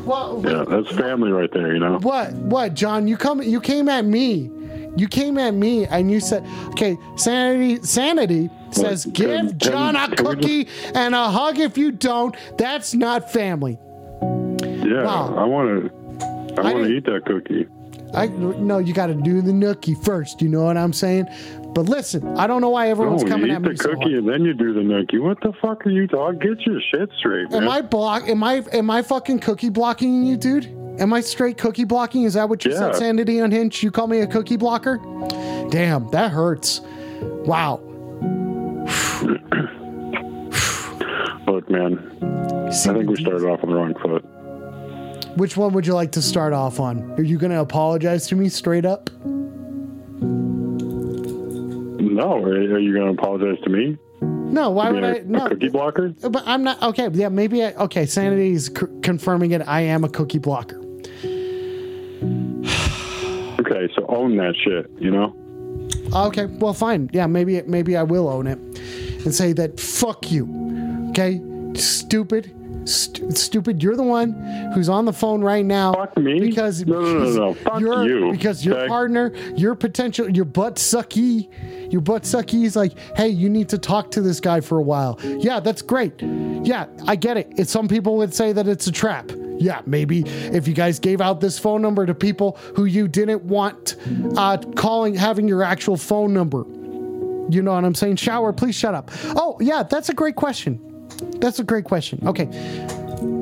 Well, 0.03 0.41
yeah. 0.45 0.63
That's 0.67 0.89
family 0.95 1.31
right 1.31 1.49
there. 1.53 1.73
You 1.73 1.79
know. 1.79 1.99
What? 1.99 2.33
What, 2.33 2.73
John? 2.73 3.07
You 3.07 3.17
come. 3.17 3.41
You 3.41 3.61
came 3.61 3.87
at 3.87 4.03
me. 4.05 4.49
You 4.97 5.07
came 5.07 5.37
at 5.37 5.53
me, 5.53 5.85
and 5.85 6.11
you 6.11 6.19
said, 6.19 6.43
"Okay, 6.69 6.97
sanity. 7.15 7.81
Sanity 7.83 8.49
says 8.73 9.05
give 9.05 9.57
John 9.57 9.95
a 9.95 10.15
cookie 10.15 10.67
and 10.93 11.13
a 11.15 11.29
hug 11.29 11.59
if 11.59 11.77
you 11.77 11.91
don't. 11.91 12.35
That's 12.57 12.93
not 12.93 13.31
family." 13.31 13.77
Yeah, 14.21 15.03
Wow. 15.03 15.35
I 15.37 15.43
want 15.45 15.83
to. 15.83 16.01
I, 16.59 16.73
want 16.73 16.83
to 16.85 16.93
eat 16.93 17.05
that 17.05 17.25
cookie. 17.25 17.67
I 18.13 18.27
no. 18.27 18.77
You 18.79 18.93
got 18.93 19.07
to 19.07 19.13
do 19.13 19.41
the 19.41 19.51
nookie 19.51 20.01
first. 20.03 20.41
You 20.41 20.49
know 20.49 20.63
what 20.65 20.75
I'm 20.77 20.91
saying? 20.93 21.27
But 21.73 21.83
listen, 21.83 22.37
I 22.37 22.45
don't 22.47 22.59
know 22.59 22.69
why 22.69 22.89
everyone's 22.89 23.23
no, 23.23 23.29
coming 23.29 23.47
you 23.47 23.55
at 23.55 23.61
eat 23.61 23.67
me 23.67 23.71
the 23.75 23.83
so 23.83 23.89
cookie 23.91 24.01
hard. 24.01 24.13
and 24.15 24.29
then 24.29 24.43
you 24.43 24.53
do 24.53 24.73
the 24.73 24.81
nookie. 24.81 25.21
What 25.21 25.39
the 25.41 25.53
fuck 25.61 25.85
are 25.85 25.89
you 25.89 26.07
talking? 26.07 26.39
Get 26.39 26.65
your 26.65 26.81
shit 26.91 27.09
straight, 27.17 27.49
man. 27.51 27.63
Am 27.63 27.69
I 27.69 27.81
block? 27.81 28.27
Am 28.27 28.43
I 28.43 28.63
am 28.73 28.89
I 28.89 29.01
fucking 29.01 29.39
cookie 29.39 29.69
blocking 29.69 30.23
you, 30.25 30.35
dude? 30.35 30.65
Am 30.99 31.13
I 31.13 31.21
straight 31.21 31.57
cookie 31.57 31.85
blocking? 31.85 32.23
Is 32.23 32.33
that 32.33 32.49
what 32.49 32.65
you 32.65 32.73
said, 32.73 32.95
Sanity 32.95 33.39
Unhinged? 33.39 33.81
You 33.81 33.91
call 33.91 34.07
me 34.07 34.19
a 34.19 34.27
cookie 34.27 34.57
blocker? 34.57 34.97
Damn, 35.71 36.09
that 36.11 36.31
hurts. 36.31 36.81
Wow. 37.45 37.81
Look, 41.47 41.69
man. 41.69 41.99
I 42.21 42.71
think 42.71 43.09
we 43.09 43.15
started 43.17 43.43
off 43.47 43.63
on 43.63 43.69
the 43.69 43.75
wrong 43.75 43.93
foot. 44.01 44.23
Which 45.37 45.55
one 45.55 45.73
would 45.73 45.85
you 45.85 45.93
like 45.93 46.11
to 46.13 46.21
start 46.21 46.53
off 46.53 46.79
on? 46.79 47.11
Are 47.13 47.21
you 47.21 47.37
going 47.37 47.51
to 47.51 47.59
apologize 47.59 48.25
to 48.27 48.35
me 48.35 48.49
straight 48.49 48.85
up? 48.85 49.09
No, 52.01 52.43
are, 52.43 52.49
are 52.49 52.79
you 52.79 52.93
going 52.93 53.15
to 53.15 53.21
apologize 53.21 53.61
to 53.63 53.69
me? 53.69 53.97
No, 54.21 54.71
why 54.71 54.89
would 54.91 55.03
I? 55.03 55.15
a, 55.17 55.23
No, 55.23 55.45
a 55.45 55.49
cookie 55.49 55.69
blocker? 55.69 56.09
but 56.09 56.43
I'm 56.47 56.63
not. 56.63 56.81
Okay, 56.81 57.07
yeah, 57.13 57.29
maybe. 57.29 57.63
I, 57.63 57.73
okay, 57.73 58.05
Sanity 58.07 58.51
is 58.51 58.65
c- 58.67 58.85
confirming 59.03 59.51
it. 59.51 59.61
I 59.67 59.81
am 59.81 60.03
a 60.03 60.09
cookie 60.09 60.39
blocker. 60.39 60.81
Okay, 63.61 63.87
so 63.95 64.05
own 64.07 64.35
that 64.37 64.55
shit. 64.65 64.89
You 64.99 65.11
know. 65.11 65.35
Okay, 66.27 66.45
well, 66.45 66.73
fine. 66.73 67.09
Yeah, 67.13 67.27
maybe 67.27 67.61
maybe 67.61 67.95
I 67.95 68.03
will 68.03 68.27
own 68.27 68.47
it 68.47 68.59
and 69.25 69.33
say 69.33 69.53
that 69.53 69.79
fuck 69.79 70.31
you. 70.31 71.07
Okay, 71.11 71.41
stupid, 71.75 72.51
st- 72.87 73.37
stupid. 73.37 73.83
You're 73.83 73.95
the 73.95 74.03
one 74.03 74.31
who's 74.73 74.89
on 74.89 75.05
the 75.05 75.13
phone 75.13 75.41
right 75.41 75.65
now. 75.65 75.93
Fuck 75.93 76.17
me? 76.17 76.39
Because 76.39 76.85
No, 76.85 77.01
no, 77.01 77.19
no, 77.19 77.29
no. 77.31 77.53
Fuck 77.53 77.79
your- 77.81 78.03
you, 78.07 78.31
Because 78.31 78.65
your 78.65 78.77
okay? 78.77 78.87
partner, 78.87 79.33
your 79.55 79.75
potential, 79.75 80.29
your 80.29 80.45
butt 80.45 80.75
sucky, 80.75 81.49
your 81.91 82.01
butt 82.01 82.23
sucky 82.23 82.63
is 82.63 82.75
like, 82.75 82.93
hey, 83.17 83.27
you 83.27 83.49
need 83.49 83.69
to 83.69 83.77
talk 83.77 84.11
to 84.11 84.21
this 84.21 84.39
guy 84.39 84.61
for 84.61 84.77
a 84.77 84.81
while. 84.83 85.19
Yeah, 85.23 85.59
that's 85.59 85.81
great. 85.81 86.21
Yeah, 86.21 86.85
I 87.07 87.15
get 87.17 87.37
it. 87.37 87.51
It's 87.57 87.71
some 87.71 87.87
people 87.87 88.15
would 88.17 88.33
say 88.33 88.53
that 88.53 88.67
it's 88.67 88.87
a 88.87 88.91
trap. 88.91 89.31
Yeah, 89.57 89.81
maybe 89.85 90.23
if 90.25 90.67
you 90.67 90.73
guys 90.73 90.97
gave 90.97 91.21
out 91.21 91.39
this 91.39 91.59
phone 91.59 91.83
number 91.83 92.05
to 92.07 92.15
people 92.15 92.57
who 92.75 92.85
you 92.85 93.07
didn't 93.07 93.43
want 93.43 93.95
uh, 94.35 94.57
calling, 94.75 95.13
having 95.13 95.47
your 95.47 95.61
actual 95.61 95.97
phone 95.97 96.33
number. 96.33 96.65
You 97.49 97.61
know 97.61 97.73
what 97.73 97.83
I'm 97.83 97.95
saying? 97.95 98.17
Shower, 98.17 98.53
please 98.53 98.75
shut 98.75 98.93
up. 98.93 99.11
Oh, 99.35 99.57
yeah, 99.59 99.83
that's 99.83 100.09
a 100.09 100.13
great 100.13 100.35
question. 100.35 100.79
That's 101.39 101.59
a 101.59 101.63
great 101.63 101.85
question. 101.85 102.19
Okay. 102.25 102.47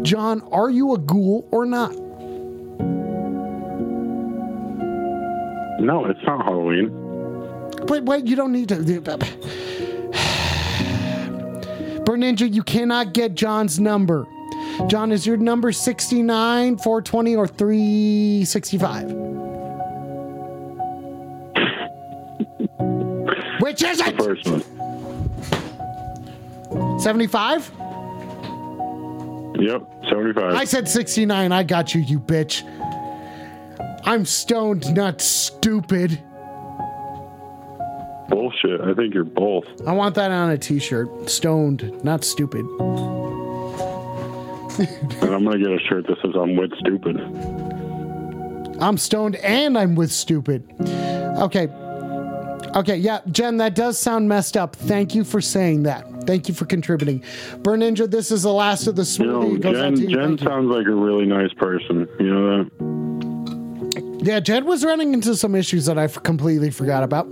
John, 0.04 0.42
are 0.52 0.70
you 0.70 0.94
a 0.94 0.98
ghoul 0.98 1.48
or 1.52 1.66
not? 1.66 1.92
No, 5.82 6.06
it's 6.06 6.20
not 6.26 6.44
Halloween. 6.44 6.92
Wait, 7.88 8.04
wait, 8.04 8.28
you 8.28 8.36
don't 8.36 8.52
need 8.52 8.70
to. 8.70 8.76
Burn 12.04 12.22
Ninja, 12.22 12.52
you 12.52 12.64
cannot 12.64 13.14
get 13.14 13.36
John's 13.36 13.80
number. 13.80 14.28
John, 14.88 15.12
is 15.12 15.26
your 15.28 15.38
number 15.38 15.72
69, 15.72 16.78
420, 16.78 17.36
or 17.36 17.48
365? 17.48 19.39
Which 24.30 24.45
is 24.45 24.53
it? 24.53 24.64
First 24.64 24.72
one. 26.69 26.99
75? 26.99 27.72
Yep, 29.60 29.91
seventy-five. 30.10 30.53
I 30.53 30.64
said 30.64 30.88
69. 30.88 31.51
I 31.51 31.64
got 31.64 31.93
you, 31.95 32.01
you 32.01 32.19
bitch. 32.19 32.64
I'm 34.06 34.23
stoned, 34.26 34.95
not 34.95 35.19
stupid. 35.19 36.22
Bullshit. 38.30 38.80
I 38.81 38.93
think 38.93 39.14
you're 39.14 39.23
both. 39.23 39.65
I 39.85 39.91
want 39.91 40.15
that 40.15 40.31
on 40.31 40.51
a 40.51 40.57
t 40.57 40.80
shirt. 40.80 41.30
Stoned, 41.30 42.03
not 42.03 42.23
stupid. 42.23 42.65
And 44.80 45.34
I'm 45.34 45.43
gonna 45.43 45.57
get 45.57 45.72
a 45.72 45.80
shirt 45.80 46.07
that 46.07 46.18
says 46.22 46.35
I'm 46.35 46.56
with 46.56 46.72
stupid. 46.77 47.18
I'm 48.81 48.97
stoned 48.97 49.35
and 49.38 49.77
I'm 49.77 49.95
with 49.95 50.11
stupid. 50.11 50.64
Okay. 51.41 51.68
Okay, 52.76 52.98
yeah, 52.98 53.22
Jen, 53.32 53.58
that 53.58 53.74
does 53.76 53.98
sound 53.98 54.30
messed 54.30 54.56
up. 54.56 54.76
Thank 54.76 55.16
you 55.16 55.24
for 55.24 55.41
saying 55.41 55.84
that. 55.84 56.06
Thank 56.28 56.48
you 56.48 56.54
for 56.54 56.66
contributing. 56.66 57.24
Burn 57.60 57.80
Ninja, 57.80 58.10
this 58.10 58.32
is 58.32 58.44
the 58.44 58.54
last 58.54 58.86
of 58.88 58.96
the 58.96 59.04
You 59.20 59.26
know, 59.26 59.41
smoothie. 59.41 59.62
Goes 59.62 59.78
out 59.78 59.96
Jen. 59.96 60.10
Jen 60.10 60.20
Thank 60.28 60.41
you. 60.41 60.48
sounds 60.48 60.68
like 60.70 60.86
a 60.86 60.91
really 60.94 61.26
nice 61.26 61.52
person. 61.54 62.08
You 62.20 62.30
know 62.34 62.64
that? 62.64 64.20
Yeah, 64.24 64.40
Jen 64.40 64.66
was 64.66 64.86
running 64.86 65.14
into 65.14 65.36
some 65.36 65.56
issues 65.56 65.86
that 65.86 65.98
I 65.98 66.04
f- 66.04 66.22
completely 66.24 66.70
forgot 66.70 67.04
about. 67.04 67.26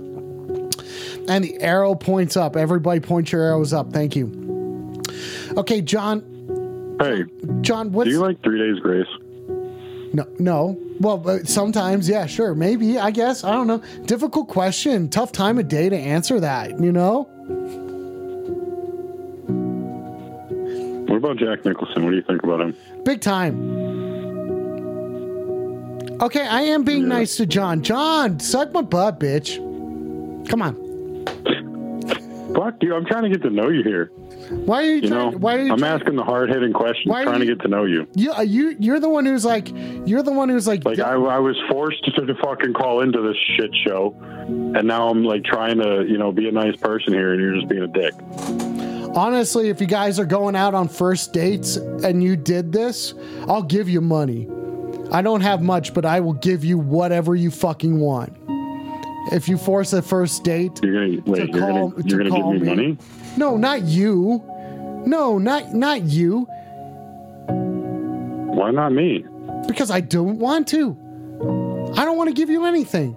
And 1.28 1.44
the 1.44 1.56
arrow 1.60 1.94
points 1.94 2.36
up. 2.36 2.56
Everybody 2.56 3.00
point 3.00 3.30
your 3.30 3.42
arrows 3.42 3.72
up. 3.72 3.92
Thank 3.92 4.16
you. 4.16 5.02
Okay, 5.56 5.82
John. 5.82 6.96
Hey, 7.00 7.24
John, 7.60 7.92
what's 7.92 8.06
do 8.08 8.10
you 8.14 8.20
like 8.20 8.42
Three 8.42 8.58
Days 8.58 8.80
Grace? 8.80 9.06
No, 10.12 10.26
no. 10.38 10.78
Well, 11.00 11.40
sometimes, 11.44 12.08
yeah, 12.08 12.26
sure, 12.26 12.54
maybe. 12.54 12.98
I 12.98 13.10
guess 13.10 13.44
I 13.44 13.52
don't 13.52 13.66
know. 13.66 13.82
Difficult 14.06 14.48
question. 14.48 15.08
Tough 15.08 15.32
time 15.32 15.58
of 15.58 15.68
day 15.68 15.88
to 15.88 15.96
answer 15.96 16.40
that. 16.40 16.80
You 16.80 16.92
know. 16.92 17.28
What 21.08 21.16
about 21.16 21.36
Jack 21.38 21.64
Nicholson? 21.64 22.04
What 22.04 22.10
do 22.10 22.16
you 22.16 22.22
think 22.22 22.42
about 22.42 22.60
him? 22.60 22.76
Big 23.04 23.20
time. 23.20 23.56
Okay, 26.20 26.46
I 26.46 26.62
am 26.62 26.82
being 26.84 27.02
Yeah. 27.02 27.08
nice 27.08 27.36
to 27.36 27.46
John. 27.46 27.82
John, 27.82 28.40
suck 28.40 28.72
my 28.72 28.82
butt, 28.82 29.20
bitch. 29.20 29.56
Come 30.48 30.62
on. 30.62 30.74
Fuck 32.54 32.82
you! 32.82 32.94
I'm 32.94 33.04
trying 33.04 33.24
to 33.24 33.28
get 33.28 33.42
to 33.42 33.50
know 33.50 33.68
you 33.68 33.82
here. 33.82 34.10
Why 34.50 34.82
are 34.82 34.86
you, 34.86 34.92
You 34.94 35.08
trying? 35.08 35.30
know, 35.32 35.38
why 35.38 35.54
are 35.56 35.62
you? 35.62 35.72
I'm 35.72 35.78
trying- 35.78 36.00
asking 36.00 36.16
the 36.16 36.24
hard 36.24 36.48
hitting 36.50 36.72
questions, 36.72 37.06
Why 37.10 37.24
trying 37.24 37.40
to 37.40 37.46
get 37.46 37.60
to 37.60 37.68
know 37.68 37.84
you. 37.84 38.06
You, 38.14 38.32
you, 38.44 38.76
you're 38.78 39.00
the 39.00 39.08
one 39.08 39.26
who's 39.26 39.44
like, 39.44 39.68
you're 40.06 40.22
the 40.22 40.32
one 40.32 40.48
who's 40.48 40.66
like, 40.66 40.84
Like 40.84 40.98
I, 41.00 41.12
I 41.14 41.38
was 41.38 41.56
forced 41.70 42.04
to, 42.04 42.26
to 42.26 42.34
fucking 42.42 42.72
call 42.74 43.00
into 43.02 43.20
this 43.22 43.36
shit 43.56 43.70
show, 43.86 44.14
and 44.20 44.86
now 44.86 45.08
I'm 45.08 45.24
like 45.24 45.44
trying 45.44 45.78
to, 45.78 46.04
you 46.08 46.18
know, 46.18 46.32
be 46.32 46.48
a 46.48 46.52
nice 46.52 46.76
person 46.76 47.12
here, 47.12 47.32
and 47.32 47.40
you're 47.42 47.54
just 47.54 47.68
being 47.68 47.82
a 47.82 47.88
dick. 47.88 48.14
honestly, 49.14 49.68
if 49.68 49.80
you 49.80 49.86
guys 49.86 50.18
are 50.18 50.26
going 50.26 50.56
out 50.56 50.74
on 50.74 50.88
first 50.88 51.32
dates 51.32 51.76
and 51.76 52.22
you 52.22 52.36
did 52.36 52.72
this, 52.72 53.14
I'll 53.48 53.62
give 53.62 53.88
you 53.88 54.00
money. 54.00 54.48
I 55.10 55.22
don't 55.22 55.40
have 55.40 55.62
much, 55.62 55.94
but 55.94 56.04
I 56.04 56.20
will 56.20 56.34
give 56.34 56.64
you 56.64 56.78
whatever 56.78 57.34
you 57.34 57.50
fucking 57.50 57.98
want. 57.98 58.36
If 59.32 59.48
you 59.48 59.58
force 59.58 59.92
a 59.92 60.00
first 60.02 60.42
date, 60.44 60.80
You're 60.82 60.94
gonna 60.94 61.22
wait. 61.26 61.38
You're 61.48 61.60
gonna 61.60 61.92
you're 62.06 62.24
gonna 62.24 62.30
give 62.30 62.46
me, 62.46 62.58
me. 62.60 62.66
money. 62.66 62.98
No, 63.36 63.56
not 63.56 63.82
you. 63.82 64.42
No, 65.06 65.38
not 65.38 65.74
not 65.74 66.02
you, 66.02 66.46
Why 67.48 68.70
not 68.72 68.92
me? 68.92 69.24
because 69.66 69.90
I 69.90 70.00
don't 70.00 70.38
want 70.38 70.68
to. 70.68 70.96
I 71.96 72.04
don't 72.04 72.16
want 72.16 72.28
to 72.28 72.34
give 72.34 72.50
you 72.50 72.64
anything. 72.64 73.12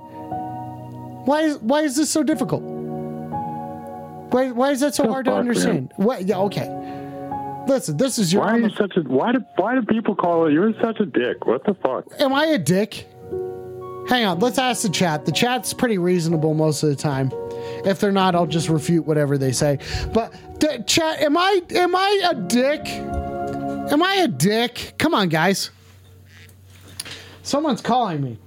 Why 1.25 1.41
is 1.41 1.57
why 1.59 1.81
is 1.81 1.95
this 1.95 2.09
so 2.09 2.23
difficult? 2.23 2.61
Why 2.61 4.51
why 4.51 4.71
is 4.71 4.79
that 4.81 4.95
so 4.95 5.07
hard 5.09 5.25
to 5.25 5.31
man. 5.31 5.39
understand? 5.41 5.93
What? 5.97 6.23
Yeah, 6.25 6.39
okay. 6.39 6.67
listen. 7.67 7.97
This 7.97 8.17
is 8.19 8.31
your. 8.31 8.43
Why 8.43 8.53
are 8.53 8.59
you 8.59 8.69
such 8.77 8.95
a 8.95 9.01
why 9.01 9.31
do 9.33 9.43
why 9.57 9.75
do 9.75 9.81
people 9.81 10.15
call 10.15 10.45
it? 10.47 10.53
You're 10.53 10.73
such 10.81 10.99
a 10.99 11.05
dick. 11.05 11.45
What 11.45 11.65
the 11.65 11.73
fuck? 11.73 12.05
Am 12.19 12.33
I 12.33 12.45
a 12.45 12.57
dick? 12.57 13.07
Hang 14.07 14.25
on, 14.25 14.39
let's 14.39 14.57
ask 14.57 14.81
the 14.83 14.89
chat. 14.89 15.25
The 15.25 15.31
chat's 15.31 15.73
pretty 15.73 15.97
reasonable 15.97 16.53
most 16.53 16.83
of 16.83 16.89
the 16.89 16.95
time. 16.95 17.29
If 17.85 17.99
they're 17.99 18.11
not, 18.11 18.35
I'll 18.35 18.45
just 18.45 18.69
refute 18.69 19.05
whatever 19.05 19.37
they 19.37 19.51
say. 19.51 19.79
But 20.13 20.33
the 20.59 20.83
chat, 20.87 21.21
am 21.21 21.37
I 21.37 21.61
am 21.71 21.95
I 21.95 22.29
a 22.31 22.35
dick? 22.35 22.87
Am 22.87 24.01
I 24.03 24.15
a 24.15 24.27
dick? 24.27 24.93
Come 24.97 25.13
on, 25.13 25.29
guys. 25.29 25.71
Someone's 27.43 27.81
calling 27.81 28.21
me. 28.23 28.37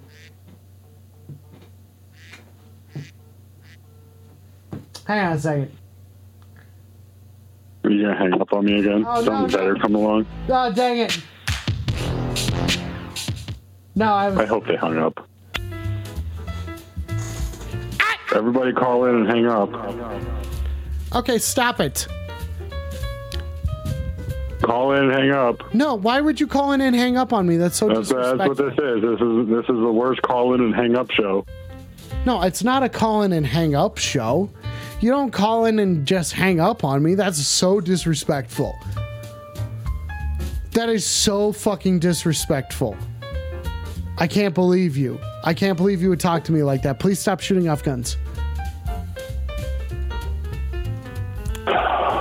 Hang 5.07 5.27
on 5.27 5.33
a 5.33 5.39
second. 5.39 5.77
Are 7.85 7.91
you 7.91 8.03
gonna 8.03 8.17
hang 8.17 8.41
up 8.41 8.53
on 8.53 8.65
me 8.65 8.79
again? 8.81 9.05
Oh, 9.07 9.17
no, 9.17 9.23
Something 9.25 9.53
no. 9.53 9.59
better 9.59 9.75
come 9.75 9.95
along. 9.95 10.27
Oh, 10.49 10.73
dang 10.73 10.99
it. 10.99 11.21
No, 13.95 14.07
I 14.07 14.43
I 14.43 14.47
hope 14.47 14.67
they 14.67 14.77
hung 14.77 14.99
up. 14.99 15.29
Everybody 18.35 18.73
call 18.73 19.05
in 19.07 19.15
and 19.15 19.27
hang 19.29 19.47
up. 19.47 19.71
Okay, 21.15 21.39
stop 21.39 21.81
it. 21.81 22.07
Call 24.61 24.93
in 24.93 25.05
and 25.05 25.13
hang 25.13 25.31
up. 25.31 25.75
No, 25.75 25.95
why 25.95 26.21
would 26.21 26.41
you 26.41 26.47
call 26.47 26.73
in 26.73 26.81
and 26.81 26.97
hang 26.97 27.17
up 27.17 27.33
on 27.33 27.47
me? 27.47 27.57
That's 27.57 27.77
so 27.77 27.89
That's, 27.89 28.09
that's 28.09 28.39
what 28.39 28.57
this 28.57 28.73
is. 28.73 29.03
This 29.03 29.21
is 29.21 29.49
this 29.49 29.65
is 29.65 29.81
the 29.81 29.93
worst 29.93 30.23
call 30.23 30.55
in 30.55 30.63
and 30.63 30.75
hang 30.75 30.97
up 30.97 31.11
show. 31.11 31.45
No, 32.25 32.43
it's 32.43 32.65
not 32.65 32.83
a 32.83 32.89
call 32.89 33.23
in 33.23 33.33
and 33.33 33.47
hang 33.47 33.75
up 33.75 33.99
show. 33.99 34.51
You 35.01 35.11
don't 35.11 35.31
call 35.31 35.67
in 35.67 35.79
and 35.79 36.07
just 36.07 36.33
hang 36.33 36.61
up 36.61 36.83
on 36.83 37.03
me. 37.03 37.15
That's 37.15 37.39
so 37.47 37.81
disrespectful. 37.81 38.75
That 40.73 40.89
is 40.89 41.07
so 41.07 41.53
fucking 41.53 41.99
disrespectful. 42.01 42.97
I 44.19 44.27
can't 44.27 44.55
believe 44.55 44.97
you. 44.97 45.21
I 45.45 45.53
can't 45.53 45.77
believe 45.77 46.01
you 46.01 46.09
would 46.09 46.21
talk 46.21 46.43
to 46.45 46.53
me 46.53 46.63
like 46.63 46.83
that. 46.83 46.99
Please 46.99 47.21
stop 47.21 47.41
shooting 47.41 47.69
off 47.69 47.85
guns. 47.85 48.17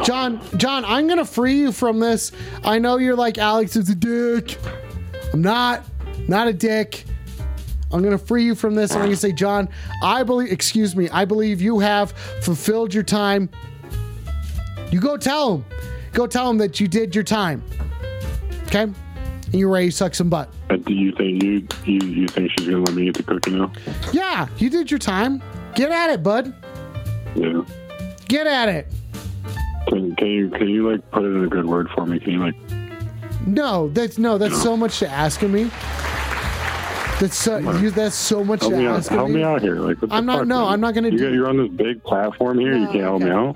John, 0.04 0.42
John, 0.58 0.84
I'm 0.84 1.08
gonna 1.08 1.24
free 1.24 1.56
you 1.56 1.72
from 1.72 2.02
this. 2.02 2.34
I 2.66 2.78
know 2.78 2.98
you're 2.98 3.16
like 3.16 3.38
Alex 3.38 3.78
is 3.78 3.90
a 3.90 3.96
dick. 3.96 4.58
I'm 5.32 5.42
not, 5.42 5.84
not 6.28 6.50
a 6.50 6.54
dick. 6.54 7.06
I'm 7.94 8.04
gonna 8.04 8.18
free 8.18 8.44
you 8.44 8.54
from 8.54 8.76
this. 8.76 8.92
I'm 8.92 9.04
gonna 9.04 9.16
say, 9.16 9.32
John, 9.32 9.70
I 10.02 10.24
believe. 10.24 10.52
Excuse 10.52 10.94
me. 10.94 11.08
I 11.10 11.24
believe 11.24 11.62
you 11.62 11.80
have 11.80 12.12
fulfilled 12.42 12.94
your 12.94 13.04
time. 13.04 13.50
You 14.92 15.00
go 15.00 15.16
tell 15.16 15.56
him. 15.56 15.66
Go 16.12 16.28
tell 16.28 16.50
him 16.50 16.58
that 16.58 16.82
you 16.82 16.90
did 16.90 17.16
your 17.16 17.24
time. 17.24 17.64
Okay, 18.64 18.92
and 19.54 19.60
you're 19.60 19.70
ready 19.70 19.86
to 19.90 19.92
suck 19.96 20.16
some 20.16 20.30
butt. 20.30 20.50
Uh, 20.70 20.76
Do 20.78 20.94
you 20.94 21.12
think 21.14 21.42
you, 21.44 21.68
you 21.86 22.00
you 22.08 22.28
think 22.28 22.52
she's 22.58 22.68
gonna 22.68 22.84
let 22.84 22.96
me 22.96 23.06
get 23.06 23.16
the 23.16 23.24
cookie 23.24 23.52
now? 23.52 23.72
Yeah, 24.12 24.48
you 24.58 24.70
did 24.70 24.92
your 24.92 24.98
time. 25.00 25.42
Get 25.76 25.92
at 25.92 26.10
it, 26.10 26.22
bud. 26.24 26.54
Yeah. 27.36 27.62
Get 28.28 28.48
at 28.48 28.68
it. 28.70 28.88
Can, 29.88 30.16
can 30.16 30.28
you 30.28 30.50
can 30.50 30.68
you 30.70 30.92
like 30.92 31.10
put 31.12 31.24
it 31.24 31.28
in 31.28 31.44
a 31.44 31.48
good 31.48 31.66
word 31.66 31.88
for 31.96 32.06
me? 32.06 32.20
Can 32.20 32.32
you 32.34 32.40
like 32.40 32.56
No, 33.46 33.90
that's 33.90 34.18
no, 34.18 34.38
that's 34.38 34.62
so 34.62 34.76
much 34.76 35.00
to 35.00 35.08
ask 35.10 35.42
of 35.44 35.52
me. 35.52 35.66
That's 37.20 37.38
so 37.38 37.60
you. 37.80 37.92
That's 37.92 38.16
so 38.16 38.44
much 38.44 38.62
help 38.62 38.74
to 38.74 38.80
me 38.80 38.88
out? 38.88 38.98
ask 38.98 39.12
of 39.12 39.18
Help 39.18 39.30
me. 39.30 39.36
me 39.36 39.44
out 39.44 39.62
here. 39.62 39.76
Like 39.76 39.98
I'm 40.10 40.26
not- 40.26 40.40
fuck, 40.40 40.48
no, 40.48 40.64
man? 40.64 40.74
I'm 40.74 40.82
not 40.82 40.94
gonna 40.96 41.10
you, 41.10 41.18
do- 41.20 41.34
You're 41.34 41.48
on 41.48 41.58
this 41.58 41.70
big 41.70 42.04
platform 42.04 42.58
here. 42.60 42.76
you 42.76 42.88
can't 42.88 43.02
help 43.02 43.22
me 43.22 43.30
out. 43.30 43.56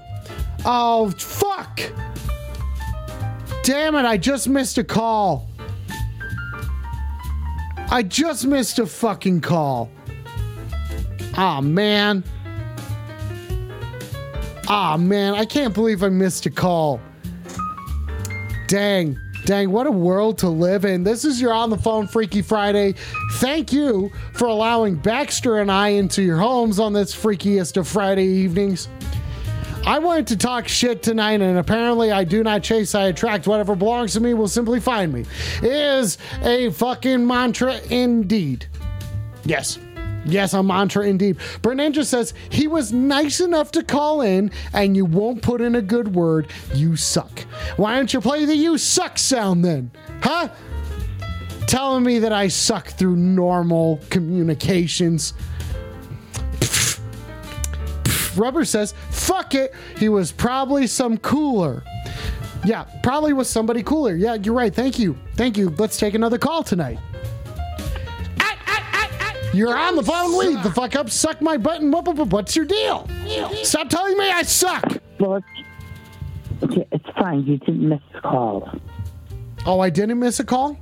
Oh 0.63 1.09
fuck! 1.11 1.79
Damn 3.63 3.95
it! 3.95 4.05
I 4.05 4.17
just 4.17 4.47
missed 4.47 4.77
a 4.77 4.83
call. 4.83 5.49
I 7.89 8.03
just 8.03 8.45
missed 8.45 8.79
a 8.79 8.85
fucking 8.85 9.41
call. 9.41 9.89
Ah 11.35 11.61
man. 11.61 12.23
Ah 14.67 14.97
man, 14.97 15.35
I 15.35 15.45
can't 15.45 15.73
believe 15.73 16.03
I 16.03 16.09
missed 16.09 16.45
a 16.45 16.51
call. 16.51 16.99
Dang. 18.67 19.17
Dang, 19.45 19.71
what 19.71 19.87
a 19.87 19.91
world 19.91 20.37
to 20.39 20.49
live 20.49 20.83
in. 20.83 21.05
This 21.05 21.23
is 21.23 21.39
your 21.39 21.53
on 21.53 21.69
the 21.69 21.77
phone 21.77 22.05
Freaky 22.05 22.41
Friday. 22.41 22.95
Thank 23.35 23.71
you 23.71 24.11
for 24.33 24.49
allowing 24.49 24.95
Baxter 24.95 25.59
and 25.59 25.71
I 25.71 25.89
into 25.89 26.21
your 26.21 26.37
homes 26.37 26.79
on 26.79 26.91
this 26.91 27.15
freakiest 27.15 27.77
of 27.77 27.87
Friday 27.87 28.25
evenings. 28.25 28.89
I 29.85 29.99
wanted 29.99 30.27
to 30.27 30.37
talk 30.37 30.67
shit 30.67 31.01
tonight, 31.01 31.41
and 31.41 31.57
apparently 31.57 32.11
I 32.11 32.23
do 32.23 32.43
not 32.43 32.61
chase, 32.61 32.93
I 32.93 33.05
attract. 33.05 33.47
Whatever 33.47 33.75
belongs 33.75 34.13
to 34.13 34.19
me 34.19 34.33
will 34.33 34.47
simply 34.47 34.79
find 34.79 35.13
me. 35.13 35.25
Is 35.61 36.17
a 36.43 36.71
fucking 36.71 37.25
mantra 37.25 37.79
indeed. 37.89 38.67
Yes. 39.45 39.79
Yes, 40.25 40.53
a 40.53 40.61
mantra 40.61 41.07
indeed. 41.07 41.37
Burn 41.61 41.77
Ninja 41.77 42.03
says 42.03 42.33
he 42.49 42.67
was 42.67 42.91
nice 42.91 43.39
enough 43.39 43.71
to 43.71 43.83
call 43.83 44.21
in, 44.21 44.51
and 44.73 44.95
you 44.95 45.05
won't 45.05 45.41
put 45.41 45.61
in 45.61 45.75
a 45.75 45.81
good 45.81 46.13
word. 46.13 46.47
You 46.73 46.97
suck. 46.97 47.39
Why 47.77 47.95
don't 47.95 48.13
you 48.13 48.19
play 48.19 48.43
the 48.43 48.55
you 48.55 48.77
suck 48.77 49.17
sound 49.17 49.63
then? 49.63 49.91
Huh? 50.21 50.49
Telling 51.67 52.03
me 52.03 52.19
that 52.19 52.33
I 52.33 52.49
suck 52.49 52.87
through 52.87 53.15
normal 53.15 54.01
communications. 54.09 55.33
Rubber 58.37 58.65
says, 58.65 58.93
fuck 59.09 59.55
it. 59.55 59.73
He 59.97 60.09
was 60.09 60.31
probably 60.31 60.87
some 60.87 61.17
cooler. 61.17 61.83
Yeah, 62.65 62.85
probably 63.03 63.33
was 63.33 63.49
somebody 63.49 63.83
cooler. 63.83 64.15
Yeah, 64.15 64.35
you're 64.35 64.53
right. 64.53 64.73
Thank 64.73 64.99
you. 64.99 65.17
Thank 65.35 65.57
you. 65.57 65.69
Let's 65.77 65.97
take 65.97 66.13
another 66.13 66.37
call 66.37 66.63
tonight. 66.63 66.99
You're 69.53 69.75
on 69.75 69.95
the 69.95 70.03
phone. 70.03 70.37
Lead 70.37 70.61
the 70.61 70.71
fuck 70.71 70.95
up. 70.95 71.09
Suck 71.09 71.41
my 71.41 71.57
button. 71.57 71.89
What, 71.91 72.05
what- 72.05 72.27
what's 72.27 72.55
your 72.55 72.65
deal? 72.65 73.07
Stop 73.63 73.89
telling 73.89 74.17
me 74.17 74.29
I 74.29 74.43
suck. 74.43 74.83
Well, 75.19 75.37
it's, 75.37 76.63
okay, 76.63 76.87
it's 76.91 77.05
fine. 77.17 77.43
You 77.43 77.57
didn't 77.57 77.89
miss 77.89 78.01
a 78.15 78.21
call. 78.21 78.69
Oh, 79.65 79.79
I 79.79 79.89
didn't 79.89 80.19
miss 80.19 80.39
a 80.39 80.43
call? 80.43 80.77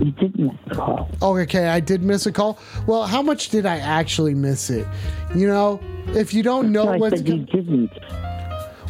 You 0.00 0.10
did 0.12 0.38
miss 0.38 0.52
the 0.68 0.74
call. 0.74 1.10
Oh, 1.22 1.36
okay. 1.38 1.68
I 1.68 1.80
did 1.80 2.02
miss 2.02 2.26
a 2.26 2.32
call. 2.32 2.58
Well, 2.86 3.04
how 3.06 3.22
much 3.22 3.48
did 3.48 3.64
I 3.66 3.78
actually 3.78 4.34
miss 4.34 4.68
it? 4.70 4.86
You 5.34 5.46
know, 5.48 5.80
if 6.08 6.34
you 6.34 6.42
don't 6.42 6.70
know 6.72 6.84
No, 6.84 6.92
I 6.92 6.96
what's 6.98 7.16
said 7.18 7.28
you 7.28 7.38
didn't. 7.46 7.90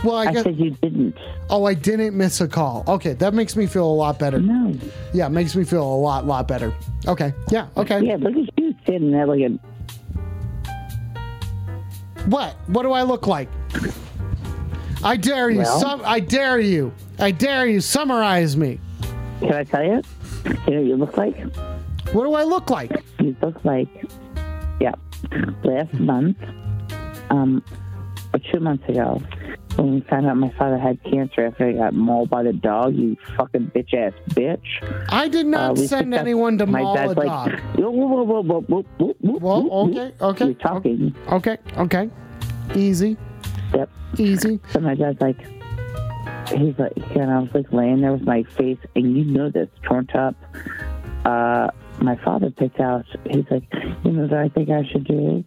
well, 0.05 0.17
I, 0.17 0.25
I 0.27 0.33
guess. 0.33 0.43
said 0.45 0.57
you 0.59 0.71
didn't. 0.83 1.17
Oh, 1.49 1.65
I 1.65 1.75
didn't 1.75 2.17
miss 2.17 2.41
a 2.41 2.49
call. 2.49 2.83
Okay, 2.89 3.13
that 3.15 3.35
makes 3.35 3.55
me 3.57 3.67
feel 3.67 3.87
a 3.87 3.95
lot 3.95 4.19
better. 4.19 4.41
No. 4.41 4.75
Yeah, 5.15 5.29
makes 5.29 5.55
me 5.55 5.63
feel 5.65 5.83
a 5.85 5.97
lot, 5.97 6.27
lot 6.27 6.49
better. 6.49 6.75
Okay. 7.07 7.33
Yeah. 7.51 7.69
Okay. 7.77 8.01
Yeah, 8.03 8.17
look 8.17 8.35
at 8.35 8.59
you 8.59 8.75
sitting 8.85 9.15
a. 9.15 9.49
What? 12.29 12.57
What 12.67 12.83
do 12.83 12.93
I 12.93 13.03
look 13.03 13.27
like? 13.29 13.49
I 15.05 15.17
dare 15.17 15.51
you. 15.51 15.59
Well- 15.59 15.79
Sum- 15.81 16.03
I 16.05 16.19
dare 16.19 16.59
you. 16.59 16.93
I 17.21 17.31
dare 17.31 17.67
you. 17.67 17.81
Summarize 17.81 18.57
me. 18.57 18.81
Can 19.39 19.53
I 19.53 19.65
tell 19.65 19.85
you? 19.85 20.03
You 20.67 20.75
know 20.75 20.81
what 20.81 20.87
you 20.87 20.97
look 20.97 21.17
like? 21.17 21.37
What 22.13 22.25
do 22.25 22.35
I 22.35 22.45
look 22.45 22.71
like? 22.71 22.93
You 23.21 23.37
look 23.43 23.65
like. 23.65 23.89
Yeah. 24.81 24.95
Last 25.65 25.93
month, 25.95 26.37
um, 27.31 27.63
or 28.33 28.41
two 28.53 28.61
months 28.61 28.89
ago, 28.89 29.21
when 29.77 29.95
we 29.95 30.01
found 30.03 30.27
out 30.27 30.37
my 30.37 30.51
father 30.59 30.79
had 30.79 31.03
cancer 31.05 31.47
after 31.47 31.67
he 31.69 31.75
got 31.75 31.95
mauled 31.95 32.31
by 32.31 32.43
the 32.43 32.53
dog, 32.53 32.95
you 32.95 33.17
fucking 33.37 33.73
bitch 33.75 33.95
ass 33.95 34.13
bitch. 34.31 35.07
I 35.09 35.29
did 35.29 35.47
not 35.47 35.73
Uh, 35.79 35.87
send 35.87 36.15
anyone 36.15 36.59
to 36.59 36.67
my 36.67 36.83
maul 36.83 36.97
a 36.97 37.07
like, 37.13 37.27
dog. 37.27 37.53
Whoa, 37.77 37.91
whoa, 37.91 38.07
whoa, 38.07 38.43
whoa, 38.43 38.43
whoa, 38.43 38.61
whoa, 38.63 38.85
whoa, 38.99 39.15
whoa, 39.21 39.39
Well, 39.41 39.89
okay, 39.91 40.13
okay, 40.21 40.45
You're 40.47 40.55
talking. 40.55 41.15
Okay. 41.33 41.57
Okay. 41.79 42.11
Easy. 42.75 43.17
Yep. 43.75 43.91
Easy. 44.19 44.61
So 44.73 44.81
my 44.81 44.95
dad's 44.95 45.21
like, 45.21 45.37
he's 46.49 46.79
like, 46.79 46.93
and 47.17 47.31
I 47.31 47.39
was 47.41 47.51
like 47.55 47.73
laying 47.73 48.01
there 48.01 48.13
with 48.13 48.23
my 48.23 48.43
face, 48.43 48.79
and 48.95 49.17
you 49.17 49.25
know 49.25 49.51
this, 49.51 49.69
torn 49.83 50.09
up. 50.15 50.35
Uh, 51.25 51.69
my 52.01 52.17
father 52.17 52.51
picked 52.51 52.81
out. 52.81 53.05
He's 53.31 53.45
like, 53.51 53.65
you 54.05 54.13
know 54.13 54.23
what 54.23 54.33
I 54.33 54.49
think 54.49 54.71
I 54.71 54.85
should 54.85 55.05
do? 55.05 55.45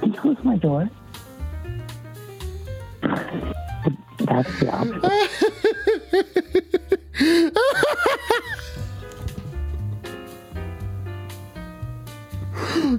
Can 0.00 0.12
you 0.12 0.12
close 0.14 0.38
my 0.42 0.56
door? 0.56 0.90
That's 4.18 4.60
the 4.60 4.70
opposite. 4.70 5.12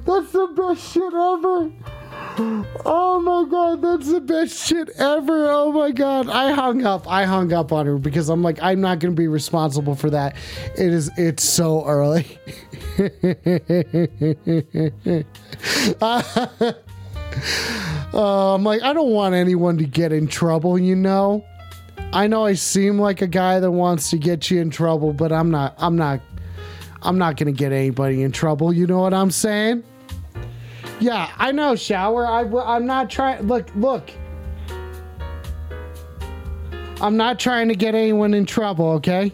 That's 0.05 0.31
the 0.31 0.47
best 0.55 0.93
shit 0.93 1.13
ever. 1.13 1.71
Oh 2.85 3.21
my 3.21 3.49
god, 3.49 3.81
that's 3.81 4.11
the 4.11 4.19
best 4.19 4.67
shit 4.67 4.89
ever. 4.97 5.49
Oh 5.49 5.71
my 5.71 5.91
god. 5.91 6.29
I 6.29 6.51
hung 6.51 6.85
up. 6.85 7.09
I 7.09 7.25
hung 7.25 7.53
up 7.53 7.71
on 7.71 7.85
her 7.85 7.97
because 7.97 8.29
I'm 8.29 8.41
like, 8.41 8.61
I'm 8.61 8.81
not 8.81 8.99
gonna 8.99 9.13
be 9.13 9.27
responsible 9.27 9.95
for 9.95 10.09
that. 10.09 10.35
It 10.77 10.93
is 10.93 11.09
it's 11.17 11.43
so 11.43 11.85
early. 11.85 12.25
Uh, 18.13 18.53
I'm 18.53 18.63
like, 18.63 18.83
I 18.83 18.93
don't 18.93 19.09
want 19.09 19.33
anyone 19.33 19.79
to 19.79 19.85
get 19.85 20.11
in 20.11 20.27
trouble, 20.27 20.77
you 20.77 20.95
know? 20.95 21.43
I 22.13 22.27
know 22.27 22.45
I 22.45 22.53
seem 22.53 22.99
like 22.99 23.23
a 23.23 23.27
guy 23.27 23.59
that 23.59 23.71
wants 23.71 24.11
to 24.11 24.19
get 24.19 24.51
you 24.51 24.61
in 24.61 24.69
trouble, 24.69 25.13
but 25.13 25.31
I'm 25.31 25.49
not 25.49 25.73
I'm 25.79 25.95
not 25.95 26.21
I'm 27.03 27.17
not 27.17 27.37
gonna 27.37 27.51
get 27.51 27.71
anybody 27.71 28.23
in 28.23 28.31
trouble, 28.31 28.71
you 28.73 28.87
know 28.87 28.99
what 28.99 29.13
I'm 29.13 29.31
saying? 29.31 29.83
Yeah, 30.99 31.29
I 31.37 31.51
know, 31.51 31.75
shower. 31.75 32.25
I, 32.25 32.41
I'm 32.41 32.85
not 32.85 33.09
trying. 33.09 33.45
Look, 33.45 33.67
look. 33.75 34.09
I'm 37.01 37.17
not 37.17 37.39
trying 37.39 37.67
to 37.67 37.75
get 37.75 37.93
anyone 37.95 38.33
in 38.33 38.45
trouble, 38.45 38.91
okay? 38.93 39.33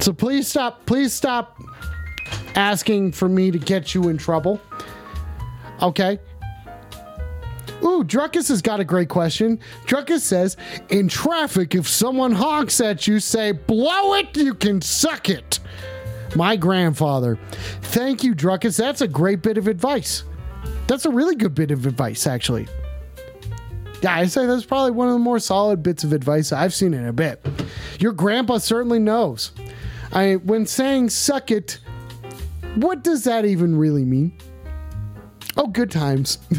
So 0.00 0.12
please 0.12 0.48
stop. 0.48 0.84
Please 0.84 1.12
stop 1.12 1.60
asking 2.56 3.12
for 3.12 3.28
me 3.28 3.52
to 3.52 3.58
get 3.58 3.94
you 3.94 4.08
in 4.08 4.18
trouble. 4.18 4.60
Okay? 5.80 6.18
Ooh, 7.84 8.02
Druckus 8.02 8.48
has 8.48 8.62
got 8.62 8.80
a 8.80 8.84
great 8.84 9.08
question. 9.08 9.60
Druckus 9.84 10.20
says, 10.20 10.56
In 10.88 11.08
traffic, 11.08 11.74
if 11.74 11.86
someone 11.86 12.32
honks 12.32 12.80
at 12.80 13.06
you, 13.06 13.20
say, 13.20 13.52
Blow 13.52 14.14
it, 14.14 14.36
you 14.36 14.54
can 14.54 14.80
suck 14.80 15.28
it. 15.28 15.60
My 16.34 16.56
grandfather. 16.56 17.38
Thank 17.82 18.24
you, 18.24 18.34
Druckus. 18.34 18.76
That's 18.78 19.02
a 19.02 19.08
great 19.08 19.42
bit 19.42 19.58
of 19.58 19.68
advice. 19.68 20.24
That's 20.86 21.06
a 21.06 21.10
really 21.10 21.34
good 21.34 21.54
bit 21.54 21.70
of 21.70 21.86
advice, 21.86 22.26
actually. 22.26 22.66
Yeah, 24.02 24.16
I 24.16 24.26
say 24.26 24.44
that's 24.44 24.66
probably 24.66 24.90
one 24.90 25.08
of 25.08 25.14
the 25.14 25.18
more 25.20 25.38
solid 25.38 25.82
bits 25.82 26.04
of 26.04 26.12
advice 26.12 26.52
I've 26.52 26.74
seen 26.74 26.92
in 26.92 27.06
a 27.06 27.12
bit. 27.12 27.44
Your 27.98 28.12
grandpa 28.12 28.58
certainly 28.58 28.98
knows. 28.98 29.52
I 30.12 30.34
when 30.36 30.66
saying 30.66 31.08
suck 31.10 31.50
it, 31.50 31.78
what 32.74 33.02
does 33.02 33.24
that 33.24 33.44
even 33.46 33.76
really 33.76 34.04
mean? 34.04 34.36
Oh, 35.56 35.68
good 35.68 35.90
times. 35.90 36.38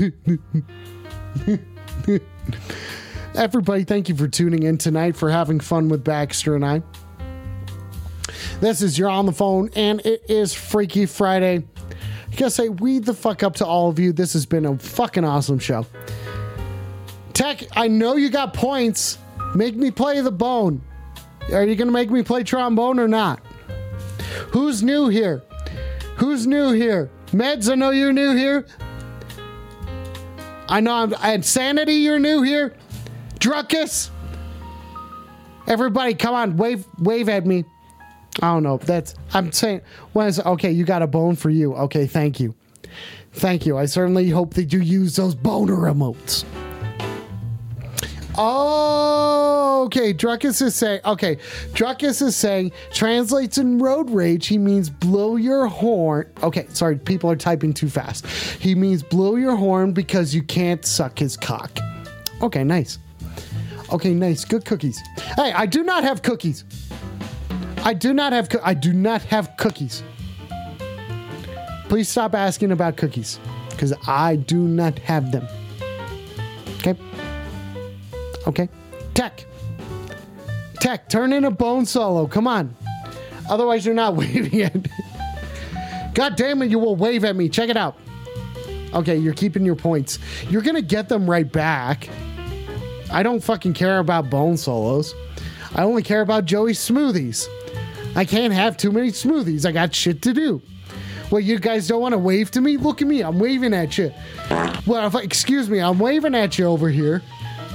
Everybody, 3.35 3.83
thank 3.83 4.07
you 4.09 4.15
for 4.15 4.27
tuning 4.27 4.63
in 4.63 4.77
tonight, 4.77 5.15
for 5.15 5.29
having 5.29 5.59
fun 5.59 5.89
with 5.89 6.03
Baxter 6.03 6.55
and 6.55 6.65
I. 6.65 6.81
This 8.61 8.81
is 8.81 8.97
You're 8.97 9.09
on 9.09 9.25
the 9.25 9.33
Phone, 9.33 9.69
and 9.75 9.99
it 10.05 10.23
is 10.29 10.53
Freaky 10.53 11.05
Friday. 11.05 11.63
I 12.31 12.35
gotta 12.35 12.51
say, 12.51 12.69
weed 12.69 13.05
the 13.05 13.13
fuck 13.13 13.43
up 13.43 13.55
to 13.55 13.65
all 13.65 13.89
of 13.89 13.99
you. 13.99 14.13
This 14.13 14.33
has 14.33 14.45
been 14.45 14.65
a 14.65 14.77
fucking 14.77 15.25
awesome 15.25 15.59
show. 15.59 15.85
Tech, 17.33 17.63
I 17.73 17.87
know 17.87 18.15
you 18.15 18.29
got 18.29 18.53
points. 18.53 19.17
Make 19.53 19.75
me 19.75 19.91
play 19.91 20.21
the 20.21 20.31
bone. 20.31 20.81
Are 21.51 21.63
you 21.63 21.75
gonna 21.75 21.91
make 21.91 22.09
me 22.09 22.23
play 22.23 22.43
trombone 22.43 22.99
or 22.99 23.07
not? 23.07 23.41
Who's 24.49 24.81
new 24.81 25.09
here? 25.09 25.43
Who's 26.17 26.47
new 26.47 26.71
here? 26.71 27.09
Meds, 27.27 27.69
I 27.69 27.75
know 27.75 27.91
you're 27.91 28.13
new 28.13 28.35
here. 28.35 28.65
I 30.67 30.79
know 30.79 30.93
I'm 30.93 31.13
and 31.21 31.45
Sanity, 31.45 31.95
you're 31.95 32.19
new 32.19 32.41
here. 32.41 32.75
Druckus. 33.39 34.09
Everybody, 35.67 36.13
come 36.13 36.35
on, 36.35 36.57
wave 36.57 36.85
wave 36.99 37.29
at 37.29 37.45
me. 37.45 37.65
I 38.41 38.53
don't 38.53 38.63
know. 38.63 38.77
That's 38.77 39.15
I'm 39.33 39.51
saying 39.51 39.81
when 40.13 40.27
is 40.27 40.39
okay, 40.39 40.71
you 40.71 40.85
got 40.85 41.01
a 41.01 41.07
bone 41.07 41.35
for 41.35 41.49
you. 41.49 41.75
Okay, 41.75 42.07
thank 42.07 42.39
you. 42.39 42.55
Thank 43.33 43.65
you. 43.65 43.77
I 43.77 43.85
certainly 43.85 44.29
hope 44.29 44.53
that 44.53 44.71
you 44.71 44.79
use 44.79 45.15
those 45.15 45.35
boner 45.35 45.75
emotes. 45.75 46.45
Oh, 48.37 49.14
okay. 49.83 50.13
Druckus 50.13 50.61
is 50.61 50.75
saying, 50.75 51.01
okay. 51.05 51.37
Druckus 51.73 52.21
is 52.21 52.35
saying, 52.35 52.71
translates 52.91 53.57
in 53.57 53.77
road 53.77 54.09
rage, 54.09 54.47
he 54.47 54.57
means 54.57 54.89
blow 54.89 55.35
your 55.35 55.67
horn. 55.67 56.31
Okay, 56.43 56.65
sorry, 56.69 56.97
people 56.97 57.29
are 57.29 57.35
typing 57.35 57.73
too 57.73 57.89
fast. 57.89 58.25
He 58.25 58.75
means 58.75 59.03
blow 59.03 59.35
your 59.35 59.55
horn 59.55 59.93
because 59.93 60.33
you 60.33 60.43
can't 60.43 60.85
suck 60.85 61.19
his 61.19 61.37
cock. 61.37 61.77
Okay, 62.41 62.63
nice. 62.63 62.99
Okay, 63.91 64.13
nice. 64.13 64.43
Good 64.45 64.65
cookies. 64.65 64.99
Hey, 65.35 65.53
I 65.53 65.65
do 65.65 65.83
not 65.83 66.03
have 66.03 66.21
cookies. 66.21 66.65
I 67.83 67.93
do 67.93 68.13
not 68.13 68.33
have. 68.33 68.49
Co- 68.49 68.61
I 68.63 68.73
do 68.73 68.93
not 68.93 69.21
have 69.23 69.55
cookies. 69.57 70.01
Please 71.87 72.09
stop 72.09 72.33
asking 72.33 72.71
about 72.71 72.97
cookies, 72.97 73.39
because 73.69 73.93
I 74.07 74.37
do 74.37 74.57
not 74.57 74.97
have 74.99 75.31
them. 75.31 75.47
Okay. 76.79 76.95
Okay. 78.47 78.69
Tech. 79.13 79.45
Tech, 80.79 81.09
turn 81.09 81.33
in 81.33 81.45
a 81.45 81.51
bone 81.51 81.85
solo. 81.85 82.27
Come 82.27 82.47
on. 82.47 82.75
Otherwise, 83.49 83.85
you're 83.85 83.95
not 83.95 84.15
waving 84.17 84.59
it. 84.59 84.87
God 86.13 86.35
damn 86.35 86.61
it, 86.61 86.69
you 86.69 86.79
will 86.79 86.95
wave 86.95 87.25
at 87.25 87.35
me. 87.35 87.49
Check 87.49 87.69
it 87.69 87.77
out. 87.77 87.97
Okay, 88.93 89.17
you're 89.17 89.33
keeping 89.33 89.65
your 89.65 89.75
points. 89.75 90.19
You're 90.49 90.61
gonna 90.61 90.81
get 90.81 91.09
them 91.09 91.29
right 91.29 91.51
back. 91.51 92.07
I 93.11 93.23
don't 93.23 93.43
fucking 93.43 93.73
care 93.73 93.99
about 93.99 94.29
bone 94.29 94.57
solos. 94.57 95.13
I 95.75 95.83
only 95.83 96.01
care 96.01 96.21
about 96.21 96.45
Joey 96.45 96.71
smoothies. 96.71 97.47
I 98.15 98.23
can't 98.23 98.53
have 98.53 98.77
too 98.77 98.93
many 98.93 99.11
smoothies. 99.11 99.65
I 99.65 99.73
got 99.73 99.93
shit 99.93 100.21
to 100.21 100.33
do. 100.33 100.61
Well, 101.29 101.41
you 101.41 101.59
guys 101.59 101.87
don't 101.87 102.01
want 102.01 102.13
to 102.13 102.17
wave 102.17 102.51
to 102.51 102.61
me? 102.61 102.77
Look 102.77 103.01
at 103.01 103.07
me. 103.07 103.21
I'm 103.21 103.39
waving 103.39 103.73
at 103.73 103.97
you. 103.97 104.13
Well, 104.87 105.11
I, 105.13 105.21
excuse 105.21 105.69
me, 105.69 105.79
I'm 105.79 105.99
waving 105.99 106.35
at 106.35 106.57
you 106.57 106.65
over 106.65 106.87
here. 106.87 107.21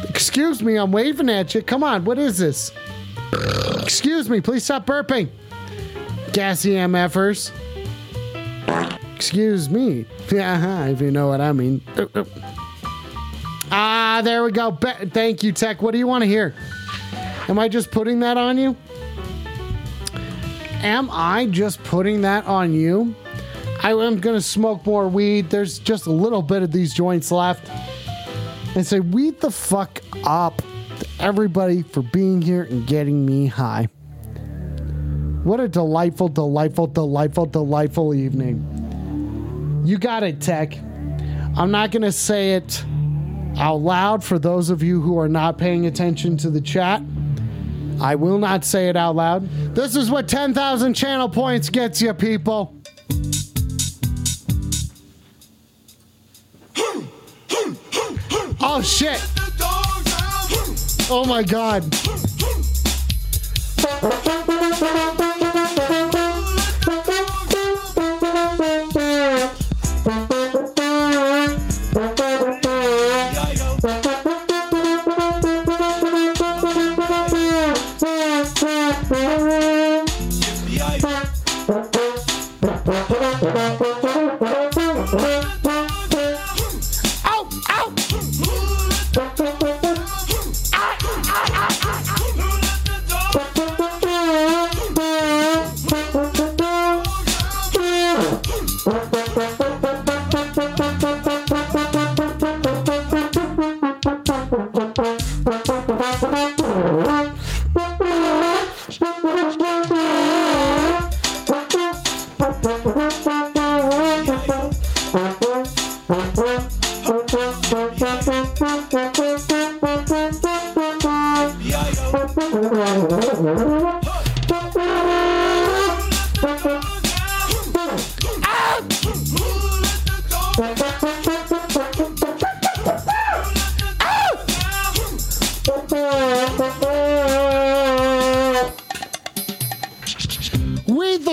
Excuse 0.08 0.62
me, 0.62 0.76
I'm 0.76 0.92
waving 0.92 1.28
at 1.28 1.54
you. 1.54 1.62
Come 1.62 1.82
on, 1.84 2.04
what 2.04 2.18
is 2.18 2.38
this? 2.38 2.72
Excuse 3.82 4.28
me, 4.28 4.40
please 4.40 4.64
stop 4.64 4.86
burping. 4.86 5.28
Gassy 6.32 6.70
MFers. 6.72 7.50
Excuse 9.14 9.68
me. 9.68 10.06
Yeah, 10.30 10.86
if 10.86 11.00
you 11.00 11.10
know 11.10 11.28
what 11.28 11.40
I 11.40 11.52
mean. 11.52 11.82
Ah, 13.72 14.20
there 14.24 14.42
we 14.42 14.50
go. 14.50 14.70
Be- 14.70 15.06
thank 15.10 15.42
you, 15.42 15.52
Tech. 15.52 15.82
What 15.82 15.92
do 15.92 15.98
you 15.98 16.06
want 16.06 16.22
to 16.22 16.28
hear? 16.28 16.54
Am 17.48 17.58
I 17.58 17.68
just 17.68 17.90
putting 17.90 18.20
that 18.20 18.36
on 18.36 18.58
you? 18.58 18.76
Am 20.82 21.10
I 21.10 21.46
just 21.46 21.82
putting 21.84 22.22
that 22.22 22.46
on 22.46 22.72
you? 22.72 23.14
I 23.82 23.92
am 23.92 24.20
going 24.20 24.36
to 24.36 24.42
smoke 24.42 24.86
more 24.86 25.08
weed. 25.08 25.50
There's 25.50 25.78
just 25.78 26.06
a 26.06 26.12
little 26.12 26.42
bit 26.42 26.62
of 26.62 26.70
these 26.72 26.94
joints 26.94 27.30
left. 27.30 27.70
And 28.74 28.86
say, 28.86 29.00
weed 29.00 29.40
the 29.40 29.50
fuck 29.50 30.00
up 30.24 30.62
to 30.98 31.06
everybody 31.18 31.82
for 31.82 32.02
being 32.02 32.40
here 32.40 32.62
and 32.62 32.86
getting 32.86 33.26
me 33.26 33.46
high. 33.46 33.88
What 35.42 35.58
a 35.58 35.68
delightful, 35.68 36.28
delightful, 36.28 36.86
delightful, 36.86 37.46
delightful 37.46 38.14
evening. 38.14 39.82
You 39.84 39.98
got 39.98 40.22
it, 40.22 40.40
Tech. 40.40 40.78
I'm 41.56 41.70
not 41.70 41.90
going 41.90 42.02
to 42.02 42.12
say 42.12 42.54
it 42.54 42.84
out 43.56 43.76
loud 43.76 44.22
for 44.22 44.38
those 44.38 44.70
of 44.70 44.82
you 44.82 45.00
who 45.00 45.18
are 45.18 45.28
not 45.28 45.58
paying 45.58 45.86
attention 45.86 46.36
to 46.38 46.50
the 46.50 46.60
chat. 46.60 47.02
I 48.00 48.14
will 48.14 48.38
not 48.38 48.64
say 48.64 48.88
it 48.88 48.96
out 48.96 49.16
loud. 49.16 49.48
This 49.74 49.96
is 49.96 50.10
what 50.10 50.28
10,000 50.28 50.94
channel 50.94 51.28
points 51.28 51.68
gets 51.70 52.00
you, 52.00 52.14
people. 52.14 52.79
Oh, 58.72 58.80
shit. 58.80 59.20
Oh, 61.10 61.24
my 61.26 61.42
God. 61.42 61.82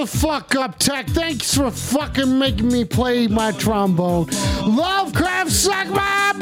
Fuck 0.07 0.55
up, 0.55 0.79
Tech. 0.79 1.07
Thanks 1.07 1.55
for 1.55 1.71
fucking 1.71 2.37
making 2.39 2.67
me 2.67 2.85
play 2.85 3.27
my 3.27 3.51
trombone. 3.51 4.27
Lovecraft 4.65 5.51
suck 5.51 5.87
my 5.87 6.33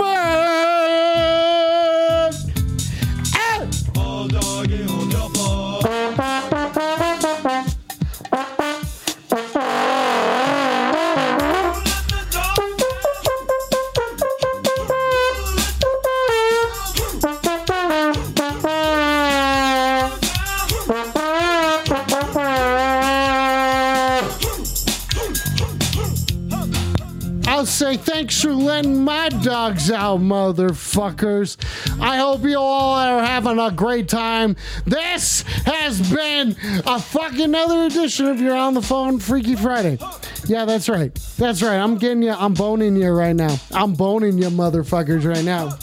for 28.45 28.53
letting 28.53 29.03
my 29.03 29.27
dogs 29.29 29.89
out, 29.89 30.19
motherfuckers. 30.19 31.57
I 31.99 32.17
hope 32.17 32.43
you 32.43 32.59
all 32.59 32.93
are 32.93 33.25
having 33.25 33.57
a 33.57 33.71
great 33.71 34.07
time. 34.07 34.55
This 34.85 35.41
has 35.65 36.13
been 36.13 36.55
a 36.85 36.99
fucking 36.99 37.55
other 37.55 37.85
edition 37.85 38.27
of 38.27 38.39
You're 38.39 38.55
on 38.55 38.75
the 38.75 38.83
Phone 38.83 39.17
Freaky 39.17 39.55
Friday. 39.55 39.97
Yeah, 40.45 40.65
that's 40.65 40.87
right. 40.87 41.11
That's 41.37 41.63
right. 41.63 41.77
I'm 41.77 41.97
getting 41.97 42.21
you. 42.21 42.33
I'm 42.33 42.53
boning 42.53 42.95
you 42.95 43.09
right 43.09 43.35
now. 43.35 43.57
I'm 43.71 43.93
boning 43.93 44.37
you, 44.37 44.49
motherfuckers, 44.49 45.25
right 45.25 45.43
now. 45.43 45.75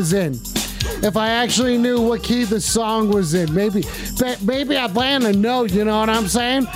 Was 0.00 0.14
in. 0.14 0.32
If 1.04 1.14
I 1.14 1.28
actually 1.28 1.76
knew 1.76 2.00
what 2.00 2.22
key 2.22 2.44
the 2.44 2.58
song 2.58 3.10
was 3.10 3.34
in, 3.34 3.52
maybe, 3.52 3.84
maybe 4.42 4.78
I'd 4.78 4.96
land 4.96 5.24
a 5.24 5.32
note. 5.34 5.72
You 5.72 5.84
know 5.84 6.00
what 6.00 6.08
I'm 6.08 6.26
saying? 6.26 6.66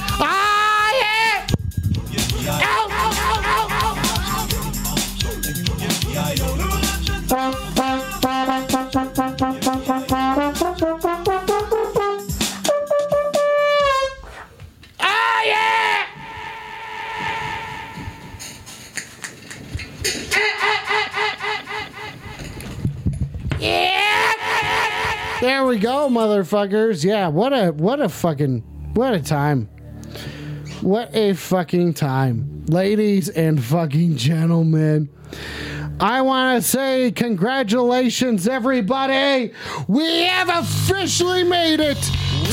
Motherfuckers. 26.45 27.05
Yeah, 27.05 27.29
what 27.29 27.53
a 27.53 27.73
what 27.73 28.01
a 28.01 28.09
fucking 28.09 28.61
what 28.95 29.15
a 29.15 29.21
time. 29.21 29.69
What 30.81 31.15
a 31.15 31.33
fucking 31.33 31.95
time. 31.95 32.65
Ladies 32.67 33.29
and 33.29 33.63
fucking 33.63 34.17
gentlemen. 34.17 35.09
I 36.01 36.23
want 36.23 36.63
to 36.63 36.69
say 36.69 37.13
congratulations, 37.13 38.49
everybody. 38.49 39.53
We 39.87 40.25
have 40.25 40.49
officially 40.49 41.45
made 41.45 41.81
it 41.81 41.99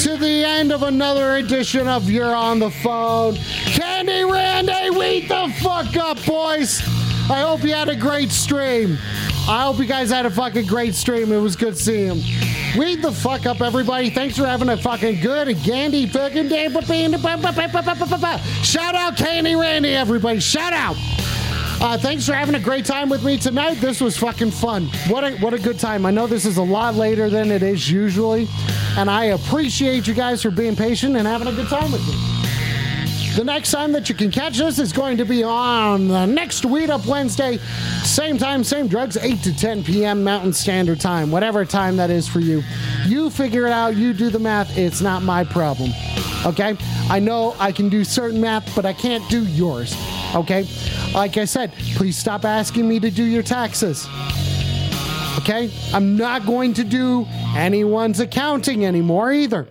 to 0.02 0.16
the 0.16 0.46
end 0.46 0.72
of 0.72 0.84
another 0.84 1.38
edition 1.38 1.88
of 1.88 2.10
You're 2.10 2.36
on 2.36 2.60
the 2.60 2.70
Phone. 2.70 3.36
Candy 3.36 4.24
Randy, 4.24 4.92
wait 4.92 5.28
the 5.28 5.54
fuck 5.62 5.96
up, 5.98 6.24
boys. 6.26 6.82
I 7.30 7.42
hope 7.42 7.64
you 7.64 7.74
had 7.74 7.90
a 7.90 7.96
great 7.96 8.32
stream. 8.32 8.98
I 9.50 9.64
hope 9.64 9.80
you 9.80 9.86
guys 9.86 10.12
had 10.12 10.26
a 10.26 10.32
fucking 10.32 10.68
great 10.68 10.96
stream. 10.96 11.32
It 11.32 11.40
was 11.40 11.56
good 11.56 11.78
seeing 11.78 12.20
him. 12.20 12.51
Weed 12.77 13.02
the 13.02 13.11
fuck 13.11 13.45
up, 13.45 13.61
everybody. 13.61 14.10
Thanks 14.10 14.38
for 14.38 14.45
having 14.45 14.69
a 14.69 14.77
fucking 14.77 15.19
good 15.19 15.49
and 15.49 15.61
Gandy 15.64 16.06
fucking 16.06 16.48
day. 16.48 16.68
Shout 18.64 18.95
out 18.95 19.18
Candy 19.18 19.56
Randy, 19.56 19.89
everybody. 19.89 20.39
Shout 20.39 20.73
out. 20.73 20.95
Uh, 21.84 21.98
thanks 21.98 22.26
for 22.27 22.34
having 22.34 22.56
a 22.56 22.60
great 22.60 22.85
time 22.85 23.10
with 23.10 23.23
me 23.23 23.38
tonight. 23.38 23.73
This 23.76 23.99
was 23.99 24.15
fucking 24.15 24.52
fun. 24.52 24.85
What 25.07 25.23
a 25.23 25.31
what 25.38 25.53
a 25.53 25.60
good 25.60 25.80
time. 25.80 26.06
I 26.06 26.11
know 26.11 26.27
this 26.27 26.45
is 26.45 26.57
a 26.57 26.64
lot 26.64 26.95
later 26.95 27.30
than 27.30 27.52
it 27.52 27.64
is 27.64 27.89
usually, 27.89 28.48
and 28.98 29.10
I 29.10 29.26
appreciate 29.26 30.07
you 30.07 30.14
guys 30.14 30.43
for 30.43 30.52
being 30.52 30.76
patient 30.76 31.18
and 31.18 31.27
having 31.27 31.48
a 31.48 31.53
good 31.53 31.68
time 31.68 31.91
with 31.91 32.07
me. 32.07 32.41
The 33.36 33.45
next 33.45 33.72
time 33.72 33.94
that 33.94 34.10
you 34.10 34.14
can 34.16 34.30
catch 34.30 34.60
us 34.60 34.78
is 34.78 34.91
going 34.91 35.16
to 35.18 35.24
be 35.24 35.41
on 35.41 36.10
the 36.10 36.26
next 36.26 36.66
Weed 36.66 36.90
Up 36.90 37.06
Wednesday, 37.06 37.60
same 38.03 38.38
time, 38.38 38.62
same 38.62 38.90
drugs, 38.90 39.16
8 39.16 39.41
to 39.44 39.56
10 39.56 39.86
p.m. 39.86 40.22
Mountain 40.22 40.52
Standard 40.52 40.99
Time, 40.99 41.32
whatever 41.32 41.64
time 41.64 41.95
that 41.95 42.10
is 42.10 42.28
for 42.28 42.41
you. 42.41 42.62
You 43.06 43.30
figure 43.30 43.66
it 43.66 43.72
out, 43.72 43.95
you 43.95 44.12
do 44.12 44.30
the 44.30 44.38
math, 44.38 44.78
it's 44.78 44.99
not 44.99 45.24
my 45.24 45.45
problem. 45.45 45.91
Okay? 46.45 46.76
I 47.10 47.20
know 47.20 47.56
I 47.58 47.72
can 47.72 47.88
do 47.88 48.03
certain 48.03 48.41
math, 48.41 48.76
but 48.76 48.86
I 48.86 48.91
can't 48.91 49.28
do 49.30 49.45
yours. 49.45 49.95
Okay? 50.36 50.68
Like 51.14 51.38
I 51.38 51.45
said, 51.45 51.72
please 51.95 52.18
stop 52.18 52.44
asking 52.44 52.86
me 52.86 52.99
to 52.99 53.10
do 53.10 53.24
your 53.24 53.44
taxes. 53.44 54.08
Okay? 55.38 55.72
I'm 55.94 56.18
not 56.18 56.45
going 56.45 56.74
to 56.74 56.84
do 56.84 57.26
anyone's 57.56 58.20
accounting 58.20 58.86
anymore 58.86 59.32
either. 59.32 59.70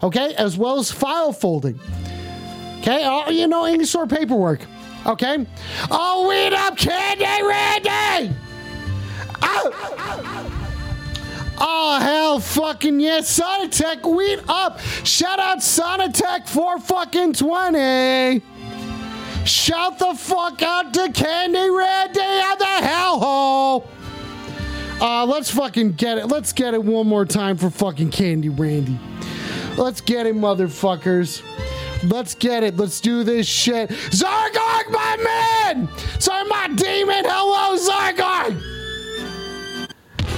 Okay? 0.00 0.32
As 0.36 0.56
well 0.56 0.78
as 0.78 0.92
file 0.92 1.32
folding. 1.32 1.80
Okay, 2.84 3.02
oh, 3.06 3.30
you 3.30 3.46
know, 3.46 3.64
any 3.64 3.86
sort 3.86 4.12
of 4.12 4.18
paperwork. 4.18 4.60
Okay? 5.06 5.46
Oh, 5.90 6.28
weed 6.28 6.52
up 6.52 6.76
candy, 6.76 7.24
Randy! 7.24 8.36
Oh! 9.40 10.50
Oh, 11.56 11.98
hell 11.98 12.40
fucking 12.40 13.00
yes. 13.00 13.40
Sonatech, 13.40 14.04
weed 14.04 14.40
up. 14.48 14.80
Shout 15.02 15.38
out 15.38 15.60
Sonatech 15.60 16.46
for 16.46 16.78
fucking 16.78 17.32
20. 17.32 18.42
Shout 19.46 19.98
the 19.98 20.14
fuck 20.14 20.60
out 20.60 20.92
to 20.92 21.10
Candy 21.10 21.70
Randy 21.70 22.20
on 22.20 22.58
the 22.58 22.86
hellhole. 22.86 23.86
Uh, 25.00 25.24
let's 25.24 25.50
fucking 25.50 25.92
get 25.92 26.18
it. 26.18 26.26
Let's 26.26 26.52
get 26.52 26.74
it 26.74 26.84
one 26.84 27.06
more 27.06 27.24
time 27.24 27.56
for 27.56 27.70
fucking 27.70 28.10
Candy 28.10 28.50
Randy. 28.50 29.00
Let's 29.78 30.02
get 30.02 30.26
it, 30.26 30.34
motherfuckers. 30.34 31.42
Let's 32.08 32.34
get 32.34 32.62
it. 32.62 32.76
Let's 32.76 33.00
do 33.00 33.24
this 33.24 33.46
shit. 33.46 33.88
Zargorg, 33.88 34.90
my 34.90 35.16
man! 35.22 35.88
Sorry, 36.18 36.48
my 36.48 36.68
demon. 36.68 37.24
Hello, 37.26 37.76
Zargorg! 37.78 38.60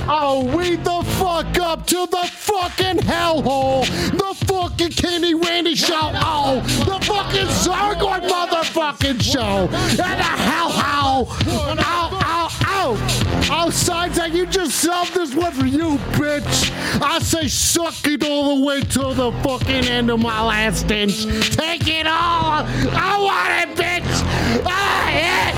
I'll 0.09 0.47
weed 0.47 0.85
the 0.85 1.03
fuck 1.19 1.59
up 1.59 1.85
to 1.89 2.07
the 2.07 2.31
fucking 2.33 2.99
hellhole. 2.99 3.85
The 4.13 4.47
fucking 4.47 4.91
Kenny 4.93 5.35
Randy 5.35 5.75
show. 5.75 6.13
Oh, 6.15 6.61
the 6.61 7.05
fucking 7.05 7.49
Zargorg 7.49 8.29
motherfucking 8.29 9.21
show. 9.21 9.69
And 9.69 9.99
the 9.99 10.33
hellhole. 10.47 11.27
Ow, 11.49 12.09
ow, 12.23 12.49
ow. 12.63 13.26
Oh, 13.48 13.70
Santa, 13.70 14.28
you 14.28 14.44
just 14.47 14.85
subbed 14.85 15.14
this 15.14 15.32
one 15.35 15.52
for 15.52 15.66
you, 15.66 15.98
bitch. 16.18 17.01
I 17.01 17.20
say 17.20 17.47
suck 17.47 17.94
it 18.06 18.24
all 18.24 18.56
the 18.59 18.64
way 18.66 18.81
to 18.81 19.14
the 19.14 19.31
fucking 19.44 19.86
end 19.86 20.10
of 20.10 20.18
my 20.20 20.43
last 20.43 20.90
inch. 20.90 21.24
Take 21.55 21.86
it 21.86 22.09
all. 22.09 22.64
I 22.66 23.16
want 23.23 23.70
it, 23.70 23.77
bitch. 23.78 24.62
Ah, 24.66 25.10
yeah. 25.10 25.52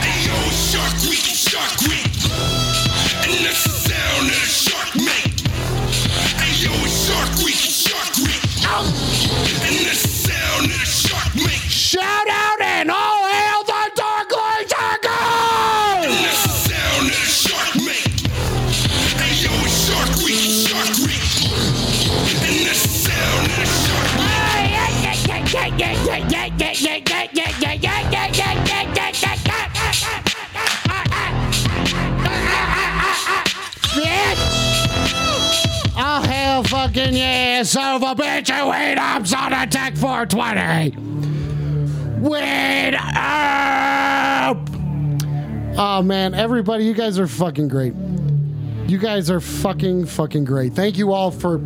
Hey 0.00 0.26
yo, 0.26 0.38
Shark 0.50 0.94
Week, 1.10 1.18
Shark 1.18 1.80
Week. 1.82 2.06
And 3.26 3.44
that's 3.44 3.64
the 3.64 3.74
sound 3.90 4.28
that 4.30 4.42
a 4.42 4.48
shark 4.48 4.94
make. 4.94 5.34
Hey 6.38 6.54
yo, 6.62 6.70
Shark 6.86 7.44
Week, 7.44 7.58
Shark 7.58 8.16
Week. 8.22 8.42
And 9.66 9.86
that's 9.86 10.02
the 10.02 10.30
sound 10.30 10.70
that 10.70 10.80
a 10.80 10.86
shark 10.86 11.34
make. 11.34 11.66
Shout 11.68 12.28
out 12.28 12.60
and 12.60 12.90
all 12.90 13.29
I'll 35.96 36.22
hell 36.22 36.62
fucking 36.62 37.16
yeah, 37.16 37.64
over, 37.76 38.14
bitch, 38.14 38.50
and 38.50 38.68
wait 38.68 38.98
ups 38.98 39.34
on 39.34 39.52
Attack 39.52 39.96
420. 39.96 40.96
Wait 42.20 42.94
up! 42.94 44.58
Oh 45.76 46.02
man, 46.04 46.34
everybody, 46.34 46.84
you 46.84 46.94
guys 46.94 47.18
are 47.18 47.26
fucking 47.26 47.66
great. 47.66 47.94
You 48.90 48.98
guys 48.98 49.30
are 49.30 49.40
fucking 49.40 50.06
fucking 50.06 50.44
great. 50.44 50.72
Thank 50.72 50.98
you 50.98 51.12
all 51.12 51.30
for 51.30 51.60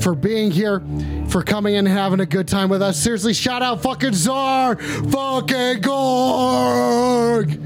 for 0.00 0.14
being 0.14 0.50
here, 0.50 0.82
for 1.28 1.42
coming 1.42 1.74
in 1.74 1.86
and 1.86 1.94
having 1.94 2.20
a 2.20 2.26
good 2.26 2.48
time 2.48 2.70
with 2.70 2.80
us. 2.80 2.98
Seriously, 2.98 3.34
shout 3.34 3.60
out 3.60 3.82
fucking 3.82 4.14
Czar, 4.14 4.76
fucking 4.76 5.82
Gorg. 5.82 7.60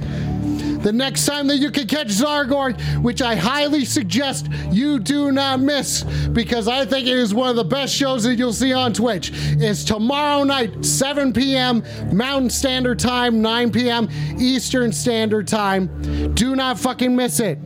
The 0.82 0.92
next 0.92 1.26
time 1.26 1.46
that 1.46 1.58
you 1.58 1.70
can 1.70 1.86
catch 1.86 2.08
Zargorg, 2.08 2.76
which 3.04 3.22
I 3.22 3.36
highly 3.36 3.84
suggest 3.84 4.48
you 4.72 4.98
do 4.98 5.30
not 5.30 5.60
miss, 5.60 6.02
because 6.32 6.66
I 6.66 6.84
think 6.84 7.06
it 7.06 7.16
is 7.16 7.32
one 7.32 7.50
of 7.50 7.56
the 7.56 7.62
best 7.62 7.94
shows 7.94 8.24
that 8.24 8.34
you'll 8.34 8.52
see 8.52 8.72
on 8.72 8.92
Twitch, 8.92 9.30
is 9.32 9.84
tomorrow 9.84 10.42
night, 10.42 10.84
7 10.84 11.32
p.m. 11.32 11.84
Mountain 12.12 12.50
Standard 12.50 12.98
Time, 12.98 13.40
9 13.40 13.70
p.m. 13.70 14.08
Eastern 14.40 14.90
Standard 14.90 15.46
Time. 15.46 16.34
Do 16.34 16.56
not 16.56 16.80
fucking 16.80 17.14
miss 17.14 17.38
it. 17.38 17.60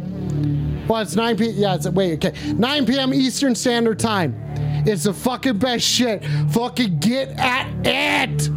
Well, 0.89 1.02
it's 1.02 1.15
9 1.15 1.36
p.m. 1.36 1.55
Yeah, 1.55 1.74
it's 1.74 1.89
wait, 1.89 2.24
okay. 2.24 2.52
9 2.52 2.86
p.m. 2.86 3.12
Eastern 3.12 3.55
Standard 3.55 3.98
Time. 3.98 4.35
It's 4.86 5.05
the 5.05 5.12
fucking 5.12 5.59
best 5.59 5.85
shit. 5.85 6.24
Fucking 6.51 6.98
get 6.98 7.28
at 7.39 7.69
it. 7.86 8.48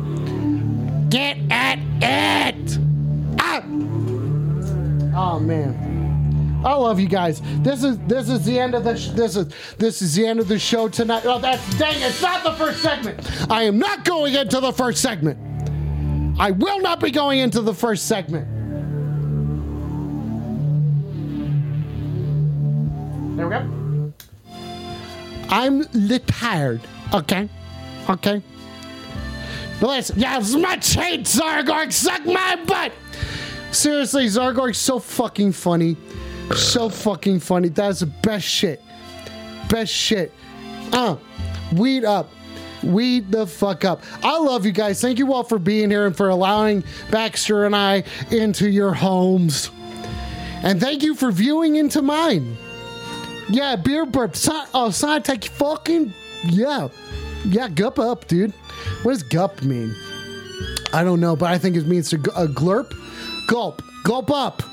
Get 1.10 1.38
at 1.49 1.80
it. 2.02 2.78
Ah! 3.40 3.64
Oh 5.14 5.40
man. 5.40 6.62
I 6.64 6.74
love 6.76 6.99
you 6.99 7.08
guys. 7.08 7.41
This 7.64 7.84
is 7.84 7.98
this 8.08 8.30
is 8.30 8.45
the 8.45 8.58
end 8.58 8.76
of 8.76 8.84
the 8.84 8.95
sh- 8.95 9.10
this 9.10 9.36
is 9.36 9.52
this 9.78 10.02
is 10.02 10.16
the 10.16 10.26
end 10.26 10.40
of 10.40 10.48
the 10.48 10.60
show 10.60 10.88
tonight. 10.88 11.24
Oh, 11.26 11.40
that's 11.40 11.78
dang! 11.78 11.99
It's 12.02 12.22
not 12.22 12.44
the 12.44 12.53
first 12.53 12.82
segment. 12.82 13.20
I 13.52 13.64
am 13.64 13.80
not 13.80 14.06
going 14.06 14.36
into 14.36 14.60
the 14.60 14.72
first 14.72 15.02
segment. 15.02 15.38
I 16.40 16.52
will 16.52 16.80
not 16.80 16.99
be 17.02 17.12
going 17.12 17.40
into 17.40 17.62
the 17.62 17.74
first 17.74 18.06
segment. 18.08 18.48
I'm 25.52 25.84
tired. 26.19 26.82
Okay. 27.14 27.49
Okay. 28.10 28.41
Listen, 29.82 30.19
yeah, 30.19 30.40
much 30.57 30.94
hate, 30.94 31.22
Zargorg, 31.22 31.91
suck 31.91 32.26
my 32.26 32.56
butt. 32.68 32.91
Seriously, 33.72 34.28
Zargorg's 34.28 34.78
so 34.78 34.99
fucking 34.99 35.53
funny. 35.53 35.98
So 36.56 36.90
fucking 36.90 37.40
funny. 37.40 37.69
That's 37.69 38.02
the 38.02 38.06
best 38.06 38.45
shit. 38.45 38.82
Best 39.69 39.91
shit. 39.91 40.32
Uh, 40.91 41.18
weed 41.73 42.03
up. 42.03 42.30
Weed 42.84 43.32
the 43.32 43.48
fuck 43.48 43.86
up. 43.86 44.03
I 44.23 44.38
love 44.40 44.65
you 44.65 44.72
guys. 44.72 45.02
Thank 45.02 45.19
you 45.19 45.34
all 45.34 45.44
for 45.44 45.60
being 45.60 45.90
here 45.90 46.06
and 46.06 46.15
for 46.15 46.30
allowing 46.30 46.84
Baxter 47.10 47.65
and 47.65 47.76
I 47.76 48.03
into 48.32 48.69
your 48.69 48.94
homes. 48.94 49.69
And 50.64 50.80
thank 50.80 51.02
you 51.03 51.15
for 51.15 51.32
viewing 51.32 51.76
into 51.76 52.02
mine. 52.02 52.57
Yeah, 53.52 53.76
beer 53.76 54.06
burp. 54.06 54.36
Son, 54.36 54.68
oh, 54.73 54.88
Sontech 54.90 55.48
fucking. 55.49 56.14
Yeah. 56.44 56.88
Yeah, 57.45 57.68
gup 57.69 57.99
up, 57.99 58.28
dude. 58.28 58.52
What 59.03 59.14
does 59.14 59.23
gup 59.23 59.61
mean? 59.61 59.95
I 60.94 61.03
don't 61.03 61.19
know, 61.19 61.36
but 61.36 61.52
I 61.52 61.57
think 61.57 61.76
it 61.76 61.86
means 61.86 62.10
to 62.11 62.18
g- 62.18 62.32
a 62.36 62.48
glurp. 62.48 62.94
Gulp. 63.48 63.82
Gulp 64.03 64.32
up. 64.32 64.64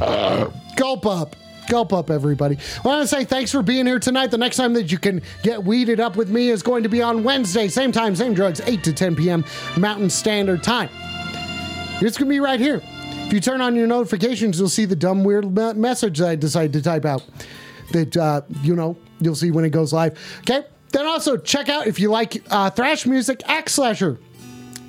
Uh. 0.00 0.50
Gulp 0.76 1.06
up. 1.06 1.36
Gulp 1.68 1.92
up, 1.92 2.10
everybody. 2.10 2.56
I 2.84 2.88
want 2.88 3.02
to 3.02 3.06
say 3.06 3.24
thanks 3.24 3.52
for 3.52 3.62
being 3.62 3.86
here 3.86 3.98
tonight. 4.00 4.30
The 4.30 4.38
next 4.38 4.56
time 4.56 4.72
that 4.74 4.90
you 4.90 4.98
can 4.98 5.22
get 5.42 5.62
weeded 5.62 6.00
up 6.00 6.16
with 6.16 6.28
me 6.30 6.48
is 6.48 6.62
going 6.62 6.82
to 6.82 6.88
be 6.88 7.00
on 7.02 7.22
Wednesday, 7.22 7.68
same 7.68 7.92
time, 7.92 8.16
same 8.16 8.34
drugs, 8.34 8.60
8 8.60 8.82
to 8.84 8.92
10 8.92 9.14
p.m. 9.14 9.44
Mountain 9.76 10.10
Standard 10.10 10.62
Time. 10.64 10.88
It's 12.02 12.16
going 12.16 12.28
to 12.28 12.34
be 12.34 12.40
right 12.40 12.58
here. 12.58 12.80
If 13.30 13.34
you 13.34 13.40
turn 13.40 13.60
on 13.60 13.76
your 13.76 13.86
notifications, 13.86 14.58
you'll 14.58 14.68
see 14.68 14.86
the 14.86 14.96
dumb, 14.96 15.22
weird 15.22 15.54
me- 15.54 15.74
message 15.74 16.18
that 16.18 16.30
I 16.30 16.34
decided 16.34 16.72
to 16.72 16.82
type 16.82 17.04
out. 17.04 17.24
That, 17.92 18.16
uh, 18.16 18.40
you 18.60 18.74
know, 18.74 18.96
you'll 19.20 19.36
see 19.36 19.52
when 19.52 19.64
it 19.64 19.70
goes 19.70 19.92
live. 19.92 20.18
Okay? 20.40 20.64
Then 20.90 21.06
also 21.06 21.36
check 21.36 21.68
out, 21.68 21.86
if 21.86 22.00
you 22.00 22.10
like 22.10 22.42
uh, 22.50 22.70
thrash 22.70 23.06
music, 23.06 23.40
Axe 23.46 23.74
Slasher. 23.74 24.18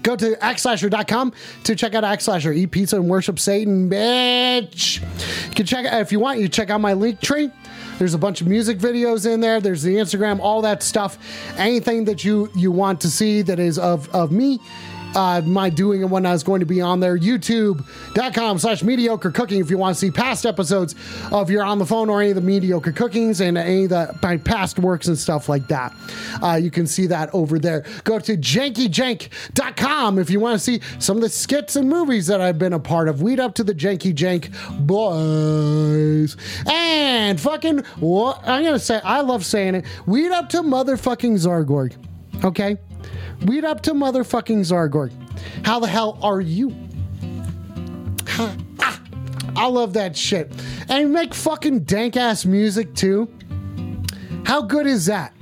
Go 0.01 0.15
to 0.15 0.31
axslasher.com 0.37 1.33
to 1.65 1.75
check 1.75 1.93
out 1.93 2.03
Axe 2.03 2.23
Slasher. 2.23 2.51
Eat 2.51 2.71
pizza 2.71 2.95
and 2.95 3.07
worship 3.07 3.37
Satan, 3.37 3.87
bitch. 3.87 5.01
You 5.49 5.53
can 5.53 5.67
check 5.67 5.85
if 5.85 6.11
you 6.11 6.19
want, 6.19 6.39
you 6.39 6.49
check 6.49 6.71
out 6.71 6.81
my 6.81 6.93
link 6.93 7.21
tree. 7.21 7.51
There's 7.99 8.15
a 8.15 8.17
bunch 8.17 8.41
of 8.41 8.47
music 8.47 8.79
videos 8.79 9.31
in 9.31 9.41
there. 9.41 9.61
There's 9.61 9.83
the 9.83 9.97
Instagram, 9.97 10.39
all 10.39 10.63
that 10.63 10.81
stuff. 10.81 11.19
Anything 11.59 12.05
that 12.05 12.23
you 12.23 12.49
you 12.55 12.71
want 12.71 13.01
to 13.01 13.11
see 13.11 13.43
that 13.43 13.59
is 13.59 13.77
of 13.77 14.09
of 14.09 14.31
me, 14.31 14.59
uh, 15.15 15.41
my 15.45 15.69
doing 15.69 16.01
and 16.01 16.11
whatnot 16.11 16.35
is 16.35 16.43
going 16.43 16.59
to 16.59 16.65
be 16.65 16.81
on 16.81 16.99
there. 16.99 17.17
YouTube.com 17.17 18.59
slash 18.59 18.83
mediocre 18.83 19.31
cooking 19.31 19.59
if 19.59 19.69
you 19.69 19.77
want 19.77 19.95
to 19.95 19.99
see 19.99 20.11
past 20.11 20.45
episodes 20.45 20.95
of 21.31 21.49
your 21.49 21.63
on 21.63 21.79
the 21.79 21.85
phone 21.85 22.09
or 22.09 22.21
any 22.21 22.31
of 22.31 22.35
the 22.35 22.41
mediocre 22.41 22.91
cookings 22.91 23.41
and 23.41 23.57
any 23.57 23.83
of 23.85 23.89
the 23.89 24.17
my 24.21 24.37
past 24.37 24.79
works 24.79 25.07
and 25.07 25.17
stuff 25.17 25.49
like 25.49 25.67
that. 25.67 25.93
Uh, 26.41 26.55
you 26.61 26.71
can 26.71 26.87
see 26.87 27.07
that 27.07 27.29
over 27.33 27.59
there. 27.59 27.83
Go 28.03 28.19
to 28.19 28.37
jankyjank.com 28.37 30.19
if 30.19 30.29
you 30.29 30.39
want 30.39 30.59
to 30.59 30.63
see 30.63 30.81
some 30.99 31.17
of 31.17 31.21
the 31.21 31.29
skits 31.29 31.75
and 31.75 31.89
movies 31.89 32.27
that 32.27 32.41
I've 32.41 32.57
been 32.57 32.73
a 32.73 32.79
part 32.79 33.09
of. 33.09 33.21
Weed 33.21 33.39
up 33.39 33.55
to 33.55 33.63
the 33.63 33.73
Janky 33.73 34.13
Jank 34.13 34.51
boys. 34.85 36.37
And 36.67 37.39
fucking, 37.39 37.79
what 37.99 38.39
I'm 38.47 38.63
going 38.63 38.73
to 38.73 38.79
say, 38.79 39.01
I 39.03 39.21
love 39.21 39.45
saying 39.45 39.75
it. 39.75 39.85
Weed 40.05 40.31
up 40.31 40.49
to 40.49 40.61
motherfucking 40.61 41.33
Zargorg. 41.33 41.95
Okay? 42.43 42.77
Weed 43.45 43.65
up 43.65 43.81
to 43.81 43.93
motherfucking 43.93 44.59
Zargorg. 44.59 45.11
How 45.65 45.79
the 45.79 45.87
hell 45.87 46.19
are 46.21 46.41
you? 46.41 46.75
Ah, 48.27 49.01
I 49.55 49.67
love 49.67 49.93
that 49.93 50.15
shit. 50.15 50.51
And 50.89 51.11
make 51.11 51.33
fucking 51.33 51.81
dank 51.81 52.17
ass 52.17 52.45
music 52.45 52.93
too. 52.95 53.29
How 54.45 54.61
good 54.61 54.87
is 54.87 55.05
that? 55.07 55.33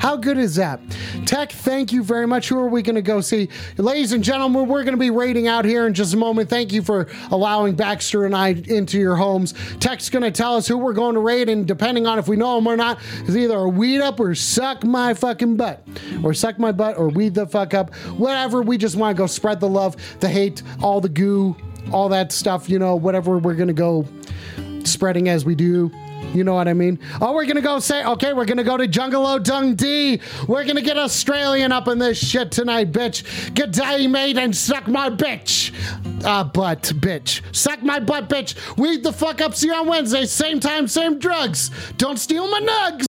How 0.00 0.16
good 0.16 0.38
is 0.38 0.54
that? 0.54 0.80
Tech, 1.26 1.52
thank 1.52 1.92
you 1.92 2.02
very 2.02 2.26
much. 2.26 2.48
Who 2.48 2.58
are 2.58 2.68
we 2.68 2.80
going 2.80 2.94
to 2.94 3.02
go 3.02 3.20
see? 3.20 3.50
Ladies 3.76 4.12
and 4.12 4.24
gentlemen, 4.24 4.66
we're 4.66 4.82
going 4.82 4.94
to 4.94 4.98
be 4.98 5.10
raiding 5.10 5.46
out 5.46 5.66
here 5.66 5.86
in 5.86 5.92
just 5.92 6.14
a 6.14 6.16
moment. 6.16 6.48
Thank 6.48 6.72
you 6.72 6.80
for 6.80 7.06
allowing 7.30 7.74
Baxter 7.74 8.24
and 8.24 8.34
I 8.34 8.48
into 8.48 8.98
your 8.98 9.14
homes. 9.14 9.52
Tech's 9.78 10.08
going 10.08 10.22
to 10.22 10.30
tell 10.30 10.56
us 10.56 10.66
who 10.66 10.78
we're 10.78 10.94
going 10.94 11.16
to 11.16 11.20
raid, 11.20 11.50
and 11.50 11.68
depending 11.68 12.06
on 12.06 12.18
if 12.18 12.28
we 12.28 12.36
know 12.36 12.56
him 12.56 12.66
or 12.66 12.78
not, 12.78 12.98
is 13.26 13.36
either 13.36 13.58
a 13.58 13.68
weed 13.68 14.00
up 14.00 14.18
or 14.20 14.34
suck 14.34 14.84
my 14.84 15.12
fucking 15.12 15.58
butt. 15.58 15.86
Or 16.24 16.32
suck 16.32 16.58
my 16.58 16.72
butt 16.72 16.96
or 16.96 17.10
weed 17.10 17.34
the 17.34 17.46
fuck 17.46 17.74
up. 17.74 17.94
Whatever. 18.16 18.62
We 18.62 18.78
just 18.78 18.96
want 18.96 19.14
to 19.14 19.20
go 19.20 19.26
spread 19.26 19.60
the 19.60 19.68
love, 19.68 19.96
the 20.20 20.30
hate, 20.30 20.62
all 20.80 21.02
the 21.02 21.10
goo, 21.10 21.54
all 21.92 22.08
that 22.08 22.32
stuff, 22.32 22.70
you 22.70 22.78
know, 22.78 22.96
whatever 22.96 23.36
we're 23.36 23.54
going 23.54 23.68
to 23.68 23.74
go 23.74 24.06
spreading 24.84 25.28
as 25.28 25.44
we 25.44 25.54
do. 25.54 25.90
You 26.32 26.44
know 26.44 26.54
what 26.54 26.68
I 26.68 26.74
mean? 26.74 26.98
Oh, 27.20 27.34
we're 27.34 27.46
gonna 27.46 27.60
go 27.60 27.80
say, 27.80 28.04
okay, 28.04 28.32
we're 28.32 28.44
gonna 28.44 28.64
go 28.64 28.76
to 28.76 28.86
Jungalo 28.86 29.42
Dundee. 29.42 30.20
We're 30.46 30.64
gonna 30.64 30.82
get 30.82 30.96
Australian 30.96 31.72
up 31.72 31.88
in 31.88 31.98
this 31.98 32.18
shit 32.18 32.52
tonight, 32.52 32.92
bitch. 32.92 33.54
Good 33.54 33.72
day, 33.72 34.06
mate, 34.06 34.38
and 34.38 34.56
suck 34.56 34.86
my 34.86 35.10
bitch. 35.10 35.72
Uh, 36.24 36.44
butt, 36.44 36.82
bitch. 36.96 37.42
Suck 37.54 37.82
my 37.82 37.98
butt, 37.98 38.28
bitch. 38.28 38.54
Weed 38.76 39.02
the 39.02 39.12
fuck 39.12 39.40
up. 39.40 39.54
See 39.54 39.66
you 39.66 39.74
on 39.74 39.88
Wednesday. 39.88 40.24
Same 40.26 40.60
time, 40.60 40.86
same 40.86 41.18
drugs. 41.18 41.70
Don't 41.96 42.18
steal 42.18 42.48
my 42.48 42.60
nugs. 42.60 43.09